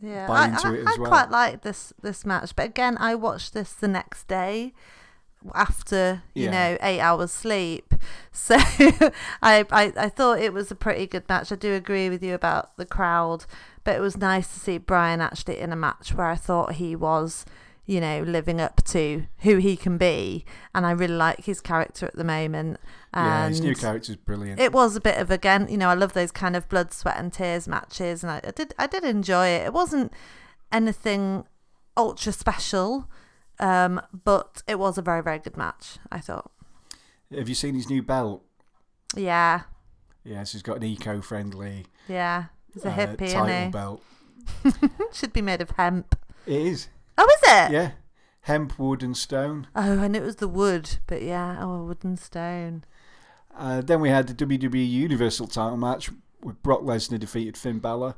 Yeah, 0.00 0.26
buy 0.26 0.42
I, 0.42 0.48
into 0.48 0.66
I, 0.68 0.74
it 0.74 0.86
I 0.86 0.92
as 0.92 0.98
well. 0.98 1.08
quite 1.08 1.30
like 1.30 1.62
this 1.62 1.92
this 2.02 2.24
match, 2.26 2.56
but 2.56 2.66
again, 2.66 2.96
I 2.98 3.14
watched 3.14 3.54
this 3.54 3.72
the 3.72 3.86
next 3.88 4.26
day 4.26 4.72
after 5.54 6.22
you 6.34 6.44
Yeah. 6.44 6.50
know 6.50 6.78
eight 6.82 7.00
hours 7.00 7.32
sleep. 7.32 7.94
So 8.34 8.56
I, 9.42 9.64
I 9.70 9.92
I 9.96 10.08
thought 10.08 10.40
it 10.40 10.52
was 10.52 10.70
a 10.70 10.74
pretty 10.74 11.06
good 11.06 11.28
match. 11.28 11.52
I 11.52 11.54
do 11.54 11.74
agree 11.74 12.08
with 12.08 12.22
you 12.22 12.34
about 12.34 12.76
the 12.76 12.86
crowd, 12.86 13.44
but 13.84 13.96
it 13.96 14.00
was 14.00 14.16
nice 14.16 14.48
to 14.52 14.60
see 14.60 14.78
Bryan 14.78 15.20
actually 15.20 15.58
in 15.58 15.72
a 15.72 15.76
match 15.76 16.14
where 16.14 16.26
I 16.26 16.36
thought 16.36 16.74
he 16.74 16.96
was. 16.96 17.44
You 17.84 18.00
know, 18.00 18.22
living 18.22 18.60
up 18.60 18.84
to 18.84 19.24
who 19.38 19.56
he 19.56 19.76
can 19.76 19.98
be, 19.98 20.44
and 20.72 20.86
I 20.86 20.92
really 20.92 21.16
like 21.16 21.44
his 21.46 21.60
character 21.60 22.06
at 22.06 22.14
the 22.14 22.22
moment. 22.22 22.78
yeah, 23.12 23.48
his 23.48 23.60
new 23.60 23.70
and- 23.70 23.78
character's 23.80 24.14
brilliant. 24.14 24.60
it 24.60 24.72
was 24.72 24.94
a 24.94 25.00
bit 25.00 25.18
of 25.18 25.32
again, 25.32 25.66
you 25.68 25.76
know, 25.76 25.88
I 25.88 25.94
love 25.94 26.12
those 26.12 26.30
kind 26.30 26.54
of 26.54 26.68
blood, 26.68 26.92
sweat, 26.92 27.16
and 27.18 27.32
tears 27.32 27.66
matches, 27.66 28.22
and 28.22 28.30
I, 28.30 28.40
I 28.44 28.52
did, 28.52 28.72
I 28.78 28.86
did 28.86 29.02
enjoy 29.02 29.48
it. 29.48 29.66
It 29.66 29.72
wasn't 29.72 30.12
anything 30.70 31.44
ultra 31.96 32.32
special, 32.32 33.08
um, 33.58 34.00
but 34.24 34.62
it 34.68 34.78
was 34.78 34.96
a 34.96 35.02
very, 35.02 35.20
very 35.22 35.40
good 35.40 35.56
match. 35.56 35.98
I 36.10 36.20
thought, 36.20 36.52
Have 37.36 37.48
you 37.48 37.54
seen 37.56 37.74
his 37.74 37.90
new 37.90 38.00
belt? 38.02 38.44
yeah, 39.16 39.62
Yes, 40.24 40.52
he's 40.52 40.62
got 40.62 40.76
an 40.76 40.84
eco-friendly 40.84 41.86
yeah, 42.08 42.44
he's 42.74 42.84
a 42.84 42.90
uh, 42.90 42.96
hippie, 42.96 43.32
title 43.32 43.70
belt. 43.70 44.02
Should 45.12 45.32
be 45.32 45.42
made 45.42 45.60
of 45.60 45.70
hemp. 45.70 46.18
It 46.46 46.60
is. 46.60 46.88
Oh, 47.16 47.24
is 47.24 47.42
it? 47.42 47.72
Yeah, 47.72 47.90
hemp, 48.42 48.78
wood, 48.78 49.02
and 49.02 49.16
stone. 49.16 49.66
Oh, 49.74 49.98
and 49.98 50.16
it 50.16 50.22
was 50.22 50.36
the 50.36 50.48
wood, 50.48 50.98
but 51.06 51.22
yeah, 51.22 51.58
oh, 51.60 51.84
wood 51.84 52.04
and 52.04 52.18
stone. 52.18 52.84
Uh, 53.56 53.80
then 53.80 54.00
we 54.00 54.08
had 54.08 54.26
the 54.26 54.46
WWE 54.46 54.88
Universal 54.88 55.48
title 55.48 55.76
match 55.76 56.10
with 56.42 56.62
Brock 56.62 56.82
Lesnar 56.82 57.18
defeated 57.18 57.56
Finn 57.56 57.78
Balor. 57.78 58.14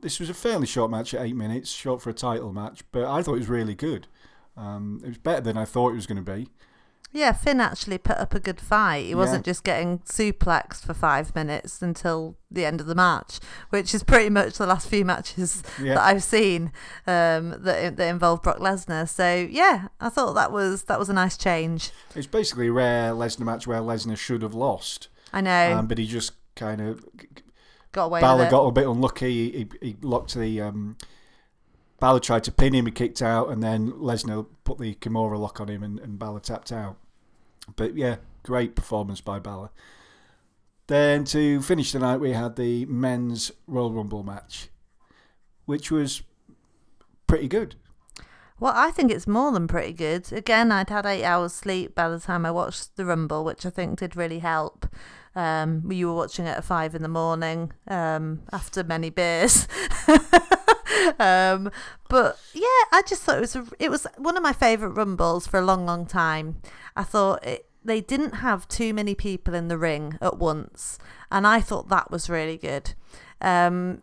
This 0.00 0.20
was 0.20 0.30
a 0.30 0.34
fairly 0.34 0.66
short 0.66 0.90
match 0.90 1.12
at 1.12 1.22
eight 1.22 1.34
minutes, 1.34 1.70
short 1.70 2.00
for 2.00 2.10
a 2.10 2.14
title 2.14 2.52
match, 2.52 2.82
but 2.92 3.04
I 3.04 3.22
thought 3.22 3.34
it 3.34 3.40
was 3.40 3.48
really 3.48 3.74
good. 3.74 4.06
Um, 4.56 5.00
it 5.04 5.08
was 5.08 5.18
better 5.18 5.40
than 5.40 5.56
I 5.56 5.64
thought 5.64 5.90
it 5.90 5.96
was 5.96 6.06
going 6.06 6.24
to 6.24 6.32
be. 6.32 6.48
Yeah, 7.10 7.32
Finn 7.32 7.58
actually 7.60 7.96
put 7.98 8.18
up 8.18 8.34
a 8.34 8.40
good 8.40 8.60
fight. 8.60 9.04
He 9.04 9.10
Yeah. 9.10 9.16
wasn't 9.16 9.44
just 9.44 9.64
getting 9.64 10.00
suplexed 10.00 10.84
for 10.84 10.92
five 10.92 11.34
minutes 11.34 11.80
until 11.80 12.36
the 12.50 12.66
end 12.66 12.80
of 12.82 12.86
the 12.86 12.94
match, 12.94 13.40
which 13.70 13.94
is 13.94 14.02
pretty 14.02 14.28
much 14.28 14.58
the 14.58 14.66
last 14.66 14.88
few 14.88 15.04
matches 15.06 15.62
Yeah. 15.82 15.94
that 15.94 16.02
I've 16.04 16.22
seen 16.22 16.70
um, 17.06 17.54
that 17.62 17.96
that 17.96 18.08
involve 18.08 18.42
Brock 18.42 18.58
Lesnar. 18.58 19.08
So 19.08 19.48
yeah, 19.50 19.88
I 20.00 20.10
thought 20.10 20.34
that 20.34 20.52
was 20.52 20.82
that 20.84 20.98
was 20.98 21.08
a 21.08 21.14
nice 21.14 21.36
change. 21.38 21.90
It's 22.14 22.26
basically 22.26 22.68
a 22.68 22.72
rare 22.72 23.12
Lesnar 23.12 23.40
match 23.46 23.66
where 23.66 23.80
Lesnar 23.80 24.16
should 24.18 24.42
have 24.42 24.54
lost, 24.54 25.08
I 25.32 25.40
know, 25.40 25.78
um, 25.78 25.86
but 25.86 25.96
he 25.98 26.06
just 26.06 26.32
kind 26.56 26.80
of 26.80 27.04
got 27.92 28.04
away 28.06 28.20
Balor 28.20 28.38
with 28.40 28.48
it. 28.48 28.50
got 28.50 28.66
a 28.66 28.72
bit 28.72 28.86
unlucky. 28.86 29.50
He, 29.50 29.68
he 29.80 29.96
locked 30.02 30.34
the. 30.34 30.60
Um, 30.60 30.96
Balor 32.00 32.20
tried 32.20 32.44
to 32.44 32.52
pin 32.52 32.74
him, 32.74 32.86
he 32.86 32.92
kicked 32.92 33.22
out, 33.22 33.48
and 33.48 33.62
then 33.62 33.92
Lesnar 33.92 34.46
put 34.64 34.78
the 34.78 34.94
Kimura 34.94 35.38
lock 35.38 35.60
on 35.60 35.68
him, 35.68 35.82
and, 35.82 35.98
and 35.98 36.18
Balor 36.18 36.40
tapped 36.40 36.70
out. 36.70 36.96
But 37.76 37.96
yeah, 37.96 38.16
great 38.44 38.74
performance 38.74 39.20
by 39.20 39.38
Balor. 39.38 39.70
Then 40.86 41.24
to 41.26 41.60
finish 41.60 41.92
the 41.92 41.98
night, 41.98 42.18
we 42.18 42.32
had 42.32 42.56
the 42.56 42.86
men's 42.86 43.52
Royal 43.66 43.92
Rumble 43.92 44.22
match, 44.22 44.68
which 45.66 45.90
was 45.90 46.22
pretty 47.26 47.48
good. 47.48 47.74
Well, 48.60 48.72
I 48.74 48.90
think 48.90 49.12
it's 49.12 49.26
more 49.26 49.52
than 49.52 49.68
pretty 49.68 49.92
good. 49.92 50.32
Again, 50.32 50.72
I'd 50.72 50.90
had 50.90 51.06
eight 51.06 51.24
hours 51.24 51.52
sleep 51.52 51.94
by 51.94 52.08
the 52.08 52.18
time 52.18 52.46
I 52.46 52.50
watched 52.50 52.96
the 52.96 53.04
Rumble, 53.04 53.44
which 53.44 53.66
I 53.66 53.70
think 53.70 53.98
did 53.98 54.16
really 54.16 54.40
help. 54.40 54.86
Um, 55.38 55.88
you 55.92 56.08
were 56.08 56.14
watching 56.14 56.46
it 56.46 56.56
at 56.56 56.64
five 56.64 56.96
in 56.96 57.02
the 57.02 57.08
morning 57.08 57.72
um, 57.86 58.40
after 58.50 58.82
many 58.82 59.08
beers. 59.08 59.68
um, 61.20 61.70
but 62.08 62.40
yeah, 62.52 62.82
I 62.90 63.02
just 63.06 63.22
thought 63.22 63.36
it 63.36 63.42
was 63.42 63.54
a, 63.54 63.64
it 63.78 63.88
was 63.88 64.04
one 64.16 64.36
of 64.36 64.42
my 64.42 64.52
favourite 64.52 64.96
Rumbles 64.96 65.46
for 65.46 65.60
a 65.60 65.64
long, 65.64 65.86
long 65.86 66.06
time. 66.06 66.60
I 66.96 67.04
thought 67.04 67.46
it, 67.46 67.66
they 67.84 68.00
didn't 68.00 68.34
have 68.34 68.66
too 68.66 68.92
many 68.92 69.14
people 69.14 69.54
in 69.54 69.68
the 69.68 69.78
ring 69.78 70.18
at 70.20 70.40
once, 70.40 70.98
and 71.30 71.46
I 71.46 71.60
thought 71.60 71.88
that 71.88 72.10
was 72.10 72.28
really 72.28 72.56
good. 72.56 72.94
Um, 73.40 74.02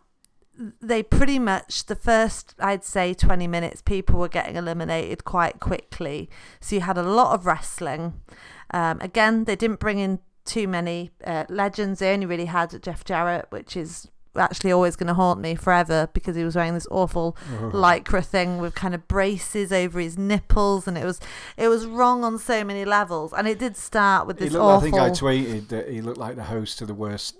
they 0.80 1.02
pretty 1.02 1.38
much 1.38 1.84
the 1.84 1.94
first 1.94 2.54
I'd 2.58 2.82
say 2.82 3.12
20 3.12 3.46
minutes 3.46 3.82
people 3.82 4.18
were 4.18 4.28
getting 4.30 4.56
eliminated 4.56 5.22
quite 5.22 5.60
quickly 5.60 6.30
so 6.60 6.76
you 6.76 6.80
had 6.80 6.96
a 6.96 7.02
lot 7.02 7.34
of 7.34 7.44
wrestling 7.44 8.22
um, 8.70 8.98
again 9.02 9.44
they 9.44 9.54
didn't 9.54 9.80
bring 9.80 9.98
in 9.98 10.20
too 10.46 10.68
many 10.68 11.10
uh, 11.24 11.44
legends 11.48 11.98
they 11.98 12.12
only 12.12 12.26
really 12.26 12.46
had 12.46 12.80
Jeff 12.82 13.04
Jarrett 13.04 13.46
which 13.50 13.76
is 13.76 14.08
actually 14.38 14.72
always 14.72 14.96
going 14.96 15.06
to 15.06 15.14
haunt 15.14 15.40
me 15.40 15.54
forever 15.54 16.08
because 16.12 16.36
he 16.36 16.44
was 16.44 16.54
wearing 16.54 16.74
this 16.74 16.86
awful 16.90 17.36
lycra 17.72 18.24
thing 18.24 18.58
with 18.58 18.74
kind 18.74 18.94
of 18.94 19.08
braces 19.08 19.72
over 19.72 19.98
his 19.98 20.18
nipples 20.18 20.86
and 20.86 20.96
it 20.98 21.04
was 21.04 21.20
it 21.56 21.68
was 21.68 21.86
wrong 21.86 22.24
on 22.24 22.38
so 22.38 22.62
many 22.62 22.84
levels 22.84 23.32
and 23.32 23.48
it 23.48 23.58
did 23.58 23.76
start 23.76 24.26
with 24.26 24.38
this 24.38 24.52
looked, 24.52 24.64
I 24.64 24.80
think 24.80 24.94
I 24.94 25.10
tweeted 25.10 25.68
that 25.68 25.88
he 25.88 26.00
looked 26.00 26.18
like 26.18 26.36
the 26.36 26.44
host 26.44 26.80
of 26.80 26.88
the 26.88 26.94
worst 26.94 27.36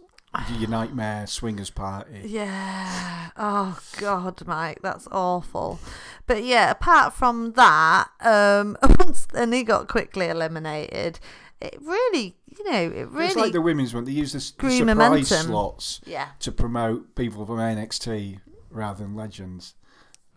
Your 0.58 0.68
Nightmare 0.70 1.26
Swingers 1.26 1.70
Party. 1.70 2.22
Yeah. 2.24 3.30
Oh 3.36 3.78
God, 3.98 4.46
Mike, 4.46 4.80
that's 4.82 5.06
awful. 5.10 5.78
But 6.26 6.44
yeah, 6.44 6.70
apart 6.70 7.14
from 7.14 7.52
that, 7.52 8.08
um, 8.20 8.76
once 8.98 9.26
and 9.34 9.54
he 9.54 9.62
got 9.62 9.88
quickly 9.88 10.26
eliminated, 10.26 11.18
it 11.60 11.78
really, 11.80 12.36
you 12.58 12.70
know, 12.70 12.78
it 12.82 13.08
really. 13.10 13.26
It's 13.26 13.36
like 13.36 13.52
the 13.52 13.60
women's 13.60 13.94
one. 13.94 14.04
They 14.04 14.12
use 14.12 14.32
the, 14.32 14.38
s- 14.38 14.50
the 14.50 14.58
grew 14.60 14.70
surprise 14.78 14.96
momentum. 14.96 15.46
slots 15.46 16.00
yeah. 16.06 16.28
to 16.40 16.52
promote 16.52 17.14
people 17.14 17.44
from 17.46 17.56
NXT 17.58 18.40
rather 18.70 19.04
than 19.04 19.14
legends. 19.14 19.74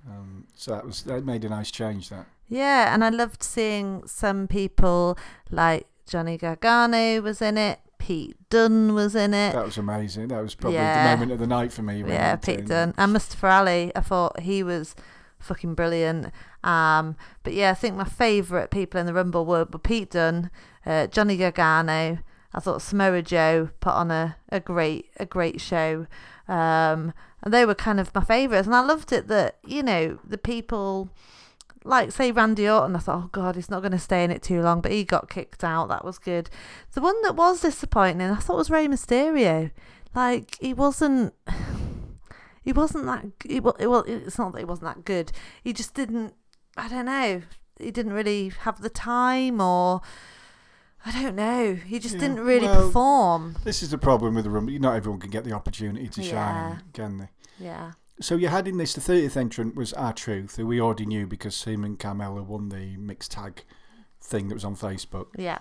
Um, 0.08 0.48
so 0.56 0.72
that 0.72 0.86
was 0.86 1.04
that 1.04 1.26
made 1.26 1.44
a 1.46 1.50
nice 1.50 1.72
change. 1.72 2.10
That 2.10 2.26
Yeah, 2.48 2.94
and 2.94 3.04
I 3.04 3.10
loved 3.10 3.44
seeing 3.44 4.04
some 4.08 4.48
people 4.48 5.18
like 5.52 5.88
Johnny 6.08 6.38
Gargano 6.38 7.22
was 7.22 7.42
in 7.42 7.58
it, 7.58 7.80
Pete 7.98 8.36
Dunne 8.50 8.94
was 8.94 9.14
in 9.14 9.34
it. 9.34 9.54
that 9.54 9.66
was 9.66 9.78
amazing. 9.78 10.30
That 10.30 10.42
was 10.42 10.56
probably 10.56 10.76
Yeah. 10.78 11.04
the 11.04 11.18
moment 11.18 11.32
of 11.34 11.40
the 11.40 11.48
night 11.48 11.72
for 11.74 11.82
me. 11.84 12.02
when 12.02 12.14
Yeah, 12.14 12.36
Pete. 12.38 12.66
Dunne 12.66 12.94
and 12.98 13.14
Mustafa 13.14 13.48
Ali. 13.48 13.92
I 13.96 14.02
thought 14.02 14.40
he 14.40 14.64
was 14.64 14.96
fucking 15.40 15.76
brilliant. 15.76 16.32
Um, 16.64 17.16
but 17.44 17.54
yeah, 17.54 17.72
I 17.72 17.74
think 17.74 17.96
my 17.96 18.06
favourite 18.06 18.72
people 18.72 19.00
in 19.00 19.06
the 19.06 19.14
Rumble 19.14 19.46
were, 19.46 19.66
were 19.72 19.80
Pete 19.80 20.12
Dunne, 20.12 20.50
uh, 20.86 21.08
Johnny 21.08 21.38
Gargano. 21.38 22.20
I 22.54 22.60
thought 22.60 22.82
Samoa 22.82 23.22
Joe 23.22 23.70
put 23.80 23.94
on 23.94 24.12
a, 24.12 24.38
a 24.50 24.60
great 24.60 25.10
a 25.18 25.26
great 25.26 25.62
show. 25.62 26.08
Um, 26.48 27.14
and 27.42 27.54
they 27.54 27.66
were 27.66 27.76
kind 27.76 28.00
of 28.00 28.14
my 28.14 28.24
favourites, 28.24 28.68
and 28.68 28.76
I 28.76 28.82
loved 28.82 29.12
it 29.12 29.28
that 29.28 29.58
you 29.66 29.84
know 29.84 30.20
the 30.28 30.38
people. 30.38 31.10
Like 31.86 32.12
say 32.12 32.34
Randy 32.34 32.68
Orton, 32.68 32.98
I 32.98 33.00
thought, 33.00 33.24
oh 33.24 33.30
god, 33.32 33.56
he's 33.56 33.70
not 33.70 33.80
going 33.80 33.94
to 33.94 34.00
stay 34.00 34.26
in 34.26 34.32
it 34.32 34.44
too 34.44 34.62
long, 34.62 34.82
but 34.82 34.92
he 34.92 35.06
got 35.06 35.30
kicked 35.30 35.64
out. 35.64 35.88
That 35.88 36.04
was 36.04 36.20
good. 36.20 36.50
The 36.94 37.00
one 37.00 37.20
that 37.22 37.38
was 37.38 37.62
disappointing, 37.62 38.22
I 38.22 38.36
thought 38.36 38.58
was 38.58 38.70
Rey 38.70 38.86
Mysterio. 38.88 39.72
Like 40.14 40.58
he 40.60 40.74
wasn't, 40.74 41.34
he 42.70 42.74
wasn't 42.74 43.06
that. 43.06 43.26
He, 43.48 43.60
well, 43.60 44.04
it's 44.08 44.38
not 44.38 44.52
that 44.54 44.60
he 44.60 44.66
wasn't 44.66 44.90
that 44.94 45.06
good. 45.06 45.32
He 45.64 45.74
just 45.74 45.96
didn't. 45.96 46.36
I 46.78 46.88
don't 46.88 47.06
know. 47.06 47.42
He 47.80 47.90
didn't 47.90 48.14
really 48.14 48.50
have 48.62 48.80
the 48.82 48.90
time, 48.92 49.60
or 49.60 50.02
I 51.04 51.12
don't 51.20 51.36
know. 51.36 51.74
He 51.74 51.98
just 51.98 52.14
Yeah, 52.16 52.22
didn't 52.22 52.42
really 52.42 52.68
well, 52.68 52.86
perform. 52.86 53.56
This 53.64 53.82
is 53.82 53.90
the 53.90 53.98
problem 53.98 54.36
with 54.36 54.44
the 54.44 54.52
room. 54.52 54.68
Not 54.80 54.96
everyone 54.96 55.20
can 55.20 55.32
get 55.32 55.46
the 55.46 55.54
opportunity 55.54 56.08
to 56.10 56.22
Yeah. 56.22 56.30
shine, 56.32 56.84
can 56.94 57.18
they? 57.18 57.30
Yeah, 57.60 57.94
So 58.22 58.36
you 58.36 58.50
had 58.50 58.68
in 58.68 58.78
this 58.78 58.94
the 58.94 59.02
30th 59.02 59.36
entrant 59.36 59.76
was 59.76 59.94
R-Truth, 59.94 60.58
who 60.58 60.68
we 60.68 60.80
already 60.80 61.06
knew 61.08 61.26
because 61.26 61.64
him 61.64 61.84
and 61.84 61.98
Carmella 61.98 62.46
won 62.46 62.70
the 62.70 62.98
mixed 62.98 63.32
tag 63.32 63.64
thing 64.22 64.48
that 64.50 64.54
was 64.54 64.64
on 64.66 64.76
Facebook. 64.76 65.28
yeah. 65.38 65.60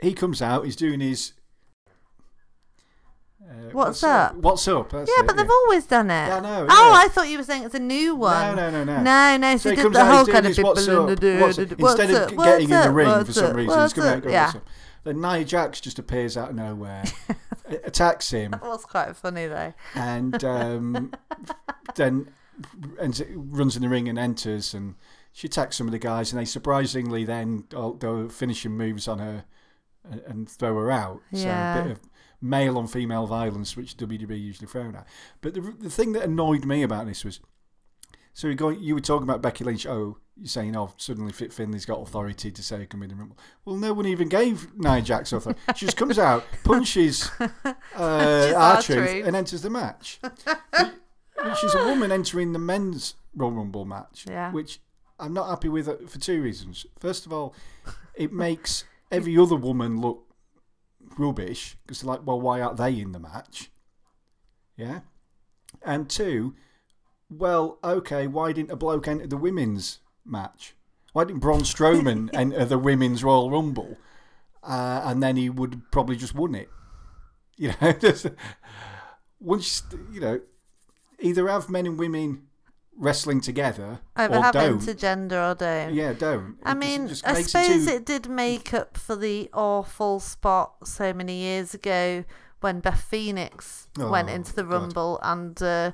He 0.00 0.14
comes 0.14 0.40
out, 0.40 0.64
he's 0.64 0.76
doing 0.76 1.00
his. 1.00 1.34
Uh, 3.50 3.54
What's 3.72 4.04
up? 4.04 4.36
What's 4.36 4.68
up? 4.68 4.90
That's 4.90 5.10
Yeah, 5.10 5.24
it, 5.24 5.26
but 5.26 5.36
they've 5.36 5.50
always 5.50 5.84
done 5.86 6.08
it. 6.10 6.26
Yeah, 6.28 6.36
I 6.36 6.40
know, 6.40 6.66
Oh. 6.70 6.92
I 6.94 7.08
thought 7.08 7.28
you 7.28 7.36
were 7.38 7.42
saying 7.44 7.64
it's 7.64 7.74
a 7.74 7.80
new 7.80 8.14
one. 8.14 8.54
No, 8.54 8.70
no, 8.70 8.84
no, 8.84 8.84
no. 8.84 9.02
No, 9.02 9.36
no. 9.36 9.56
So, 9.56 9.70
So 9.74 9.82
did 9.82 9.92
the 9.92 10.04
whole 10.04 10.24
kind 10.26 10.46
of 10.46 10.54
people 10.54 10.70
what's 10.70 10.86
up, 10.86 11.08
what's- 11.08 11.58
Instead 11.58 12.10
of 12.30 12.36
getting 12.36 12.70
in 12.70 12.80
the 12.82 12.92
ring 12.92 13.24
for 13.24 13.32
some 13.32 13.56
reason, 13.56 13.80
he's 13.82 13.92
coming 13.92 14.10
out 14.10 14.22
going, 14.22 14.32
yeah. 14.32 14.44
what's 14.46 14.56
up? 14.56 14.68
Then 15.02 15.20
Nia 15.20 15.44
Jax 15.44 15.80
just 15.80 15.98
appears 15.98 16.36
out 16.36 16.50
of 16.50 16.54
nowhere, 16.56 17.04
attacks 17.84 18.30
him, 18.30 18.50
That 18.52 18.62
was 18.62 18.84
quite 18.84 19.16
funny 19.16 19.46
though. 19.46 19.72
and 19.94 20.44
um, 20.44 21.12
then 21.96 22.30
ends, 23.00 23.22
runs 23.34 23.74
in 23.76 23.82
the 23.82 23.88
ring 23.88 24.08
and 24.08 24.18
enters, 24.18 24.74
and 24.74 24.94
she 25.32 25.46
attacks 25.46 25.76
some 25.76 25.88
of 25.88 25.92
the 25.92 25.98
guys, 25.98 26.32
and 26.32 26.40
they 26.40 26.44
surprisingly 26.44 27.24
then 27.24 27.64
do 27.70 28.28
finishing 28.30 28.72
moves 28.76 29.08
on 29.08 29.18
her 29.20 29.44
and, 30.08 30.20
and 30.26 30.50
throw 30.50 30.74
her 30.76 30.90
out. 30.90 31.20
So 31.32 31.38
Yeah. 31.38 31.78
a 31.78 31.82
bit 31.82 31.92
of 31.92 32.00
male 32.42 32.78
on 32.78 32.86
female 32.86 33.26
violence, 33.26 33.76
which 33.76 33.96
WWE 33.96 34.40
usually 34.40 34.66
frown 34.66 34.94
at. 34.96 35.06
But 35.40 35.54
the, 35.54 35.60
the 35.60 35.90
thing 35.90 36.12
that 36.12 36.22
annoyed 36.22 36.64
me 36.64 36.82
about 36.82 37.06
this 37.06 37.24
was 37.24 37.40
So 38.32 38.46
you're 38.46 38.54
going, 38.56 38.80
you 38.80 38.94
were 38.94 39.00
talking 39.00 39.24
about 39.24 39.42
Becky 39.42 39.64
Lynch. 39.64 39.86
Oh, 39.86 40.18
you're 40.36 40.46
saying, 40.48 40.74
oh, 40.76 40.92
suddenly 40.96 41.32
Fit 41.32 41.52
Finlay's 41.52 41.84
got 41.84 42.00
authority 42.00 42.50
to 42.50 42.62
say 42.62 42.80
he 42.80 42.86
can 42.86 43.00
win 43.00 43.10
the 43.10 43.14
Rumble. 43.16 43.36
Well, 43.64 43.76
no 43.76 43.92
one 43.92 44.06
even 44.06 44.28
gave 44.28 44.74
Nia 44.78 45.02
Jax 45.02 45.32
authority. 45.32 45.60
she 45.76 45.84
just 45.84 45.96
comes 45.98 46.18
out, 46.18 46.44
punches 46.64 47.30
uh, 47.40 48.52
R-Truth. 48.56 49.26
and 49.26 49.36
enters 49.36 49.62
the 49.62 49.68
match. 49.70 50.18
which 51.44 51.64
is 51.64 51.74
a 51.74 51.84
woman 51.84 52.12
entering 52.12 52.52
the 52.52 52.58
men's 52.58 53.14
Royal 53.34 53.52
Rumble 53.52 53.84
match, 53.84 54.26
Yeah. 54.28 54.50
which 54.52 54.80
I'm 55.18 55.32
not 55.34 55.48
happy 55.50 55.68
with 55.68 55.88
uh, 55.88 55.96
for 56.06 56.18
two 56.18 56.40
reasons. 56.42 56.86
First 56.98 57.26
of 57.26 57.32
all, 57.32 57.54
it 58.14 58.32
makes 58.32 58.84
every 59.10 59.36
other 59.38 59.56
woman 59.56 60.00
look 60.00 60.24
rubbish 61.18 61.76
because 61.82 62.04
like, 62.04 62.26
well, 62.26 62.40
why 62.40 62.60
aren't 62.60 62.76
they 62.76 62.98
in 62.98 63.12
the 63.12 63.18
match? 63.18 63.70
Yeah. 64.76 65.00
And 65.82 66.08
two, 66.08 66.54
well, 67.28 67.78
okay, 67.84 68.26
why 68.26 68.52
didn't 68.52 68.72
a 68.72 68.76
bloke 68.76 69.06
enter 69.06 69.26
the 69.26 69.36
women's 69.36 70.00
match? 70.24 70.74
Why 71.12 71.24
didn't 71.24 71.40
Braun 71.40 71.62
Strowman 71.62 72.30
enter 72.34 72.64
the 72.64 72.78
women's 72.78 73.22
Royal 73.22 73.50
Rumble? 73.50 73.96
Uh, 74.62 75.02
and 75.04 75.22
then 75.22 75.36
he 75.36 75.48
would 75.48 75.90
probably 75.90 76.16
just 76.16 76.34
won 76.34 76.54
it. 76.54 76.68
You 77.56 77.74
know, 77.80 77.92
just, 78.00 78.26
once 79.38 79.82
you 80.12 80.20
know, 80.20 80.40
either 81.18 81.48
have 81.48 81.68
men 81.68 81.86
and 81.86 81.98
women 81.98 82.46
wrestling 82.96 83.40
together 83.40 84.00
Either 84.16 84.36
or 84.36 84.42
have 84.42 84.52
don't. 84.54 84.78
intergender 84.80 85.52
or 85.52 85.54
don't. 85.54 85.94
Yeah, 85.94 86.12
don't. 86.12 86.56
I 86.64 86.72
It 86.72 86.74
just- 86.74 86.78
mean, 86.88 87.08
just 87.08 87.26
I 87.26 87.42
suppose 87.42 87.86
too- 87.86 87.92
it 87.92 88.04
did 88.04 88.28
make 88.28 88.74
up 88.74 88.96
for 88.96 89.16
the 89.16 89.48
awful 89.54 90.20
spot 90.20 90.86
so 90.86 91.12
many 91.12 91.36
years 91.38 91.72
ago 91.74 92.24
when 92.60 92.80
Beth 92.80 93.00
Phoenix 93.00 93.88
went 93.96 94.28
Oh, 94.28 94.32
into 94.34 94.54
the 94.54 94.62
God. 94.62 94.72
Rumble 94.72 95.18
and 95.22 95.60
uh, 95.62 95.92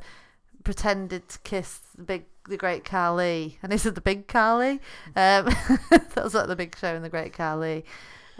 pretended 0.64 1.28
to 1.28 1.38
kiss 1.40 1.78
the 1.96 2.02
big, 2.02 2.24
the 2.48 2.56
Great 2.56 2.84
Khali, 2.84 3.58
and 3.62 3.70
he 3.70 3.78
said 3.78 3.94
the 3.94 4.00
Big 4.00 4.26
Khali. 4.26 4.80
Um, 5.14 5.44
that 5.90 6.20
was 6.24 6.34
like 6.34 6.48
the 6.48 6.56
Big 6.56 6.76
Show 6.76 6.94
and 6.96 7.04
the 7.04 7.08
Great 7.08 7.32
Khali. 7.32 7.84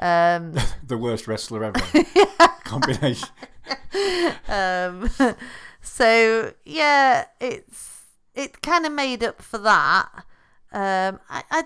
Um, 0.01 0.55
the 0.87 0.99
worst 0.99 1.29
wrestler 1.29 1.63
ever. 1.63 1.81
Combination. 2.65 3.29
um, 4.49 5.09
so 5.81 6.53
yeah, 6.65 7.27
it's 7.41 7.96
it 8.37 8.63
kind 8.63 8.87
of 8.87 8.93
made 8.93 9.25
up 9.25 9.43
for 9.43 9.59
that. 9.59 10.09
Um, 10.73 11.21
I, 11.29 11.43
I 11.51 11.65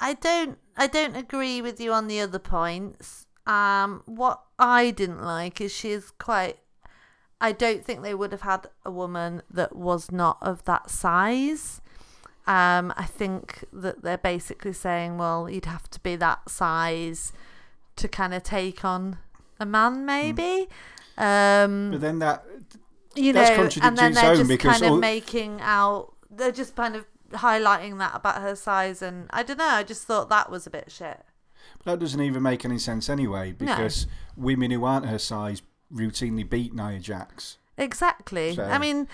I 0.00 0.14
don't 0.14 0.58
I 0.76 0.86
don't 0.86 1.16
agree 1.16 1.62
with 1.62 1.80
you 1.80 1.92
on 1.92 2.08
the 2.08 2.20
other 2.20 2.38
points. 2.38 3.26
Um, 3.46 4.02
what 4.06 4.42
I 4.58 4.90
didn't 4.90 5.22
like 5.22 5.60
is 5.60 5.72
she's 5.72 6.10
quite. 6.10 6.58
I 7.40 7.52
don't 7.52 7.84
think 7.84 8.02
they 8.02 8.14
would 8.14 8.32
have 8.32 8.40
had 8.42 8.66
a 8.84 8.90
woman 8.90 9.42
that 9.50 9.76
was 9.76 10.10
not 10.10 10.38
of 10.40 10.64
that 10.64 10.90
size. 10.90 11.80
Um, 12.46 12.94
I 12.96 13.04
think 13.04 13.64
that 13.72 14.02
they're 14.02 14.16
basically 14.16 14.72
saying, 14.72 15.18
well, 15.18 15.50
you'd 15.50 15.66
have 15.66 15.90
to 15.90 16.00
be 16.00 16.16
that 16.16 16.48
size 16.48 17.32
to 17.96 18.08
kind 18.08 18.32
of 18.32 18.42
take 18.42 18.84
on 18.84 19.18
a 19.60 19.66
man, 19.66 20.06
maybe. 20.06 20.68
Um, 21.18 21.90
But 21.90 22.00
then 22.00 22.18
that 22.20 22.44
you 23.16 23.32
know, 23.32 23.40
and 23.82 23.96
then 23.96 24.12
they're 24.14 24.36
just 24.36 24.58
kind 24.60 24.82
of 24.82 24.90
all- 24.92 24.96
making 24.98 25.60
out. 25.60 26.12
They're 26.30 26.52
just 26.52 26.74
kind 26.76 26.96
of 26.96 27.06
highlighting 27.32 27.98
that 27.98 28.12
about 28.14 28.40
her 28.42 28.54
size, 28.56 29.02
and 29.02 29.26
I 29.30 29.42
don't 29.42 29.58
know. 29.58 29.64
I 29.66 29.82
just 29.82 30.04
thought 30.04 30.28
that 30.28 30.50
was 30.50 30.66
a 30.66 30.70
bit 30.70 30.90
shit. 30.90 31.20
that 31.84 31.98
doesn't 31.98 32.20
even 32.20 32.42
make 32.42 32.64
any 32.64 32.78
sense 32.78 33.08
anyway 33.08 33.52
because 33.52 34.06
women 34.36 34.70
who 34.70 34.84
aren't 34.84 35.06
her 35.06 35.18
size 35.18 35.62
routinely 35.92 36.48
beat 36.48 36.74
Nia 36.74 36.98
Jax. 36.98 37.58
Exactly. 37.78 38.54
So- 38.54 38.64
I 38.64 38.78
mean, 38.78 39.06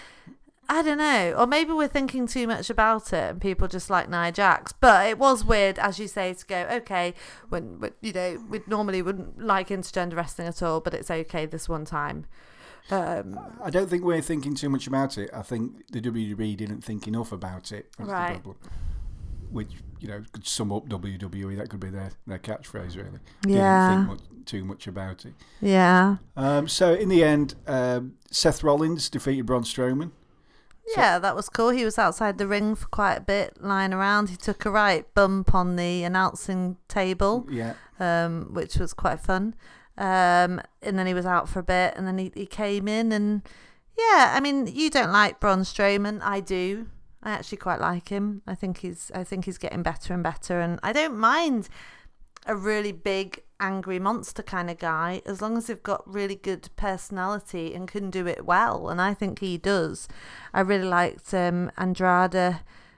I 0.69 0.81
don't 0.83 0.97
know. 0.99 1.35
Or 1.37 1.47
maybe 1.47 1.73
we're 1.73 1.89
thinking 1.89 2.27
too 2.27 2.47
much 2.47 2.71
about 2.71 3.13
it 3.13 3.31
and 3.31 3.41
people 3.43 3.69
just 3.69 3.91
like 3.91 4.09
Nia 4.09 4.33
Jax. 4.33 4.73
But 4.73 5.07
it 5.09 5.19
was 5.19 5.45
weird, 5.45 5.79
as 5.79 5.99
you 5.99 6.09
say, 6.09 6.33
to 6.33 6.47
go, 6.47 6.67
okay, 6.71 7.13
when, 7.51 7.79
when 7.81 7.93
you 8.01 8.13
know, 8.13 8.43
we 8.49 8.61
normally 8.67 9.03
wouldn't 9.03 9.43
like 9.45 9.69
intergender 9.69 10.15
wrestling 10.17 10.49
at 10.49 10.63
all, 10.63 10.81
but 10.81 10.95
it's 10.95 11.11
okay 11.11 11.45
this 11.47 11.69
one 11.69 11.85
time. 11.85 12.25
Um, 12.91 13.39
I 13.63 13.71
don't 13.71 13.89
think 13.89 14.05
we're 14.05 14.21
thinking 14.21 14.55
too 14.55 14.69
much 14.69 14.87
about 14.87 15.17
it. 15.19 15.31
I 15.33 15.43
think 15.43 15.87
the 15.93 16.01
WWE 16.01 16.57
didn't 16.57 16.83
think 16.83 17.07
enough 17.09 17.33
about 17.33 17.73
it. 17.73 17.91
That's 17.99 18.11
Right. 18.11 18.35
the 18.35 18.41
problem. 18.41 18.57
Which, 19.51 19.71
you 20.01 20.09
know, 20.09 20.23
could 20.33 20.47
sum 20.47 20.73
up 20.73 20.89
WWE. 20.89 21.57
That 21.57 21.69
could 21.69 21.81
be 21.81 21.91
their, 21.91 22.11
their 22.27 22.39
catchphrase, 22.39 22.97
really. 22.97 23.19
Yeah. 23.47 23.91
Didn't 23.91 24.07
think 24.09 24.09
much, 24.09 24.47
too 24.47 24.65
much 24.65 24.87
about 24.87 25.25
it. 25.27 25.35
yeah. 25.61 26.17
Um, 26.37 26.67
so, 26.69 26.95
in 26.95 27.09
the 27.09 27.23
end, 27.23 27.55
um, 27.67 28.15
Seth 28.31 28.63
Rollins 28.65 29.09
defeated 29.11 29.47
Braun 29.47 29.63
Strowman. 29.63 30.11
Yeah, 30.97 31.19
that 31.21 31.37
was 31.37 31.49
cool. 31.49 31.71
He 31.71 31.85
was 31.85 31.97
outside 31.99 32.39
the 32.39 32.47
ring 32.49 32.75
for 32.75 32.89
quite 32.89 33.15
a 33.15 33.21
bit, 33.21 33.63
lying 33.63 33.93
around. 33.93 34.31
He 34.31 34.37
took 34.37 34.65
a 34.65 34.71
right 34.71 35.07
bump 35.15 35.55
on 35.55 35.77
the 35.77 36.03
announcing 36.03 36.77
table, 36.89 37.47
Yeah. 37.49 37.75
um, 38.01 38.49
which 38.53 38.77
was 38.79 38.93
quite 38.93 39.21
fun. 39.21 39.55
Um, 39.99 40.61
and 40.81 40.99
then 40.99 41.07
he 41.07 41.15
was 41.15 41.27
out 41.27 41.49
for 41.49 41.59
a 41.59 41.65
bit, 41.65 41.95
and 41.97 42.07
then 42.07 42.19
he, 42.19 42.33
he 42.35 42.47
came 42.47 42.89
in, 42.89 43.13
and 43.13 43.43
yeah, 43.97 44.33
I 44.35 44.41
mean, 44.41 44.67
you 44.67 44.91
don't 44.91 45.13
like 45.13 45.41
Braun 45.41 45.61
Strowman, 45.61 46.21
I 46.23 46.41
do. 46.41 46.87
I 47.23 47.31
actually 47.31 47.59
quite 47.59 47.81
like 47.81 48.09
him. 48.09 48.43
I 48.47 48.55
think 48.55 48.79
he's 48.79 49.13
I 49.15 49.23
think 49.23 49.45
he's 49.45 49.59
getting 49.59 49.83
better 49.83 50.13
and 50.13 50.23
better, 50.23 50.61
and 50.61 50.81
I 50.83 50.93
don't 50.93 51.17
mind 51.17 51.69
a 52.47 52.57
really 52.57 52.93
big 52.93 53.43
angry 53.61 54.01
monster 54.01 54.43
kind 54.43 54.69
of 54.69 54.79
guy 54.79 55.23
as 55.25 55.41
long 55.41 55.57
as 55.57 55.67
they've 55.69 55.83
got 55.83 56.03
really 56.13 56.35
good 56.35 56.69
personality 56.75 57.75
and 57.75 57.87
can 57.87 58.11
do 58.11 58.27
it 58.27 58.45
well 58.45 58.89
and 58.89 59.01
I 59.01 59.15
think 59.15 59.39
he 59.39 59.57
does 59.57 60.09
I 60.53 60.63
really 60.63 60.89
liked 60.89 61.33
um, 61.33 61.71
Andrade 61.79 62.35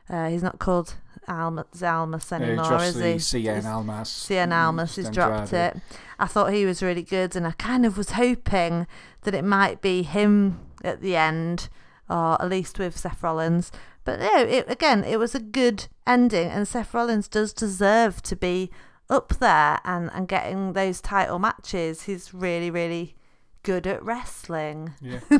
uh, 0.09 0.29
he's 0.29 0.43
not 0.43 0.59
called 0.59 0.95
Almas, 1.29 1.83
Almas 1.83 2.31
Uh, 2.33 2.37
anymore 2.37 2.83
is 2.83 2.95
he 2.97 3.03
Cien 3.41 3.55
He's- 3.55 3.65
Almas. 3.67 4.09
Cien 4.09 4.53
Almas 4.53 4.97
has 4.97 5.11
dropped 5.11 5.53
it 5.53 5.77
I 6.19 6.27
thought 6.27 6.53
he 6.53 6.65
was 6.65 6.83
really 6.83 7.03
good 7.03 7.35
and 7.37 7.47
I 7.47 7.53
kind 7.53 7.85
of 7.87 7.97
was 7.99 8.11
hoping 8.13 8.87
that 9.23 9.35
it 9.35 9.45
might 9.45 9.81
be 9.81 10.03
him 10.03 10.61
at 10.85 11.01
the 11.01 11.17
end 11.17 11.69
or 12.09 12.41
at 12.41 12.49
least 12.49 12.79
with 12.79 12.97
Seth 12.97 13.23
Rollins 13.23 13.73
but 14.05 14.21
no 14.21 14.37
it, 14.43 14.67
again 14.69 15.03
it 15.05 15.19
was 15.19 15.35
a 15.35 15.41
good 15.41 15.87
ending 16.07 16.49
and 16.51 16.69
Seth 16.69 16.93
Rollins 16.95 17.27
does 17.29 17.53
deserve 17.53 18.23
to 18.23 18.37
be 18.37 18.71
up 19.11 19.35
there 19.39 19.81
and, 19.85 20.11
and 20.15 20.27
getting 20.29 20.73
those 20.73 21.01
title 21.03 21.39
matches. 21.39 22.05
He's 22.05 22.33
really, 22.33 22.71
really 22.71 23.15
good 23.63 23.87
at 23.87 24.03
wrestling. 24.03 24.95
Yeah. 25.01 25.21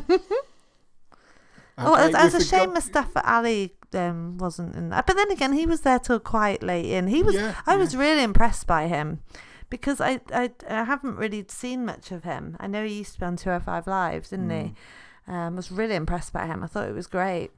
oh, 1.77 1.95
it's, 2.07 2.35
it's 2.35 2.45
a 2.45 2.47
shame 2.47 2.59
forgot- 2.69 2.73
Mustafa 2.75 3.29
Ali 3.31 3.73
um, 3.93 4.37
wasn't 4.37 4.75
in 4.75 4.89
that. 4.89 5.05
But 5.07 5.15
then 5.15 5.31
again, 5.31 5.53
he 5.53 5.65
was 5.65 5.81
there 5.81 5.99
till 5.99 6.19
quite 6.19 6.61
late 6.63 6.85
in. 6.85 7.07
He 7.07 7.23
was. 7.23 7.35
Yeah, 7.35 7.55
I 7.65 7.75
was 7.77 7.95
really 7.95 8.23
impressed 8.23 8.67
by 8.67 8.87
him 8.87 9.21
because 9.69 9.99
I, 10.01 10.19
I 10.33 10.51
I 10.69 10.83
haven't 10.83 11.15
really 11.15 11.45
seen 11.47 11.85
much 11.85 12.11
of 12.11 12.23
him. 12.23 12.57
I 12.59 12.67
know 12.67 12.85
he 12.85 12.93
used 12.99 13.13
to 13.13 13.19
be 13.19 13.25
on 13.25 13.35
205 13.37 13.87
Live, 13.87 14.29
didn't 14.29 14.49
he? 14.49 14.73
Mm. 15.27 15.33
Um, 15.33 15.55
was 15.55 15.71
really 15.71 15.95
impressed 15.95 16.31
by 16.33 16.45
him. 16.45 16.63
I 16.63 16.67
thought 16.67 16.87
it 16.87 16.93
was 16.93 17.07
great. 17.07 17.51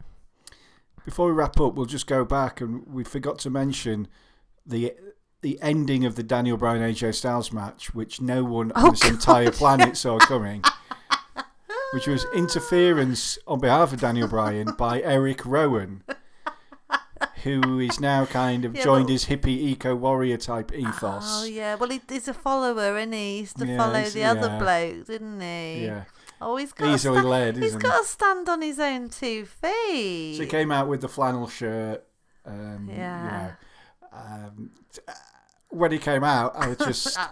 Before 1.06 1.28
we 1.28 1.34
wrap 1.34 1.60
up, 1.60 1.76
we'll 1.76 1.86
just 1.86 2.08
go 2.08 2.24
back 2.26 2.62
and 2.62 2.86
we 2.88 3.04
forgot 3.04 3.40
to 3.40 3.50
mention 3.50 4.08
the 4.66 4.94
the 5.42 5.60
ending 5.62 6.06
of 6.06 6.16
the 6.16 6.24
Daniel 6.24 6.58
Bryan 6.58 6.82
AJ 6.82 7.16
Styles 7.16 7.52
match, 7.54 7.94
which 7.94 8.20
no 8.22 8.44
one 8.44 8.72
Oh, 8.76 8.88
on 8.88 8.92
this 8.92 9.04
God, 9.04 9.12
entire 9.14 9.52
planet 9.52 9.96
saw 9.98 10.18
coming. 10.20 10.64
Which 11.94 12.08
was 12.08 12.26
interference 12.36 13.38
on 13.48 13.60
behalf 13.60 13.94
of 13.94 14.02
Daniel 14.02 14.28
Bryan 14.28 14.74
by 14.78 15.02
Eric 15.04 15.46
Rowan, 15.46 16.04
who 17.44 17.80
is 17.80 18.00
now 18.00 18.26
kind 18.26 18.66
of 18.66 18.76
Yeah, 18.76 18.84
joined 18.84 19.06
but- 19.08 19.14
his 19.14 19.26
hippie 19.26 19.48
eco 19.58 19.96
warrior 19.96 20.38
type 20.38 20.74
ethos. 20.74 21.24
Oh 21.26 21.46
yeah. 21.46 21.76
Well, 21.76 21.90
he, 21.90 22.02
he's 22.10 22.28
a 22.28 22.34
follower, 22.34 22.98
isn't 22.98 23.14
he? 23.14 23.20
He 23.36 23.40
used 23.40 23.58
to 23.60 23.66
Yeah, 23.66 23.78
follow 23.78 24.00
he's- 24.00 24.14
the 24.14 24.26
other 24.26 24.48
yeah. 24.48 24.60
bloke, 24.60 25.08
didn't 25.08 25.40
he? 25.40 25.86
Yeah, 25.86 26.04
Oh, 26.42 26.58
he's 26.58 26.74
got 26.74 26.94
easily 26.94 27.22
to 27.22 27.28
led, 27.28 27.56
He's 27.56 27.68
isn't 27.68 27.82
he? 27.82 27.88
got 27.88 28.02
to 28.02 28.08
stand 28.08 28.48
on 28.50 28.62
his 28.62 28.80
own 28.80 29.10
two 29.10 29.46
feet. 29.46 29.72
he? 29.92 30.36
So 30.36 30.44
he 30.44 30.50
came 30.50 30.72
out 30.72 30.88
with 30.90 31.02
the 31.02 31.08
flannel 31.10 31.48
shirt. 31.48 32.04
Um, 32.46 32.88
you 32.92 32.98
Yeah. 32.98 33.52
know, 34.02 34.08
um, 34.20 34.72
t- 34.94 35.02
uh, 35.08 35.14
when 35.70 35.92
he 35.94 35.98
came 35.98 36.24
out, 36.26 36.54
I 36.56 36.68
was 36.68 36.78
just. 36.78 37.18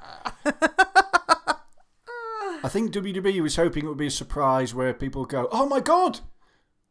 I 2.64 2.70
think 2.70 2.92
WWE 2.92 3.42
was 3.42 3.56
hoping 3.56 3.86
it 3.86 3.88
would 3.90 3.98
be 3.98 4.08
a 4.08 4.12
surprise 4.12 4.74
where 4.74 4.94
people 4.94 5.26
go, 5.26 5.48
"Oh 5.52 5.66
my 5.68 5.80
god, 5.80 6.20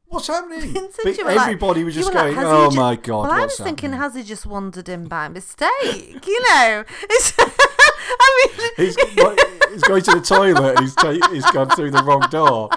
what's 0.06 0.26
happening?" 0.28 0.72
But 1.04 1.16
were 1.18 1.24
like- 1.24 1.38
everybody 1.40 1.84
was 1.84 1.94
just 1.94 2.08
were 2.08 2.14
like, 2.14 2.34
going, 2.34 2.46
"Oh 2.46 2.70
ju-" 2.70 2.76
my 2.76 2.96
god, 2.96 3.22
Well, 3.28 3.32
I 3.32 3.44
was 3.44 3.56
thinking, 3.56 3.92
happening?" 3.92 4.00
has 4.14 4.14
he 4.14 4.22
just 4.28 4.46
wandered 4.46 4.88
in 4.88 5.06
by 5.06 5.28
mistake? 5.28 6.26
You 6.26 6.40
know, 6.48 6.84
it's. 7.02 7.32
I 8.06 8.48
mean, 8.58 8.70
He's, 8.76 8.96
he's 8.96 9.82
going 9.82 10.02
to 10.02 10.10
the 10.14 10.20
toilet 10.20 10.76
and 10.76 10.80
he's, 10.80 10.94
ta- 10.94 11.28
he's 11.32 11.46
gone 11.46 11.70
through 11.70 11.90
the 11.90 12.02
wrong 12.02 12.20
door. 12.30 12.68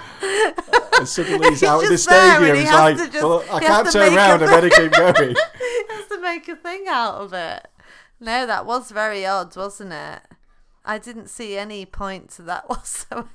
And 0.98 1.06
suddenly 1.06 1.50
he's, 1.50 1.60
He's 1.60 1.68
out 1.68 1.80
in 1.82 1.86
the 1.88 1.92
and 1.92 2.00
stadium. 2.00 2.54
he 2.56 2.62
He's 2.62 2.72
like, 2.72 2.96
just- 2.96 3.12
well, 3.22 3.44
I 3.52 3.60
can't 3.60 3.92
turn 3.92 4.14
around. 4.16 4.42
a- 4.42 4.46
I 4.46 4.48
better 4.48 4.70
keep 4.70 4.92
going. 4.92 5.34
he 5.36 5.82
has 5.94 6.06
to 6.08 6.20
make 6.20 6.48
a 6.48 6.56
thing 6.56 6.86
out 6.88 7.16
of 7.16 7.32
it. 7.34 7.68
No, 8.20 8.46
that 8.46 8.64
was 8.66 8.90
very 8.90 9.24
odd, 9.26 9.54
wasn't 9.54 9.92
it? 9.92 10.20
I 10.84 10.98
didn't 10.98 11.28
see 11.28 11.56
any 11.56 11.84
point 11.84 12.30
to 12.30 12.42
that 12.42 12.68
whatsoever. 12.68 13.28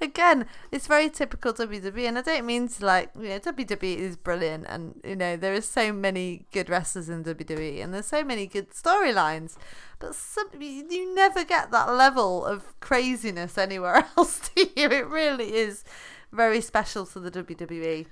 Again, 0.00 0.46
it's 0.70 0.86
very 0.86 1.08
typical 1.08 1.52
WWE, 1.54 2.06
and 2.06 2.18
I 2.18 2.22
don't 2.22 2.44
mean 2.44 2.68
to 2.68 2.84
like, 2.84 3.10
you 3.18 3.28
know, 3.28 3.38
WWE 3.38 3.96
is 3.96 4.16
brilliant, 4.16 4.66
and 4.68 5.00
you 5.02 5.16
know 5.16 5.36
there 5.36 5.54
are 5.54 5.62
so 5.62 5.92
many 5.92 6.44
good 6.52 6.68
wrestlers 6.68 7.08
in 7.08 7.24
WWE, 7.24 7.82
and 7.82 7.94
there's 7.94 8.06
so 8.06 8.22
many 8.22 8.46
good 8.46 8.70
storylines, 8.70 9.56
but 9.98 10.14
some, 10.14 10.48
you 10.58 10.86
you 10.90 11.14
never 11.14 11.44
get 11.44 11.70
that 11.70 11.88
level 11.88 12.44
of 12.44 12.78
craziness 12.80 13.56
anywhere 13.56 14.06
else, 14.16 14.50
do 14.54 14.68
you? 14.76 14.88
It 14.90 15.06
really 15.06 15.54
is 15.54 15.84
very 16.32 16.60
special 16.60 17.06
to 17.06 17.20
the 17.20 17.30
WWE. 17.30 18.06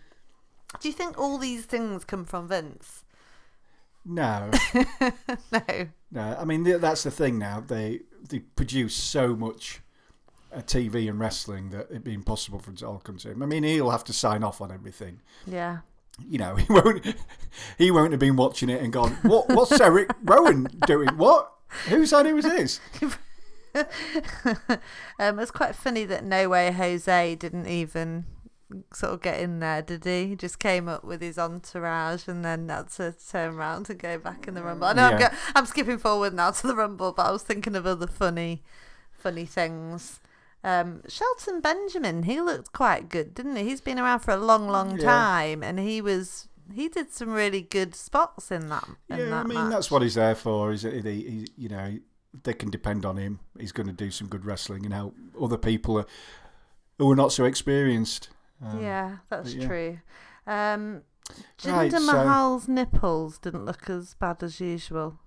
Do 0.81 0.89
you 0.89 0.95
think 0.95 1.19
all 1.19 1.39
these 1.39 1.65
things 1.65 2.05
come 2.05 2.25
from 2.25 2.49
Vince? 2.49 3.05
No, 4.05 4.51
no. 5.53 5.89
no. 6.11 6.37
I 6.39 6.45
mean, 6.45 6.65
that's 6.65 7.03
the 7.03 7.11
thing 7.11 7.39
now. 7.39 7.61
They 7.61 8.01
they 8.29 8.41
produce 8.41 8.95
so 8.95 9.35
much 9.35 9.81
uh, 10.53 10.59
TV 10.59 11.09
and 11.09 11.21
wrestling 11.21 11.71
that 11.71 11.87
it'd 11.91 12.05
be 12.05 12.15
impossible 12.15 12.59
for 12.59 12.71
it 12.71 12.79
to 12.79 12.87
all 12.87 12.99
come 12.99 13.19
to 13.19 13.31
him. 13.31 13.43
I 13.43 13.47
mean, 13.47 13.63
he'll 13.63 13.91
have 13.91 14.05
to 14.05 14.13
sign 14.13 14.43
off 14.43 14.61
on 14.61 14.73
everything. 14.73 15.21
Yeah. 15.47 15.79
You 16.27 16.39
know, 16.39 16.57
he 16.57 16.67
won't. 16.73 17.15
He 17.77 17.91
won't 17.91 18.13
have 18.13 18.21
been 18.21 18.37
watching 18.37 18.71
it 18.71 18.83
and 18.83 18.93
gone, 18.93 19.13
"What? 19.23 19.49
What's 19.49 19.81
Eric 19.81 20.11
Rowan 20.25 20.69
doing? 20.87 21.09
What? 21.11 21.53
Whose 21.89 22.13
idea 22.13 22.35
was 22.35 22.45
this?" 22.45 22.81
um, 25.19 25.39
it's 25.39 25.51
quite 25.51 25.77
funny 25.77 26.05
that 26.07 26.25
No 26.25 26.49
Way 26.49 26.73
Jose 26.73 27.35
didn't 27.37 27.67
even 27.67 28.25
sort 28.93 29.13
of 29.15 29.23
get 29.23 29.41
in 29.41 29.61
there, 29.61 29.81
did 29.83 30.05
he? 30.05 30.29
He 30.29 30.37
just 30.37 30.59
came 30.59 30.89
up 30.89 31.05
with 31.05 31.21
his 31.23 31.39
entourage 31.39 32.29
and 32.29 32.45
then 32.45 32.69
had 32.69 32.89
to 32.93 33.15
turn 33.31 33.55
around 33.55 33.89
and 33.91 33.99
go 33.99 34.19
back 34.19 34.47
in 34.47 34.55
the 34.55 34.63
rumble. 34.63 34.87
I 34.87 34.93
know 34.93 35.07
I'm, 35.07 35.19
go- 35.19 35.37
I'm 35.55 35.67
skipping 35.67 35.99
forward 35.99 36.35
now 36.35 36.51
to 36.51 36.67
the 36.67 36.77
rumble, 36.77 37.13
but 37.13 37.27
I 37.27 37.31
was 37.31 37.43
thinking 37.43 37.75
of 37.77 37.87
other 37.87 38.07
funny, 38.07 38.63
funny 39.13 39.47
things. 39.47 40.21
Um, 40.65 41.03
Shelton 41.09 41.61
Benjamin, 41.61 42.25
he 42.25 42.41
looked 42.41 42.73
quite 42.73 43.09
good, 43.09 43.33
didn't 43.35 43.57
he? 43.57 43.65
He's 43.65 43.81
been 43.81 43.99
around 43.99 44.21
for 44.21 44.33
a 44.33 44.37
long, 44.37 44.69
long 44.69 44.99
Yeah. 44.99 45.05
time, 45.07 45.63
and 45.63 45.79
he 45.79 46.01
was 46.01 46.49
he 46.75 46.89
did 46.89 47.11
some 47.11 47.31
really 47.33 47.63
good 47.63 47.95
spots 47.95 48.51
in 48.51 48.69
that. 48.69 48.87
In 49.09 49.17
Yeah, 49.19 49.25
that 49.27 49.45
I 49.45 49.49
mean 49.49 49.55
match. 49.55 49.71
that's 49.73 49.91
what 49.91 50.03
he's 50.03 50.17
there 50.17 50.35
for. 50.35 50.71
Is 50.73 50.83
he, 50.83 50.91
he, 51.01 51.47
you 51.57 51.69
know, 51.71 51.97
they 52.43 52.53
can 52.53 52.69
depend 52.69 53.07
on 53.07 53.17
him. 53.17 53.41
He's 53.59 53.73
going 53.73 53.87
to 53.87 53.93
do 53.95 54.11
some 54.11 54.27
good 54.29 54.45
wrestling 54.45 54.85
and 54.85 54.93
help 54.93 55.15
other 55.41 55.57
people 55.57 56.05
who 56.99 57.11
are 57.11 57.17
not 57.17 57.33
so 57.33 57.47
experienced. 57.47 58.29
Um, 58.65 58.83
yeah, 58.83 59.17
that's 59.31 59.55
yeah. 59.55 59.67
true. 59.67 59.99
Um, 60.47 61.03
Jinder 61.59 61.73
Right, 61.73 61.93
so- 61.93 62.01
Mahal's 62.01 62.69
nipples 62.69 63.39
didn't 63.39 63.65
look 63.67 63.89
as 63.91 64.15
bad 64.15 64.43
as 64.43 64.61
usual. 64.61 65.19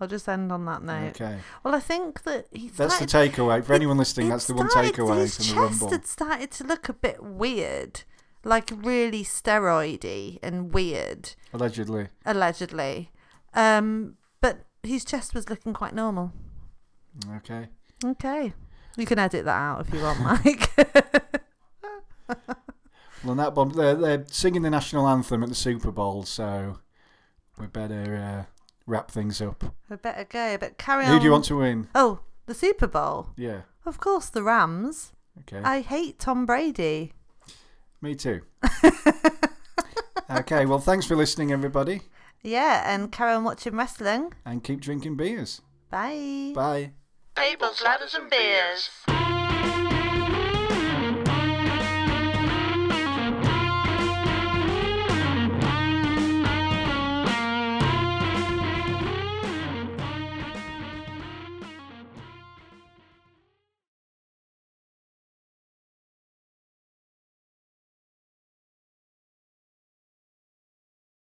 I'll 0.00 0.08
just 0.08 0.28
end 0.28 0.50
on 0.50 0.64
that 0.64 0.82
note. 0.82 1.20
Okay, 1.20 1.38
Well, 1.62 1.74
I 1.74 1.80
think 1.80 2.24
that 2.24 2.46
he 2.50 2.68
that's 2.68 2.98
the 2.98 3.06
takeaway 3.06 3.64
for 3.64 3.72
it- 3.72 3.76
anyone 3.76 3.96
listening. 3.96 4.28
That's 4.28 4.48
the 4.48 4.54
one 4.54 4.68
takeaway 4.68 5.18
his 5.20 5.36
from 5.36 5.44
the 5.46 5.52
chest 5.52 5.54
rumble. 5.80 5.90
had 5.90 6.06
started 6.06 6.50
to 6.50 6.64
look 6.64 6.88
a 6.88 6.92
bit 6.92 7.22
weird, 7.22 8.02
like 8.42 8.70
really 8.74 9.22
steroidy 9.22 10.40
and 10.42 10.74
weird, 10.74 11.34
Allegedly, 11.52 12.08
allegedly. 12.26 13.12
Um, 13.54 14.16
but 14.40 14.64
his 14.82 15.04
chest 15.04 15.32
was 15.32 15.48
looking 15.48 15.72
quite 15.72 15.94
normal. 15.94 16.32
okay. 17.36 17.68
Okay, 18.04 18.52
you 18.96 19.06
can 19.06 19.20
edit 19.20 19.44
that 19.44 19.56
out 19.56 19.86
if 19.86 19.94
you 19.94 20.02
want, 20.02 20.20
Mike. 20.44 20.70
Well, 23.24 23.30
on 23.32 23.36
that 23.38 23.54
bomb, 23.54 23.70
they're, 23.70 23.94
they're 23.94 24.24
singing 24.28 24.62
the 24.62 24.70
national 24.70 25.08
anthem 25.08 25.42
at 25.42 25.48
the 25.48 25.54
Super 25.54 25.90
Bowl, 25.90 26.24
so 26.24 26.78
we 27.58 27.66
better 27.66 28.16
uh, 28.16 28.44
wrap 28.86 29.10
things 29.10 29.40
up. 29.40 29.64
We 29.88 29.96
better 29.96 30.24
go, 30.24 30.58
but 30.58 30.76
carry 30.76 31.06
on. 31.06 31.10
Who 31.12 31.18
do 31.18 31.24
you 31.24 31.30
want 31.32 31.46
to 31.46 31.56
win? 31.56 31.88
Oh, 31.94 32.20
the 32.46 32.54
Super 32.54 32.86
Bowl. 32.86 33.30
Yeah, 33.36 33.62
Of 33.86 33.98
course, 33.98 34.28
the 34.28 34.42
Rams. 34.42 35.12
okay. 35.40 35.62
I 35.64 35.80
hate 35.80 36.18
Tom 36.18 36.44
Brady. 36.44 37.12
Me 38.02 38.14
too. 38.14 38.42
okay, 40.30 40.66
well, 40.66 40.78
thanks 40.78 41.06
for 41.06 41.16
listening, 41.16 41.50
everybody, 41.50 42.02
Yeah, 42.42 42.82
and 42.92 43.10
carry 43.10 43.32
on 43.32 43.44
watching 43.44 43.74
wrestling. 43.76 44.34
and 44.44 44.62
keep 44.62 44.80
drinking 44.80 45.16
beers. 45.16 45.62
Bye. 45.90 46.52
Bye. 46.54 46.90
Tables, 47.36 47.82
ladders, 47.82 48.14
and 48.14 48.28
beers. 48.28 48.90